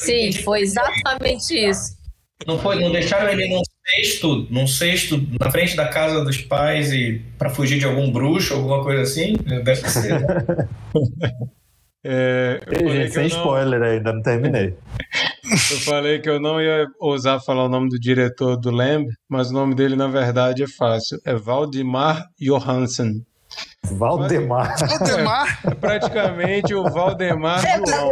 sim, 0.00 0.32
foi 0.32 0.62
exatamente 0.62 1.54
isso. 1.54 1.96
Não, 2.44 2.58
foi, 2.58 2.82
não 2.82 2.90
deixaram 2.90 3.30
ele 3.30 3.48
num 3.48 3.62
cesto, 3.86 4.46
num 4.50 4.66
cesto 4.66 5.24
na 5.40 5.50
frente 5.50 5.76
da 5.76 5.86
casa 5.86 6.22
dos 6.24 6.38
pais 6.38 6.92
e 6.92 7.22
para 7.38 7.48
fugir 7.48 7.78
de 7.78 7.86
algum 7.86 8.10
bruxo, 8.10 8.52
alguma 8.52 8.82
coisa 8.82 9.02
assim? 9.02 9.34
Deve 9.36 9.76
ser. 9.76 10.20
É, 12.08 12.60
eu, 12.66 12.88
Ei, 12.88 12.96
gente, 13.02 13.12
sem 13.12 13.24
eu, 13.24 13.30
não, 13.30 13.36
spoiler 13.38 13.82
ainda, 13.82 14.12
não 14.12 14.22
terminei. 14.22 14.76
eu 15.44 15.78
falei 15.80 16.20
que 16.20 16.28
eu 16.28 16.40
não 16.40 16.60
ia 16.60 16.86
ousar 17.00 17.40
falar 17.40 17.64
o 17.64 17.68
nome 17.68 17.88
do 17.88 17.98
diretor 17.98 18.56
do 18.56 18.70
Lamb, 18.70 19.08
mas 19.28 19.50
o 19.50 19.54
nome 19.54 19.74
dele, 19.74 19.96
na 19.96 20.06
verdade, 20.06 20.62
é 20.62 20.68
fácil. 20.68 21.18
É 21.24 21.34
Valdemar 21.34 22.24
Johansen. 22.40 23.24
Valdemar. 23.84 24.76
Valdemar, 24.78 25.60
É 25.64 25.74
praticamente 25.74 26.74
o 26.74 26.82
Valdemar 26.90 27.64
É 27.64 27.78
João. 27.86 28.10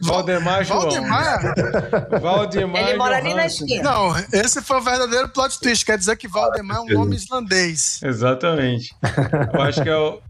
Valdemar 0.00 0.64
João. 0.64 0.80
Valdemar? 0.82 1.54
Valdemar 2.20 2.88
Ele 2.88 2.98
mora 2.98 3.16
ali 3.16 3.34
na 3.34 3.46
esquina. 3.46 3.82
Não, 3.82 4.14
esse 4.32 4.62
foi 4.62 4.78
o 4.78 4.80
verdadeiro 4.80 5.28
plot 5.28 5.60
twist. 5.60 5.84
Quer 5.84 5.98
dizer 5.98 6.16
que 6.16 6.28
Valdemar 6.28 6.78
é 6.78 6.80
um 6.80 6.86
nome 6.86 7.16
islandês. 7.16 8.00
Exatamente. 8.02 8.94
Eu 9.52 9.62
acho 9.62 9.82
que 9.82 9.88
é 9.88 9.96
o. 9.96 10.20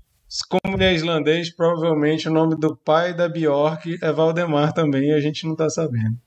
Como 0.48 0.76
ele 0.76 0.84
é 0.84 0.94
islandês, 0.94 1.55
provavelmente 1.55 2.28
o 2.28 2.32
nome 2.32 2.55
do 2.56 2.76
pai 2.76 3.14
da 3.14 3.28
Bjork 3.28 3.98
é 4.02 4.12
Valdemar 4.12 4.72
também, 4.72 5.09
e 5.09 5.12
a 5.12 5.20
gente 5.20 5.46
não 5.46 5.56
tá 5.56 5.70
sabendo. 5.70 6.18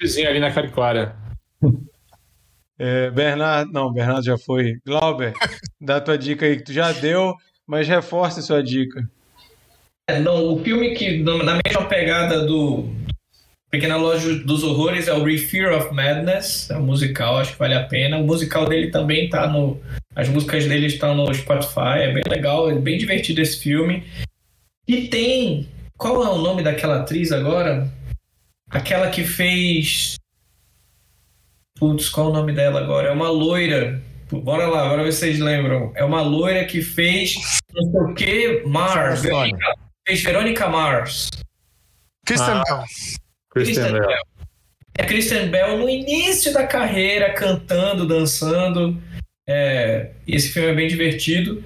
Vizinho 0.00 0.28
ali 0.28 0.40
na 0.40 0.52
Cariquara. 0.52 1.16
É, 2.78 3.10
Bernardo, 3.10 3.70
não, 3.72 3.92
Bernardo 3.92 4.24
já 4.24 4.36
foi. 4.36 4.78
Glauber, 4.84 5.32
dá 5.80 6.00
tua 6.00 6.18
dica 6.18 6.44
aí 6.44 6.56
que 6.56 6.64
tu 6.64 6.72
já 6.72 6.90
deu, 6.92 7.34
mas 7.66 7.86
reforce 7.86 8.42
sua 8.42 8.62
dica. 8.62 9.08
É, 10.08 10.18
Não, 10.18 10.52
o 10.52 10.62
filme 10.62 10.94
que 10.94 11.22
na 11.22 11.58
mesma 11.64 11.86
pegada 11.88 12.44
do 12.44 12.90
Pequena 13.70 13.96
Loja 13.96 14.34
dos 14.44 14.62
Horrores 14.62 15.08
é 15.08 15.12
o 15.12 15.24
Refear 15.24 15.76
of 15.76 15.94
Madness, 15.94 16.70
é 16.70 16.76
um 16.76 16.84
musical, 16.84 17.38
acho 17.38 17.52
que 17.52 17.58
vale 17.58 17.74
a 17.74 17.84
pena. 17.84 18.18
O 18.18 18.24
musical 18.24 18.66
dele 18.66 18.90
também 18.90 19.28
tá 19.28 19.48
no. 19.48 19.80
As 20.16 20.28
músicas 20.28 20.66
dele 20.66 20.86
estão 20.86 21.14
no 21.14 21.32
Spotify, 21.34 21.98
é 22.02 22.12
bem 22.12 22.22
legal, 22.28 22.70
é 22.70 22.74
bem 22.74 22.96
divertido 22.98 23.40
esse 23.40 23.58
filme. 23.60 24.04
E 24.86 25.08
tem. 25.08 25.68
Qual 25.96 26.22
é 26.24 26.28
o 26.28 26.38
nome 26.38 26.62
daquela 26.62 27.00
atriz 27.00 27.32
agora? 27.32 27.90
Aquela 28.70 29.10
que 29.10 29.24
fez. 29.24 30.16
Putz, 31.78 32.08
qual 32.08 32.28
é 32.28 32.30
o 32.30 32.32
nome 32.32 32.52
dela 32.52 32.80
agora? 32.80 33.08
É 33.08 33.12
uma 33.12 33.28
loira. 33.28 34.00
Bora 34.30 34.66
lá, 34.66 34.86
agora 34.86 35.04
vocês 35.04 35.38
lembram. 35.38 35.92
É 35.94 36.04
uma 36.04 36.22
loira 36.22 36.64
que 36.64 36.80
fez 36.82 37.34
não 37.72 37.90
sei 37.90 38.00
o 38.00 38.14
que, 38.14 38.62
Mars. 38.66 39.22
Verônica- 39.22 39.74
Fez 40.06 40.22
Verônica 40.22 40.68
Mars. 40.68 41.30
Christian 42.26 42.60
Ah. 42.60 42.64
Bell. 42.68 42.84
Christian 43.50 43.92
Bell. 43.92 44.18
É 44.96 45.04
Christian 45.04 45.48
Bell 45.48 45.78
no 45.78 45.88
início 45.88 46.52
da 46.52 46.66
carreira, 46.66 47.32
cantando, 47.34 48.06
dançando. 48.06 49.00
É, 49.46 50.10
esse 50.26 50.50
filme 50.50 50.70
é 50.70 50.74
bem 50.74 50.88
divertido. 50.88 51.62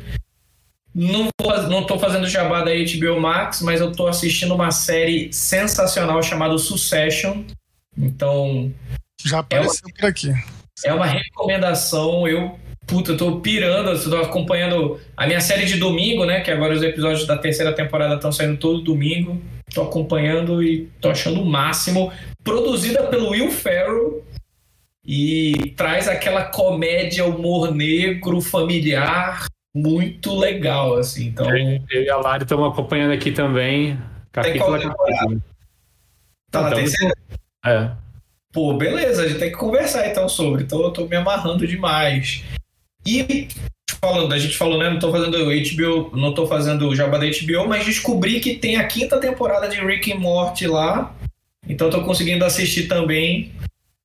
Não, 0.94 1.28
vou, 1.40 1.62
não 1.68 1.84
tô 1.84 1.98
fazendo 1.98 2.26
jabá 2.26 2.62
da 2.64 2.72
HBO 2.72 3.20
Max, 3.20 3.62
mas 3.62 3.80
eu 3.80 3.92
tô 3.92 4.08
assistindo 4.08 4.54
uma 4.54 4.70
série 4.70 5.32
sensacional 5.32 6.22
chamada 6.22 6.58
Succession. 6.58 7.44
Então, 7.96 8.72
Já 9.24 9.40
apareceu 9.40 9.88
por 9.96 10.06
aqui. 10.06 10.32
é 10.84 10.92
uma 10.92 11.06
recomendação. 11.06 12.26
Eu, 12.26 12.58
puta, 12.86 13.12
eu 13.12 13.16
tô 13.16 13.40
pirando, 13.40 13.90
eu 13.90 14.10
tô 14.10 14.16
acompanhando 14.16 15.00
a 15.16 15.26
minha 15.26 15.40
série 15.40 15.66
de 15.66 15.76
domingo, 15.76 16.24
né? 16.24 16.40
Que 16.40 16.50
agora 16.50 16.74
os 16.74 16.82
episódios 16.82 17.26
da 17.26 17.36
terceira 17.36 17.72
temporada 17.72 18.14
estão 18.14 18.32
saindo 18.32 18.56
todo 18.56 18.82
domingo. 18.82 19.40
Tô 19.72 19.82
acompanhando 19.82 20.62
e 20.62 20.88
tô 21.00 21.10
achando 21.10 21.42
o 21.42 21.46
máximo. 21.46 22.12
Produzida 22.42 23.04
pelo 23.04 23.30
Will 23.30 23.50
Ferrell 23.50 24.24
e 25.10 25.72
traz 25.74 26.06
aquela 26.06 26.44
comédia, 26.44 27.24
humor 27.24 27.74
negro, 27.74 28.42
familiar, 28.42 29.46
muito 29.74 30.38
legal, 30.38 30.96
assim. 30.96 31.28
Então, 31.28 31.48
Eu 31.90 32.02
e 32.02 32.10
a 32.10 32.16
Lari 32.18 32.42
estamos 32.42 32.70
acompanhando 32.70 33.12
aqui 33.12 33.32
também. 33.32 33.98
Capítulo 34.30 34.74
a 34.74 34.80
capítulo. 34.82 35.42
tá 36.50 36.60
na 36.60 36.68
Então, 36.68 36.78
terceira? 36.78 37.14
É. 37.64 37.90
Pô, 38.52 38.74
beleza, 38.74 39.22
a 39.22 39.28
gente 39.28 39.38
tem 39.38 39.50
que 39.50 39.56
conversar 39.56 40.06
então 40.06 40.28
sobre. 40.28 40.64
Então 40.64 40.82
eu 40.82 40.90
tô 40.90 41.06
me 41.06 41.16
amarrando 41.16 41.66
demais. 41.66 42.44
E 43.06 43.48
falando, 44.02 44.34
a 44.34 44.38
gente 44.38 44.58
falou, 44.58 44.78
né? 44.78 44.90
Não 44.90 44.98
tô 44.98 45.10
fazendo 45.10 45.38
HBO, 45.38 46.14
não 46.14 46.34
tô 46.34 46.46
fazendo 46.46 46.86
o 46.86 46.94
jabá 46.94 47.16
da 47.16 47.24
HBO, 47.24 47.66
mas 47.66 47.86
descobri 47.86 48.40
que 48.40 48.56
tem 48.56 48.76
a 48.76 48.86
quinta 48.86 49.18
temporada 49.18 49.68
de 49.68 49.80
Rick 49.80 50.12
and 50.12 50.18
Morty 50.18 50.66
lá. 50.66 51.16
Então 51.66 51.88
tô 51.88 52.02
conseguindo 52.04 52.44
assistir 52.44 52.88
também. 52.88 53.52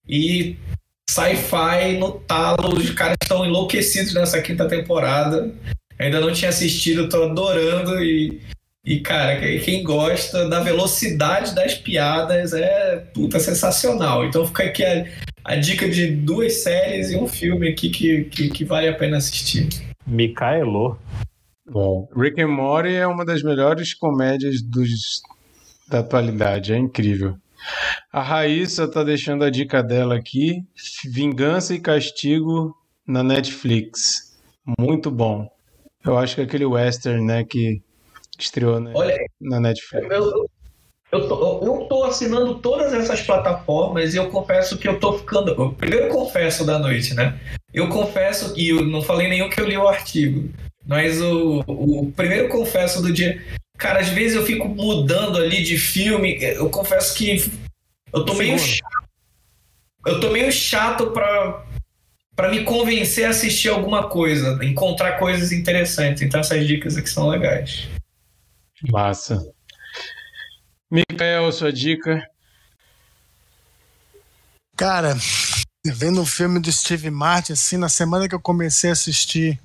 E 0.08 0.56
sci-fi 1.14 1.98
no 2.00 2.12
talo, 2.12 2.76
os 2.78 2.90
caras 2.92 3.16
estão 3.22 3.46
enlouquecidos 3.46 4.14
nessa 4.14 4.42
quinta 4.42 4.68
temporada. 4.68 5.54
Ainda 6.00 6.20
não 6.20 6.32
tinha 6.34 6.50
assistido, 6.50 7.08
tô 7.10 7.24
adorando 7.24 8.04
e 8.04 8.42
e, 8.86 9.00
cara, 9.00 9.40
quem- 9.60 9.82
gosta 9.82 10.50
da 10.50 10.60
velocidade 10.60 11.56
das 11.56 11.74
piadas 11.74 12.52
é 12.52 12.98
puta 13.14 13.40
sensacional. 13.40 14.26
Então 14.26 14.46
fica 14.46 14.64
aqui 14.64 14.84
a 14.84 15.06
a 15.46 15.56
dica 15.58 15.90
de 15.90 16.08
duas 16.08 16.64
séries 16.64 17.12
e 17.12 17.18
um 17.18 17.28
filme 17.28 17.68
aqui 17.68 17.90
que, 17.90 18.24
que, 18.26 18.50
que 18.50 18.64
vale 18.64 18.88
a 18.88 18.94
pena 18.94 19.18
assistir. 19.18 19.68
Micaelô. 20.08 20.98
Bom, 21.70 22.08
Rick 22.16 22.42
and 22.42 22.48
Morty 22.48 22.96
é 22.96 23.06
uma 23.06 23.26
das 23.26 23.44
melhores 23.44 23.94
comédias 23.94 24.62
dos, 24.62 25.22
da 25.90 26.00
atualidade, 26.00 26.74
é 26.74 26.78
incrível. 26.78 27.36
A 28.12 28.22
Raíssa 28.22 28.88
tá 28.88 29.04
deixando 29.04 29.44
a 29.44 29.50
dica 29.50 29.82
dela 29.82 30.16
aqui: 30.16 30.64
Vingança 31.06 31.74
e 31.74 31.80
Castigo 31.80 32.76
na 33.08 33.24
Netflix. 33.24 34.38
Muito 34.80 35.12
bom. 35.12 35.50
Eu 36.06 36.18
acho 36.18 36.36
que 36.36 36.42
é 36.42 36.44
aquele 36.44 36.66
western, 36.66 37.26
né, 37.26 37.44
que 37.44 37.82
estreou 38.38 38.80
né, 38.80 38.92
Olha, 38.94 39.18
na 39.40 39.60
Netflix. 39.60 40.06
eu, 40.10 40.50
eu, 41.12 41.28
tô, 41.28 41.64
eu 41.64 41.88
tô 41.88 42.04
assinando 42.04 42.56
todas 42.56 42.94
essas 42.94 43.22
plataformas 43.22 44.14
e 44.14 44.18
eu 44.18 44.30
confesso 44.30 44.78
que 44.78 44.88
eu 44.88 45.00
tô 45.00 45.18
ficando. 45.18 45.52
Eu 45.52 45.72
primeiro 45.74 46.10
confesso 46.10 46.66
da 46.66 46.78
noite, 46.78 47.14
né? 47.14 47.40
Eu 47.74 47.88
confesso 47.90 48.54
que 48.54 48.70
eu 48.70 48.86
não 48.86 49.02
falei 49.02 49.28
nenhum 49.30 49.50
que 49.50 49.62
eu 49.62 49.66
li 49.66 49.78
o 49.78 49.88
artigo. 49.88 50.50
Mas 50.86 51.22
o, 51.22 51.64
o 51.66 52.12
primeiro 52.12 52.50
confesso 52.50 53.02
do 53.02 53.12
dia. 53.14 53.42
Cara, 53.84 54.00
às 54.00 54.08
vezes 54.08 54.38
eu 54.38 54.46
fico 54.46 54.66
mudando 54.70 55.38
ali 55.38 55.62
de 55.62 55.78
filme. 55.78 56.42
Eu 56.42 56.70
confesso 56.70 57.14
que 57.14 57.52
eu 58.14 58.24
tô 58.24 58.34
meio 58.34 58.58
Segundo. 58.58 58.78
chato. 58.78 59.10
Eu 60.06 60.20
tô 60.22 60.30
meio 60.32 60.52
chato 60.54 61.12
pra, 61.12 61.66
pra 62.34 62.50
me 62.50 62.64
convencer 62.64 63.26
a 63.26 63.32
assistir 63.32 63.68
alguma 63.68 64.08
coisa, 64.08 64.58
encontrar 64.64 65.20
coisas 65.20 65.52
interessantes. 65.52 66.24
Então 66.24 66.40
essas 66.40 66.66
dicas 66.66 66.96
aqui 66.96 67.10
são 67.10 67.28
legais. 67.28 67.90
Massa. 68.90 69.44
Mikael, 70.90 71.52
sua 71.52 71.74
dica. 71.74 72.26
Cara, 74.78 75.14
vendo 75.86 76.22
o 76.22 76.26
filme 76.26 76.58
do 76.62 76.72
Steve 76.72 77.12
Martin, 77.12 77.52
assim, 77.52 77.76
na 77.76 77.90
semana 77.90 78.30
que 78.30 78.36
eu 78.36 78.40
comecei 78.40 78.92
a 78.92 78.94
assistir 78.94 79.60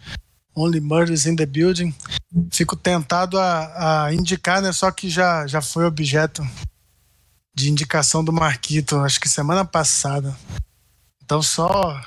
Only 0.54 0.80
Murders 0.80 1.26
in 1.26 1.36
the 1.36 1.46
Building, 1.46 1.94
fico 2.50 2.74
tentado 2.76 3.38
a, 3.38 4.06
a 4.06 4.14
indicar, 4.14 4.60
né? 4.60 4.72
Só 4.72 4.90
que 4.90 5.08
já, 5.08 5.46
já 5.46 5.62
foi 5.62 5.84
objeto 5.84 6.42
de 7.54 7.70
indicação 7.70 8.24
do 8.24 8.32
Marquito, 8.32 8.96
acho 8.98 9.20
que 9.20 9.28
semana 9.28 9.64
passada. 9.64 10.36
Então, 11.22 11.42
só 11.42 12.00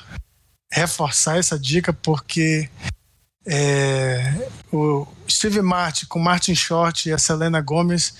reforçar 0.71 1.37
essa 1.37 1.59
dica, 1.59 1.91
porque 1.91 2.69
é, 3.45 4.49
o 4.71 5.05
Steve 5.29 5.61
Martin 5.61 6.05
com 6.05 6.19
Martin 6.19 6.55
Short 6.55 7.09
e 7.09 7.13
a 7.13 7.17
Selena 7.17 7.61
Gomez 7.61 8.13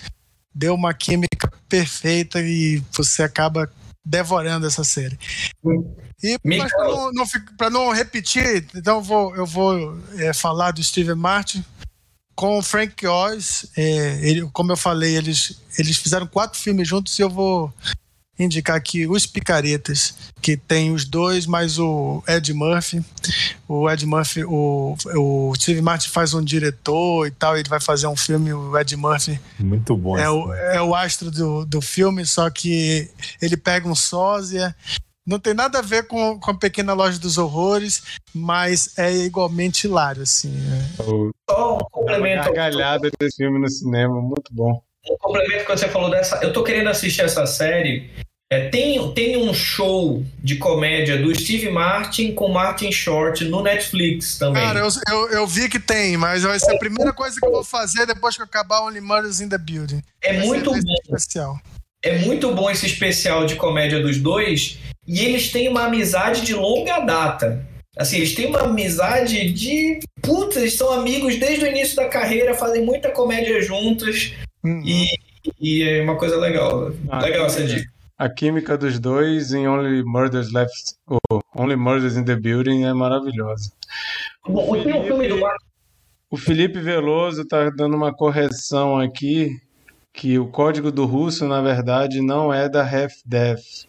deu 0.54 0.74
uma 0.74 0.92
química 0.92 1.50
perfeita 1.68 2.40
e 2.40 2.82
você 2.92 3.22
acaba 3.22 3.70
devorando 4.04 4.66
essa 4.66 4.84
série. 4.84 5.18
E 6.22 6.38
para 6.38 6.68
não, 6.78 7.12
não, 7.12 7.70
não 7.70 7.92
repetir, 7.92 8.66
então 8.74 8.96
eu 8.96 9.02
vou, 9.02 9.36
eu 9.36 9.46
vou 9.46 9.98
é, 10.16 10.32
falar 10.32 10.72
do 10.72 10.82
Steve 10.82 11.14
Martin 11.14 11.64
com 12.34 12.58
o 12.58 12.62
Frank 12.62 13.06
Oz. 13.06 13.66
É, 13.76 14.28
ele, 14.28 14.48
como 14.52 14.72
eu 14.72 14.76
falei, 14.76 15.16
eles, 15.16 15.60
eles 15.78 15.96
fizeram 15.96 16.26
quatro 16.26 16.58
filmes 16.58 16.88
juntos 16.88 17.18
e 17.18 17.22
eu 17.22 17.30
vou 17.30 17.72
indicar 18.42 18.76
aqui 18.76 19.06
Os 19.06 19.26
Picaretas, 19.26 20.14
que 20.40 20.56
tem 20.56 20.92
os 20.92 21.04
dois, 21.04 21.46
mais 21.46 21.78
o 21.78 22.22
Ed 22.28 22.52
Murphy. 22.52 23.02
O 23.68 23.88
Ed 23.90 24.04
Murphy, 24.06 24.44
o, 24.44 24.96
o 25.16 25.52
Steve 25.56 25.80
Martin 25.82 26.08
faz 26.08 26.34
um 26.34 26.42
diretor 26.42 27.26
e 27.26 27.30
tal, 27.30 27.56
ele 27.56 27.68
vai 27.68 27.80
fazer 27.80 28.06
um 28.06 28.16
filme, 28.16 28.52
o 28.52 28.76
Ed 28.78 28.96
Murphy 28.96 29.40
Muito 29.58 29.96
bom. 29.96 30.16
é 30.18 30.28
o, 30.30 30.52
é 30.54 30.82
o 30.82 30.94
astro 30.94 31.30
do, 31.30 31.64
do 31.64 31.80
filme, 31.80 32.26
só 32.26 32.50
que 32.50 33.10
ele 33.40 33.56
pega 33.56 33.88
um 33.88 33.94
sósia. 33.94 34.74
Não 35.24 35.38
tem 35.38 35.54
nada 35.54 35.78
a 35.78 35.82
ver 35.82 36.08
com, 36.08 36.38
com 36.40 36.50
a 36.50 36.58
Pequena 36.58 36.92
Loja 36.94 37.16
dos 37.16 37.38
Horrores, 37.38 38.02
mas 38.34 38.98
é 38.98 39.12
igualmente 39.18 39.86
hilário, 39.86 40.22
assim. 40.22 40.52
é. 40.98 41.02
O 41.04 41.30
Só 41.48 41.76
um 41.76 41.78
complemento. 41.92 42.42
gargalhada 42.52 43.08
desse 43.20 43.36
filme 43.36 43.60
no 43.60 43.68
cinema, 43.70 44.20
muito 44.20 44.50
bom. 44.50 44.82
um 45.08 45.16
complemento 45.20 45.64
que 45.64 45.70
você 45.70 45.88
falou 45.88 46.10
dessa. 46.10 46.36
Eu 46.42 46.52
tô 46.52 46.64
querendo 46.64 46.88
assistir 46.88 47.20
essa 47.22 47.46
série. 47.46 48.10
É, 48.52 48.68
tem, 48.68 49.10
tem 49.14 49.34
um 49.38 49.54
show 49.54 50.22
de 50.44 50.56
comédia 50.56 51.16
do 51.16 51.34
Steve 51.34 51.70
Martin 51.70 52.34
com 52.34 52.48
Martin 52.48 52.92
Short 52.92 53.42
no 53.46 53.62
Netflix 53.62 54.36
também. 54.36 54.62
Cara, 54.62 54.80
eu, 54.80 54.88
eu, 55.08 55.28
eu 55.30 55.46
vi 55.46 55.70
que 55.70 55.80
tem, 55.80 56.18
mas 56.18 56.42
vai 56.42 56.60
ser 56.60 56.74
a 56.74 56.78
primeira 56.78 57.14
coisa 57.14 57.40
que 57.40 57.46
eu 57.46 57.50
vou 57.50 57.64
fazer 57.64 58.04
depois 58.04 58.36
que 58.36 58.42
eu 58.42 58.44
acabar 58.44 58.82
Only 58.82 59.00
Murders 59.00 59.40
in 59.40 59.48
the 59.48 59.56
Building. 59.56 60.02
é 60.20 60.34
Vai 60.34 60.46
muito 60.46 60.70
bom. 60.70 60.78
especial. 61.02 61.58
É 62.04 62.18
muito 62.18 62.54
bom 62.54 62.70
esse 62.70 62.84
especial 62.84 63.46
de 63.46 63.56
comédia 63.56 64.02
dos 64.02 64.18
dois. 64.18 64.78
E 65.08 65.20
eles 65.20 65.50
têm 65.50 65.70
uma 65.70 65.86
amizade 65.86 66.42
de 66.42 66.52
longa 66.52 67.00
data. 67.00 67.66
Assim, 67.96 68.18
eles 68.18 68.34
têm 68.34 68.48
uma 68.48 68.64
amizade 68.64 69.50
de. 69.50 70.00
Putz, 70.20 70.58
eles 70.58 70.76
são 70.76 70.92
amigos 70.92 71.38
desde 71.38 71.64
o 71.64 71.68
início 71.68 71.96
da 71.96 72.06
carreira, 72.06 72.52
fazem 72.52 72.84
muita 72.84 73.10
comédia 73.12 73.62
juntos. 73.62 74.34
Uhum. 74.62 74.82
E, 74.84 75.06
e 75.58 75.82
é 75.84 76.02
uma 76.02 76.18
coisa 76.18 76.36
legal. 76.36 76.92
Ah, 77.08 77.22
legal 77.22 77.46
essa 77.46 77.60
é. 77.60 77.64
dica. 77.64 77.92
A 78.22 78.28
química 78.28 78.78
dos 78.78 79.00
dois 79.00 79.52
em 79.52 79.66
Only 79.66 80.04
Murders 80.04 80.52
Left, 80.52 80.94
ou 81.08 81.42
Only 81.56 81.74
Murders 81.74 82.16
in 82.16 82.22
the 82.24 82.36
Building 82.36 82.84
é 82.84 82.92
maravilhosa. 82.92 83.72
Filme 84.46 85.26
do 85.28 85.40
Martin. 85.40 85.64
O 86.30 86.36
Felipe 86.36 86.78
Veloso 86.78 87.42
está 87.42 87.68
dando 87.70 87.96
uma 87.96 88.14
correção 88.14 88.96
aqui 88.96 89.60
que 90.12 90.38
o 90.38 90.46
código 90.46 90.92
do 90.92 91.04
russo, 91.04 91.48
na 91.48 91.60
verdade, 91.60 92.22
não 92.22 92.54
é 92.54 92.68
da 92.68 92.82
Half-Death, 92.84 93.88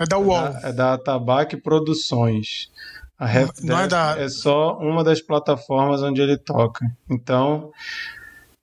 É 0.00 0.06
da 0.06 0.16
UOL. 0.16 0.56
é 0.62 0.72
da 0.72 0.94
Atabaque 0.94 1.58
Produções. 1.58 2.70
A 3.18 3.26
Half-Death 3.26 3.62
Não 3.62 3.78
é 3.80 3.86
da- 3.86 4.16
é 4.18 4.28
só 4.30 4.78
uma 4.78 5.04
das 5.04 5.20
plataformas 5.20 6.02
onde 6.02 6.22
ele 6.22 6.38
toca. 6.38 6.86
Então, 7.10 7.70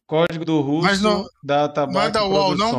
código 0.08 0.44
do 0.44 0.60
russo 0.60 1.04
não- 1.04 1.24
da 1.44 1.66
Atabaque 1.66 2.14
da 2.14 2.26
UOL, 2.26 2.58
não? 2.58 2.72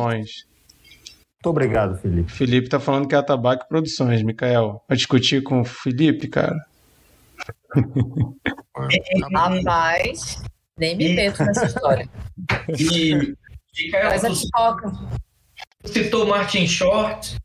Muito 1.45 1.49
obrigado, 1.51 1.95
Felipe. 1.99 2.31
Felipe 2.31 2.69
tá 2.69 2.79
falando 2.79 3.07
que 3.07 3.13
é 3.13 3.19
Atabaque 3.19 3.69
Produções, 3.69 4.23
Mikael. 4.23 4.83
Vai 4.89 4.97
discutir 4.97 5.43
com 5.43 5.61
o 5.61 5.63
Felipe, 5.63 6.27
cara? 6.27 6.55
Rapaz, 9.31 10.41
nem 10.75 10.97
me 10.97 11.13
meto 11.13 11.43
nessa 11.43 11.67
história. 11.67 12.09
E, 12.79 13.35
e 13.77 13.91
Caio, 13.91 14.05
Mas 14.05 14.25
a 14.25 14.29
tu 14.29 14.41
pipoca. 14.41 14.91
citou 15.85 16.25
Martin 16.25 16.65
Short. 16.65 17.35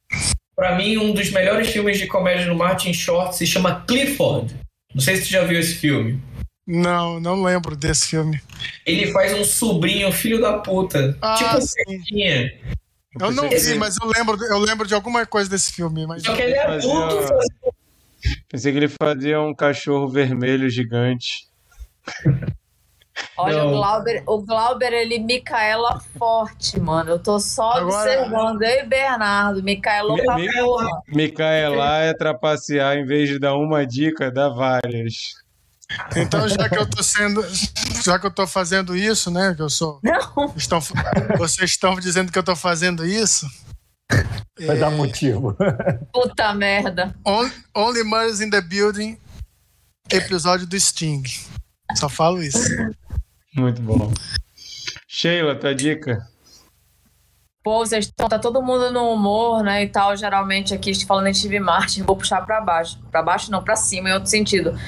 Pra 0.56 0.76
mim, 0.76 0.96
um 0.96 1.12
dos 1.12 1.30
melhores 1.30 1.68
filmes 1.68 1.98
de 1.98 2.06
comédia 2.06 2.46
do 2.46 2.56
Martin 2.56 2.94
Short 2.94 3.36
se 3.36 3.46
chama 3.46 3.84
Clifford. 3.86 4.54
Não 4.94 5.00
sei 5.02 5.16
se 5.16 5.24
tu 5.24 5.28
já 5.32 5.44
viu 5.44 5.60
esse 5.60 5.74
filme. 5.74 6.22
Não, 6.66 7.20
não 7.20 7.42
lembro 7.42 7.76
desse 7.76 8.08
filme. 8.08 8.40
Ele 8.86 9.12
faz 9.12 9.34
um 9.34 9.44
sobrinho, 9.44 10.10
filho 10.10 10.40
da 10.40 10.54
puta. 10.58 11.18
Ah, 11.20 11.34
tipo 11.34 11.60
sim. 11.60 12.48
Eu 13.18 13.32
não 13.32 13.48
vi, 13.48 13.74
mas 13.74 13.96
eu 14.00 14.08
lembro, 14.08 14.44
eu 14.44 14.58
lembro 14.58 14.86
de 14.86 14.94
alguma 14.94 15.26
coisa 15.26 15.50
desse 15.50 15.72
filme. 15.72 16.06
Mas 16.06 16.22
Só 16.22 16.34
que 16.34 16.42
ele 16.42 16.54
é 16.54 16.64
Fazia- 16.66 16.92
adulto. 17.04 17.34
Pensei 18.48 18.72
que 18.72 18.78
ele 18.78 18.88
fazia 18.88 19.40
um 19.40 19.54
cachorro 19.54 20.08
vermelho 20.08 20.68
gigante. 20.68 21.48
Olha, 23.36 23.58
Não. 23.64 23.68
o 23.68 23.70
Glauber, 23.72 24.22
o 24.26 24.38
Glauber, 24.42 24.92
ele 24.92 25.18
Micaela 25.18 25.98
forte, 26.18 26.78
mano. 26.78 27.10
Eu 27.10 27.18
tô 27.18 27.38
só 27.40 27.72
Agora- 27.72 28.10
observando. 28.22 28.62
Eu 28.62 28.80
e 28.80 28.86
Bernardo, 28.86 29.62
Micaela 29.62 30.14
pra 30.22 30.36
Mi- 30.36 30.52
porra. 30.52 30.88
Micaela 31.08 31.98
é 31.98 32.14
trapacear, 32.14 32.96
em 32.96 33.04
vez 33.06 33.28
de 33.28 33.38
dar 33.38 33.54
uma 33.56 33.86
dica, 33.86 34.30
dá 34.30 34.48
várias. 34.48 35.34
Então, 36.16 36.48
já 36.48 36.68
que 36.68 36.78
eu 36.78 36.88
tô 36.88 37.02
sendo. 37.02 37.44
Já 38.04 38.18
que 38.18 38.26
eu 38.26 38.30
tô 38.30 38.46
fazendo 38.46 38.96
isso, 38.96 39.30
né? 39.30 39.54
Que 39.54 39.62
eu 39.62 39.70
sou. 39.70 39.98
Não. 40.02 40.54
Estão, 40.56 40.80
vocês 41.36 41.70
estão 41.70 41.94
dizendo 41.96 42.30
que 42.30 42.38
eu 42.38 42.42
tô 42.42 42.54
fazendo 42.54 43.04
isso. 43.04 43.46
Vai 44.66 44.76
É. 44.76 44.80
dar 44.80 44.90
motivo. 44.90 45.56
Puta 46.12 46.52
merda. 46.54 47.14
On- 47.24 47.50
Only 47.74 48.04
Murders 48.04 48.40
in 48.40 48.50
the 48.50 48.60
Building, 48.60 49.18
episódio 50.10 50.66
do 50.66 50.78
Sting. 50.78 51.22
Só 51.96 52.08
falo 52.08 52.42
isso. 52.42 52.58
Muito 53.54 53.80
bom. 53.82 54.12
Sheila, 55.08 55.56
tua 55.56 55.74
dica? 55.74 56.26
Pô, 57.62 57.84
vocês 57.84 58.06
estão, 58.06 58.28
tá 58.28 58.38
todo 58.38 58.62
mundo 58.62 58.90
no 58.90 59.12
humor, 59.12 59.62
né, 59.62 59.82
e 59.82 59.88
tal, 59.88 60.16
geralmente 60.16 60.72
aqui, 60.72 60.94
falando 61.04 61.26
em 61.26 61.34
Steve 61.34 61.60
Martin, 61.60 62.02
vou 62.02 62.16
puxar 62.16 62.40
pra 62.46 62.60
baixo. 62.60 62.98
Pra 63.10 63.22
baixo 63.22 63.50
não, 63.50 63.62
pra 63.62 63.76
cima, 63.76 64.08
em 64.08 64.12
outro 64.14 64.30
sentido. 64.30 64.78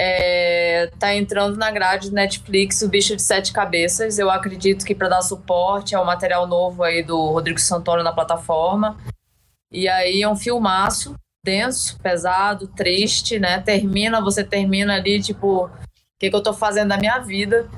É, 0.00 0.92
tá 0.96 1.12
entrando 1.12 1.56
na 1.56 1.72
grade 1.72 2.08
do 2.08 2.14
Netflix 2.14 2.82
o 2.82 2.88
Bicho 2.88 3.16
de 3.16 3.22
Sete 3.22 3.52
Cabeças. 3.52 4.16
Eu 4.16 4.30
acredito 4.30 4.84
que 4.84 4.94
para 4.94 5.08
dar 5.08 5.22
suporte 5.22 5.92
é 5.92 5.98
o 5.98 6.06
material 6.06 6.46
novo 6.46 6.84
aí 6.84 7.02
do 7.02 7.16
Rodrigo 7.32 7.58
Santoro 7.58 8.04
na 8.04 8.12
plataforma. 8.12 8.96
E 9.72 9.88
aí 9.88 10.22
é 10.22 10.28
um 10.28 10.36
filmaço, 10.36 11.16
denso, 11.44 11.98
pesado, 12.00 12.68
triste, 12.68 13.40
né? 13.40 13.60
Termina, 13.60 14.20
você 14.20 14.44
termina 14.44 14.94
ali, 14.94 15.20
tipo, 15.20 15.64
o 15.64 15.70
que, 16.20 16.30
que 16.30 16.36
eu 16.36 16.42
tô 16.42 16.54
fazendo 16.54 16.90
da 16.90 16.96
minha 16.96 17.18
vida? 17.18 17.68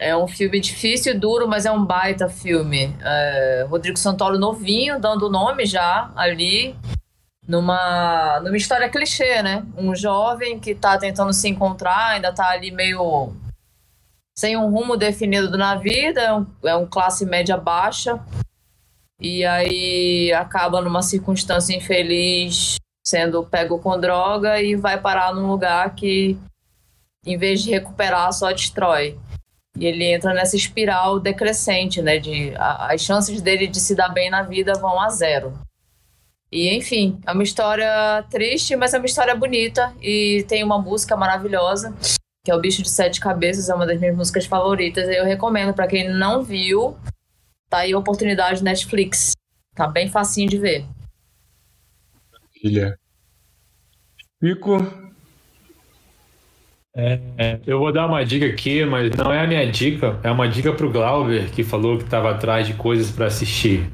É 0.00 0.16
um 0.16 0.26
filme 0.26 0.58
difícil 0.60 1.14
e 1.14 1.18
duro, 1.18 1.46
mas 1.46 1.64
é 1.64 1.70
um 1.70 1.84
baita 1.84 2.28
filme. 2.28 2.94
É, 3.00 3.66
Rodrigo 3.68 3.96
Santoro 3.96 4.36
novinho, 4.36 5.00
dando 5.00 5.30
nome 5.30 5.64
já 5.64 6.10
ali. 6.16 6.76
Numa, 7.46 8.40
numa 8.40 8.56
história 8.56 8.88
clichê, 8.88 9.42
né? 9.42 9.64
Um 9.76 9.94
jovem 9.94 10.58
que 10.58 10.74
tá 10.74 10.98
tentando 10.98 11.32
se 11.32 11.48
encontrar, 11.48 12.12
ainda 12.12 12.32
tá 12.32 12.48
ali 12.48 12.70
meio 12.70 13.32
sem 14.38 14.56
um 14.56 14.70
rumo 14.70 14.96
definido 14.96 15.56
na 15.56 15.76
vida, 15.76 16.20
é 16.20 16.34
um, 16.34 16.46
é 16.64 16.76
um 16.76 16.86
classe 16.86 17.24
média 17.24 17.56
baixa, 17.56 18.20
e 19.18 19.44
aí 19.46 20.30
acaba 20.34 20.82
numa 20.82 21.00
circunstância 21.00 21.74
infeliz 21.74 22.76
sendo 23.06 23.44
pego 23.44 23.78
com 23.78 23.98
droga 23.98 24.60
e 24.60 24.74
vai 24.74 25.00
parar 25.00 25.32
num 25.32 25.46
lugar 25.46 25.94
que, 25.94 26.36
em 27.24 27.38
vez 27.38 27.62
de 27.62 27.70
recuperar, 27.70 28.32
só 28.32 28.50
destrói. 28.50 29.18
E 29.78 29.86
ele 29.86 30.04
entra 30.04 30.34
nessa 30.34 30.56
espiral 30.56 31.20
decrescente, 31.20 32.02
né? 32.02 32.18
De, 32.18 32.52
a, 32.56 32.92
as 32.92 33.00
chances 33.00 33.40
dele 33.40 33.68
de 33.68 33.78
se 33.78 33.94
dar 33.94 34.08
bem 34.08 34.28
na 34.28 34.42
vida 34.42 34.72
vão 34.74 35.00
a 35.00 35.08
zero. 35.08 35.56
E 36.50 36.74
enfim, 36.74 37.20
é 37.26 37.32
uma 37.32 37.42
história 37.42 38.24
triste, 38.30 38.76
mas 38.76 38.94
é 38.94 38.98
uma 38.98 39.06
história 39.06 39.34
bonita 39.34 39.92
e 40.00 40.44
tem 40.48 40.62
uma 40.62 40.80
música 40.80 41.16
maravilhosa, 41.16 41.94
que 42.44 42.50
é 42.50 42.54
o 42.54 42.60
Bicho 42.60 42.82
de 42.82 42.88
Sete 42.88 43.20
Cabeças, 43.20 43.68
é 43.68 43.74
uma 43.74 43.86
das 43.86 43.98
minhas 43.98 44.16
músicas 44.16 44.46
favoritas. 44.46 45.08
Eu 45.08 45.24
recomendo 45.24 45.74
para 45.74 45.86
quem 45.88 46.08
não 46.08 46.42
viu, 46.42 46.96
tá 47.68 47.78
aí 47.78 47.92
a 47.92 47.98
oportunidade 47.98 48.62
Netflix. 48.62 49.32
Tá 49.74 49.88
bem 49.88 50.08
facinho 50.08 50.48
de 50.48 50.58
ver. 50.58 50.84
Maravilha. 52.32 52.98
Pico, 54.38 54.78
É, 56.98 57.20
é, 57.36 57.60
eu 57.66 57.78
vou 57.78 57.92
dar 57.92 58.06
uma 58.06 58.24
dica 58.24 58.46
aqui, 58.46 58.82
mas 58.86 59.14
não 59.14 59.30
é 59.30 59.44
a 59.44 59.46
minha 59.46 59.70
dica, 59.70 60.18
é 60.22 60.30
uma 60.30 60.48
dica 60.48 60.72
pro 60.72 60.90
Glauber, 60.90 61.50
que 61.50 61.62
falou 61.62 61.98
que 61.98 62.04
estava 62.04 62.30
atrás 62.30 62.66
de 62.66 62.72
coisas 62.72 63.10
para 63.10 63.26
assistir. 63.26 63.90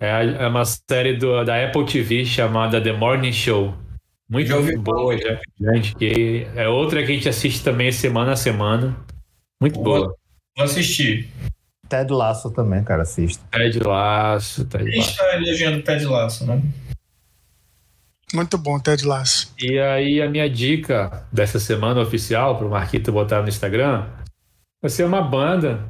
É, 0.00 0.08
é 0.10 0.46
uma 0.46 0.64
série 0.64 1.16
do- 1.16 1.42
da 1.44 1.64
Apple 1.64 1.86
TV 1.86 2.24
chamada 2.24 2.80
The 2.82 2.92
Morning 2.92 3.32
Show. 3.32 3.74
Muito 4.28 4.48
Já 4.48 4.56
ouvi 4.56 4.76
boa, 4.76 5.16
já, 5.16 5.40
gente. 5.60 5.94
Que 5.94 6.46
é 6.54 6.68
outra 6.68 7.04
que 7.04 7.12
a 7.12 7.14
gente 7.14 7.28
assiste 7.28 7.62
também 7.62 7.90
semana 7.92 8.32
a 8.32 8.36
semana. 8.36 8.96
Muito 9.60 9.80
Boa. 9.80 10.00
boa. 10.00 10.16
Vou 10.56 10.64
assistir. 10.64 11.30
Ted 11.88 12.12
Laço 12.12 12.50
também, 12.50 12.82
cara, 12.82 13.02
assista. 13.02 13.42
Ted 13.52 13.78
Laço, 13.78 14.64
Ted 14.64 14.84
Laço. 14.96 15.10
Está 15.10 15.32
a 15.32 15.36
legenda 15.36 15.76
do 15.76 15.82
Ted 15.84 16.04
Laço, 16.04 16.44
né? 16.46 16.60
Muito 18.34 18.58
bom, 18.58 18.78
Ted 18.80 19.06
Lasso. 19.06 19.54
E 19.58 19.78
aí 19.78 20.20
a 20.20 20.28
minha 20.28 20.50
dica 20.50 21.24
dessa 21.32 21.60
semana 21.60 22.00
oficial 22.00 22.56
para 22.58 22.66
o 22.66 22.70
Marquito 22.70 23.12
botar 23.12 23.40
no 23.42 23.48
Instagram 23.48 24.08
vai 24.82 24.90
ser 24.90 25.04
uma 25.04 25.22
banda 25.22 25.86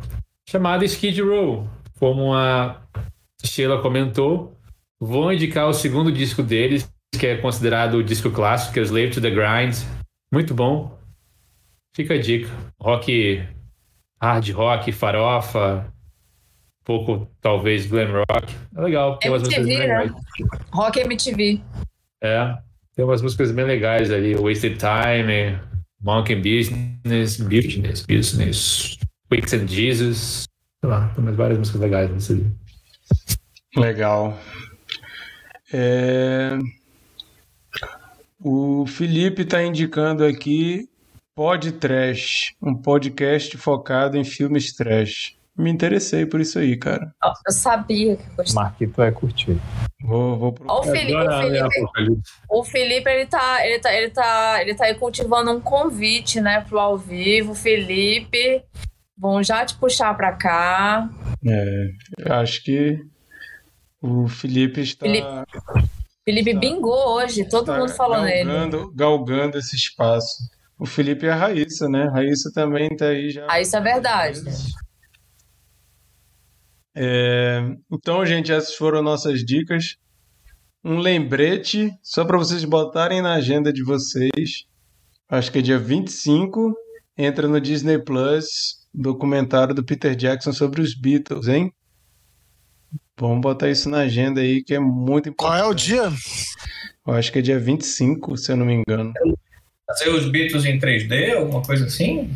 chamada 0.49 0.85
Skid 0.85 1.23
Row. 1.23 1.67
Como 1.99 2.35
a 2.35 2.83
Sheila 3.45 3.81
comentou, 3.83 4.59
vou 5.01 5.33
indicar 5.33 5.69
o 5.69 5.73
segundo 5.73 6.11
disco 6.11 6.43
deles, 6.43 6.89
que 7.19 7.27
é 7.27 7.37
considerado 7.37 7.95
o 7.95 8.05
disco 8.05 8.31
clássico, 8.31 8.75
que 8.75 8.81
é 8.81 8.83
Slave 8.83 9.11
to 9.11 9.21
the 9.21 9.31
Grind. 9.31 9.77
Muito 10.33 10.55
bom. 10.55 10.99
Fica 11.95 12.15
a 12.15 12.21
dica. 12.21 12.51
Rock, 12.81 13.43
hard 14.21 14.51
rock, 14.51 14.93
farofa, 14.93 15.93
pouco 16.85 17.31
talvez 17.41 17.87
glam 17.87 18.13
rock. 18.13 18.55
É 18.77 18.81
legal. 18.81 19.19
Tem 19.19 19.31
umas 19.31 19.43
MTV, 19.43 19.63
músicas 19.63 19.89
né? 19.89 20.15
Rock 20.73 21.01
MTV. 21.01 21.61
É, 22.23 22.59
tem 22.95 23.05
umas 23.05 23.21
músicas 23.21 23.53
bem 23.53 23.65
legais 23.65 24.11
ali, 24.11 24.35
Wasted 24.35 24.79
Time, 24.79 25.59
Monkey 26.01 26.37
Business, 26.37 27.39
Business, 27.39 28.07
Business, 28.07 28.99
Quicks 29.31 29.53
and 29.53 29.67
Jesus, 29.67 30.45
sei 30.81 30.91
lá, 30.91 31.09
tem 31.09 31.23
umas 31.25 31.37
várias 31.37 31.59
músicas 31.59 31.81
legais 31.81 32.11
nesse 32.11 32.33
ali. 32.33 32.47
Legal. 33.77 34.39
É, 35.73 36.59
O 38.41 38.87
Felipe 38.87 39.43
está 39.43 39.63
indicando 39.63 40.25
aqui 40.25 40.89
Pod 41.35 41.73
Trash, 41.73 42.55
um 42.63 42.75
podcast 42.75 43.57
focado 43.59 44.17
em 44.17 44.25
filmes 44.25 44.73
trash. 44.75 45.35
Me 45.59 45.71
interessei 45.71 46.27
por 46.27 46.41
isso 46.41 46.59
aí, 46.59 46.77
cara. 46.77 47.15
Eu 47.47 47.53
sabia 47.53 48.17
que 48.17 48.25
gostava. 48.37 48.67
Marquito 48.67 48.95
vai 48.97 49.11
curtir. 49.11 49.57
Vou, 50.03 50.37
vou 50.37 50.55
o. 50.69 50.83
Felipe, 50.83 51.13
o 51.13 51.19
Agora, 51.19 51.71
Felipe, 51.95 52.23
o 52.51 52.65
Felipe, 52.65 53.11
ele 53.11 53.27
tá, 53.27 53.67
ele 53.67 53.79
tá, 53.81 53.95
ele 53.95 54.11
tá, 54.11 54.63
ele 54.63 54.75
tá 54.75 54.85
aí 54.85 54.95
cultivando 54.95 55.51
um 55.51 55.61
convite, 55.61 56.41
né, 56.43 56.61
pro 56.61 56.79
ao 56.79 56.99
vivo. 56.99 57.55
Felipe, 57.55 58.63
vão 59.19 59.43
já 59.43 59.65
te 59.65 59.75
puxar 59.77 60.15
pra 60.15 60.33
cá. 60.33 61.09
Eu 61.43 62.35
acho 62.35 62.63
que 62.63 63.01
o 64.03 64.29
Felipe 64.29 64.81
está, 64.81 65.07
Felipe, 65.07 65.27
Felipe 66.25 66.55
Tá. 66.55 66.61
bingou 66.61 67.15
hoje, 67.17 67.49
todo 67.49 67.63
está 67.71 67.79
mundo 67.79 67.93
falou 67.95 68.23
nele. 68.23 68.45
galgando, 68.45 68.93
galgando 68.95 69.59
esse 69.59 69.77
espaço. 69.77 70.37
O 70.79 70.85
Felipe 70.85 71.27
é 71.27 71.31
a 71.31 71.37
Raíssa, 71.37 71.89
né? 71.89 72.05
A 72.09 72.11
Raíssa 72.11 72.51
também 72.53 72.89
está 72.93 73.07
aí 73.09 73.31
já. 73.31 73.47
Isso 73.61 73.77
é 73.77 73.81
verdade. 73.81 74.41
É, 76.95 77.61
então, 77.93 78.25
gente, 78.25 78.53
essas 78.53 78.75
foram 78.75 79.03
nossas 79.03 79.45
dicas. 79.45 79.97
Um 80.85 80.99
lembrete, 80.99 81.91
só 82.03 82.25
para 82.25 82.39
vocês 82.39 82.65
botarem 82.65 83.21
na 83.21 83.35
agenda 83.35 83.73
de 83.73 83.83
vocês. 83.83 84.65
Acho 85.29 85.51
que 85.51 85.59
é 85.59 85.63
dia 85.63 85.79
25, 85.79 86.75
entra 87.19 87.49
no 87.49 87.61
Disney 87.61 87.99
Plus, 87.99 88.47
documentário 88.95 89.75
do 89.75 89.85
Peter 89.85 90.15
Jackson 90.15 90.53
sobre 90.53 90.81
os 90.81 90.95
Beatles, 90.99 91.49
hein? 91.49 91.73
Vamos 93.19 93.41
botar 93.41 93.71
isso 93.71 93.89
na 93.89 94.01
agenda 94.01 94.41
aí, 94.43 94.63
que 94.63 94.75
é 94.75 94.79
muito 94.79 95.33
Qual 95.35 95.51
importante. 95.53 95.95
é 95.95 96.03
o 96.03 96.09
dia? 96.09 96.19
Eu 97.07 97.15
acho 97.15 97.33
que 97.33 97.39
é 97.39 97.43
dia 97.43 97.59
25, 97.59 98.37
se 98.37 98.53
eu 98.53 98.57
não 98.57 98.67
me 98.67 98.75
engano. 98.75 99.13
Fazer 99.89 100.11
os 100.11 100.29
Beatles 100.29 100.65
em 100.65 100.79
3D, 100.79 101.35
alguma 101.37 101.63
coisa 101.63 101.87
assim? 101.87 102.31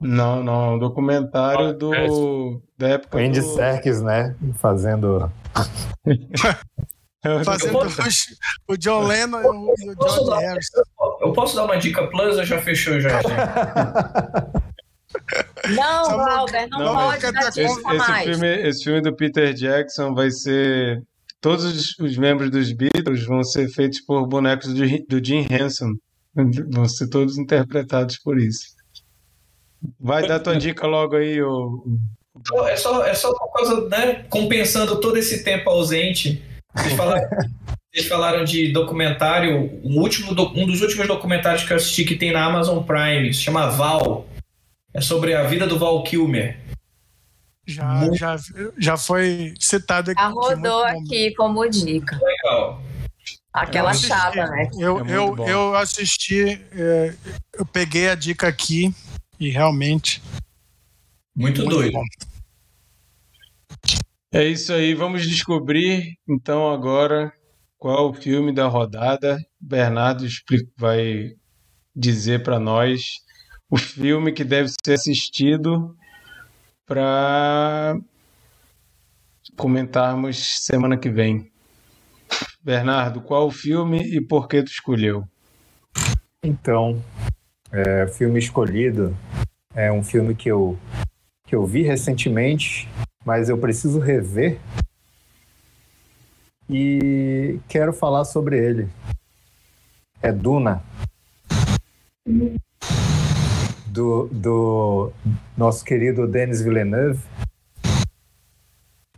Não, 0.00 0.44
não, 0.44 0.64
é 0.66 0.70
um 0.74 0.78
documentário 0.78 1.72
do, 1.72 2.60
da 2.76 2.88
época 2.90 3.16
O 3.16 3.20
Andy 3.20 3.40
do... 3.40 3.54
Serkis, 3.54 4.02
né? 4.02 4.36
Fazendo. 4.60 5.32
Fazendo 7.44 7.78
os- 7.78 8.26
o 8.68 8.76
John 8.76 9.02
Lennon 9.04 9.40
e 9.42 9.88
o, 9.88 9.92
o 9.92 9.94
dar- 10.30 10.38
Harrison. 10.38 10.82
Eu 11.22 11.32
posso 11.32 11.56
dar 11.56 11.64
uma 11.64 11.76
dica 11.76 12.06
plus 12.06 12.36
ou 12.36 12.44
já 12.44 12.60
fechou 12.62 13.00
já? 13.00 13.08
Não, 15.74 16.04
Só 16.04 16.16
não, 16.16 16.78
Não, 16.78 16.94
pode 16.94 17.32
dar 17.32 17.48
Esse, 17.48 17.60
dica 17.60 17.72
esse 17.72 17.82
mais. 17.98 18.24
filme, 18.28 18.68
esse 18.68 18.84
filme 18.84 19.00
do 19.00 19.14
Peter 19.16 19.52
Jackson 19.54 20.14
vai 20.14 20.30
ser. 20.30 21.02
Todos 21.40 21.64
os, 21.64 21.98
os 21.98 22.16
membros 22.16 22.50
dos 22.50 22.72
Beatles 22.72 23.24
vão 23.24 23.42
ser 23.42 23.68
feitos 23.68 24.00
por 24.00 24.26
bonecos 24.26 24.72
do, 24.72 24.82
do 25.08 25.24
Jim 25.24 25.46
Henson. 25.50 25.92
Vão 26.72 26.86
ser 26.88 27.08
todos 27.08 27.38
interpretados 27.38 28.18
por 28.18 28.38
isso. 28.38 28.66
Vai 30.00 30.26
dar 30.26 30.40
tua 30.40 30.56
dica 30.56 30.86
logo 30.86 31.16
aí, 31.16 31.40
ô. 31.42 31.84
É 32.66 32.76
só, 32.76 33.04
é 33.06 33.14
só 33.14 33.32
por 33.32 33.52
causa, 33.52 33.88
né? 33.88 34.24
Compensando 34.28 35.00
todo 35.00 35.16
esse 35.16 35.42
tempo 35.44 35.70
ausente. 35.70 36.42
Vocês 36.74 36.92
falaram, 36.96 37.28
vocês 37.94 38.08
falaram 38.08 38.44
de 38.44 38.72
documentário. 38.72 39.70
Um, 39.84 40.00
último, 40.00 40.34
do- 40.34 40.48
um 40.58 40.66
dos 40.66 40.82
últimos 40.82 41.06
documentários 41.06 41.64
que 41.64 41.72
eu 41.72 41.76
assisti 41.76 42.04
que 42.04 42.16
tem 42.16 42.32
na 42.32 42.44
Amazon 42.44 42.82
Prime 42.82 43.32
se 43.32 43.40
chama 43.40 43.68
Val. 43.70 44.26
É 44.96 45.00
sobre 45.02 45.34
a 45.34 45.42
vida 45.44 45.66
do 45.66 45.78
Val 45.78 46.02
Kilmer. 46.04 46.58
Já, 47.66 48.08
já, 48.14 48.36
já 48.78 48.96
foi 48.96 49.52
citado 49.60 50.10
aqui. 50.10 50.20
Já 50.22 50.30
muito 50.30 50.40
rodou 50.48 50.84
aqui 50.84 51.34
como 51.34 51.68
dica. 51.68 52.18
Legal. 52.22 52.82
Aquela 53.52 53.88
Eu 53.88 53.90
assisti. 53.90 54.08
chata, 54.08 54.46
né? 54.46 54.70
Eu, 54.78 54.98
É 54.98 55.02
muito 55.02 55.12
eu, 55.12 55.36
bom. 55.36 55.48
eu 55.48 55.74
assisti, 55.74 56.62
é, 56.72 57.14
eu 57.54 57.66
peguei 57.66 58.08
a 58.08 58.14
dica 58.14 58.48
aqui 58.48 58.94
e 59.38 59.50
realmente. 59.50 60.22
Muito, 61.34 61.62
muito 61.62 61.74
doido. 61.76 61.92
bom. 61.92 62.04
É 64.32 64.44
isso 64.44 64.72
aí, 64.72 64.94
vamos 64.94 65.26
descobrir 65.28 66.14
então 66.28 66.70
agora 66.72 67.32
qual 67.78 68.10
o 68.10 68.14
filme 68.14 68.52
da 68.52 68.66
rodada. 68.66 69.38
Bernardo 69.60 70.26
vai 70.78 71.32
dizer 71.94 72.42
para 72.42 72.58
nós 72.58 73.25
o 73.70 73.76
filme 73.76 74.32
que 74.32 74.44
deve 74.44 74.70
ser 74.84 74.94
assistido 74.94 75.96
para 76.86 77.98
comentarmos 79.56 80.64
semana 80.64 80.96
que 80.96 81.10
vem. 81.10 81.50
Bernardo, 82.62 83.20
qual 83.20 83.46
o 83.46 83.50
filme 83.50 84.02
e 84.02 84.20
por 84.20 84.48
que 84.48 84.62
tu 84.62 84.70
escolheu? 84.70 85.24
Então, 86.42 87.02
é, 87.72 88.04
o 88.04 88.08
filme 88.08 88.38
escolhido 88.38 89.16
é 89.74 89.90
um 89.90 90.02
filme 90.02 90.34
que 90.34 90.48
eu, 90.48 90.78
que 91.46 91.54
eu 91.54 91.66
vi 91.66 91.82
recentemente, 91.82 92.88
mas 93.24 93.48
eu 93.48 93.58
preciso 93.58 93.98
rever. 93.98 94.60
E 96.68 97.60
quero 97.68 97.92
falar 97.92 98.24
sobre 98.24 98.58
ele. 98.58 98.88
É 100.20 100.32
Duna. 100.32 100.82
Do, 103.96 104.28
do 104.30 105.10
nosso 105.56 105.82
querido 105.82 106.26
Denis 106.28 106.60
Villeneuve. 106.60 107.18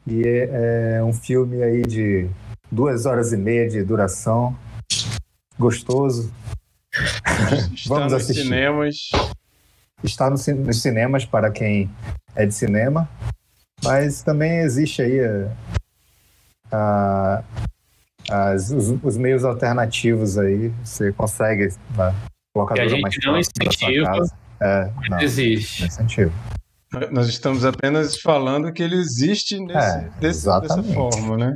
E 0.07 0.23
é, 0.25 0.97
é 0.99 1.05
um 1.05 1.13
filme 1.13 1.61
aí 1.65 1.83
de 1.83 2.31
duas 2.71 3.05
horas 3.05 3.33
e 3.33 3.37
meia 3.37 3.69
de 3.69 3.83
duração. 3.83 4.57
Gostoso. 5.59 6.33
Está 7.75 7.89
Vamos 7.89 8.13
nos 8.13 8.23
assistir. 8.23 8.45
cinemas. 8.45 9.11
Está 10.05 10.31
no 10.31 10.37
nos 10.65 10.81
cinemas 10.81 11.25
para 11.25 11.51
quem 11.51 11.91
é 12.37 12.47
de 12.47 12.55
cinema, 12.55 13.09
mas 13.83 14.23
também 14.23 14.59
existe 14.59 15.03
aí 15.03 15.19
a- 15.21 15.51
a- 16.71 17.43
as- 18.31 18.71
os, 18.71 18.95
os 19.03 19.17
meios 19.17 19.45
alternativos 19.45 20.39
aí. 20.39 20.69
Você 20.85 21.13
consegue 21.13 21.69
na 21.97 22.15
locadora 22.57 22.87
Que 22.89 22.95
a 22.95 22.97
gente 22.97 23.03
mais 23.03 23.17
não 23.27 23.39
incentiva. 23.41 24.29
É, 24.61 24.91
não, 25.09 25.21
Existe. 25.21 25.81
não 25.83 25.87
incentivo. 25.89 26.33
Nós 27.13 27.29
estamos 27.29 27.65
apenas 27.65 28.19
falando 28.21 28.73
que 28.73 28.83
ele 28.83 28.97
existe 28.97 29.61
nesse, 29.61 29.79
É, 29.99 30.11
desse- 30.21 30.61
dessa 30.61 30.83
forma, 30.83 31.37
né? 31.37 31.55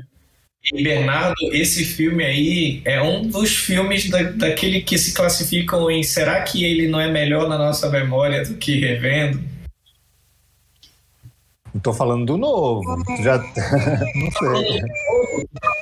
E 0.73 0.85
Bernardo, 0.85 1.35
esse 1.53 1.85
filme 1.85 2.23
aí 2.25 2.83
é 2.85 3.03
um 3.03 3.27
dos 3.27 3.57
filmes 3.57 4.09
da, 4.09 4.23
daquele 4.23 4.81
que 4.83 4.97
se 4.97 5.13
classificam 5.13 5.91
em 5.91 6.05
será 6.05 6.43
que 6.43 6.65
ele 6.65 6.87
não 6.87 7.01
é 7.01 7.11
melhor 7.11 7.49
na 7.49 7.59
nossa 7.59 7.89
memória 7.91 8.45
do 8.45 8.55
que 8.55 8.79
revendo? 8.79 9.43
Não 11.75 11.81
tô 11.81 11.93
falando 11.93 12.27
do 12.27 12.37
novo. 12.37 12.83
Tu 13.17 13.23
Já... 13.25 13.39
não 14.15 14.31
sei. 14.31 14.81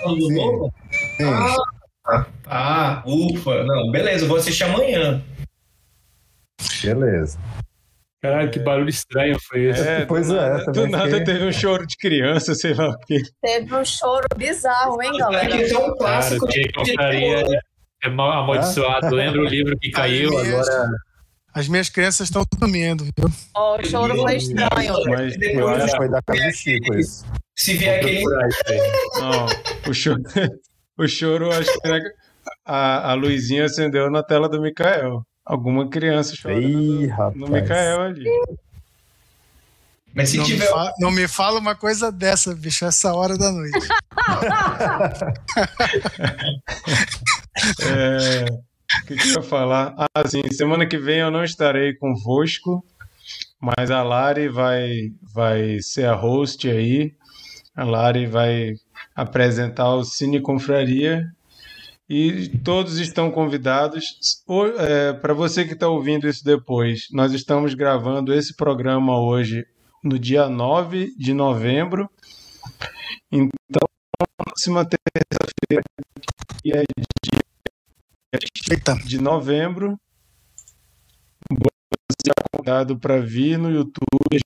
Falando 0.02 0.18
do 0.18 0.30
novo? 0.32 0.74
Sim. 1.18 1.24
Ah, 2.06 2.26
ah, 2.46 3.02
ufa. 3.04 3.64
Não, 3.64 3.90
beleza, 3.90 4.24
eu 4.24 4.28
vou 4.28 4.38
assistir 4.38 4.64
amanhã. 4.64 5.22
Beleza. 6.84 7.38
Caralho, 8.22 8.50
que 8.50 8.58
barulho 8.58 8.90
estranho 8.90 9.38
foi 9.48 9.64
esse. 9.70 9.80
É, 9.80 10.04
Pois 10.04 10.28
do 10.28 10.36
é, 10.36 10.50
nada, 10.50 10.72
do 10.72 10.86
nada 10.88 11.04
fiquei- 11.04 11.24
teve 11.24 11.44
um 11.46 11.52
choro 11.52 11.86
de 11.86 11.96
criança, 11.96 12.54
sei 12.54 12.74
lá 12.74 12.90
o 12.90 12.98
quê. 13.06 13.22
Teve 13.42 13.74
um 13.74 13.84
choro 13.84 14.26
bizarro, 14.36 15.02
hein, 15.02 15.16
galera? 15.16 15.54
É 15.54 15.78
um 15.78 15.80
Cara, 15.80 15.96
clássico 15.96 16.46
que 16.46 16.62
de 16.62 16.94
é 18.02 18.08
mal 18.10 18.30
amaldiçoado. 18.42 19.14
Lembra 19.14 19.40
o 19.40 19.44
livro 19.44 19.74
que 19.78 19.90
caiu? 19.90 20.36
As 20.38 20.46
minhas- 20.46 20.68
Agora 20.68 20.90
As 21.54 21.66
minhas 21.68 21.88
crianças 21.88 22.28
estão 22.28 22.44
dormindo, 22.58 23.04
viu? 23.04 23.30
Ó, 23.56 23.78
o 23.80 23.84
choro 23.86 24.14
foi 24.18 24.36
estranho. 24.36 24.94
Mas 25.08 25.32
Eu 25.34 25.38
Depois, 25.40 25.82
acho 25.82 25.90
que 25.92 25.96
foi 25.96 26.08
da 26.10 26.22
casa 26.22 26.42
do 26.44 26.52
Chico 26.52 26.94
isso. 26.94 27.24
se 27.58 27.74
vier 27.76 28.00
aquele 28.00 28.22
não, 29.18 29.46
o 29.90 29.94
choro, 29.94 30.22
o 30.98 31.08
choro 31.08 31.50
acho 31.52 31.72
que 31.80 31.88
era- 31.88 32.12
a, 32.64 33.10
a 33.10 33.14
luzinha 33.14 33.64
acendeu 33.64 34.10
na 34.10 34.22
tela 34.22 34.48
do 34.48 34.60
Mikael. 34.62 35.22
Alguma 35.50 35.88
criança 35.88 36.36
chorando 36.36 36.60
Ih, 36.62 37.06
no 37.08 37.16
rapaz. 37.16 37.50
Mikael 37.50 38.00
ali. 38.02 38.24
Mas 40.14 40.28
se 40.28 40.36
Não 40.36 40.44
me, 40.44 40.50
tiver 40.50 40.68
fa- 40.68 40.94
não 41.00 41.10
me 41.10 41.26
fala 41.26 41.58
uma 41.58 41.74
coisa 41.74 42.12
dessa, 42.12 42.54
bicho, 42.54 42.84
essa 42.84 43.12
hora 43.12 43.36
da 43.36 43.50
noite. 43.50 43.80
É, 47.84 48.44
o 49.02 49.06
que, 49.06 49.16
que 49.16 49.28
eu 49.28 49.34
ia 49.34 49.42
falar? 49.42 49.94
Ah, 49.98 50.26
sim, 50.28 50.42
semana 50.52 50.86
que 50.86 50.96
vem 50.98 51.18
eu 51.18 51.30
não 51.30 51.44
estarei 51.44 51.94
convosco, 51.94 52.82
mas 53.60 53.90
a 53.90 54.02
Lari 54.02 54.48
vai, 54.48 55.12
vai 55.34 55.78
ser 55.80 56.06
a 56.06 56.14
host 56.14 56.68
aí. 56.70 57.12
A 57.76 57.84
Lari 57.84 58.26
vai 58.26 58.74
apresentar 59.14 59.94
o 59.94 60.04
Cine 60.04 60.40
Confraria 60.40 61.26
e 62.10 62.58
todos 62.64 62.98
estão 62.98 63.30
convidados. 63.30 64.04
Para 65.22 65.32
você 65.32 65.64
que 65.64 65.74
está 65.74 65.88
ouvindo 65.88 66.28
isso 66.28 66.44
depois, 66.44 67.06
nós 67.12 67.32
estamos 67.32 67.72
gravando 67.74 68.34
esse 68.34 68.56
programa 68.56 69.16
hoje 69.20 69.64
no 70.02 70.18
dia 70.18 70.48
9 70.48 71.14
de 71.16 71.32
novembro. 71.32 72.10
Então, 73.30 73.86
próxima 74.36 74.84
terça-feira, 74.84 75.82
que 76.60 76.72
é 76.76 76.82
Eita, 78.70 78.94
de 79.04 79.20
novembro. 79.20 79.96
Você 81.50 82.30
é 82.30 82.32
convidado 82.52 82.98
para 82.98 83.20
vir 83.20 83.56
no 83.58 83.70
YouTube, 83.70 84.40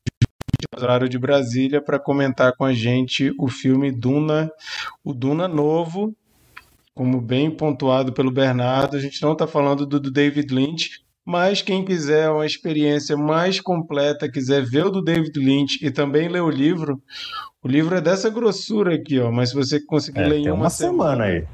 horário 0.77 1.09
de 1.09 1.19
Brasília, 1.19 1.83
para 1.83 1.99
comentar 1.99 2.55
com 2.57 2.65
a 2.65 2.73
gente 2.73 3.33
o 3.39 3.49
filme 3.49 3.93
Duna, 3.93 4.51
o 5.03 5.13
Duna 5.13 5.47
novo, 5.47 6.15
como 6.95 7.21
bem 7.21 7.51
pontuado 7.51 8.13
pelo 8.13 8.31
Bernardo. 8.31 8.97
A 8.97 9.01
gente 9.01 9.21
não 9.23 9.33
está 9.33 9.47
falando 9.47 9.85
do, 9.85 9.99
do 9.99 10.11
David 10.11 10.55
Lynch, 10.55 10.91
mas 11.27 11.61
quem 11.63 11.85
quiser 11.85 12.31
uma 12.31 12.47
experiência 12.47 13.17
mais 13.17 13.61
completa, 13.61 14.31
quiser 14.31 14.65
ver 14.65 14.87
o 14.87 14.91
do 14.91 15.03
David 15.03 15.39
Lynch 15.39 15.79
e 15.85 15.91
também 15.91 16.29
ler 16.29 16.43
o 16.43 16.51
livro, 16.51 17.03
o 17.63 17.69
livro 17.69 17.97
é 17.97 18.01
dessa 18.01 18.29
grossura 18.31 18.95
aqui, 18.95 19.19
ó. 19.19 19.33
Mas 19.33 19.49
se 19.51 19.55
você 19.55 19.81
conseguir 19.81 20.21
É, 20.21 20.29
ler 20.29 20.39
em 20.39 20.45
tem 20.45 20.53
uma 20.53 20.71
semana 20.71 21.25
aí. 21.25 21.45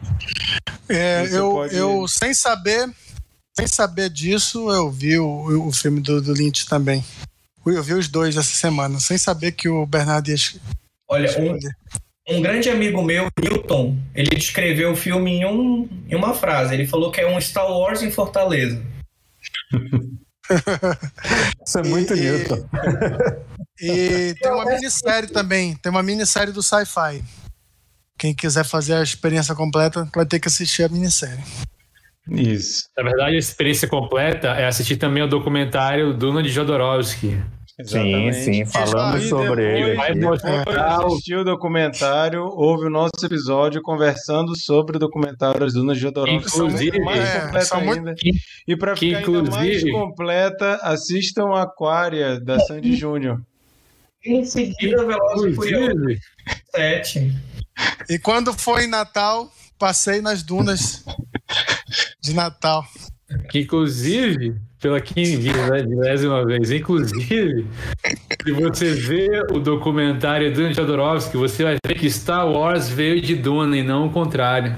é, 0.89 1.27
eu, 1.31 1.51
pode- 1.53 1.75
eu, 1.77 2.07
sem 2.09 2.35
saber, 2.35 2.91
sem 3.57 3.67
saber 3.67 4.11
disso, 4.11 4.71
eu 4.71 4.91
vi 4.91 5.19
o, 5.19 5.69
o 5.69 5.73
filme 5.73 6.01
do, 6.01 6.21
do 6.21 6.33
Lynch 6.33 6.67
também. 6.69 7.05
Eu 7.65 7.83
vi 7.83 7.93
os 7.95 8.09
dois 8.09 8.37
essa 8.37 8.55
semana, 8.55 8.99
sem 8.99 9.17
saber 9.19 9.53
que 9.53 9.69
o 9.69 9.87
Bernardo 9.87 10.29
ia 10.29 10.37
Olha, 11.09 11.29
um. 11.39 11.59
Um 12.29 12.41
grande 12.41 12.69
amigo 12.69 13.03
meu, 13.03 13.29
Newton, 13.43 13.97
ele 14.15 14.31
descreveu 14.37 14.93
o 14.93 14.97
filme 14.97 15.31
em, 15.33 15.45
um, 15.47 15.89
em 16.09 16.15
uma 16.15 16.35
frase. 16.35 16.75
Ele 16.75 16.87
falou 16.87 17.11
que 17.11 17.21
é 17.21 17.27
um 17.29 17.41
Star 17.41 17.69
Wars 17.71 18.03
em 18.03 18.11
Fortaleza. 18.11 18.81
Isso 21.67 21.79
é 21.79 21.83
muito 21.83 22.15
E- 22.15 22.21
Newton. 22.21 22.69
E 23.83 24.35
tem 24.35 24.53
uma 24.53 24.67
minissérie 24.67 25.31
também, 25.31 25.75
tem 25.77 25.91
uma 25.91 26.03
minissérie 26.03 26.53
do 26.53 26.63
Sci-Fi. 26.63 27.25
Quem 28.19 28.35
quiser 28.35 28.63
fazer 28.63 28.93
a 28.93 29.03
experiência 29.03 29.55
completa 29.55 30.07
vai 30.15 30.27
ter 30.27 30.39
que 30.39 30.49
assistir 30.49 30.83
a 30.83 30.89
minissérie. 30.91 31.43
Isso. 32.31 32.83
Na 32.95 33.03
verdade, 33.03 33.37
a 33.37 33.39
experiência 33.39 33.89
completa 33.89 34.49
é 34.49 34.67
assistir 34.67 34.99
também 34.99 35.23
o 35.23 35.27
documentário 35.27 36.13
Duna 36.13 36.43
de 36.43 36.51
Jodorowsky. 36.51 37.43
Sim, 37.85 38.33
sim, 38.33 38.65
falamos 38.65 39.25
E 39.25 39.29
sobre 39.29 39.65
ele. 39.65 39.97
Depois 40.15 40.41
de 40.43 40.79
assistir 40.79 41.37
o 41.37 41.45
documentário, 41.45 42.43
houve 42.45 42.87
o 42.87 42.91
nosso 42.91 43.11
episódio 43.25 43.81
conversando 43.83 44.57
sobre 44.59 44.97
o 44.97 44.99
documentário 45.01 45.61
das 45.61 45.73
Dunas 45.73 45.97
de 45.97 46.03
Jodorowsky. 46.03 46.37
Inclusive, 46.47 46.97
São 46.97 47.05
mais 47.05 47.21
é, 47.21 47.41
completa 47.41 47.77
muito- 47.81 47.99
ainda. 47.99 48.15
que- 48.15 48.31
E 48.69 48.77
para 48.77 48.95
que 48.95 49.07
ficar 49.15 49.19
ainda 49.19 49.51
mais 49.51 49.65
inclusive- 49.67 49.91
completa, 49.93 50.75
assistam 50.83 51.55
a 51.55 51.63
Aquária 51.63 52.41
da 52.41 52.59
Sandy 52.61 52.95
Júnior. 52.97 53.41
Em 54.25 54.45
seguida, 54.45 55.05
Velozes 55.07 55.53
e 55.53 55.55
Furiosos 55.55 55.89
Inclusive, 55.95 56.21
7. 56.75 57.33
E 58.11 58.19
quando 58.19 58.53
foi 58.53 58.85
em 58.85 58.89
Natal, 58.89 59.51
passei 59.79 60.21
nas 60.21 60.43
dunas 60.43 61.03
de 62.21 62.35
Natal. 62.35 62.85
Que 63.49 63.61
inclusive, 63.61 64.57
pela 64.81 65.01
quinzésima 65.01 66.45
vez, 66.45 66.71
inclusive, 66.71 67.67
se 68.43 68.53
você 68.53 68.93
vê 68.93 69.43
o 69.51 69.59
documentário 69.59 70.53
de 70.53 70.73
Jodorowsky, 70.73 71.37
você 71.37 71.65
vai 71.65 71.77
ver 71.85 71.95
que 71.95 72.11
Star 72.11 72.49
Wars 72.51 72.89
veio 72.89 73.21
de 73.21 73.35
Duna 73.35 73.77
e 73.77 73.83
não 73.83 74.07
o 74.07 74.13
contrário. 74.13 74.75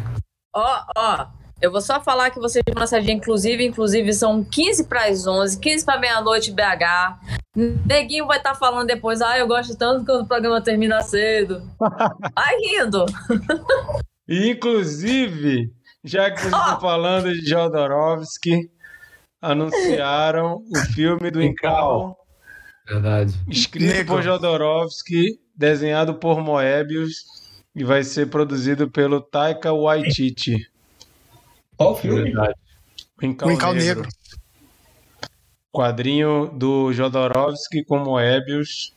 Ó, 0.54 0.82
ó, 0.96 1.26
eu 1.62 1.70
vou 1.70 1.80
só 1.80 2.00
falar 2.00 2.30
que 2.30 2.40
vocês 2.40 2.62
vão 2.66 2.80
nessa 2.80 3.00
dia, 3.00 3.12
inclusive, 3.12 3.64
inclusive 3.64 4.12
são 4.12 4.42
15 4.42 4.84
para 4.88 5.04
as 5.04 5.26
11, 5.26 5.60
15 5.60 5.84
para 5.84 6.00
meia-noite 6.00 6.50
BH. 6.50 7.38
Neguinho 7.86 8.26
vai 8.26 8.38
estar 8.38 8.56
falando 8.56 8.88
depois, 8.88 9.22
ah, 9.22 9.38
eu 9.38 9.46
gosto 9.46 9.76
tanto 9.76 10.04
quando 10.04 10.22
o 10.22 10.26
programa 10.26 10.60
termina 10.60 11.02
cedo. 11.02 11.62
Vai 11.78 12.56
rindo. 12.56 13.06
Inclusive, 14.28 15.70
já 16.04 16.30
que 16.30 16.40
vocês 16.40 16.52
estão 16.52 16.78
falando 16.80 17.32
de 17.32 17.48
Jodorowsky, 17.48 18.70
anunciaram 19.40 20.62
o 20.74 20.78
filme 20.94 21.30
do 21.30 21.42
Incal, 21.42 22.16
Verdade. 22.86 23.34
escrito 23.48 23.92
Nego. 23.92 24.14
por 24.14 24.22
Jodorowsky, 24.22 25.38
desenhado 25.56 26.14
por 26.14 26.40
Moebius 26.40 27.14
e 27.74 27.84
vai 27.84 28.02
ser 28.04 28.28
produzido 28.28 28.90
pelo 28.90 29.20
Taika 29.20 29.72
Waititi. 29.72 30.56
Qual 31.76 31.96
filme? 31.96 32.24
Verdade. 32.24 32.54
O 33.20 33.26
Incal, 33.26 33.48
O 33.48 33.52
Incal 33.52 33.74
Negro. 33.74 34.02
Negro. 34.02 34.08
Quadrinho 35.72 36.50
do 36.52 36.92
Jodorowsky 36.92 37.84
com 37.84 37.98
Moebius. 37.98 38.92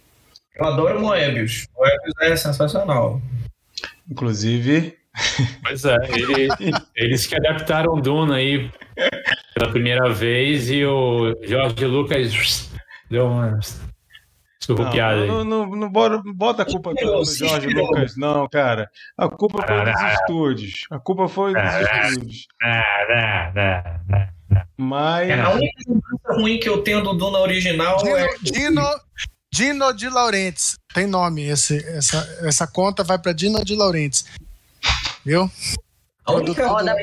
Eu 0.55 0.65
adoro 0.65 0.99
Moebius. 0.99 1.67
Moebius 1.75 2.13
é 2.21 2.35
sensacional. 2.35 3.21
Inclusive, 4.09 4.97
Pois 5.63 5.85
é, 5.85 5.95
ele- 6.13 6.49
eles 6.95 7.25
que 7.25 7.35
adaptaram 7.35 7.99
Duna 8.01 8.35
aí 8.35 8.69
pela 9.53 9.71
primeira 9.71 10.13
vez 10.13 10.69
e 10.69 10.83
o 10.85 11.35
Jorge 11.43 11.85
Lucas 11.85 12.69
deu 13.09 13.27
uma 13.27 13.51
não, 13.51 13.59
surrupiada 14.59 15.21
aí. 15.21 15.27
não, 15.27 15.43
não, 15.43 15.65
não 15.69 15.89
bota, 15.89 16.21
bota 16.35 16.61
a 16.63 16.65
culpa 16.65 16.93
toda 16.95 17.17
no 17.17 17.25
Jorge 17.25 17.67
Lucas, 17.67 18.17
não, 18.17 18.47
cara. 18.49 18.89
A 19.17 19.29
culpa 19.29 19.65
foi 19.65 19.85
dos 19.85 20.01
estúdios. 20.19 20.73
A 20.91 20.99
culpa 20.99 21.27
foi 21.27 21.53
dos 21.53 21.63
estúdios. 22.09 22.47
Ah, 22.61 23.51
não, 23.55 23.63
não, 23.63 24.29
não. 24.49 24.63
Mas. 24.77 25.31
A 25.31 25.51
única 25.51 25.81
lembrança 25.87 26.41
ruim 26.41 26.59
que 26.59 26.69
eu 26.69 26.81
tenho 26.81 27.01
do 27.01 27.13
Duna 27.13 27.39
original 27.39 27.97
é. 28.05 28.27
Dino, 28.41 28.81
Dino, 28.81 28.81
Dino 29.53 29.93
de 29.93 30.09
Laurentiis. 30.09 30.75
Tem 30.93 31.07
nome. 31.07 31.43
Esse, 31.47 31.77
essa, 31.89 32.17
essa 32.41 32.67
conta 32.67 33.03
vai 33.03 33.17
para 33.17 33.33
Dino 33.33 33.63
de 33.63 33.75
Laurentiis. 33.75 34.25
Viu? 35.25 35.49
A 36.25 36.33
única 36.33 36.67
coisa 36.67 36.95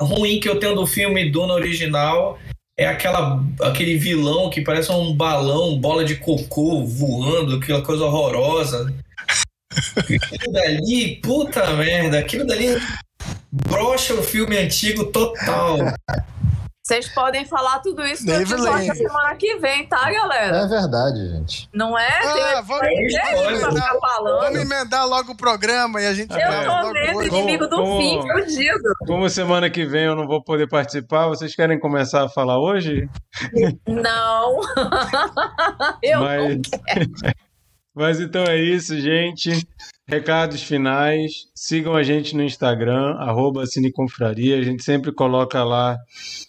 ruim 0.00 0.40
que 0.40 0.48
eu 0.48 0.58
tenho 0.58 0.74
do 0.74 0.86
filme 0.86 1.30
Duna 1.30 1.54
original 1.54 2.38
é 2.76 2.86
aquela, 2.86 3.42
aquele 3.62 3.98
vilão 3.98 4.50
que 4.50 4.60
parece 4.60 4.92
um 4.92 5.14
balão, 5.14 5.78
bola 5.78 6.04
de 6.04 6.16
cocô 6.16 6.84
voando, 6.84 7.56
aquela 7.56 7.82
coisa 7.82 8.04
horrorosa. 8.04 8.94
Aquilo 9.96 10.52
dali, 10.52 11.16
puta 11.16 11.72
merda, 11.72 12.18
aquilo 12.18 12.46
dali 12.46 12.80
brocha 13.50 14.14
o 14.14 14.22
filme 14.22 14.56
antigo 14.56 15.06
total. 15.06 15.78
Vocês 16.88 17.06
podem 17.10 17.44
falar 17.44 17.80
tudo 17.80 18.02
isso 18.06 18.24
no 18.24 18.32
episódio 18.32 18.86
da 18.86 18.94
semana 18.94 19.34
que 19.36 19.56
vem, 19.58 19.86
tá, 19.86 20.10
galera? 20.10 20.56
É 20.56 20.66
verdade, 20.66 21.28
gente. 21.28 21.68
Não 21.70 21.98
é? 21.98 22.08
Ah, 22.24 22.62
vamos, 22.62 22.86
emendar, 22.86 24.00
falando. 24.00 24.40
vamos 24.40 24.58
emendar 24.58 25.06
logo 25.06 25.32
o 25.32 25.36
programa 25.36 26.00
e 26.00 26.06
a 26.06 26.14
gente 26.14 26.32
Eu 26.32 26.80
tô 26.80 26.92
vendo 26.94 27.22
inimigo 27.24 27.66
do 27.66 27.76
Como- 27.76 28.00
fim, 28.00 28.22
fudido. 28.22 28.94
Como 29.06 29.28
semana 29.28 29.68
que 29.68 29.84
vem 29.84 30.04
eu 30.06 30.16
não 30.16 30.26
vou 30.26 30.42
poder 30.42 30.66
participar, 30.66 31.28
vocês 31.28 31.54
querem 31.54 31.78
começar 31.78 32.24
a 32.24 32.28
falar 32.30 32.58
hoje? 32.58 33.06
Não. 33.86 34.58
Eu 36.02 36.20
Mas, 36.20 36.56
não 36.56 37.32
mas 37.94 38.18
então 38.20 38.44
é 38.44 38.56
isso, 38.56 38.98
gente. 38.98 39.50
Recados 40.08 40.62
finais. 40.62 41.48
Sigam 41.54 41.94
a 41.94 42.02
gente 42.02 42.34
no 42.34 42.42
Instagram, 42.42 43.14
arroba 43.18 43.66
Cineconfraria. 43.66 44.58
A 44.58 44.62
gente 44.62 44.82
sempre 44.82 45.12
coloca 45.12 45.62
lá 45.62 45.98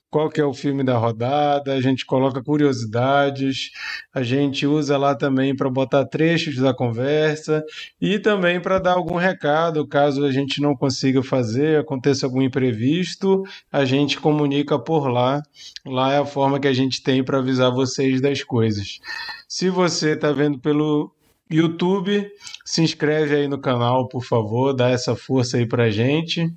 qual 0.09 0.29
que 0.29 0.41
é 0.41 0.45
o 0.45 0.53
filme 0.53 0.83
da 0.83 0.97
rodada, 0.97 1.73
a 1.73 1.81
gente 1.81 2.05
coloca 2.05 2.43
curiosidades, 2.43 3.71
a 4.13 4.23
gente 4.23 4.65
usa 4.65 4.97
lá 4.97 5.15
também 5.15 5.55
para 5.55 5.69
botar 5.69 6.05
trechos 6.05 6.55
da 6.55 6.73
conversa 6.73 7.63
e 8.01 8.17
também 8.17 8.59
para 8.59 8.79
dar 8.79 8.93
algum 8.93 9.15
recado, 9.15 9.87
caso 9.87 10.25
a 10.25 10.31
gente 10.31 10.61
não 10.61 10.75
consiga 10.75 11.21
fazer, 11.21 11.79
aconteça 11.79 12.25
algum 12.25 12.41
imprevisto, 12.41 13.43
a 13.71 13.85
gente 13.85 14.19
comunica 14.19 14.79
por 14.79 15.07
lá. 15.07 15.41
Lá 15.85 16.13
é 16.13 16.17
a 16.17 16.25
forma 16.25 16.59
que 16.59 16.67
a 16.67 16.73
gente 16.73 17.03
tem 17.03 17.23
para 17.23 17.37
avisar 17.37 17.71
vocês 17.71 18.19
das 18.19 18.43
coisas. 18.43 18.99
Se 19.47 19.69
você 19.69 20.13
está 20.13 20.31
vendo 20.31 20.59
pelo 20.59 21.11
YouTube, 21.51 22.29
se 22.63 22.81
inscreve 22.81 23.35
aí 23.35 23.47
no 23.47 23.59
canal, 23.59 24.07
por 24.07 24.23
favor, 24.23 24.73
dá 24.73 24.89
essa 24.89 25.15
força 25.15 25.57
aí 25.57 25.67
pra 25.67 25.89
gente 25.89 26.51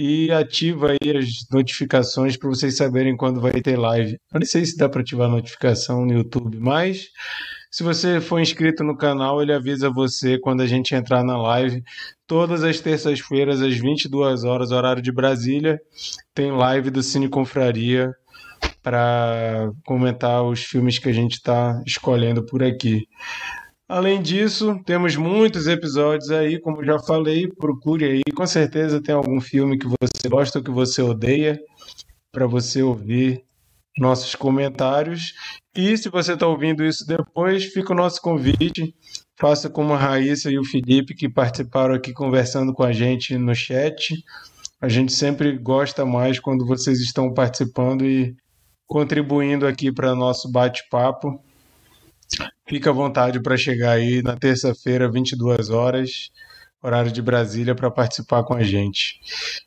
e 0.00 0.32
ativa 0.32 0.92
aí 0.92 1.18
as 1.18 1.46
notificações 1.52 2.34
para 2.34 2.48
vocês 2.48 2.74
saberem 2.74 3.14
quando 3.14 3.38
vai 3.38 3.52
ter 3.60 3.78
live. 3.78 4.16
Eu 4.32 4.40
não 4.40 4.46
sei 4.46 4.64
se 4.64 4.74
dá 4.74 4.88
para 4.88 5.02
ativar 5.02 5.28
a 5.28 5.30
notificação 5.30 6.06
no 6.06 6.14
YouTube, 6.14 6.58
mas 6.58 7.08
se 7.70 7.82
você 7.82 8.18
for 8.18 8.40
inscrito 8.40 8.82
no 8.82 8.96
canal, 8.96 9.42
ele 9.42 9.52
avisa 9.52 9.90
você 9.90 10.38
quando 10.38 10.62
a 10.62 10.66
gente 10.66 10.94
entrar 10.94 11.22
na 11.22 11.36
live. 11.36 11.82
Todas 12.26 12.64
as 12.64 12.80
terças-feiras, 12.80 13.60
às 13.60 13.76
22 13.76 14.42
horas, 14.42 14.70
horário 14.70 15.02
de 15.02 15.12
Brasília, 15.12 15.78
tem 16.34 16.50
live 16.50 16.88
do 16.88 17.02
Cine 17.02 17.28
Confraria 17.28 18.10
para 18.82 19.70
comentar 19.84 20.42
os 20.42 20.64
filmes 20.64 20.98
que 20.98 21.10
a 21.10 21.12
gente 21.12 21.34
está 21.34 21.78
escolhendo 21.86 22.42
por 22.46 22.62
aqui. 22.62 23.06
Além 23.90 24.22
disso, 24.22 24.80
temos 24.86 25.16
muitos 25.16 25.66
episódios 25.66 26.30
aí, 26.30 26.60
como 26.60 26.84
já 26.84 26.96
falei, 27.00 27.48
procure 27.48 28.04
aí. 28.04 28.22
Com 28.36 28.46
certeza 28.46 29.02
tem 29.02 29.12
algum 29.12 29.40
filme 29.40 29.76
que 29.76 29.86
você 29.88 30.28
gosta 30.28 30.60
ou 30.60 30.64
que 30.64 30.70
você 30.70 31.02
odeia 31.02 31.58
para 32.30 32.46
você 32.46 32.84
ouvir 32.84 33.42
nossos 33.98 34.36
comentários. 34.36 35.34
E 35.74 35.98
se 35.98 36.08
você 36.08 36.34
está 36.34 36.46
ouvindo 36.46 36.84
isso 36.84 37.04
depois, 37.04 37.64
fica 37.64 37.92
o 37.92 37.96
nosso 37.96 38.22
convite. 38.22 38.94
Faça 39.36 39.68
como 39.68 39.92
a 39.92 39.98
Raíssa 39.98 40.52
e 40.52 40.56
o 40.56 40.64
Felipe, 40.64 41.12
que 41.12 41.28
participaram 41.28 41.92
aqui 41.92 42.12
conversando 42.12 42.72
com 42.72 42.84
a 42.84 42.92
gente 42.92 43.36
no 43.36 43.56
chat. 43.56 44.14
A 44.80 44.88
gente 44.88 45.12
sempre 45.12 45.58
gosta 45.58 46.06
mais 46.06 46.38
quando 46.38 46.64
vocês 46.64 47.00
estão 47.00 47.34
participando 47.34 48.06
e 48.06 48.36
contribuindo 48.86 49.66
aqui 49.66 49.90
para 49.90 50.14
nosso 50.14 50.48
bate-papo. 50.48 51.42
Fica 52.68 52.90
à 52.90 52.92
vontade 52.92 53.40
para 53.40 53.56
chegar 53.56 53.92
aí 53.92 54.22
na 54.22 54.36
terça-feira, 54.36 55.10
22 55.10 55.70
horas, 55.70 56.30
horário 56.82 57.10
de 57.10 57.20
Brasília, 57.20 57.74
para 57.74 57.90
participar 57.90 58.44
com 58.44 58.54
a 58.54 58.62
gente. 58.62 59.20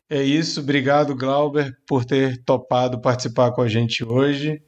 É 0.09 0.23
isso, 0.23 0.61
obrigado, 0.61 1.15
Glauber, 1.15 1.77
por 1.85 2.05
ter 2.05 2.41
topado 2.43 3.01
participar 3.01 3.51
com 3.51 3.61
a 3.61 3.67
gente 3.67 4.03
hoje. 4.03 4.61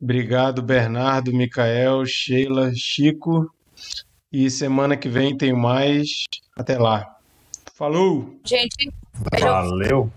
Obrigado, 0.00 0.62
Bernardo, 0.62 1.32
Micael, 1.32 2.04
Sheila, 2.06 2.72
Chico. 2.74 3.52
E 4.32 4.50
semana 4.50 4.96
que 4.96 5.08
vem 5.08 5.36
tem 5.36 5.52
mais. 5.52 6.24
Até 6.56 6.78
lá. 6.78 7.16
Falou! 7.74 8.38
Gente, 8.44 8.92
Valeu. 9.40 10.12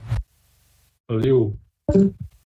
Valeu. 1.10 1.58